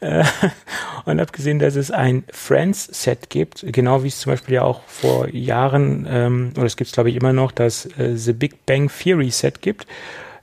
äh, 0.00 0.24
und 1.04 1.20
habe 1.20 1.32
gesehen, 1.32 1.58
dass 1.58 1.74
es 1.74 1.90
ein 1.90 2.24
Friends-Set 2.30 3.28
gibt, 3.28 3.64
genau 3.72 4.04
wie 4.04 4.08
es 4.08 4.20
zum 4.20 4.32
Beispiel 4.32 4.54
ja 4.54 4.62
auch 4.62 4.82
vor 4.86 5.28
Jahren, 5.28 6.06
ähm, 6.08 6.52
oder 6.56 6.66
es 6.66 6.76
gibt 6.76 6.88
es 6.88 6.94
glaube 6.94 7.10
ich 7.10 7.16
immer 7.16 7.32
noch, 7.32 7.50
das 7.50 7.86
äh, 7.98 8.16
The 8.16 8.32
Big 8.32 8.64
Bang 8.66 8.88
Theory 8.88 9.30
Set 9.30 9.60
gibt 9.60 9.86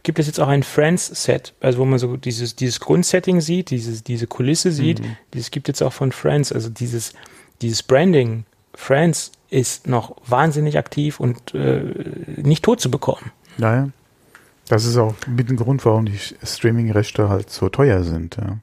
gibt 0.04 0.20
es 0.20 0.28
jetzt 0.28 0.40
auch 0.40 0.50
ein 0.50 0.64
Friends-Set, 0.64 1.54
also 1.62 1.80
wo 1.80 1.86
man 1.86 1.98
so 1.98 2.18
dieses, 2.18 2.58
dieses 2.58 2.82
Grundsetting 2.82 3.40
sieht, 3.40 3.70
dieses, 3.70 4.04
diese 4.04 4.28
Kulisse 4.28 4.74
sieht, 4.74 5.00
mhm. 5.00 5.16
dieses 5.34 5.50
gibt 5.50 5.70
jetzt 5.70 5.82
auch 5.82 5.94
von 5.94 6.12
Friends, 6.12 6.52
also 6.52 6.70
dieses, 6.70 7.14
dieses 7.62 7.82
Branding 7.84 8.44
Friends 8.76 9.32
ist 9.54 9.88
noch 9.88 10.16
wahnsinnig 10.26 10.78
aktiv 10.78 11.20
und 11.20 11.54
äh, 11.54 11.84
nicht 12.38 12.64
tot 12.64 12.82
zu 12.82 12.90
bekommen. 12.90 13.32
Naja. 13.58 13.90
Das 14.68 14.86
ist 14.86 14.98
auch 14.98 15.14
mit 15.28 15.50
dem 15.50 15.58
Grund, 15.58 15.86
warum 15.86 16.06
die 16.06 16.18
Streaming-Rechte 16.18 17.30
halt 17.30 17.50
so 17.50 17.70
teuer 17.70 18.04
sind. 18.04 18.38
Ja. 18.38 18.58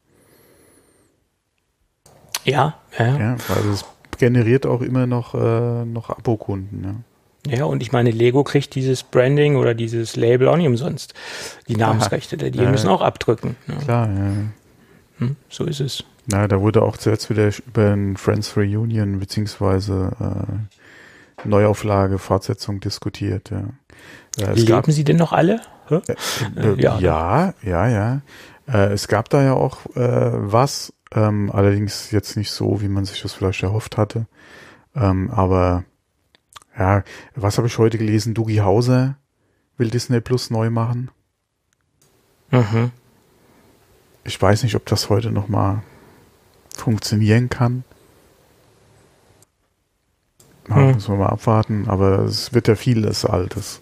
Ja, 2.45 2.75
ja. 2.99 3.19
ja 3.19 3.37
also 3.55 3.71
es 3.71 3.85
generiert 4.19 4.67
auch 4.67 4.81
immer 4.81 5.07
noch, 5.07 5.35
äh, 5.35 5.85
noch 5.85 6.11
Abokunden. 6.11 7.05
Ja. 7.47 7.59
ja, 7.59 7.65
und 7.67 7.83
ich 7.83 7.93
meine, 7.93 8.11
Lego 8.11 8.43
kriegt 8.43 8.75
dieses 8.75 9.03
Branding 9.03 9.57
oder 9.57 9.75
dieses 9.75 10.17
Label 10.17 10.49
auch 10.49 10.57
nicht 10.57 10.67
umsonst. 10.67 11.15
Die 11.69 11.77
Namensrechte, 11.77 12.37
die 12.37 12.59
ja, 12.59 12.71
müssen 12.71 12.89
auch 12.89 13.03
abdrücken. 13.03 13.57
Ja. 13.69 13.75
Klar, 13.77 14.09
ja. 14.09 14.33
Hm, 15.19 15.37
so 15.51 15.65
ist 15.65 15.81
es. 15.81 16.03
Na, 16.27 16.49
da 16.49 16.61
wurde 16.61 16.83
auch 16.83 16.97
zuletzt 16.97 17.29
wieder 17.29 17.51
über 17.67 17.93
ein 17.93 18.17
Friends 18.17 18.57
Reunion 18.57 19.21
beziehungsweise 19.21 20.13
äh, 20.19 20.80
Neuauflage, 21.45 22.19
Fortsetzung 22.19 22.81
diskutiert. 22.81 23.51
Ja. 23.51 23.65
Äh, 24.39 24.55
Leben 24.55 24.67
gab, 24.67 24.87
Sie 24.87 25.05
denn 25.05 25.17
noch 25.17 25.33
alle? 25.33 25.61
Äh, 25.91 26.01
äh, 26.57 26.81
ja, 26.81 26.99
ja, 26.99 27.55
ja. 27.63 27.89
ja. 27.89 28.21
Äh, 28.69 28.93
es 28.93 29.09
gab 29.09 29.29
da 29.29 29.43
ja 29.43 29.55
auch 29.55 29.87
äh, 29.97 30.31
was, 30.33 30.93
ähm, 31.13 31.51
allerdings 31.53 32.11
jetzt 32.11 32.37
nicht 32.37 32.51
so, 32.51 32.81
wie 32.81 32.89
man 32.89 33.05
sich 33.05 33.23
das 33.23 33.33
vielleicht 33.33 33.63
erhofft 33.63 33.97
hatte. 33.97 34.27
Ähm, 34.95 35.31
aber 35.31 35.85
ja, 36.79 37.03
was 37.35 37.59
habe 37.59 37.67
ich 37.67 37.79
heute 37.79 37.99
gelesen? 37.99 38.35
Dugi 38.35 38.57
Hauser 38.57 39.17
will 39.77 39.91
Disney 39.91 40.21
Plus 40.21 40.51
neu 40.51 40.71
machen. 40.71 41.11
Mhm. 42.51 42.91
Ich 44.25 44.41
weiß 44.41 44.63
nicht, 44.63 44.75
ob 44.75 44.87
das 44.87 45.09
heute 45.09 45.31
noch 45.31 45.49
mal 45.49 45.83
funktionieren 46.77 47.49
kann. 47.49 47.85
Hm. 50.71 50.95
Müssen 50.95 51.15
wir 51.15 51.25
mal 51.25 51.31
abwarten, 51.31 51.85
aber 51.89 52.21
es 52.21 52.53
wird 52.55 52.69
ja 52.69 52.75
vieles 52.75 53.25
Altes 53.25 53.81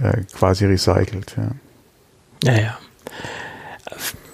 äh, 0.00 0.22
quasi 0.32 0.66
recycelt. 0.66 1.36
Ja. 1.36 2.52
ja, 2.52 2.60
ja. 2.60 2.78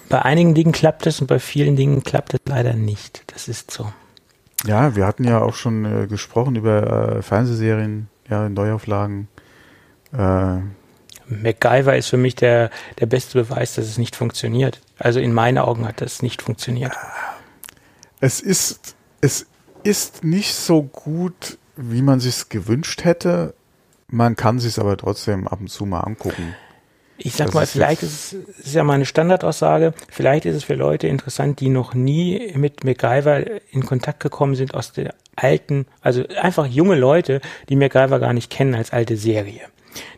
Bei 0.09 0.21
einigen 0.23 0.53
Dingen 0.53 0.71
klappt 0.71 1.07
es 1.07 1.21
und 1.21 1.27
bei 1.27 1.39
vielen 1.39 1.75
Dingen 1.75 2.03
klappt 2.03 2.33
es 2.33 2.41
leider 2.45 2.73
nicht. 2.73 3.23
Das 3.33 3.47
ist 3.47 3.71
so. 3.71 3.91
Ja, 4.65 4.95
wir 4.95 5.07
hatten 5.07 5.23
ja 5.23 5.41
auch 5.41 5.55
schon 5.55 5.85
äh, 5.85 6.07
gesprochen 6.07 6.55
über 6.55 7.17
äh, 7.17 7.21
Fernsehserien, 7.21 8.09
ja, 8.29 8.47
Neuauflagen. 8.49 9.27
Äh, 10.13 10.57
MacGyver 11.27 11.95
ist 11.95 12.09
für 12.09 12.17
mich 12.17 12.35
der, 12.35 12.69
der 12.99 13.05
beste 13.05 13.41
Beweis, 13.41 13.75
dass 13.75 13.85
es 13.85 13.97
nicht 13.97 14.15
funktioniert. 14.15 14.81
Also 14.99 15.19
in 15.19 15.33
meinen 15.33 15.57
Augen 15.57 15.87
hat 15.87 16.01
das 16.01 16.21
nicht 16.21 16.41
funktioniert. 16.41 16.93
Es 18.19 18.39
ist, 18.39 18.95
es 19.21 19.47
ist 19.83 20.23
nicht 20.23 20.53
so 20.53 20.83
gut, 20.83 21.57
wie 21.83 22.01
man 22.01 22.19
sich 22.19 22.49
gewünscht 22.49 23.03
hätte. 23.03 23.53
Man 24.07 24.35
kann 24.35 24.59
sich 24.59 24.77
aber 24.79 24.97
trotzdem 24.97 25.47
ab 25.47 25.59
und 25.61 25.69
zu 25.69 25.85
mal 25.85 26.01
angucken. 26.01 26.55
Ich 27.23 27.33
sag 27.33 27.47
das 27.47 27.53
mal, 27.53 27.63
ist 27.63 27.71
vielleicht 27.71 28.03
ist 28.03 28.33
es 28.33 28.65
ist 28.65 28.73
ja 28.73 28.83
meine 28.83 29.05
Standardaussage, 29.05 29.93
vielleicht 30.09 30.45
ist 30.45 30.55
es 30.55 30.63
für 30.63 30.73
Leute 30.73 31.07
interessant, 31.07 31.59
die 31.59 31.69
noch 31.69 31.93
nie 31.93 32.51
mit 32.55 32.83
MacGyver 32.83 33.61
in 33.71 33.85
Kontakt 33.85 34.21
gekommen 34.21 34.55
sind 34.55 34.73
aus 34.73 34.91
der 34.91 35.13
alten, 35.35 35.85
also 36.01 36.25
einfach 36.41 36.65
junge 36.65 36.95
Leute, 36.95 37.39
die 37.69 37.75
MacGyver 37.75 38.19
gar 38.19 38.33
nicht 38.33 38.49
kennen 38.49 38.73
als 38.73 38.91
alte 38.91 39.17
Serie. 39.17 39.61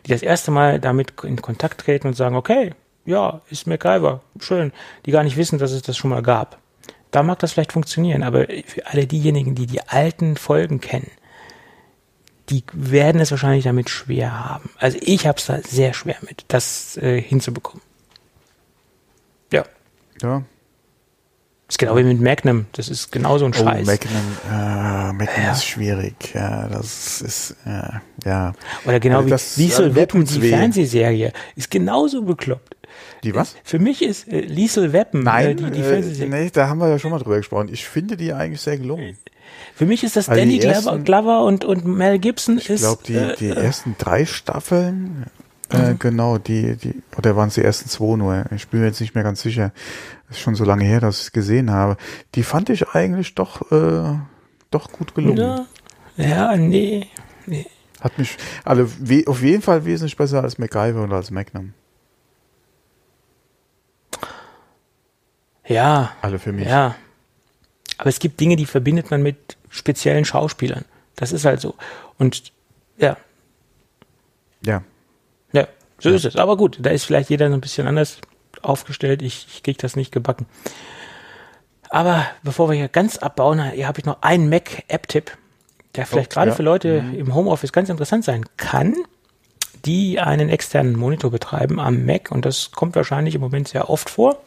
Die 0.06 0.12
das 0.12 0.22
erste 0.22 0.50
Mal 0.50 0.80
damit 0.80 1.12
in 1.24 1.42
Kontakt 1.42 1.82
treten 1.82 2.08
und 2.08 2.14
sagen, 2.14 2.36
okay, 2.36 2.72
ja, 3.04 3.42
ist 3.50 3.66
MacGyver, 3.66 4.22
schön. 4.40 4.72
Die 5.04 5.10
gar 5.10 5.24
nicht 5.24 5.36
wissen, 5.36 5.58
dass 5.58 5.72
es 5.72 5.82
das 5.82 5.96
schon 5.96 6.10
mal 6.10 6.22
gab. 6.22 6.58
Da 7.10 7.22
mag 7.22 7.38
das 7.38 7.52
vielleicht 7.52 7.72
funktionieren, 7.72 8.22
aber 8.22 8.46
für 8.66 8.86
alle 8.86 9.06
diejenigen, 9.06 9.54
die 9.54 9.66
die 9.66 9.82
alten 9.82 10.36
Folgen 10.36 10.80
kennen, 10.80 11.10
die 12.50 12.62
werden 12.72 13.20
es 13.20 13.30
wahrscheinlich 13.30 13.64
damit 13.64 13.88
schwer 13.88 14.44
haben. 14.44 14.70
Also 14.78 14.98
ich 15.00 15.26
habe 15.26 15.38
es 15.38 15.46
da 15.46 15.60
sehr 15.62 15.94
schwer 15.94 16.16
mit, 16.22 16.44
das 16.48 16.96
äh, 16.98 17.20
hinzubekommen. 17.20 17.82
Ja. 19.52 19.64
Ja. 20.22 20.42
Das 21.66 21.76
ist 21.76 21.78
genau 21.78 21.96
wie 21.96 22.02
mit 22.02 22.20
Magnum. 22.20 22.66
Das 22.72 22.90
ist 22.90 23.10
genauso 23.10 23.46
ein 23.46 23.52
oh, 23.54 23.58
Scheiß. 23.58 23.86
Magnum, 23.86 24.22
äh, 24.50 25.12
Magnum 25.12 25.44
ja. 25.44 25.52
ist 25.52 25.64
schwierig. 25.64 26.34
Ja, 26.34 26.68
das 26.68 27.22
ist, 27.22 27.56
äh, 27.64 28.28
ja. 28.28 28.52
Oder 28.84 29.00
genau 29.00 29.22
also 29.22 29.56
wie 29.56 29.62
Liesel 29.62 29.94
Weapon, 29.94 30.24
die 30.26 30.42
weh. 30.42 30.50
Fernsehserie, 30.50 31.32
ist 31.56 31.70
genauso 31.70 32.22
bekloppt. 32.22 32.76
Die 33.22 33.34
was? 33.34 33.56
Für 33.64 33.78
mich 33.78 34.02
ist 34.02 34.28
äh, 34.28 34.40
Liesel 34.40 34.92
Weapon 34.92 35.22
äh, 35.22 35.24
Nein, 35.24 35.56
die, 35.56 35.70
die 35.70 35.80
äh, 35.80 36.28
nee, 36.28 36.50
da 36.50 36.68
haben 36.68 36.78
wir 36.78 36.88
ja 36.88 36.98
schon 36.98 37.10
mal 37.10 37.18
drüber 37.18 37.38
gesprochen. 37.38 37.70
Ich 37.72 37.86
finde 37.86 38.18
die 38.18 38.34
eigentlich 38.34 38.60
sehr 38.60 38.76
gelungen. 38.76 39.16
Für 39.74 39.86
mich 39.86 40.04
ist 40.04 40.16
das 40.16 40.28
also 40.28 40.40
Danny 40.40 40.60
ersten, 40.60 41.04
Glover 41.04 41.44
und, 41.44 41.64
und 41.64 41.84
Mel 41.84 42.18
Gibson. 42.18 42.58
Ich 42.58 42.66
glaube, 42.66 43.02
die, 43.06 43.14
äh, 43.14 43.36
die 43.36 43.48
äh, 43.48 43.54
ersten 43.54 43.96
drei 43.98 44.24
Staffeln, 44.24 45.26
äh, 45.70 45.90
mhm. 45.90 45.98
genau, 45.98 46.38
die, 46.38 46.76
die, 46.76 47.02
oder 47.16 47.34
waren 47.34 47.48
es 47.48 47.54
die 47.54 47.62
ersten 47.62 47.88
zwei 47.88 48.16
nur? 48.16 48.44
Ich 48.54 48.68
bin 48.68 48.80
mir 48.80 48.86
jetzt 48.86 49.00
nicht 49.00 49.14
mehr 49.16 49.24
ganz 49.24 49.42
sicher. 49.42 49.72
Das 50.28 50.36
ist 50.36 50.42
schon 50.42 50.54
so 50.54 50.64
lange 50.64 50.84
her, 50.84 51.00
dass 51.00 51.18
ich 51.18 51.26
es 51.26 51.32
gesehen 51.32 51.72
habe. 51.72 51.96
Die 52.36 52.44
fand 52.44 52.70
ich 52.70 52.88
eigentlich 52.90 53.34
doch, 53.34 53.72
äh, 53.72 54.16
doch 54.70 54.92
gut 54.92 55.14
gelungen. 55.14 55.66
Ja, 56.16 56.24
ja 56.24 56.56
nee, 56.56 57.08
nee. 57.46 57.66
Hat 58.00 58.16
mich, 58.18 58.36
also 58.64 58.86
auf 59.26 59.42
jeden 59.42 59.62
Fall 59.62 59.84
wesentlich 59.84 60.16
besser 60.16 60.42
als 60.42 60.58
MacGyver 60.58 61.02
und 61.02 61.12
als 61.12 61.30
Magnum. 61.30 61.72
Ja. 65.66 66.12
Alle 66.20 66.38
für 66.38 66.52
mich. 66.52 66.68
Ja. 66.68 66.94
Aber 67.98 68.10
es 68.10 68.18
gibt 68.18 68.40
Dinge, 68.40 68.56
die 68.56 68.66
verbindet 68.66 69.10
man 69.10 69.22
mit 69.22 69.56
speziellen 69.74 70.24
Schauspielern. 70.24 70.84
Das 71.16 71.32
ist 71.32 71.44
halt 71.44 71.60
so. 71.60 71.74
Und 72.18 72.52
ja. 72.96 73.16
Ja. 74.64 74.82
Ja, 75.52 75.68
so 75.98 76.10
ja. 76.10 76.16
ist 76.16 76.24
es. 76.24 76.36
Aber 76.36 76.56
gut, 76.56 76.78
da 76.80 76.90
ist 76.90 77.04
vielleicht 77.04 77.30
jeder 77.30 77.48
so 77.48 77.54
ein 77.54 77.60
bisschen 77.60 77.86
anders 77.86 78.18
aufgestellt. 78.62 79.20
Ich, 79.22 79.46
ich 79.52 79.62
kriege 79.62 79.78
das 79.78 79.96
nicht 79.96 80.12
gebacken. 80.12 80.46
Aber 81.90 82.26
bevor 82.42 82.70
wir 82.70 82.76
hier 82.76 82.88
ganz 82.88 83.18
abbauen, 83.18 83.62
hier 83.72 83.86
habe 83.86 84.00
ich 84.00 84.04
noch 84.04 84.22
einen 84.22 84.48
Mac-App-Tipp, 84.48 85.36
der 85.94 86.06
vielleicht 86.06 86.32
oh, 86.32 86.34
gerade 86.34 86.50
ja. 86.50 86.56
für 86.56 86.62
Leute 86.62 87.02
mhm. 87.02 87.14
im 87.14 87.34
Homeoffice 87.34 87.72
ganz 87.72 87.88
interessant 87.88 88.24
sein 88.24 88.44
kann, 88.56 88.94
die 89.84 90.18
einen 90.18 90.48
externen 90.48 90.96
Monitor 90.96 91.30
betreiben 91.30 91.78
am 91.78 92.06
Mac. 92.06 92.30
Und 92.30 92.44
das 92.46 92.70
kommt 92.70 92.96
wahrscheinlich 92.96 93.34
im 93.34 93.40
Moment 93.40 93.68
sehr 93.68 93.90
oft 93.90 94.08
vor 94.08 94.38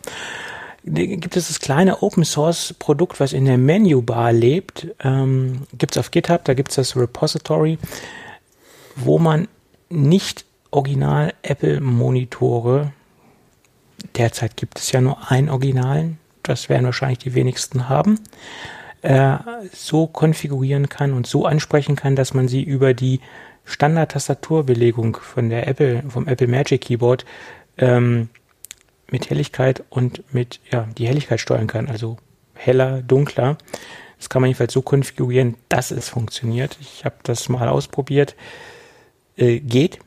gibt 0.88 1.36
es 1.36 1.48
das 1.48 1.60
kleine 1.60 2.02
Open 2.02 2.24
Source 2.24 2.74
Produkt, 2.78 3.20
was 3.20 3.34
in 3.34 3.46
der 3.46 3.58
Menübar 3.58 4.34
lebt. 4.34 4.88
Ähm, 5.04 5.68
gibt 5.78 5.96
es 5.96 5.98
auf 6.00 6.12
GitHub, 6.12 6.44
da 6.46 6.54
gibt 6.54 6.70
es 6.70 6.76
das 6.76 6.96
Repository, 6.96 7.78
wo 8.96 9.20
man 9.20 9.48
nicht 9.90 10.46
original 10.72 11.34
Apple 11.44 11.82
Monitore, 11.82 12.92
derzeit 14.18 14.58
gibt 14.58 14.80
es 14.80 14.92
ja 14.92 15.02
nur 15.02 15.32
ein 15.32 15.50
Originalen, 15.50 16.20
das 16.44 16.70
werden 16.70 16.86
wahrscheinlich 16.86 17.20
die 17.20 17.34
wenigsten 17.34 17.90
haben, 17.90 18.20
äh, 19.02 19.38
so 19.74 20.08
konfigurieren 20.08 20.90
kann 20.90 21.14
und 21.14 21.28
so 21.28 21.46
ansprechen 21.46 21.96
kann, 21.96 22.16
dass 22.16 22.34
man 22.34 22.48
sie 22.48 22.64
über 22.64 22.94
die 22.94 23.22
Standard-Tastaturbelegung 23.66 25.18
von 25.18 25.50
der 25.50 25.68
Apple, 25.68 26.04
vom 26.08 26.28
Apple 26.28 26.48
Magic 26.48 26.82
Keyboard 26.82 27.26
ähm, 27.78 28.30
mit 29.12 29.30
Helligkeit 29.30 29.84
und 29.90 30.34
mit, 30.34 30.60
ja, 30.72 30.88
die 30.98 31.08
Helligkeit 31.08 31.40
steuern 31.40 31.68
kann, 31.68 31.88
also 31.88 32.18
heller, 32.54 33.02
dunkler. 33.02 33.58
Das 34.18 34.30
kann 34.30 34.42
man 34.42 34.50
jedenfalls 34.50 34.74
so 34.74 34.82
konfigurieren, 34.82 35.56
dass 35.70 35.92
es 35.92 36.10
funktioniert. 36.10 36.78
Ich 36.82 37.06
habe 37.06 37.16
das 37.24 37.50
mal 37.50 37.70
ausprobiert. 37.70 38.36
Äh, 39.38 39.60
geht, 39.60 40.00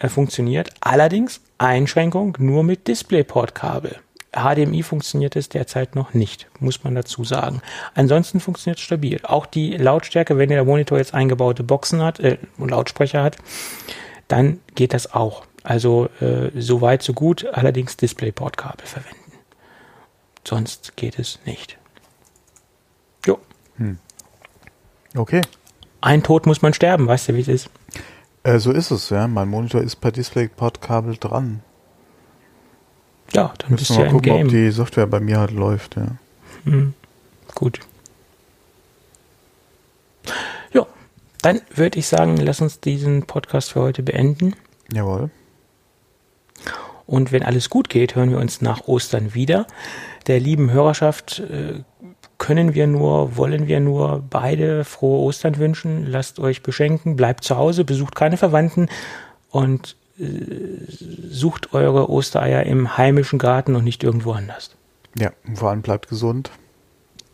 äh, 0.00 0.08
funktioniert. 0.08 0.70
Allerdings 0.80 1.40
Einschränkung 1.58 2.36
nur 2.40 2.64
mit 2.64 2.88
DisplayPort-Kabel. 2.88 4.00
HDMI 4.32 4.82
funktioniert 4.82 5.36
es 5.36 5.48
derzeit 5.48 5.94
noch 5.94 6.12
nicht, 6.12 6.48
muss 6.58 6.82
man 6.82 6.96
dazu 6.96 7.22
sagen. 7.22 7.62
Ansonsten 7.94 8.40
funktioniert 8.40 8.78
es 8.78 8.84
stabil. 8.84 9.20
Auch 9.22 9.46
die 9.46 9.76
Lautstärke, 9.76 10.38
wenn 10.38 10.48
der 10.48 10.64
Monitor 10.64 10.98
jetzt 10.98 11.14
eingebaute 11.14 11.62
Boxen 11.62 12.02
hat, 12.02 12.18
äh, 12.18 12.38
Lautsprecher 12.58 13.22
hat, 13.22 13.36
dann 14.26 14.58
geht 14.74 14.92
das 14.92 15.14
auch. 15.14 15.44
Also 15.64 16.10
äh, 16.20 16.50
so 16.54 16.82
weit, 16.82 17.02
so 17.02 17.14
gut, 17.14 17.46
allerdings 17.46 17.96
DisplayPort-Kabel 17.96 18.86
verwenden. 18.86 19.32
Sonst 20.46 20.94
geht 20.96 21.18
es 21.18 21.38
nicht. 21.46 21.78
Jo. 23.26 23.38
Hm. 23.78 23.98
Okay. 25.16 25.40
Ein 26.02 26.22
Tod 26.22 26.44
muss 26.44 26.60
man 26.60 26.74
sterben, 26.74 27.06
weißt 27.06 27.30
du, 27.30 27.34
wie 27.34 27.40
es 27.40 27.48
ist? 27.48 27.70
Äh, 28.42 28.58
so 28.58 28.72
ist 28.72 28.90
es, 28.90 29.08
ja. 29.08 29.26
Mein 29.26 29.48
Monitor 29.48 29.80
ist 29.80 29.96
per 29.96 30.12
DisplayPort-Kabel 30.12 31.16
dran. 31.16 31.62
Ja, 33.32 33.54
dann 33.56 33.70
Müssen 33.70 33.96
du 33.96 34.02
ja 34.02 34.10
gucken, 34.10 34.32
im 34.32 34.36
Game. 34.36 34.46
ob 34.46 34.52
die 34.52 34.70
Software 34.70 35.06
bei 35.06 35.18
mir 35.20 35.38
halt 35.40 35.50
läuft, 35.50 35.96
ja. 35.96 36.08
Hm. 36.64 36.92
Gut. 37.54 37.80
Ja, 40.72 40.86
dann 41.40 41.62
würde 41.74 41.98
ich 41.98 42.06
sagen, 42.06 42.36
lass 42.36 42.60
uns 42.60 42.80
diesen 42.80 43.22
Podcast 43.22 43.72
für 43.72 43.80
heute 43.80 44.02
beenden. 44.02 44.54
Jawohl. 44.92 45.30
Und 47.06 47.32
wenn 47.32 47.42
alles 47.42 47.70
gut 47.70 47.88
geht, 47.88 48.14
hören 48.14 48.30
wir 48.30 48.38
uns 48.38 48.60
nach 48.60 48.86
Ostern 48.86 49.34
wieder. 49.34 49.66
Der 50.26 50.40
lieben 50.40 50.70
Hörerschaft 50.70 51.40
äh, 51.40 51.82
können 52.38 52.74
wir 52.74 52.86
nur, 52.86 53.36
wollen 53.36 53.68
wir 53.68 53.80
nur 53.80 54.22
beide 54.28 54.84
frohe 54.84 55.20
Ostern 55.20 55.58
wünschen. 55.58 56.06
Lasst 56.06 56.38
euch 56.38 56.62
beschenken, 56.62 57.16
bleibt 57.16 57.44
zu 57.44 57.56
Hause, 57.56 57.84
besucht 57.84 58.14
keine 58.14 58.36
Verwandten 58.36 58.88
und 59.50 59.96
äh, 60.18 60.24
sucht 61.30 61.74
eure 61.74 62.10
Ostereier 62.10 62.64
im 62.64 62.96
heimischen 62.96 63.38
Garten 63.38 63.76
und 63.76 63.84
nicht 63.84 64.02
irgendwo 64.02 64.32
anders. 64.32 64.70
Ja, 65.18 65.32
vor 65.54 65.70
allem 65.70 65.82
bleibt 65.82 66.08
gesund. 66.08 66.50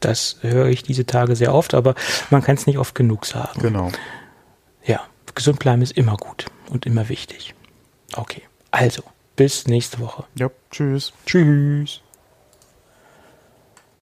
Das 0.00 0.38
höre 0.40 0.66
ich 0.66 0.82
diese 0.82 1.06
Tage 1.06 1.36
sehr 1.36 1.54
oft, 1.54 1.74
aber 1.74 1.94
man 2.30 2.42
kann 2.42 2.56
es 2.56 2.66
nicht 2.66 2.78
oft 2.78 2.94
genug 2.94 3.26
sagen. 3.26 3.60
Genau. 3.60 3.90
Ja, 4.84 5.00
gesund 5.34 5.58
bleiben 5.58 5.82
ist 5.82 5.92
immer 5.92 6.16
gut 6.16 6.46
und 6.70 6.86
immer 6.86 7.08
wichtig. 7.08 7.54
Okay, 8.16 8.42
also 8.70 9.02
bis 9.40 9.66
nächste 9.66 10.00
Woche. 10.00 10.24
Ja, 10.34 10.50
tschüss. 10.70 11.14
Tschüss. 11.24 12.02